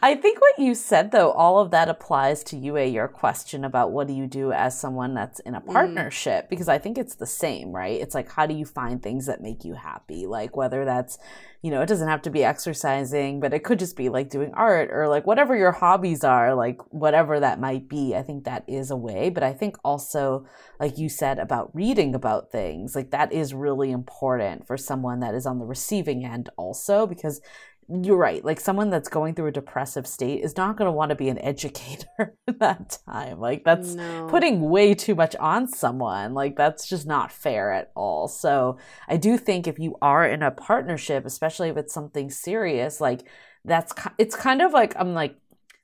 I 0.00 0.14
think 0.14 0.40
what 0.40 0.58
you 0.58 0.76
said 0.76 1.10
though, 1.10 1.32
all 1.32 1.58
of 1.58 1.72
that 1.72 1.88
applies 1.88 2.44
to 2.44 2.56
you. 2.56 2.76
A 2.76 2.88
your 2.88 3.08
question 3.08 3.64
about 3.64 3.90
what 3.90 4.06
do 4.06 4.12
you 4.12 4.28
do 4.28 4.52
as 4.52 4.78
someone 4.78 5.14
that's 5.14 5.40
in 5.40 5.56
a 5.56 5.60
mm. 5.60 5.72
partnership? 5.72 6.46
Mm. 6.46 6.50
Because 6.50 6.68
I 6.68 6.78
think 6.78 6.96
it's 6.96 7.16
the 7.16 7.26
same, 7.26 7.72
right? 7.72 8.00
It's 8.00 8.14
like 8.14 8.30
how 8.30 8.46
do 8.46 8.54
you 8.54 8.64
find 8.64 9.02
things 9.02 9.26
that 9.26 9.40
make 9.40 9.64
you 9.64 9.74
happy? 9.74 10.26
Like 10.26 10.56
whether 10.56 10.84
that's 10.84 11.18
you 11.64 11.70
know, 11.70 11.80
it 11.80 11.86
doesn't 11.86 12.08
have 12.08 12.20
to 12.20 12.30
be 12.30 12.44
exercising, 12.44 13.40
but 13.40 13.54
it 13.54 13.64
could 13.64 13.78
just 13.78 13.96
be 13.96 14.10
like 14.10 14.28
doing 14.28 14.52
art 14.52 14.90
or 14.92 15.08
like 15.08 15.26
whatever 15.26 15.56
your 15.56 15.72
hobbies 15.72 16.22
are, 16.22 16.54
like 16.54 16.78
whatever 16.92 17.40
that 17.40 17.58
might 17.58 17.88
be. 17.88 18.14
I 18.14 18.20
think 18.20 18.44
that 18.44 18.64
is 18.68 18.90
a 18.90 18.96
way. 18.96 19.30
But 19.30 19.44
I 19.44 19.54
think 19.54 19.63
also, 19.84 20.46
like 20.78 20.98
you 20.98 21.08
said 21.08 21.38
about 21.38 21.70
reading 21.74 22.14
about 22.14 22.50
things, 22.50 22.94
like 22.94 23.10
that 23.10 23.32
is 23.32 23.54
really 23.54 23.90
important 23.90 24.66
for 24.66 24.76
someone 24.76 25.20
that 25.20 25.34
is 25.34 25.46
on 25.46 25.58
the 25.58 25.64
receiving 25.64 26.24
end 26.24 26.48
also, 26.56 27.06
because 27.06 27.40
you're 27.88 28.16
right. 28.16 28.44
Like 28.44 28.60
someone 28.60 28.90
that's 28.90 29.08
going 29.08 29.34
through 29.34 29.48
a 29.48 29.52
depressive 29.52 30.06
state 30.06 30.42
is 30.42 30.56
not 30.56 30.76
going 30.76 30.86
to 30.86 30.92
want 30.92 31.10
to 31.10 31.14
be 31.14 31.28
an 31.28 31.38
educator 31.44 32.34
at 32.48 32.58
that 32.58 32.98
time. 33.06 33.40
Like 33.40 33.64
that's 33.64 33.94
no. 33.94 34.26
putting 34.28 34.60
way 34.60 34.94
too 34.94 35.14
much 35.14 35.36
on 35.36 35.68
someone. 35.68 36.34
Like 36.34 36.56
that's 36.56 36.88
just 36.88 37.06
not 37.06 37.32
fair 37.32 37.72
at 37.72 37.90
all. 37.94 38.28
So 38.28 38.78
I 39.08 39.16
do 39.16 39.36
think 39.36 39.66
if 39.66 39.78
you 39.78 39.96
are 40.00 40.26
in 40.26 40.42
a 40.42 40.50
partnership, 40.50 41.24
especially 41.26 41.68
if 41.68 41.76
it's 41.76 41.94
something 41.94 42.30
serious, 42.30 43.00
like 43.00 43.24
that's 43.64 43.94
it's 44.18 44.36
kind 44.36 44.60
of 44.60 44.72
like 44.72 44.94
I'm 44.96 45.14
like 45.14 45.36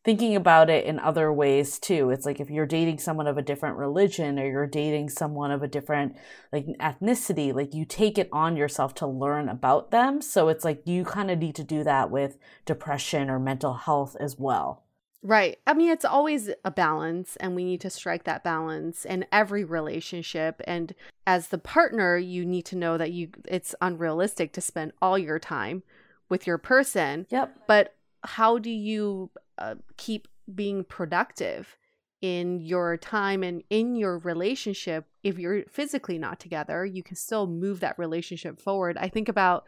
thinking 0.05 0.35
about 0.35 0.71
it 0.71 0.87
in 0.87 0.99
other 0.99 1.33
ways 1.33 1.79
too. 1.79 2.11
It's 2.11 2.25
like 2.25 2.41
if 2.41 2.51
you're 2.51 2.67
dating 2.67 2.99
someone 2.99 3.27
of 3.27 3.37
a 3.37 3.43
different 3.43 3.77
religion 3.77 4.39
or 4.39 4.47
you're 4.47 4.67
dating 4.67 5.11
someone 5.11 5.51
of 5.51 5.63
a 5.63 5.69
different 5.69 6.17
like 6.53 6.67
ethnicity, 6.81 7.55
like 7.55 7.75
you 7.75 7.85
take 7.85 8.17
it 8.19 8.29
on 8.33 8.57
yourself 8.57 8.95
to 8.97 9.07
learn 9.07 9.49
about 9.49 9.91
them. 9.91 10.23
So 10.23 10.49
it's 10.49 10.65
like 10.65 10.83
you 10.87 11.05
kind 11.05 11.31
of 11.31 11.39
need 11.39 11.55
to 11.57 11.65
do 11.65 11.85
that 11.85 12.11
with 12.11 12.39
depression 12.65 13.29
or 13.29 13.39
mental 13.39 13.75
health 13.75 14.17
as 14.19 14.39
well. 14.39 14.85
Right. 15.23 15.59
I 15.67 15.75
mean, 15.75 15.91
it's 15.91 16.07
always 16.07 16.49
a 16.65 16.71
balance, 16.71 17.37
and 17.37 17.55
we 17.55 17.63
need 17.63 17.83
to 17.83 17.91
strike 17.91 18.25
that 18.25 18.43
balance 18.43 19.05
in 19.05 19.27
every 19.31 19.65
relationship. 19.65 20.63
And 20.67 20.95
as 21.27 21.49
the 21.49 21.59
partner, 21.59 22.17
you 22.17 22.47
need 22.47 22.65
to 22.67 22.77
know 22.77 22.97
that 22.97 23.13
you 23.13 23.29
it's 23.47 23.75
unrealistic 23.83 24.55
to 24.55 24.63
spend 24.63 24.93
all 25.03 25.19
your 25.19 25.39
time 25.39 25.83
with 26.31 26.47
your 26.47 26.57
person. 26.57 27.27
Yep. 27.29 27.65
But 27.67 27.95
how 28.25 28.59
do 28.59 28.71
you 28.71 29.31
uh, 29.61 29.75
keep 29.97 30.29
being 30.53 30.85
productive 30.85 31.77
in 32.21 32.61
your 32.61 32.97
time 32.97 33.43
and 33.43 33.63
in 33.71 33.97
your 33.97 34.19
relationship 34.19 35.07
if 35.23 35.39
you're 35.39 35.63
physically 35.71 36.19
not 36.19 36.39
together 36.39 36.85
you 36.85 37.03
can 37.03 37.17
still 37.17 37.47
move 37.47 37.81
that 37.81 37.99
relationship 37.99 38.61
forward. 38.61 38.99
I 38.99 39.09
think 39.09 39.29
about 39.29 39.65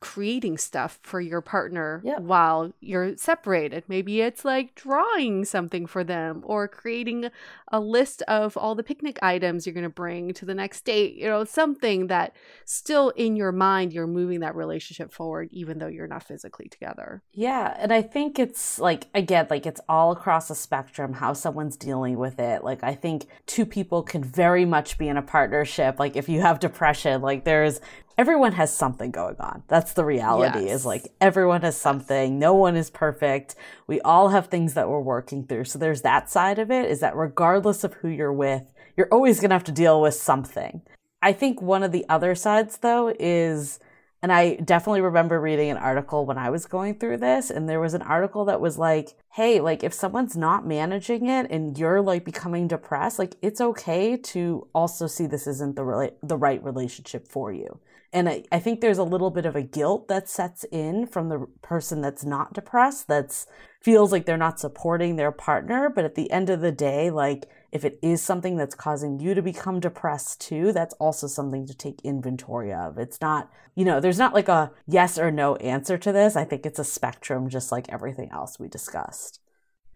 creating 0.00 0.58
stuff 0.58 0.98
for 1.02 1.20
your 1.20 1.40
partner 1.40 2.02
while 2.18 2.72
you're 2.80 3.16
separated. 3.16 3.82
Maybe 3.88 4.20
it's 4.20 4.44
like 4.44 4.74
drawing 4.74 5.44
something 5.44 5.86
for 5.86 6.04
them 6.04 6.42
or 6.44 6.68
creating 6.68 7.30
a 7.72 7.80
list 7.80 8.22
of 8.22 8.56
all 8.56 8.74
the 8.74 8.82
picnic 8.82 9.18
items 9.22 9.66
you're 9.66 9.74
going 9.74 9.84
to 9.84 9.90
bring 9.90 10.34
to 10.34 10.44
the 10.44 10.54
next 10.54 10.84
date, 10.84 11.14
you 11.14 11.26
know, 11.26 11.44
something 11.44 12.08
that 12.08 12.36
still 12.66 13.08
in 13.10 13.36
your 13.36 13.52
mind 13.52 13.92
you're 13.92 14.06
moving 14.06 14.40
that 14.40 14.54
relationship 14.54 15.10
forward 15.10 15.48
even 15.50 15.78
though 15.78 15.86
you're 15.86 16.06
not 16.06 16.22
physically 16.22 16.68
together. 16.68 17.22
Yeah, 17.32 17.74
and 17.78 17.92
I 17.92 18.02
think 18.02 18.38
it's 18.38 18.78
like 18.78 19.06
again 19.14 19.46
like 19.48 19.66
it's 19.66 19.80
all 19.88 20.12
across 20.12 20.48
the 20.48 20.54
spectrum 20.54 21.14
how 21.14 21.32
someone's 21.32 21.76
dealing 21.76 22.18
with 22.18 22.38
it. 22.38 22.62
Like 22.62 22.84
I 22.84 22.94
think 22.94 23.26
two 23.46 23.64
people 23.64 24.02
can 24.02 24.22
very 24.22 24.66
much 24.66 24.98
be 24.98 25.08
in 25.08 25.16
a 25.16 25.22
partnership 25.22 25.98
like 25.98 26.16
if 26.16 26.28
you 26.28 26.42
have 26.42 26.60
depression 26.60 27.22
like 27.22 27.44
there's 27.44 27.80
everyone 28.18 28.52
has 28.52 28.74
something 28.74 29.10
going 29.10 29.36
on. 29.40 29.62
That's 29.68 29.92
the 29.92 30.04
reality 30.04 30.66
yes. 30.66 30.80
is 30.80 30.86
like 30.86 31.12
everyone 31.20 31.62
has 31.62 31.76
something. 31.76 32.38
No 32.38 32.54
one 32.54 32.76
is 32.76 32.90
perfect. 32.90 33.54
We 33.86 34.00
all 34.00 34.30
have 34.30 34.46
things 34.46 34.74
that 34.74 34.88
we're 34.88 35.00
working 35.00 35.46
through. 35.46 35.64
So 35.64 35.78
there's 35.78 36.02
that 36.02 36.30
side 36.30 36.58
of 36.58 36.70
it 36.70 36.90
is 36.90 37.00
that 37.00 37.16
regardless 37.16 37.84
of 37.84 37.94
who 37.94 38.08
you're 38.08 38.32
with, 38.32 38.72
you're 38.96 39.12
always 39.12 39.40
going 39.40 39.50
to 39.50 39.56
have 39.56 39.64
to 39.64 39.72
deal 39.72 40.00
with 40.00 40.14
something. 40.14 40.82
I 41.22 41.32
think 41.32 41.60
one 41.60 41.82
of 41.82 41.92
the 41.92 42.06
other 42.08 42.34
sides 42.34 42.78
though 42.78 43.14
is 43.18 43.80
and 44.22 44.32
I 44.32 44.56
definitely 44.56 45.02
remember 45.02 45.40
reading 45.40 45.70
an 45.70 45.76
article 45.76 46.24
when 46.26 46.38
I 46.38 46.50
was 46.50 46.66
going 46.66 46.98
through 46.98 47.18
this, 47.18 47.50
and 47.50 47.68
there 47.68 47.78
was 47.78 47.94
an 47.94 48.02
article 48.02 48.46
that 48.46 48.60
was 48.60 48.78
like, 48.78 49.14
hey, 49.34 49.60
like 49.60 49.84
if 49.84 49.92
someone's 49.92 50.36
not 50.36 50.66
managing 50.66 51.28
it 51.28 51.48
and 51.50 51.78
you're 51.78 52.00
like 52.00 52.24
becoming 52.24 52.66
depressed, 52.66 53.18
like 53.18 53.36
it's 53.42 53.60
okay 53.60 54.16
to 54.16 54.66
also 54.74 55.06
see 55.06 55.26
this 55.26 55.46
isn't 55.46 55.76
the, 55.76 55.82
rela- 55.82 56.14
the 56.22 56.36
right 56.36 56.60
relationship 56.64 57.28
for 57.28 57.52
you. 57.52 57.78
And 58.12 58.28
I, 58.28 58.44
I 58.50 58.58
think 58.58 58.80
there's 58.80 58.98
a 58.98 59.04
little 59.04 59.30
bit 59.30 59.46
of 59.46 59.56
a 59.56 59.62
guilt 59.62 60.08
that 60.08 60.28
sets 60.28 60.64
in 60.64 61.06
from 61.06 61.28
the 61.28 61.46
person 61.62 62.00
that's 62.00 62.24
not 62.24 62.52
depressed, 62.52 63.08
that's 63.08 63.46
feels 63.80 64.10
like 64.10 64.26
they're 64.26 64.36
not 64.36 64.58
supporting 64.58 65.16
their 65.16 65.32
partner. 65.32 65.88
But 65.88 66.04
at 66.04 66.14
the 66.14 66.30
end 66.30 66.50
of 66.50 66.60
the 66.60 66.72
day, 66.72 67.10
like 67.10 67.48
if 67.72 67.84
it 67.84 67.98
is 68.02 68.22
something 68.22 68.56
that's 68.56 68.74
causing 68.74 69.20
you 69.20 69.34
to 69.34 69.42
become 69.42 69.80
depressed 69.80 70.40
too, 70.40 70.72
that's 70.72 70.94
also 70.94 71.26
something 71.26 71.66
to 71.66 71.74
take 71.76 72.00
inventory 72.02 72.72
of. 72.72 72.98
It's 72.98 73.20
not, 73.20 73.50
you 73.74 73.84
know, 73.84 74.00
there's 74.00 74.18
not 74.18 74.34
like 74.34 74.48
a 74.48 74.72
yes 74.86 75.18
or 75.18 75.30
no 75.30 75.56
answer 75.56 75.98
to 75.98 76.12
this. 76.12 76.36
I 76.36 76.44
think 76.44 76.64
it's 76.64 76.78
a 76.78 76.84
spectrum, 76.84 77.48
just 77.48 77.70
like 77.70 77.88
everything 77.88 78.30
else 78.32 78.58
we 78.58 78.68
discussed. 78.68 79.40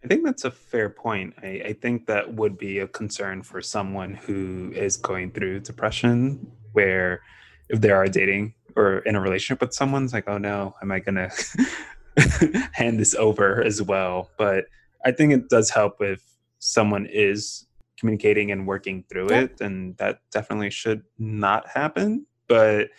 I 0.03 0.07
think 0.07 0.23
that's 0.23 0.45
a 0.45 0.51
fair 0.51 0.89
point. 0.89 1.35
I, 1.43 1.61
I, 1.65 1.73
think 1.73 2.07
that 2.07 2.33
would 2.33 2.57
be 2.57 2.79
a 2.79 2.87
concern 2.87 3.43
for 3.43 3.61
someone 3.61 4.15
who 4.15 4.71
is 4.75 4.97
going 4.97 5.31
through 5.31 5.59
depression, 5.59 6.51
where 6.73 7.21
if 7.71 7.81
they 7.81 7.89
are 7.89 8.07
dating 8.07 8.53
or 8.75 8.99
in 8.99 9.15
a 9.15 9.21
relationship 9.21 9.61
with 9.61 9.73
someone, 9.73 10.03
it's 10.03 10.13
like, 10.13 10.27
oh 10.27 10.37
no, 10.37 10.75
am 10.81 10.91
I 10.91 10.99
gonna 10.99 11.29
hand 12.73 12.99
this 12.99 13.15
over 13.15 13.63
as 13.63 13.81
well? 13.81 14.29
But 14.37 14.65
I 15.05 15.11
think 15.11 15.33
it 15.33 15.49
does 15.49 15.69
help 15.69 16.01
if 16.01 16.21
someone 16.59 17.07
is 17.07 17.65
communicating 17.97 18.51
and 18.51 18.67
working 18.67 19.03
through 19.09 19.29
yeah. 19.31 19.41
it, 19.41 19.61
and 19.61 19.97
that 19.97 20.19
definitely 20.31 20.69
should 20.69 21.03
not 21.17 21.67
happen. 21.67 22.25
But 22.47 22.89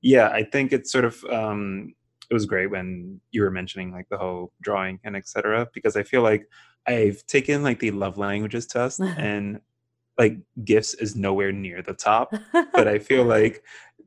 yeah, 0.00 0.28
I 0.28 0.44
think 0.44 0.72
it's 0.72 0.90
sort 0.90 1.04
of 1.04 1.22
um, 1.24 1.94
it 2.30 2.34
was 2.34 2.46
great 2.46 2.70
when 2.70 3.20
you 3.30 3.42
were 3.42 3.50
mentioning 3.50 3.92
like 3.92 4.08
the 4.08 4.18
whole 4.18 4.52
drawing 4.62 4.98
and 5.04 5.14
etc. 5.14 5.68
Because 5.74 5.96
I 5.96 6.02
feel 6.02 6.22
like 6.22 6.48
I've 6.86 7.24
taken 7.26 7.62
like 7.62 7.80
the 7.80 7.90
love 7.90 8.16
languages 8.16 8.66
test 8.66 9.00
and 9.18 9.60
like 10.18 10.38
gifts 10.64 10.94
is 10.94 11.16
nowhere 11.16 11.52
near 11.52 11.82
the 11.82 11.94
top 11.94 12.34
but 12.52 12.86
i 12.86 12.98
feel 12.98 13.24
like 13.24 13.64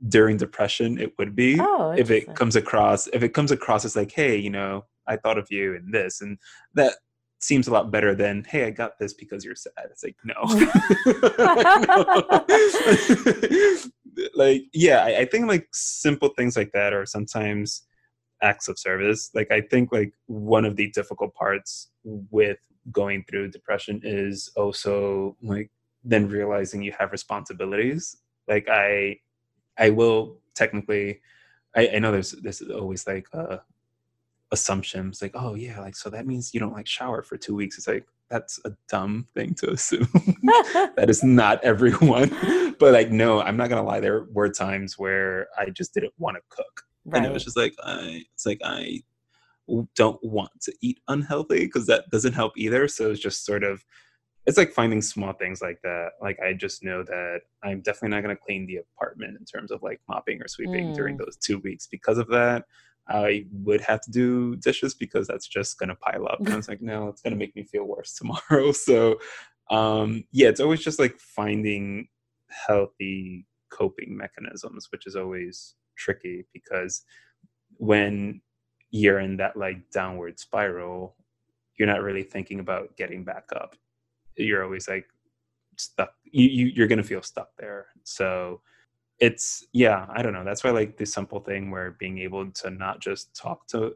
during 0.07 0.37
depression 0.37 0.99
it 0.99 1.13
would 1.17 1.35
be 1.35 1.57
oh, 1.59 1.93
if 1.97 2.11
it 2.11 2.33
comes 2.35 2.55
across 2.55 3.07
if 3.07 3.23
it 3.23 3.29
comes 3.29 3.51
across 3.51 3.85
as 3.85 3.95
like 3.95 4.11
hey 4.11 4.35
you 4.35 4.49
know 4.49 4.83
i 5.07 5.15
thought 5.15 5.37
of 5.37 5.47
you 5.51 5.75
and 5.75 5.93
this 5.93 6.21
and 6.21 6.37
that 6.73 6.95
seems 7.45 7.67
a 7.67 7.71
lot 7.71 7.91
better 7.91 8.15
than 8.15 8.43
hey 8.43 8.65
i 8.65 8.69
got 8.69 8.99
this 8.99 9.13
because 9.13 9.45
you're 9.45 9.55
sad. 9.55 9.71
It's 9.91 10.03
like 10.03 10.17
no, 10.23 10.33
like 14.35 14.63
yeah 14.73 15.03
I, 15.03 15.19
I 15.19 15.25
think 15.25 15.47
like 15.47 15.67
simple 15.71 16.29
things 16.29 16.57
like 16.57 16.71
that 16.73 16.93
are 16.93 17.05
sometimes 17.05 17.83
acts 18.41 18.67
of 18.67 18.79
service. 18.79 19.29
Like 19.33 19.51
i 19.51 19.61
think 19.61 19.91
like 19.91 20.13
one 20.25 20.65
of 20.65 20.75
the 20.75 20.89
difficult 20.91 21.33
parts 21.35 21.89
with 22.03 22.57
going 22.91 23.23
through 23.29 23.51
depression 23.51 24.01
is 24.03 24.51
also 24.55 25.37
like 25.41 25.71
then 26.03 26.27
realizing 26.27 26.81
you 26.81 26.93
have 26.97 27.11
responsibilities. 27.11 28.17
Like 28.47 28.67
i 28.69 29.17
I 29.77 29.89
will 29.89 30.37
technically. 30.55 31.21
I, 31.75 31.89
I 31.95 31.99
know 31.99 32.11
there's 32.11 32.31
there's 32.31 32.61
always 32.61 33.05
like 33.05 33.27
uh, 33.33 33.57
assumptions 34.51 35.21
like 35.21 35.31
oh 35.33 35.55
yeah 35.55 35.81
like 35.81 35.95
so 35.95 36.09
that 36.09 36.25
means 36.25 36.53
you 36.53 36.59
don't 36.59 36.73
like 36.73 36.87
shower 36.87 37.21
for 37.21 37.37
two 37.37 37.55
weeks. 37.55 37.77
It's 37.77 37.87
like 37.87 38.05
that's 38.29 38.59
a 38.65 38.71
dumb 38.87 39.27
thing 39.35 39.53
to 39.55 39.71
assume. 39.71 40.07
that 40.95 41.05
is 41.09 41.23
not 41.23 41.63
everyone. 41.63 42.29
but 42.79 42.93
like 42.93 43.11
no, 43.11 43.41
I'm 43.41 43.57
not 43.57 43.69
gonna 43.69 43.83
lie. 43.83 43.99
There 43.99 44.25
were 44.31 44.49
times 44.49 44.97
where 44.97 45.47
I 45.57 45.69
just 45.69 45.93
didn't 45.93 46.13
want 46.17 46.37
to 46.37 46.41
cook, 46.49 46.83
right. 47.05 47.17
and 47.17 47.25
it 47.25 47.33
was 47.33 47.43
just 47.43 47.57
like 47.57 47.75
I. 47.83 48.23
It's 48.33 48.45
like 48.45 48.61
I 48.63 49.01
don't 49.95 50.23
want 50.23 50.51
to 50.61 50.73
eat 50.81 50.99
unhealthy 51.07 51.65
because 51.65 51.87
that 51.87 52.09
doesn't 52.11 52.33
help 52.33 52.53
either. 52.55 52.87
So 52.87 53.11
it's 53.11 53.19
just 53.19 53.45
sort 53.45 53.63
of 53.63 53.83
it's 54.45 54.57
like 54.57 54.71
finding 54.71 55.01
small 55.01 55.33
things 55.33 55.61
like 55.61 55.81
that. 55.83 56.11
Like 56.21 56.39
I 56.39 56.53
just 56.53 56.83
know 56.83 57.03
that 57.03 57.41
I'm 57.63 57.81
definitely 57.81 58.15
not 58.15 58.23
going 58.23 58.35
to 58.35 58.41
clean 58.41 58.67
the 58.67 58.77
apartment 58.77 59.37
in 59.39 59.45
terms 59.45 59.71
of 59.71 59.81
like 59.81 59.99
mopping 60.07 60.41
or 60.41 60.47
sweeping 60.47 60.87
mm. 60.87 60.95
during 60.95 61.17
those 61.17 61.37
two 61.37 61.59
weeks 61.59 61.87
because 61.87 62.17
of 62.17 62.27
that. 62.29 62.65
I 63.07 63.45
would 63.51 63.81
have 63.81 64.01
to 64.01 64.11
do 64.11 64.55
dishes 64.55 64.95
because 64.95 65.27
that's 65.27 65.47
just 65.47 65.77
going 65.77 65.89
to 65.89 65.95
pile 65.95 66.27
up. 66.27 66.39
And 66.39 66.49
I 66.49 66.55
was 66.55 66.67
like, 66.67 66.81
no, 66.81 67.07
it's 67.07 67.21
going 67.21 67.33
to 67.33 67.39
make 67.39 67.55
me 67.55 67.63
feel 67.63 67.85
worse 67.85 68.13
tomorrow. 68.15 68.71
So, 68.73 69.19
um, 69.69 70.23
yeah, 70.31 70.47
it's 70.47 70.59
always 70.59 70.83
just 70.83 70.99
like 70.99 71.19
finding 71.19 72.07
healthy 72.49 73.45
coping 73.71 74.15
mechanisms, 74.15 74.87
which 74.91 75.05
is 75.05 75.15
always 75.15 75.75
tricky 75.97 76.45
because 76.53 77.03
when 77.77 78.41
you're 78.91 79.19
in 79.19 79.37
that 79.37 79.57
like 79.57 79.89
downward 79.91 80.39
spiral, 80.39 81.15
you're 81.77 81.87
not 81.87 82.01
really 82.01 82.23
thinking 82.23 82.59
about 82.59 82.95
getting 82.95 83.23
back 83.23 83.45
up 83.55 83.75
you're 84.37 84.63
always 84.63 84.87
like 84.87 85.07
stuck 85.77 86.13
you, 86.23 86.47
you 86.47 86.65
you're 86.75 86.87
gonna 86.87 87.03
feel 87.03 87.21
stuck 87.21 87.49
there. 87.57 87.87
So 88.03 88.61
it's 89.19 89.65
yeah 89.71 90.07
i 90.13 90.21
don't 90.21 90.33
know. 90.33 90.43
That's 90.43 90.63
why 90.63 90.71
like 90.71 90.97
the 90.97 91.05
simple 91.05 91.39
thing 91.39 91.71
where 91.71 91.91
being 91.91 92.19
able 92.19 92.49
to 92.51 92.69
not 92.69 92.99
just 92.99 93.35
talk 93.35 93.67
to 93.67 93.95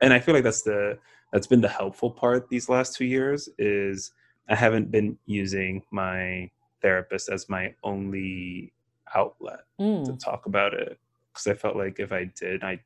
and 0.00 0.12
i 0.12 0.20
feel 0.20 0.34
like 0.34 0.44
that's 0.44 0.62
the 0.62 0.98
that's 1.32 1.46
been 1.46 1.60
the 1.60 1.68
helpful 1.68 2.10
part 2.10 2.48
these 2.48 2.68
last 2.68 2.96
two 2.96 3.04
years 3.04 3.48
is 3.58 4.12
i 4.48 4.54
haven't 4.54 4.90
been 4.90 5.18
using 5.26 5.82
my 5.90 6.50
therapist 6.82 7.28
as 7.28 7.48
my 7.48 7.74
only 7.82 8.72
outlet 9.14 9.60
mm. 9.80 10.04
to 10.04 10.12
talk 10.16 10.46
about 10.46 10.74
it. 10.74 10.98
Because 11.32 11.46
i 11.46 11.54
felt 11.54 11.76
like 11.76 11.98
if 11.98 12.12
i 12.12 12.24
did 12.24 12.62
i 12.62 12.80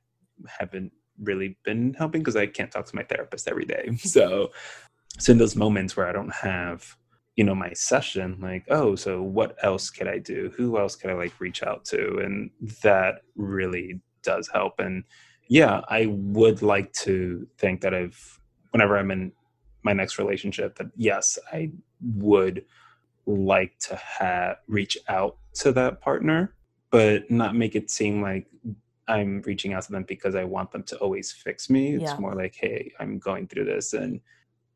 haven't 0.47 0.93
really 1.23 1.57
been 1.65 1.95
helping 1.95 2.21
because 2.21 2.37
i 2.37 2.47
can't 2.47 2.71
talk 2.71 2.87
to 2.87 2.97
my 2.97 3.03
therapist 3.03 3.49
every 3.49 3.65
day. 3.65 3.91
So 3.99 4.51
so 5.19 5.33
in 5.33 5.39
those 5.39 5.57
moments 5.57 5.97
where 5.97 6.07
i 6.07 6.13
don't 6.13 6.33
have 6.33 6.97
you 7.37 7.45
know 7.45 7.55
my 7.55 7.73
session 7.73 8.39
like 8.41 8.65
oh 8.71 8.95
so 8.95 9.23
what 9.23 9.57
else 9.63 9.89
could 9.91 10.09
i 10.09 10.19
do? 10.19 10.53
Who 10.57 10.79
else 10.79 10.97
could 10.97 11.11
i 11.11 11.15
like 11.15 11.41
reach 11.41 11.63
out 11.63 11.85
to? 11.87 12.19
And 12.19 12.51
that 12.83 13.23
really 13.37 14.01
does 14.23 14.49
help. 14.53 14.79
And 14.79 15.05
yeah 15.53 15.83
i 15.89 16.07
would 16.07 16.63
like 16.63 16.91
to 16.95 17.47
think 17.59 17.83
that 17.83 17.93
i've 17.93 18.41
whenever 18.71 18.97
i'm 18.97 19.11
in 19.11 19.31
my 19.83 19.93
next 19.93 20.19
relationship 20.19 20.77
that 20.77 20.87
yes 20.97 21.39
i 21.53 21.71
would 22.01 22.65
like 23.27 23.79
to 23.79 23.95
have 23.97 24.57
reach 24.67 24.97
out 25.09 25.37
to 25.53 25.71
that 25.71 26.01
partner 26.01 26.55
but 26.91 27.31
not 27.31 27.55
make 27.55 27.75
it 27.75 27.91
seem 27.91 28.23
like 28.23 28.47
i'm 29.09 29.43
reaching 29.43 29.75
out 29.75 29.83
to 29.83 29.93
them 29.93 30.05
because 30.05 30.35
i 30.35 30.45
want 30.45 30.71
them 30.71 30.83
to 30.83 30.97
always 30.99 31.31
fix 31.31 31.69
me. 31.69 31.97
It's 31.97 32.05
yeah. 32.05 32.17
more 32.17 32.35
like 32.35 32.55
hey 32.55 32.91
i'm 32.99 33.19
going 33.19 33.47
through 33.47 33.67
this 33.67 33.93
and 33.93 34.21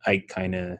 i 0.07 0.23
kind 0.29 0.55
of 0.55 0.79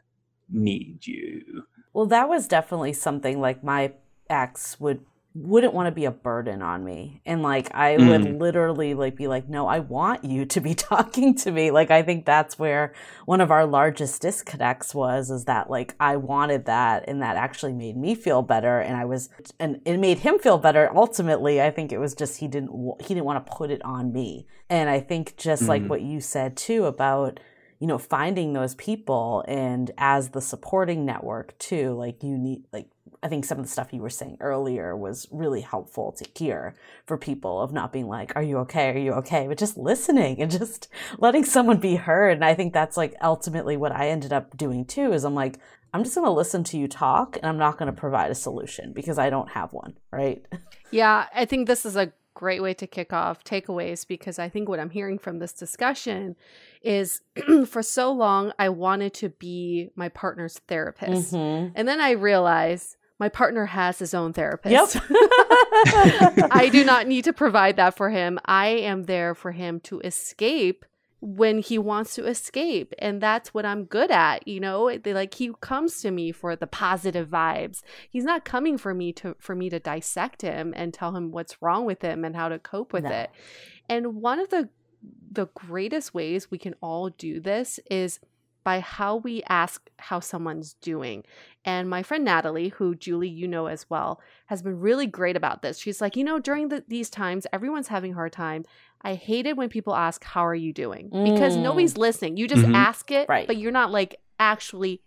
need 0.49 1.05
you. 1.05 1.63
Well, 1.93 2.05
that 2.07 2.29
was 2.29 2.47
definitely 2.47 2.93
something 2.93 3.39
like 3.39 3.63
my 3.63 3.93
ex 4.29 4.79
would 4.79 5.01
wouldn't 5.33 5.73
want 5.73 5.85
to 5.85 5.91
be 5.91 6.05
a 6.05 6.11
burden 6.11 6.63
on 6.63 6.83
me 6.83 7.21
and 7.23 7.43
like 7.43 7.73
i 7.75 7.95
mm. 7.95 8.09
would 8.09 8.39
literally 8.39 8.95
like 8.95 9.15
be 9.15 9.27
like 9.27 9.47
no 9.47 9.67
i 9.67 9.77
want 9.77 10.23
you 10.23 10.45
to 10.45 10.59
be 10.59 10.73
talking 10.75 11.35
to 11.35 11.51
me 11.51 11.69
like 11.69 11.91
i 11.91 12.01
think 12.01 12.25
that's 12.25 12.57
where 12.57 12.91
one 13.25 13.39
of 13.39 13.51
our 13.51 13.63
largest 13.65 14.19
disconnects 14.19 14.95
was 14.95 15.29
is 15.29 15.45
that 15.45 15.69
like 15.69 15.93
i 15.99 16.15
wanted 16.15 16.65
that 16.65 17.03
and 17.07 17.21
that 17.21 17.35
actually 17.35 17.71
made 17.71 17.95
me 17.95 18.15
feel 18.15 18.41
better 18.41 18.79
and 18.79 18.97
i 18.97 19.05
was 19.05 19.29
and 19.59 19.79
it 19.85 19.97
made 19.97 20.17
him 20.17 20.39
feel 20.39 20.57
better 20.57 20.89
ultimately 20.95 21.61
i 21.61 21.69
think 21.69 21.91
it 21.91 21.99
was 21.99 22.15
just 22.15 22.39
he 22.39 22.47
didn't 22.47 22.71
he 22.99 23.09
didn't 23.09 23.25
want 23.25 23.45
to 23.45 23.51
put 23.51 23.69
it 23.69 23.83
on 23.85 24.11
me 24.11 24.47
and 24.71 24.89
i 24.89 24.99
think 24.99 25.37
just 25.37 25.63
mm. 25.63 25.67
like 25.67 25.85
what 25.85 26.01
you 26.01 26.19
said 26.19 26.57
too 26.57 26.85
about 26.85 27.39
you 27.79 27.87
know, 27.87 27.97
finding 27.97 28.53
those 28.53 28.75
people 28.75 29.43
and 29.47 29.91
as 29.97 30.29
the 30.29 30.41
supporting 30.41 31.05
network 31.05 31.57
too, 31.59 31.93
like 31.93 32.23
you 32.23 32.37
need, 32.37 32.63
like, 32.73 32.87
I 33.23 33.29
think 33.29 33.45
some 33.45 33.57
of 33.57 33.65
the 33.65 33.71
stuff 33.71 33.93
you 33.93 34.01
were 34.01 34.09
saying 34.09 34.37
earlier 34.39 34.95
was 34.95 35.27
really 35.31 35.61
helpful 35.61 36.11
to 36.13 36.25
hear 36.35 36.75
for 37.05 37.17
people 37.17 37.61
of 37.61 37.73
not 37.73 37.91
being 37.91 38.07
like, 38.07 38.31
are 38.35 38.43
you 38.43 38.57
okay? 38.59 38.89
Are 38.91 38.97
you 38.97 39.13
okay? 39.13 39.47
But 39.47 39.57
just 39.57 39.77
listening 39.77 40.41
and 40.41 40.51
just 40.51 40.87
letting 41.17 41.43
someone 41.43 41.79
be 41.79 41.95
heard. 41.95 42.33
And 42.33 42.45
I 42.45 42.53
think 42.53 42.73
that's 42.73 42.97
like 42.97 43.15
ultimately 43.21 43.75
what 43.75 43.91
I 43.91 44.09
ended 44.09 44.33
up 44.33 44.55
doing 44.55 44.85
too 44.85 45.13
is 45.13 45.23
I'm 45.23 45.35
like, 45.35 45.59
I'm 45.93 46.03
just 46.03 46.15
going 46.15 46.25
to 46.27 46.31
listen 46.31 46.63
to 46.65 46.77
you 46.77 46.87
talk 46.87 47.37
and 47.37 47.45
I'm 47.45 47.57
not 47.57 47.77
going 47.77 47.91
to 47.91 47.99
provide 47.99 48.29
a 48.29 48.35
solution 48.35 48.93
because 48.93 49.17
I 49.17 49.29
don't 49.29 49.49
have 49.49 49.73
one. 49.73 49.95
Right. 50.11 50.45
Yeah. 50.91 51.25
I 51.33 51.45
think 51.45 51.67
this 51.67 51.85
is 51.85 51.95
a 51.95 52.13
great 52.37 52.61
way 52.61 52.71
to 52.75 52.85
kick 52.85 53.11
off 53.11 53.43
takeaways 53.43 54.07
because 54.07 54.37
I 54.37 54.47
think 54.47 54.69
what 54.69 54.79
I'm 54.79 54.91
hearing 54.91 55.17
from 55.17 55.39
this 55.39 55.53
discussion 55.53 56.35
is 56.83 57.21
for 57.67 57.81
so 57.81 58.11
long 58.11 58.53
I 58.59 58.69
wanted 58.69 59.15
to 59.15 59.29
be 59.29 59.89
my 59.95 60.09
partner's 60.09 60.59
therapist. 60.67 61.33
Mm-hmm. 61.33 61.73
And 61.75 61.87
then 61.87 61.99
I 61.99 62.11
realized 62.11 62.95
my 63.19 63.27
partner 63.27 63.65
has 63.65 63.97
his 63.97 64.13
own 64.13 64.33
therapist. 64.33 64.95
Yep. 64.95 65.03
I 66.51 66.69
do 66.71 66.83
not 66.85 67.07
need 67.07 67.23
to 67.23 67.33
provide 67.33 67.77
that 67.77 67.97
for 67.97 68.11
him. 68.11 68.39
I 68.45 68.67
am 68.67 69.03
there 69.03 69.33
for 69.33 69.51
him 69.51 69.79
to 69.81 69.99
escape 70.01 70.85
when 71.19 71.59
he 71.59 71.79
wants 71.79 72.13
to 72.13 72.25
escape 72.27 72.93
and 72.99 73.21
that's 73.21 73.53
what 73.53 73.65
i'm 73.65 73.85
good 73.85 74.11
at 74.11 74.47
you 74.47 74.59
know 74.59 74.95
they 74.97 75.13
like 75.13 75.33
he 75.33 75.51
comes 75.61 75.99
to 75.99 76.11
me 76.11 76.31
for 76.31 76.55
the 76.55 76.67
positive 76.67 77.27
vibes 77.27 77.81
he's 78.09 78.23
not 78.23 78.45
coming 78.45 78.77
for 78.77 78.93
me 78.93 79.11
to 79.11 79.35
for 79.39 79.55
me 79.55 79.67
to 79.69 79.79
dissect 79.79 80.43
him 80.43 80.73
and 80.75 80.93
tell 80.93 81.15
him 81.15 81.31
what's 81.31 81.59
wrong 81.61 81.85
with 81.85 82.03
him 82.03 82.23
and 82.23 82.35
how 82.35 82.47
to 82.47 82.59
cope 82.59 82.93
with 82.93 83.03
no. 83.03 83.09
it 83.09 83.31
and 83.89 84.15
one 84.15 84.39
of 84.39 84.49
the 84.49 84.69
the 85.31 85.47
greatest 85.55 86.13
ways 86.13 86.51
we 86.51 86.57
can 86.57 86.75
all 86.81 87.09
do 87.09 87.39
this 87.39 87.79
is 87.89 88.19
by 88.67 88.81
how 88.81 89.15
we 89.15 89.41
ask 89.47 89.89
how 89.97 90.19
someone's 90.19 90.73
doing. 90.81 91.23
And 91.63 91.89
my 91.89 92.03
friend 92.03 92.25
Natalie, 92.25 92.67
who 92.67 92.95
Julie, 92.95 93.29
you 93.29 93.47
know 93.47 93.67
as 93.67 93.89
well, 93.89 94.19
has 94.47 94.61
been 94.61 94.81
really 94.81 95.07
great 95.07 95.37
about 95.37 95.61
this. 95.61 95.79
She's 95.79 96.01
like, 96.01 96.17
you 96.17 96.25
know, 96.25 96.37
during 96.37 96.67
the, 96.67 96.83
these 96.85 97.09
times, 97.09 97.47
everyone's 97.53 97.87
having 97.87 98.11
a 98.11 98.15
hard 98.15 98.33
time. 98.33 98.65
I 99.01 99.15
hate 99.15 99.45
it 99.45 99.57
when 99.57 99.69
people 99.69 99.95
ask, 99.95 100.23
How 100.23 100.45
are 100.45 100.55
you 100.55 100.73
doing? 100.73 101.09
Because 101.09 101.55
mm. 101.55 101.61
nobody's 101.61 101.97
listening. 101.97 102.37
You 102.37 102.47
just 102.47 102.63
mm-hmm. 102.63 102.75
ask 102.75 103.11
it, 103.11 103.29
right. 103.29 103.47
but 103.47 103.57
you're 103.57 103.71
not 103.71 103.91
like 103.91 104.19
actually 104.39 105.01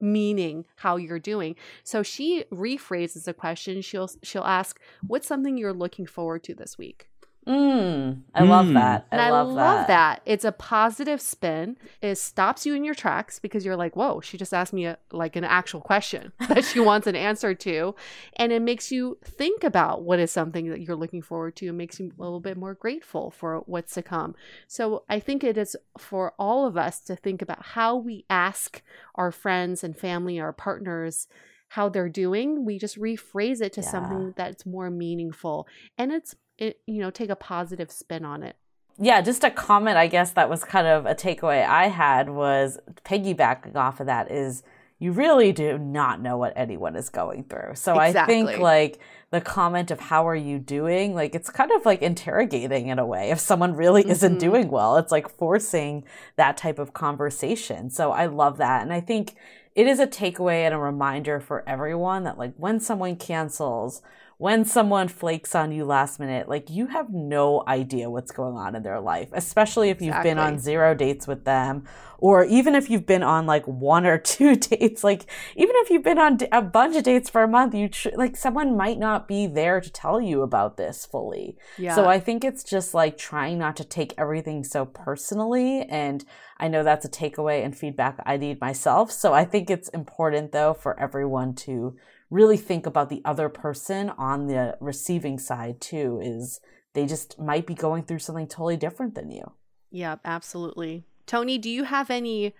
meaning 0.00 0.64
how 0.76 0.96
you're 0.96 1.18
doing. 1.18 1.56
So 1.82 2.02
she 2.02 2.44
rephrases 2.52 3.24
the 3.24 3.34
question. 3.34 3.82
She'll 3.82 4.10
she'll 4.22 4.44
ask, 4.44 4.80
"What's 5.06 5.26
something 5.26 5.56
you're 5.56 5.72
looking 5.72 6.06
forward 6.06 6.44
to 6.44 6.54
this 6.54 6.78
week?" 6.78 7.08
Mm, 7.48 8.24
I 8.34 8.42
mm. 8.42 8.48
love 8.48 8.68
that. 8.74 9.06
I, 9.10 9.14
and 9.14 9.22
I 9.22 9.30
love, 9.30 9.48
love 9.48 9.86
that. 9.86 9.88
that. 9.88 10.22
It's 10.26 10.44
a 10.44 10.52
positive 10.52 11.18
spin. 11.18 11.78
It 12.02 12.16
stops 12.16 12.66
you 12.66 12.74
in 12.74 12.84
your 12.84 12.94
tracks 12.94 13.38
because 13.38 13.64
you're 13.64 13.76
like, 13.76 13.96
whoa, 13.96 14.20
she 14.20 14.36
just 14.36 14.52
asked 14.52 14.74
me 14.74 14.84
a, 14.84 14.98
like 15.12 15.34
an 15.34 15.44
actual 15.44 15.80
question 15.80 16.32
that 16.48 16.64
she 16.64 16.78
wants 16.78 17.06
an 17.06 17.16
answer 17.16 17.54
to. 17.54 17.94
And 18.36 18.52
it 18.52 18.60
makes 18.60 18.92
you 18.92 19.16
think 19.24 19.64
about 19.64 20.02
what 20.02 20.18
is 20.18 20.30
something 20.30 20.68
that 20.68 20.82
you're 20.82 20.94
looking 20.94 21.22
forward 21.22 21.56
to 21.56 21.68
and 21.68 21.78
makes 21.78 21.98
you 21.98 22.12
a 22.18 22.22
little 22.22 22.40
bit 22.40 22.58
more 22.58 22.74
grateful 22.74 23.30
for 23.30 23.62
what's 23.64 23.94
to 23.94 24.02
come. 24.02 24.34
So 24.66 25.04
I 25.08 25.18
think 25.18 25.42
it 25.42 25.56
is 25.56 25.74
for 25.96 26.34
all 26.38 26.66
of 26.66 26.76
us 26.76 27.00
to 27.00 27.16
think 27.16 27.40
about 27.40 27.64
how 27.64 27.96
we 27.96 28.26
ask 28.28 28.82
our 29.14 29.32
friends 29.32 29.82
and 29.82 29.96
family, 29.96 30.38
our 30.38 30.52
partners, 30.52 31.28
how 31.70 31.88
they're 31.88 32.10
doing. 32.10 32.66
We 32.66 32.78
just 32.78 32.98
rephrase 32.98 33.62
it 33.62 33.72
to 33.74 33.80
yeah. 33.80 33.90
something 33.90 34.34
that's 34.36 34.66
more 34.66 34.90
meaningful. 34.90 35.66
And 35.96 36.12
it's 36.12 36.34
it, 36.58 36.80
you 36.86 37.00
know, 37.00 37.10
take 37.10 37.30
a 37.30 37.36
positive 37.36 37.90
spin 37.90 38.24
on 38.24 38.42
it. 38.42 38.56
Yeah, 39.00 39.20
just 39.20 39.44
a 39.44 39.50
comment, 39.50 39.96
I 39.96 40.08
guess 40.08 40.32
that 40.32 40.50
was 40.50 40.64
kind 40.64 40.86
of 40.86 41.06
a 41.06 41.14
takeaway 41.14 41.64
I 41.64 41.86
had 41.86 42.28
was 42.28 42.78
piggybacking 43.04 43.76
off 43.76 44.00
of 44.00 44.06
that 44.06 44.30
is 44.30 44.64
you 44.98 45.12
really 45.12 45.52
do 45.52 45.78
not 45.78 46.20
know 46.20 46.36
what 46.36 46.52
anyone 46.56 46.96
is 46.96 47.08
going 47.08 47.44
through. 47.44 47.74
So 47.74 47.98
exactly. 48.00 48.20
I 48.20 48.26
think 48.26 48.58
like 48.58 48.98
the 49.30 49.40
comment 49.40 49.92
of 49.92 50.00
how 50.00 50.26
are 50.26 50.34
you 50.34 50.58
doing, 50.58 51.14
like 51.14 51.36
it's 51.36 51.50
kind 51.50 51.70
of 51.70 51.86
like 51.86 52.02
interrogating 52.02 52.88
in 52.88 52.98
a 52.98 53.06
way. 53.06 53.30
If 53.30 53.38
someone 53.38 53.76
really 53.76 54.02
mm-hmm. 54.02 54.10
isn't 54.10 54.38
doing 54.38 54.68
well, 54.68 54.96
it's 54.96 55.12
like 55.12 55.28
forcing 55.28 56.04
that 56.34 56.56
type 56.56 56.80
of 56.80 56.92
conversation. 56.92 57.90
So 57.90 58.10
I 58.10 58.26
love 58.26 58.58
that. 58.58 58.82
And 58.82 58.92
I 58.92 59.00
think 59.00 59.36
it 59.76 59.86
is 59.86 60.00
a 60.00 60.06
takeaway 60.08 60.62
and 60.64 60.74
a 60.74 60.78
reminder 60.78 61.38
for 61.38 61.62
everyone 61.68 62.24
that 62.24 62.36
like 62.36 62.54
when 62.56 62.80
someone 62.80 63.14
cancels 63.14 64.02
when 64.38 64.64
someone 64.64 65.08
flakes 65.08 65.56
on 65.56 65.72
you 65.72 65.84
last 65.84 66.20
minute, 66.20 66.48
like 66.48 66.70
you 66.70 66.86
have 66.86 67.12
no 67.12 67.64
idea 67.66 68.08
what's 68.08 68.30
going 68.30 68.56
on 68.56 68.76
in 68.76 68.84
their 68.84 69.00
life, 69.00 69.28
especially 69.32 69.90
if 69.90 70.00
you've 70.00 70.10
exactly. 70.10 70.30
been 70.30 70.38
on 70.38 70.58
zero 70.60 70.94
dates 70.94 71.26
with 71.26 71.44
them, 71.44 71.82
or 72.18 72.44
even 72.44 72.76
if 72.76 72.88
you've 72.88 73.04
been 73.04 73.24
on 73.24 73.46
like 73.46 73.66
one 73.66 74.06
or 74.06 74.16
two 74.34 74.54
dates. 74.54 75.02
Like 75.02 75.28
even 75.56 75.74
if 75.78 75.90
you've 75.90 76.04
been 76.04 76.20
on 76.20 76.38
a 76.52 76.62
bunch 76.62 76.94
of 76.94 77.02
dates 77.02 77.28
for 77.28 77.42
a 77.42 77.48
month, 77.48 77.74
you 77.74 77.88
tr- 77.88 78.10
like 78.14 78.36
someone 78.36 78.76
might 78.76 78.98
not 78.98 79.26
be 79.26 79.48
there 79.48 79.80
to 79.80 79.90
tell 79.90 80.20
you 80.20 80.42
about 80.42 80.76
this 80.76 81.04
fully. 81.04 81.56
Yeah. 81.76 81.96
So 81.96 82.06
I 82.06 82.20
think 82.20 82.44
it's 82.44 82.62
just 82.62 82.94
like 82.94 83.18
trying 83.18 83.58
not 83.58 83.74
to 83.78 83.84
take 83.84 84.14
everything 84.16 84.62
so 84.62 84.86
personally, 84.86 85.82
and 85.82 86.24
I 86.58 86.68
know 86.68 86.84
that's 86.84 87.04
a 87.04 87.10
takeaway 87.10 87.64
and 87.64 87.76
feedback 87.76 88.22
I 88.24 88.36
need 88.36 88.60
myself. 88.60 89.10
So 89.10 89.32
I 89.32 89.44
think 89.44 89.68
it's 89.68 89.88
important 89.88 90.52
though 90.52 90.74
for 90.74 90.98
everyone 91.00 91.56
to 91.56 91.96
really 92.30 92.56
think 92.56 92.86
about 92.86 93.08
the 93.08 93.22
other 93.24 93.48
person 93.48 94.10
on 94.10 94.46
the 94.46 94.76
receiving 94.80 95.38
side 95.38 95.80
too 95.80 96.20
is 96.22 96.60
they 96.94 97.06
just 97.06 97.38
might 97.38 97.66
be 97.66 97.74
going 97.74 98.02
through 98.02 98.18
something 98.18 98.46
totally 98.46 98.76
different 98.76 99.14
than 99.14 99.30
you. 99.30 99.52
Yeah, 99.90 100.16
absolutely. 100.24 101.04
Tony, 101.26 101.58
do 101.58 101.70
you 101.70 101.84
have 101.84 102.10
any 102.10 102.54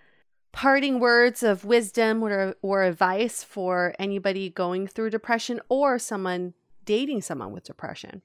parting 0.53 0.99
words 0.99 1.43
of 1.43 1.65
wisdom 1.65 2.23
or 2.23 2.55
or 2.63 2.83
advice 2.83 3.45
for 3.45 3.95
anybody 3.99 4.49
going 4.49 4.87
through 4.87 5.11
depression 5.11 5.61
or 5.69 5.99
someone 5.99 6.55
dating 6.85 7.23
someone 7.23 7.53
with 7.53 7.65
depression? 7.65 8.23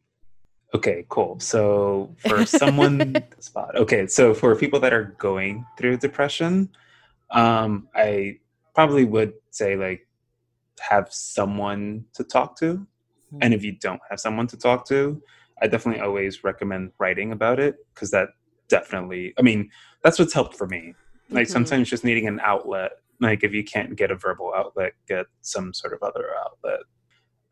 Okay, 0.73 1.05
cool. 1.09 1.39
So 1.39 2.15
for 2.17 2.45
someone 2.45 3.23
spot. 3.39 3.75
Okay, 3.75 4.07
so 4.07 4.33
for 4.33 4.55
people 4.55 4.79
that 4.79 4.93
are 4.93 5.15
going 5.19 5.65
through 5.77 5.97
depression, 5.97 6.69
um 7.31 7.87
I 7.93 8.39
probably 8.73 9.05
would 9.05 9.33
say 9.51 9.75
like 9.75 10.07
have 10.79 11.07
someone 11.11 12.05
to 12.13 12.23
talk 12.23 12.57
to. 12.59 12.75
Mm-hmm. 12.75 13.37
And 13.41 13.53
if 13.53 13.63
you 13.63 13.73
don't 13.73 14.01
have 14.09 14.19
someone 14.19 14.47
to 14.47 14.57
talk 14.57 14.87
to, 14.87 15.21
I 15.61 15.67
definitely 15.67 16.01
always 16.01 16.43
recommend 16.43 16.91
writing 16.99 17.31
about 17.31 17.59
it 17.59 17.75
because 17.93 18.11
that 18.11 18.29
definitely, 18.69 19.33
I 19.37 19.41
mean, 19.41 19.69
that's 20.03 20.19
what's 20.19 20.33
helped 20.33 20.55
for 20.55 20.67
me. 20.67 20.95
Like 21.29 21.45
mm-hmm. 21.45 21.53
sometimes 21.53 21.89
just 21.89 22.03
needing 22.03 22.27
an 22.27 22.39
outlet, 22.41 22.91
like 23.23 23.43
if 23.43 23.53
you 23.53 23.63
can't 23.63 23.95
get 23.95 24.11
a 24.11 24.15
verbal 24.15 24.53
outlet 24.55 24.93
get 25.07 25.25
some 25.41 25.73
sort 25.73 25.93
of 25.93 26.03
other 26.03 26.27
outlet 26.45 26.81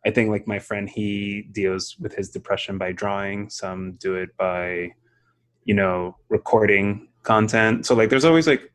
i 0.06 0.12
think 0.12 0.30
like 0.30 0.48
my 0.48 0.60
friend 0.60 0.90
he 0.90 1.48
deals 1.52 1.96
with 2.00 2.14
his 2.14 2.30
depression 2.30 2.78
by 2.78 2.92
drawing 2.92 3.50
some 3.50 3.94
do 3.94 4.16
it 4.16 4.30
by 4.38 4.90
you 5.64 5.74
know 5.74 6.16
recording 6.30 7.08
content 7.24 7.86
so 7.86 7.96
like 7.96 8.10
there's 8.10 8.26
always 8.26 8.48
like 8.48 8.72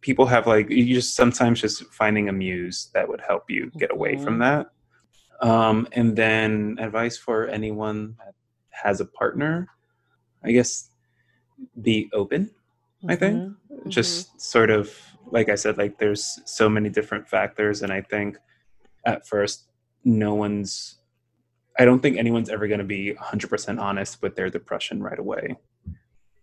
people 0.00 0.26
have 0.26 0.46
like 0.46 0.70
you 0.70 0.94
just 0.94 1.14
sometimes 1.14 1.60
just 1.60 1.84
finding 1.92 2.28
a 2.28 2.32
muse 2.32 2.90
that 2.94 3.08
would 3.08 3.20
help 3.20 3.50
you 3.50 3.70
get 3.78 3.90
away 3.92 4.14
mm-hmm. 4.14 4.24
from 4.24 4.38
that 4.38 4.66
um 5.42 5.86
and 5.92 6.16
then 6.16 6.76
advice 6.80 7.16
for 7.16 7.46
anyone 7.48 8.14
that 8.18 8.34
has 8.70 9.00
a 9.00 9.04
partner 9.04 9.68
i 10.44 10.52
guess 10.52 10.90
be 11.82 12.08
open 12.12 12.46
mm-hmm. 12.46 13.10
i 13.10 13.16
think 13.16 13.36
mm-hmm. 13.36 13.88
just 13.88 14.28
mm-hmm. 14.28 14.38
sort 14.38 14.70
of 14.70 14.94
like 15.30 15.48
I 15.48 15.54
said, 15.54 15.78
like 15.78 15.98
there's 15.98 16.40
so 16.44 16.68
many 16.68 16.88
different 16.88 17.28
factors, 17.28 17.82
and 17.82 17.92
I 17.92 18.02
think 18.02 18.38
at 19.06 19.26
first, 19.26 19.68
no 20.04 20.34
one's. 20.34 20.96
I 21.78 21.84
don't 21.84 22.00
think 22.00 22.18
anyone's 22.18 22.50
ever 22.50 22.66
going 22.66 22.80
to 22.80 22.84
be 22.84 23.14
100% 23.14 23.80
honest 23.80 24.20
with 24.20 24.36
their 24.36 24.50
depression 24.50 25.02
right 25.02 25.18
away. 25.18 25.56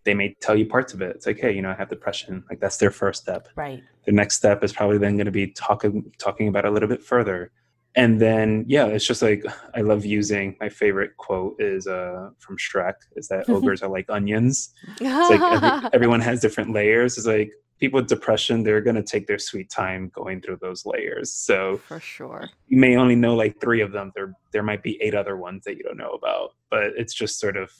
They 0.07 0.13
may 0.13 0.33
tell 0.39 0.55
you 0.55 0.65
parts 0.65 0.93
of 0.93 1.01
it. 1.01 1.13
It's 1.17 1.25
like, 1.25 1.37
hey, 1.37 1.51
you 1.51 1.61
know, 1.61 1.69
I 1.69 1.73
have 1.73 1.89
depression. 1.89 2.45
Like 2.49 2.61
that's 2.61 2.77
their 2.77 2.91
first 2.91 3.23
step. 3.23 3.49
Right. 3.57 3.83
The 4.05 4.13
next 4.13 4.37
step 4.37 4.63
is 4.63 4.71
probably 4.71 4.97
then 4.97 5.17
going 5.17 5.25
to 5.25 5.31
be 5.33 5.47
talking 5.47 6.09
talking 6.17 6.47
about 6.47 6.63
it 6.63 6.69
a 6.69 6.71
little 6.71 6.87
bit 6.87 7.03
further 7.03 7.51
and 7.97 8.21
then 8.21 8.63
yeah 8.67 8.85
it's 8.85 9.05
just 9.05 9.21
like 9.21 9.43
i 9.75 9.81
love 9.81 10.05
using 10.05 10.55
my 10.61 10.69
favorite 10.69 11.17
quote 11.17 11.59
is 11.59 11.87
uh 11.87 12.29
from 12.37 12.55
shrek 12.57 12.93
is 13.15 13.27
that 13.27 13.49
ogres 13.49 13.81
are 13.81 13.89
like 13.89 14.05
onions 14.09 14.73
it's 15.01 15.29
like 15.29 15.41
every, 15.41 15.89
everyone 15.93 16.21
has 16.21 16.39
different 16.39 16.71
layers 16.71 17.17
it's 17.17 17.27
like 17.27 17.51
people 17.79 17.99
with 17.99 18.07
depression 18.07 18.63
they're 18.63 18.81
going 18.81 18.95
to 18.95 19.03
take 19.03 19.27
their 19.27 19.39
sweet 19.39 19.69
time 19.69 20.11
going 20.13 20.41
through 20.41 20.57
those 20.61 20.85
layers 20.85 21.31
so 21.31 21.77
for 21.87 21.99
sure 21.99 22.47
you 22.67 22.77
may 22.77 22.95
only 22.95 23.15
know 23.15 23.35
like 23.35 23.59
three 23.59 23.81
of 23.81 23.91
them 23.91 24.11
there 24.15 24.33
there 24.53 24.63
might 24.63 24.83
be 24.83 25.01
eight 25.01 25.15
other 25.15 25.35
ones 25.35 25.63
that 25.65 25.75
you 25.75 25.83
don't 25.83 25.97
know 25.97 26.11
about 26.11 26.51
but 26.69 26.91
it's 26.97 27.13
just 27.13 27.39
sort 27.39 27.57
of 27.57 27.71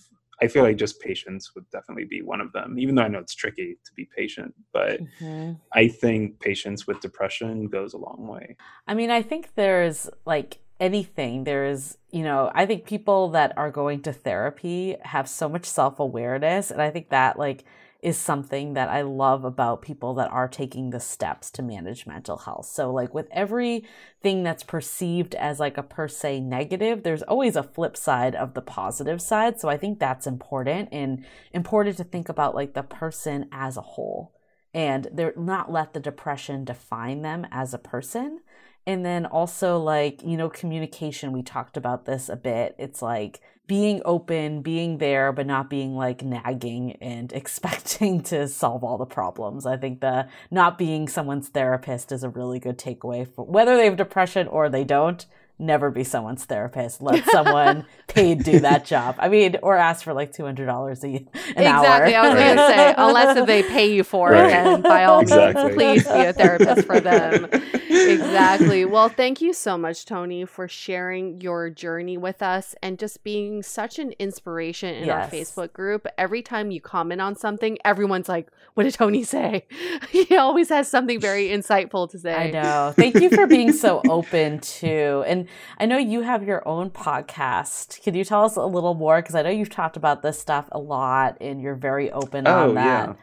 i 0.41 0.47
feel 0.47 0.63
like 0.63 0.77
just 0.77 0.99
patience 0.99 1.53
would 1.55 1.69
definitely 1.71 2.05
be 2.05 2.21
one 2.21 2.41
of 2.41 2.51
them 2.53 2.77
even 2.77 2.95
though 2.95 3.03
i 3.03 3.07
know 3.07 3.19
it's 3.19 3.35
tricky 3.35 3.77
to 3.85 3.91
be 3.93 4.07
patient 4.15 4.53
but 4.73 4.99
mm-hmm. 5.01 5.53
i 5.73 5.87
think 5.87 6.39
patience 6.39 6.87
with 6.87 6.99
depression 7.01 7.67
goes 7.67 7.93
a 7.93 7.97
long 7.97 8.27
way 8.27 8.55
i 8.87 8.93
mean 8.93 9.11
i 9.11 9.21
think 9.21 9.49
there's 9.55 10.09
like 10.25 10.59
anything 10.79 11.43
there 11.43 11.65
is 11.65 11.97
you 12.11 12.23
know 12.23 12.51
i 12.53 12.65
think 12.65 12.85
people 12.85 13.29
that 13.29 13.57
are 13.57 13.71
going 13.71 14.01
to 14.01 14.13
therapy 14.13 14.95
have 15.01 15.27
so 15.27 15.49
much 15.49 15.65
self-awareness 15.65 16.69
and 16.71 16.81
i 16.81 16.89
think 16.89 17.09
that 17.09 17.39
like 17.39 17.65
is 18.07 18.17
something 18.17 18.71
that 18.71 18.87
I 18.87 19.01
love 19.01 19.43
about 19.43 19.81
people 19.81 20.13
that 20.13 20.31
are 20.31 20.47
taking 20.47 20.91
the 20.91 20.99
steps 21.01 21.51
to 21.51 21.61
manage 21.61 22.07
mental 22.07 22.37
health. 22.37 22.67
So, 22.67 22.89
like 22.89 23.13
with 23.13 23.27
everything 23.31 24.43
that's 24.43 24.63
perceived 24.63 25.35
as 25.35 25.59
like 25.59 25.77
a 25.77 25.83
per 25.83 26.07
se 26.07 26.39
negative, 26.39 27.03
there's 27.03 27.21
always 27.23 27.57
a 27.57 27.63
flip 27.63 27.97
side 27.97 28.33
of 28.33 28.53
the 28.53 28.61
positive 28.61 29.21
side. 29.21 29.59
So, 29.59 29.67
I 29.67 29.75
think 29.75 29.99
that's 29.99 30.25
important 30.25 30.87
and 30.93 31.25
important 31.51 31.97
to 31.97 32.05
think 32.05 32.29
about 32.29 32.55
like 32.55 32.75
the 32.75 32.83
person 32.83 33.49
as 33.51 33.75
a 33.75 33.81
whole 33.81 34.33
and 34.73 35.09
they're 35.11 35.33
not 35.35 35.69
let 35.69 35.93
the 35.93 35.99
depression 35.99 36.63
define 36.63 37.23
them 37.23 37.45
as 37.51 37.73
a 37.73 37.77
person. 37.77 38.39
And 38.85 39.05
then 39.05 39.25
also, 39.25 39.79
like, 39.79 40.23
you 40.23 40.37
know, 40.37 40.49
communication, 40.49 41.33
we 41.33 41.43
talked 41.43 41.75
about 41.75 42.05
this 42.05 42.29
a 42.29 42.37
bit. 42.37 42.73
It's 42.79 43.01
like, 43.01 43.41
being 43.67 44.01
open, 44.05 44.61
being 44.61 44.97
there, 44.97 45.31
but 45.31 45.45
not 45.45 45.69
being 45.69 45.95
like 45.95 46.23
nagging 46.23 46.93
and 47.01 47.31
expecting 47.33 48.21
to 48.23 48.47
solve 48.47 48.83
all 48.83 48.97
the 48.97 49.05
problems. 49.05 49.65
I 49.65 49.77
think 49.77 49.99
the 49.99 50.27
not 50.49 50.77
being 50.77 51.07
someone's 51.07 51.49
therapist 51.49 52.11
is 52.11 52.23
a 52.23 52.29
really 52.29 52.59
good 52.59 52.77
takeaway 52.77 53.27
for 53.27 53.45
whether 53.45 53.75
they 53.75 53.85
have 53.85 53.97
depression 53.97 54.47
or 54.47 54.69
they 54.69 54.83
don't 54.83 55.25
never 55.59 55.89
be 55.89 56.03
someone's 56.03 56.45
therapist. 56.45 57.01
Let 57.01 57.23
someone 57.25 57.85
paid 58.07 58.43
do 58.43 58.59
that 58.59 58.85
job. 58.85 59.15
I 59.17 59.29
mean, 59.29 59.57
or 59.63 59.75
ask 59.75 60.03
for 60.03 60.13
like 60.13 60.31
two 60.31 60.43
hundred 60.43 60.67
dollars 60.67 61.03
an 61.03 61.13
exactly. 61.13 61.65
hour. 61.65 62.05
Exactly. 62.05 62.15
I 62.15 62.21
was 62.21 62.33
right. 62.33 62.55
going 62.55 62.57
to 62.57 62.75
say, 62.75 62.93
unless 62.97 63.47
they 63.47 63.63
pay 63.63 63.93
you 63.93 64.03
for 64.03 64.31
right. 64.31 64.47
it, 64.47 64.53
and 64.53 64.83
by 64.83 65.05
all 65.05 65.21
exactly. 65.21 65.63
means, 65.63 65.75
please 65.75 66.03
be 66.03 66.25
a 66.25 66.33
therapist 66.33 66.85
for 66.85 66.99
them. 66.99 67.45
exactly. 67.89 68.85
Well, 68.85 69.09
thank 69.09 69.41
you 69.41 69.53
so 69.53 69.77
much, 69.77 70.05
Tony, 70.05 70.45
for 70.45 70.67
sharing 70.67 71.41
your 71.41 71.69
journey 71.69 72.17
with 72.17 72.41
us 72.41 72.75
and 72.81 72.99
just 72.99 73.23
being 73.23 73.63
such 73.63 73.99
an 73.99 74.13
inspiration 74.19 74.93
in 74.93 75.05
yes. 75.05 75.25
our 75.25 75.31
Facebook 75.31 75.73
group. 75.73 76.07
Every 76.17 76.41
time 76.41 76.71
you 76.71 76.81
comment 76.81 77.21
on 77.21 77.35
something, 77.35 77.77
everyone's 77.83 78.29
like, 78.29 78.49
"What 78.75 78.83
did 78.83 78.93
Tony 78.93 79.23
say?" 79.23 79.65
he 80.09 80.35
always 80.35 80.69
has 80.69 80.87
something 80.87 81.19
very 81.19 81.47
insightful 81.47 82.09
to 82.11 82.19
say. 82.19 82.33
I 82.33 82.51
know. 82.51 82.93
Thank 82.95 83.15
you 83.15 83.29
for 83.29 83.47
being 83.47 83.71
so 83.71 84.01
open 84.07 84.59
to 84.59 85.23
and 85.25 85.46
I 85.77 85.85
know 85.85 85.97
you 85.97 86.21
have 86.21 86.43
your 86.43 86.67
own 86.67 86.89
podcast. 86.89 88.01
Can 88.01 88.15
you 88.15 88.23
tell 88.23 88.43
us 88.43 88.55
a 88.55 88.65
little 88.65 88.93
more? 88.93 89.21
Because 89.21 89.35
I 89.35 89.41
know 89.41 89.49
you've 89.49 89.69
talked 89.69 89.97
about 89.97 90.21
this 90.21 90.39
stuff 90.39 90.67
a 90.71 90.79
lot 90.79 91.37
and 91.41 91.61
you're 91.61 91.75
very 91.75 92.11
open 92.11 92.47
oh, 92.47 92.69
on 92.69 92.75
that. 92.75 93.09
Yeah. 93.09 93.15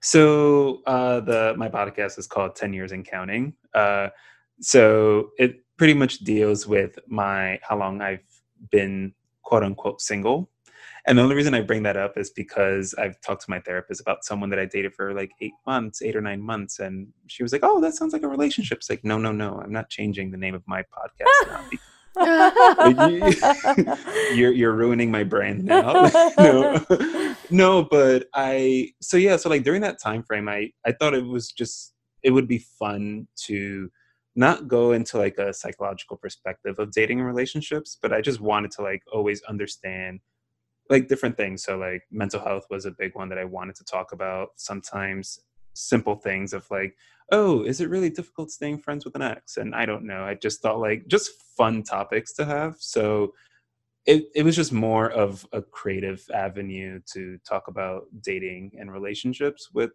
So 0.00 0.82
uh, 0.86 1.20
the 1.20 1.54
my 1.56 1.68
podcast 1.68 2.18
is 2.18 2.26
called 2.26 2.56
Ten 2.56 2.72
Years 2.72 2.92
and 2.92 3.04
Counting. 3.04 3.54
Uh, 3.74 4.08
so 4.60 5.30
it 5.38 5.64
pretty 5.76 5.94
much 5.94 6.18
deals 6.18 6.66
with 6.66 6.98
my 7.06 7.58
how 7.62 7.78
long 7.78 8.00
I've 8.00 8.20
been 8.70 9.12
quote 9.42 9.62
unquote 9.62 10.00
single 10.00 10.50
and 11.08 11.18
the 11.18 11.22
only 11.22 11.34
reason 11.34 11.54
I 11.54 11.62
bring 11.62 11.84
that 11.84 11.96
up 11.96 12.18
is 12.18 12.28
because 12.28 12.94
I've 12.98 13.18
talked 13.22 13.46
to 13.46 13.50
my 13.50 13.60
therapist 13.60 14.02
about 14.02 14.24
someone 14.24 14.50
that 14.50 14.58
I 14.58 14.66
dated 14.66 14.94
for 14.94 15.14
like 15.14 15.30
eight 15.40 15.54
months, 15.66 16.02
eight 16.02 16.14
or 16.14 16.20
nine 16.20 16.42
months, 16.42 16.80
and 16.80 17.08
she 17.26 17.42
was 17.42 17.50
like, 17.50 17.62
"Oh, 17.64 17.80
that 17.80 17.94
sounds 17.94 18.12
like 18.12 18.22
a 18.22 18.28
relationship." 18.28 18.78
It's 18.78 18.90
like, 18.90 19.04
no, 19.04 19.16
no, 19.16 19.32
no, 19.32 19.58
I'm 19.58 19.72
not 19.72 19.88
changing 19.88 20.30
the 20.30 20.36
name 20.36 20.54
of 20.54 20.62
my 20.66 20.82
podcast 20.82 21.46
now. 21.46 21.64
you're 24.34 24.52
you're 24.52 24.72
ruining 24.72 25.10
my 25.10 25.24
brand 25.24 25.64
now. 25.64 26.10
no, 26.38 26.84
no, 27.50 27.84
but 27.84 28.26
I 28.34 28.90
so 29.00 29.16
yeah, 29.16 29.36
so 29.36 29.48
like 29.48 29.62
during 29.62 29.80
that 29.80 30.00
time 30.00 30.22
frame, 30.22 30.46
I 30.46 30.72
I 30.84 30.92
thought 30.92 31.14
it 31.14 31.24
was 31.24 31.52
just 31.52 31.94
it 32.22 32.32
would 32.32 32.48
be 32.48 32.58
fun 32.78 33.28
to 33.46 33.90
not 34.36 34.68
go 34.68 34.92
into 34.92 35.16
like 35.16 35.38
a 35.38 35.54
psychological 35.54 36.18
perspective 36.18 36.78
of 36.78 36.92
dating 36.92 37.18
and 37.18 37.26
relationships, 37.26 37.96
but 38.00 38.12
I 38.12 38.20
just 38.20 38.40
wanted 38.40 38.72
to 38.72 38.82
like 38.82 39.02
always 39.10 39.42
understand 39.44 40.20
like 40.88 41.08
different 41.08 41.36
things. 41.36 41.62
So 41.62 41.76
like 41.76 42.02
mental 42.10 42.40
health 42.40 42.66
was 42.70 42.86
a 42.86 42.90
big 42.90 43.14
one 43.14 43.28
that 43.28 43.38
I 43.38 43.44
wanted 43.44 43.76
to 43.76 43.84
talk 43.84 44.12
about. 44.12 44.50
Sometimes 44.56 45.40
simple 45.74 46.16
things 46.16 46.52
of 46.52 46.68
like, 46.70 46.96
oh, 47.30 47.62
is 47.62 47.80
it 47.80 47.90
really 47.90 48.10
difficult 48.10 48.50
staying 48.50 48.78
friends 48.78 49.04
with 49.04 49.14
an 49.14 49.22
ex? 49.22 49.56
And 49.58 49.74
I 49.74 49.86
don't 49.86 50.06
know. 50.06 50.24
I 50.24 50.34
just 50.34 50.62
thought 50.62 50.80
like 50.80 51.06
just 51.06 51.30
fun 51.56 51.82
topics 51.82 52.32
to 52.34 52.44
have. 52.44 52.76
So 52.78 53.34
it, 54.06 54.26
it 54.34 54.42
was 54.42 54.56
just 54.56 54.72
more 54.72 55.10
of 55.10 55.46
a 55.52 55.60
creative 55.60 56.24
avenue 56.34 57.00
to 57.12 57.38
talk 57.46 57.68
about 57.68 58.04
dating 58.22 58.72
and 58.78 58.90
relationships 58.90 59.68
with 59.72 59.90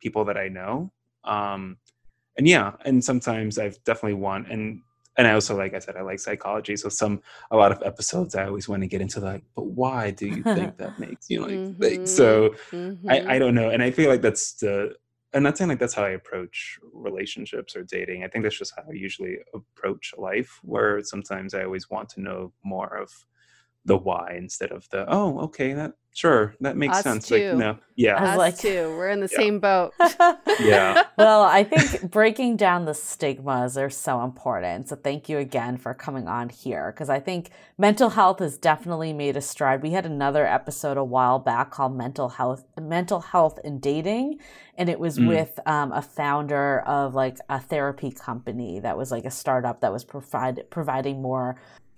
people 0.00 0.24
that 0.26 0.36
I 0.36 0.48
know. 0.48 0.92
Um, 1.24 1.78
and 2.38 2.46
yeah, 2.46 2.72
and 2.84 3.02
sometimes 3.02 3.58
I've 3.58 3.82
definitely 3.84 4.14
want 4.14 4.48
and 4.50 4.82
and 5.16 5.26
I 5.26 5.32
also, 5.32 5.56
like 5.56 5.74
I 5.74 5.78
said, 5.78 5.96
I 5.96 6.02
like 6.02 6.20
psychology. 6.20 6.76
So 6.76 6.88
some, 6.88 7.22
a 7.50 7.56
lot 7.56 7.72
of 7.72 7.82
episodes, 7.82 8.34
I 8.34 8.46
always 8.46 8.68
want 8.68 8.82
to 8.82 8.86
get 8.86 9.00
into 9.00 9.20
like, 9.20 9.44
but 9.54 9.66
why 9.66 10.10
do 10.10 10.26
you 10.26 10.42
think 10.42 10.76
that 10.76 10.98
makes 10.98 11.30
you 11.30 11.40
know? 11.40 11.74
Like, 11.78 11.92
mm-hmm. 11.92 12.04
so 12.04 12.50
mm-hmm. 12.70 13.08
I, 13.08 13.36
I 13.36 13.38
don't 13.38 13.54
know, 13.54 13.70
and 13.70 13.82
I 13.82 13.90
feel 13.90 14.10
like 14.10 14.22
that's 14.22 14.54
the, 14.54 14.94
I'm 15.34 15.42
not 15.42 15.58
saying 15.58 15.68
like 15.68 15.78
that's 15.78 15.94
how 15.94 16.04
I 16.04 16.10
approach 16.10 16.78
relationships 16.92 17.76
or 17.76 17.82
dating. 17.82 18.24
I 18.24 18.28
think 18.28 18.44
that's 18.44 18.58
just 18.58 18.72
how 18.76 18.84
I 18.88 18.94
usually 18.94 19.38
approach 19.52 20.14
life. 20.16 20.60
Where 20.62 21.02
sometimes 21.02 21.52
I 21.52 21.64
always 21.64 21.90
want 21.90 22.08
to 22.10 22.22
know 22.22 22.52
more 22.64 22.96
of 22.96 23.10
the 23.86 23.96
why 23.96 24.34
instead 24.36 24.72
of 24.72 24.88
the 24.90 25.04
oh 25.08 25.38
okay 25.40 25.72
that 25.72 25.92
sure 26.12 26.54
that 26.60 26.76
makes 26.76 26.96
Us 26.96 27.02
sense 27.04 27.28
too. 27.28 27.50
like 27.50 27.58
no 27.58 27.78
yeah 27.94 28.32
Us 28.32 28.38
like 28.38 28.58
too 28.58 28.94
we're 28.96 29.10
in 29.10 29.20
the 29.20 29.28
yeah. 29.30 29.36
same 29.36 29.60
boat 29.60 29.92
yeah 30.60 31.04
well 31.18 31.42
i 31.42 31.62
think 31.62 32.10
breaking 32.10 32.56
down 32.56 32.84
the 32.84 32.94
stigmas 32.94 33.76
are 33.78 33.90
so 33.90 34.22
important 34.22 34.88
so 34.88 34.96
thank 34.96 35.28
you 35.28 35.38
again 35.38 35.76
for 35.76 35.94
coming 35.94 36.26
on 36.26 36.48
here 36.48 36.90
because 36.92 37.10
i 37.10 37.20
think 37.20 37.50
mental 37.78 38.10
health 38.10 38.40
has 38.40 38.56
definitely 38.58 39.12
made 39.12 39.36
a 39.36 39.42
stride 39.42 39.82
we 39.82 39.90
had 39.90 40.06
another 40.06 40.46
episode 40.46 40.96
a 40.96 41.04
while 41.04 41.38
back 41.38 41.70
called 41.70 41.94
mental 41.96 42.30
health 42.30 42.64
mental 42.80 43.20
health 43.20 43.58
and 43.62 43.80
dating 43.80 44.38
and 44.78 44.88
it 44.88 44.98
was 44.98 45.18
mm. 45.18 45.28
with 45.28 45.58
um, 45.66 45.92
a 45.92 46.02
founder 46.02 46.80
of 46.80 47.14
like 47.14 47.38
a 47.48 47.60
therapy 47.60 48.10
company 48.10 48.80
that 48.80 48.96
was 48.96 49.10
like 49.10 49.24
a 49.24 49.30
startup 49.30 49.80
that 49.80 49.92
was 49.92 50.04
provide, 50.04 50.64
providing 50.70 51.22
more 51.22 51.56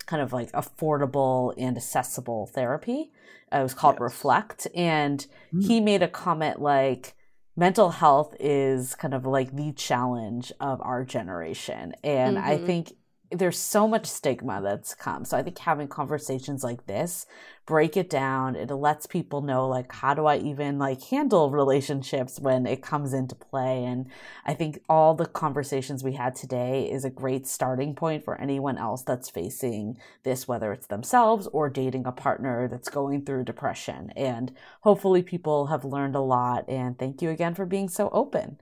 kind 0.09 0.21
of 0.23 0.33
like 0.33 0.51
affordable 0.53 1.53
and 1.57 1.77
accessible 1.77 2.47
therapy. 2.47 3.11
Uh, 3.53 3.59
it 3.59 3.63
was 3.63 3.73
called 3.73 3.95
yes. 3.95 4.01
Reflect. 4.01 4.67
And 4.75 5.25
mm. 5.53 5.65
he 5.67 5.79
made 5.79 6.01
a 6.03 6.07
comment 6.07 6.61
like, 6.61 7.15
mental 7.55 7.89
health 7.89 8.35
is 8.39 8.95
kind 8.95 9.13
of 9.13 9.25
like 9.25 9.55
the 9.55 9.73
challenge 9.73 10.51
of 10.59 10.81
our 10.81 11.03
generation. 11.03 11.93
And 12.03 12.37
mm-hmm. 12.37 12.47
I 12.47 12.57
think 12.57 12.93
there's 13.31 13.59
so 13.59 13.87
much 13.87 14.05
stigma 14.05 14.61
that's 14.61 14.95
come. 14.95 15.25
So 15.25 15.37
I 15.37 15.43
think 15.43 15.59
having 15.59 15.87
conversations 15.87 16.63
like 16.63 16.87
this 16.87 17.25
break 17.69 17.95
it 17.95 18.09
down. 18.09 18.55
It 18.55 18.71
lets 18.71 19.05
people 19.05 19.43
know 19.43 19.67
like 19.67 19.91
how 19.91 20.15
do 20.15 20.25
I 20.25 20.37
even 20.37 20.79
like 20.79 21.03
handle 21.03 21.51
relationships 21.51 22.39
when 22.39 22.65
it 22.65 22.81
comes 22.81 23.13
into 23.13 23.35
play. 23.35 23.85
And 23.85 24.07
I 24.43 24.55
think 24.55 24.81
all 24.89 25.13
the 25.13 25.27
conversations 25.27 26.03
we 26.03 26.13
had 26.13 26.35
today 26.35 26.89
is 26.91 27.05
a 27.05 27.11
great 27.11 27.45
starting 27.45 27.93
point 27.93 28.25
for 28.25 28.41
anyone 28.41 28.79
else 28.79 29.03
that's 29.03 29.29
facing 29.29 29.99
this, 30.23 30.47
whether 30.47 30.73
it's 30.73 30.87
themselves 30.87 31.47
or 31.53 31.69
dating 31.69 32.07
a 32.07 32.11
partner 32.11 32.67
that's 32.67 32.89
going 32.89 33.23
through 33.23 33.43
depression. 33.43 34.11
And 34.15 34.51
hopefully 34.81 35.21
people 35.21 35.67
have 35.67 35.85
learned 35.85 36.15
a 36.15 36.21
lot. 36.21 36.67
And 36.67 36.97
thank 36.97 37.21
you 37.21 37.29
again 37.29 37.53
for 37.53 37.67
being 37.67 37.87
so 37.87 38.09
open. 38.09 38.57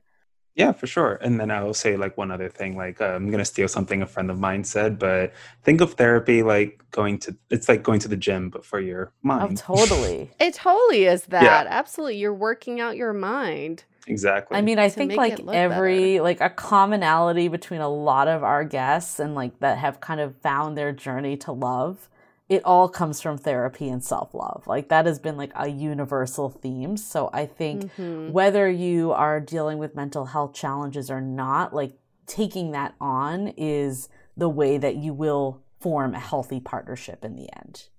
Yeah, 0.57 0.71
for 0.71 0.87
sure. 0.87 1.19
And 1.21 1.39
then 1.39 1.51
I 1.51 1.61
will 1.61 1.75
say 1.75 1.97
like 1.97 2.17
one 2.17 2.31
other 2.31 2.49
thing, 2.49 2.75
like 2.75 2.99
uh, 2.99 3.09
I'm 3.09 3.29
gonna 3.29 3.45
steal 3.45 3.67
something 3.67 4.01
a 4.01 4.07
friend 4.07 4.31
of 4.31 4.39
mine 4.39 4.63
said, 4.63 4.97
but 4.97 5.31
think 5.63 5.81
of 5.81 5.93
therapy 5.93 6.41
like 6.41 6.83
going 6.89 7.19
to 7.19 7.37
it's 7.51 7.69
like 7.69 7.83
going 7.83 7.99
to 7.99 8.07
the 8.07 8.17
gym, 8.17 8.49
but 8.49 8.65
for 8.65 8.79
your 8.79 9.13
mind. 9.21 9.41
Oh, 9.41 9.45
mind. 9.45 9.57
totally. 9.59 10.31
It 10.39 10.55
totally 10.55 11.05
is 11.05 11.23
that. 11.27 11.43
Yeah. 11.43 11.65
Absolutely. 11.69 12.17
You're 12.17 12.33
working 12.33 12.81
out 12.81 12.97
your 12.97 13.13
mind. 13.13 13.83
Exactly. 14.07 14.57
I 14.57 14.61
mean, 14.61 14.79
I 14.79 14.89
think 14.89 15.13
like 15.13 15.33
it 15.33 15.45
look 15.45 15.53
every 15.53 16.21
like 16.21 16.41
a 16.41 16.49
commonality 16.49 17.49
between 17.49 17.81
a 17.81 17.89
lot 17.89 18.27
of 18.27 18.43
our 18.43 18.63
guests 18.63 19.19
and 19.19 19.35
like 19.35 19.59
that 19.59 19.77
have 19.77 19.99
kind 19.99 20.19
of 20.19 20.35
found 20.37 20.75
their 20.75 20.91
journey 20.91 21.37
to 21.37 21.51
love, 21.51 22.09
it 22.49 22.63
all 22.63 22.87
comes 22.87 23.19
from 23.21 23.37
therapy 23.37 23.89
and 23.89 24.03
self-love. 24.03 24.65
Like 24.67 24.89
that 24.89 25.05
has 25.05 25.19
been 25.19 25.35
like 25.37 25.51
a 25.55 25.67
universal 25.67 26.49
theme. 26.49 26.95
So 26.95 27.29
I 27.33 27.45
think 27.45 27.91
Mhm. 27.97 28.31
whether 28.31 28.69
you 28.69 29.11
are 29.11 29.39
dealing 29.39 29.79
with 29.79 29.95
mental 29.95 30.25
health 30.25 30.53
challenges 30.53 31.11
or 31.11 31.19
not, 31.19 31.73
like 31.73 31.97
taking 32.25 32.71
that 32.71 32.95
on 33.01 33.49
is 33.57 34.09
the 34.35 34.49
way 34.49 34.77
that 34.77 34.95
you 34.95 35.13
will 35.13 35.61
form 35.79 36.13
a 36.13 36.19
healthy 36.19 36.59
partnership 36.59 37.25
in 37.25 37.35
the 37.35 37.49
end. 37.57 37.89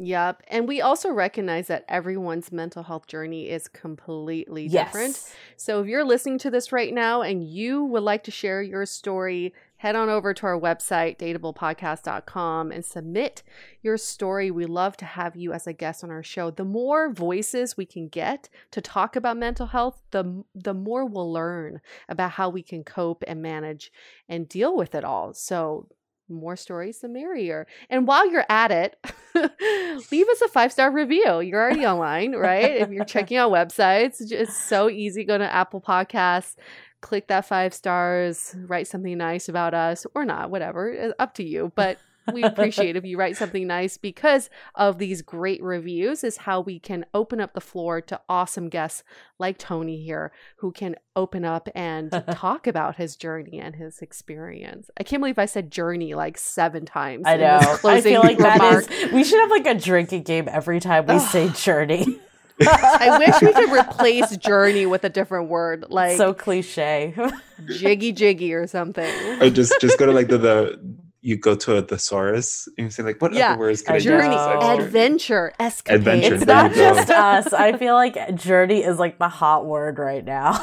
Yep. 0.00 0.44
And 0.46 0.68
we 0.68 0.80
also 0.80 1.10
recognize 1.10 1.66
that 1.66 1.84
everyone's 1.88 2.52
mental 2.52 2.84
health 2.84 3.08
journey 3.08 3.48
is 3.48 3.66
completely 3.66 4.68
different. 4.68 5.16
Yes. 5.16 5.34
So 5.56 5.80
if 5.80 5.88
you're 5.88 6.04
listening 6.04 6.38
to 6.38 6.50
this 6.50 6.70
right 6.70 6.94
now 6.94 7.22
and 7.22 7.42
you 7.42 7.82
would 7.82 8.04
like 8.04 8.22
to 8.24 8.30
share 8.30 8.62
your 8.62 8.86
story, 8.86 9.52
head 9.78 9.96
on 9.96 10.08
over 10.08 10.34
to 10.34 10.46
our 10.46 10.58
website, 10.58 11.18
dateablepodcast.com, 11.18 12.72
and 12.72 12.84
submit 12.84 13.42
your 13.82 13.96
story. 13.96 14.50
We 14.50 14.66
love 14.66 14.96
to 14.98 15.04
have 15.04 15.36
you 15.36 15.52
as 15.52 15.66
a 15.66 15.72
guest 15.72 16.04
on 16.04 16.10
our 16.10 16.22
show. 16.22 16.50
The 16.50 16.64
more 16.64 17.12
voices 17.12 17.76
we 17.76 17.86
can 17.86 18.08
get 18.08 18.48
to 18.72 18.80
talk 18.80 19.16
about 19.16 19.36
mental 19.36 19.66
health, 19.66 20.02
the, 20.10 20.44
the 20.54 20.74
more 20.74 21.04
we'll 21.04 21.32
learn 21.32 21.80
about 22.08 22.32
how 22.32 22.48
we 22.48 22.62
can 22.62 22.84
cope 22.84 23.24
and 23.26 23.40
manage 23.40 23.90
and 24.28 24.48
deal 24.48 24.76
with 24.76 24.94
it 24.94 25.04
all. 25.04 25.32
So 25.32 25.88
more 26.28 26.56
stories, 26.56 27.00
the 27.00 27.08
merrier. 27.08 27.66
And 27.88 28.06
while 28.06 28.30
you're 28.30 28.44
at 28.48 28.70
it, 28.70 28.96
leave 30.12 30.28
us 30.28 30.40
a 30.42 30.48
five 30.48 30.72
star 30.72 30.90
review. 30.90 31.40
You're 31.40 31.60
already 31.60 31.86
online, 31.86 32.32
right? 32.32 32.76
if 32.76 32.90
you're 32.90 33.04
checking 33.04 33.36
out 33.36 33.52
websites, 33.52 34.16
it's 34.30 34.56
so 34.68 34.90
easy. 34.90 35.24
Go 35.24 35.38
to 35.38 35.52
Apple 35.52 35.80
Podcasts, 35.80 36.56
click 37.00 37.28
that 37.28 37.46
five 37.46 37.72
stars, 37.74 38.54
write 38.66 38.86
something 38.86 39.16
nice 39.18 39.48
about 39.48 39.74
us 39.74 40.06
or 40.14 40.24
not, 40.24 40.50
whatever. 40.50 40.90
It's 40.90 41.14
Up 41.18 41.34
to 41.34 41.44
you. 41.44 41.72
But 41.74 41.98
we 42.32 42.42
appreciate 42.42 42.96
if 42.96 43.04
you 43.04 43.18
write 43.18 43.36
something 43.36 43.66
nice 43.66 43.96
because 43.96 44.50
of 44.74 44.98
these 44.98 45.22
great 45.22 45.62
reviews 45.62 46.24
is 46.24 46.38
how 46.38 46.60
we 46.60 46.78
can 46.78 47.04
open 47.14 47.40
up 47.40 47.54
the 47.54 47.60
floor 47.60 48.00
to 48.02 48.20
awesome 48.28 48.68
guests 48.68 49.02
like 49.38 49.58
Tony 49.58 50.02
here 50.02 50.32
who 50.56 50.72
can 50.72 50.96
open 51.16 51.44
up 51.44 51.68
and 51.74 52.10
talk 52.32 52.66
about 52.66 52.96
his 52.96 53.16
journey 53.16 53.58
and 53.58 53.76
his 53.76 54.00
experience. 54.00 54.90
I 54.98 55.02
can't 55.02 55.20
believe 55.20 55.38
I 55.38 55.46
said 55.46 55.70
journey 55.70 56.14
like 56.14 56.38
seven 56.38 56.84
times. 56.84 57.24
I 57.26 57.36
know. 57.36 57.78
I 57.84 58.00
feel 58.00 58.20
like 58.20 58.38
that 58.38 58.54
remark. 58.54 58.90
is. 58.90 59.12
We 59.12 59.24
should 59.24 59.40
have 59.40 59.50
like 59.50 59.66
a 59.66 59.74
drinking 59.74 60.22
game 60.22 60.48
every 60.50 60.80
time 60.80 61.06
we 61.06 61.18
say 61.18 61.48
journey. 61.50 62.20
I 62.66 63.18
wish 63.18 63.40
we 63.40 63.52
could 63.52 63.72
replace 63.72 64.36
journey 64.36 64.86
with 64.86 65.04
a 65.04 65.08
different 65.08 65.48
word 65.48 65.86
like 65.88 66.16
so 66.16 66.34
cliche. 66.34 67.14
jiggy 67.66 68.12
jiggy 68.12 68.52
or 68.54 68.66
something. 68.66 69.10
or 69.40 69.50
just 69.50 69.80
just 69.80 69.98
go 69.98 70.06
to 70.06 70.12
like 70.12 70.28
the, 70.28 70.38
the 70.38 70.98
you 71.20 71.36
go 71.36 71.54
to 71.54 71.76
a 71.76 71.82
thesaurus 71.82 72.68
and 72.78 72.86
you 72.86 72.90
say 72.90 73.02
like 73.02 73.20
what 73.20 73.32
Yeah, 73.32 73.50
other 73.52 73.60
words 73.60 73.82
can 73.82 73.96
I, 73.96 73.98
journey, 73.98 74.34
use 74.34 74.80
adventure, 74.80 75.52
escapade. 75.58 76.00
Adventure, 76.00 76.34
it's 76.34 76.44
there 76.46 76.62
not 76.62 76.72
just 76.74 77.10
us. 77.10 77.52
I 77.52 77.76
feel 77.76 77.94
like 77.94 78.34
journey 78.36 78.82
is 78.84 78.98
like 78.98 79.18
the 79.18 79.28
hot 79.28 79.66
word 79.66 79.98
right 79.98 80.24
now. 80.24 80.58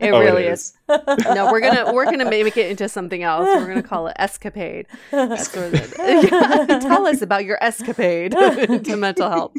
It 0.00 0.10
Oh, 0.12 0.20
really 0.20 0.44
is. 0.44 0.72
is. 0.88 0.98
no, 1.34 1.50
we're 1.52 1.60
gonna 1.60 1.92
we're 1.92 2.04
gonna 2.06 2.28
make 2.28 2.56
it 2.56 2.70
into 2.70 2.88
something 2.88 3.22
else. 3.22 3.46
We're 3.46 3.66
gonna 3.66 3.82
call 3.82 4.06
it 4.08 4.16
escapade. 4.18 4.86
That's 5.10 5.54
Yeah, 5.98 6.78
Tell 6.80 7.06
us 7.06 7.22
about 7.22 7.44
your 7.44 7.62
escapade 7.62 8.32
to 8.84 8.96
mental 8.96 9.28
health. 9.30 9.52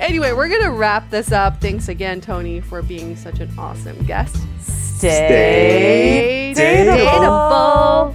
Anyway, 0.00 0.32
we're 0.32 0.48
gonna 0.48 0.70
wrap 0.72 1.10
this 1.10 1.32
up. 1.32 1.60
Thanks 1.60 1.88
again, 1.88 2.20
Tony, 2.20 2.60
for 2.60 2.82
being 2.82 3.16
such 3.16 3.40
an 3.40 3.50
awesome 3.58 4.02
guest. 4.04 4.36
Stay 4.60 6.52
dateable. 6.56 8.14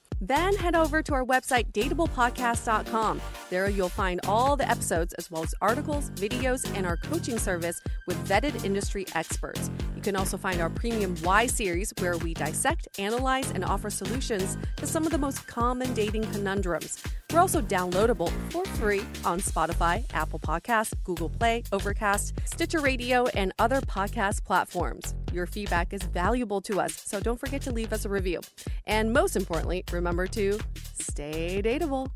Then 0.21 0.55
head 0.55 0.75
over 0.75 1.01
to 1.01 1.13
our 1.15 1.25
website, 1.25 1.71
dateablepodcast.com. 1.71 3.19
There 3.49 3.69
you'll 3.69 3.89
find 3.89 4.21
all 4.27 4.55
the 4.55 4.69
episodes 4.69 5.13
as 5.15 5.31
well 5.31 5.41
as 5.41 5.55
articles, 5.61 6.11
videos, 6.11 6.71
and 6.77 6.85
our 6.85 6.95
coaching 6.95 7.39
service 7.39 7.81
with 8.05 8.17
vetted 8.27 8.63
industry 8.63 9.07
experts. 9.15 9.71
You 9.95 10.01
can 10.03 10.15
also 10.15 10.37
find 10.37 10.61
our 10.61 10.69
premium 10.69 11.15
Why 11.23 11.47
series 11.47 11.91
where 11.99 12.17
we 12.17 12.35
dissect, 12.35 12.87
analyze, 12.99 13.49
and 13.49 13.65
offer 13.65 13.89
solutions 13.89 14.57
to 14.77 14.85
some 14.85 15.07
of 15.07 15.11
the 15.11 15.17
most 15.17 15.47
common 15.47 15.91
dating 15.95 16.23
conundrums. 16.31 17.03
We're 17.31 17.39
also 17.39 17.61
downloadable 17.61 18.29
for 18.51 18.65
free 18.65 19.01
on 19.23 19.39
Spotify, 19.39 20.03
Apple 20.13 20.39
Podcasts, 20.39 20.93
Google 21.05 21.29
Play, 21.29 21.63
Overcast, 21.71 22.33
Stitcher 22.45 22.81
Radio, 22.81 23.27
and 23.27 23.53
other 23.57 23.79
podcast 23.79 24.43
platforms. 24.43 25.15
Your 25.31 25.45
feedback 25.45 25.93
is 25.93 26.01
valuable 26.03 26.59
to 26.61 26.81
us, 26.81 26.93
so 26.93 27.21
don't 27.21 27.39
forget 27.39 27.61
to 27.61 27.71
leave 27.71 27.93
us 27.93 28.03
a 28.03 28.09
review. 28.09 28.41
And 28.85 29.13
most 29.13 29.37
importantly, 29.37 29.85
remember 29.91 30.27
to 30.27 30.59
stay 30.93 31.61
dateable. 31.63 32.11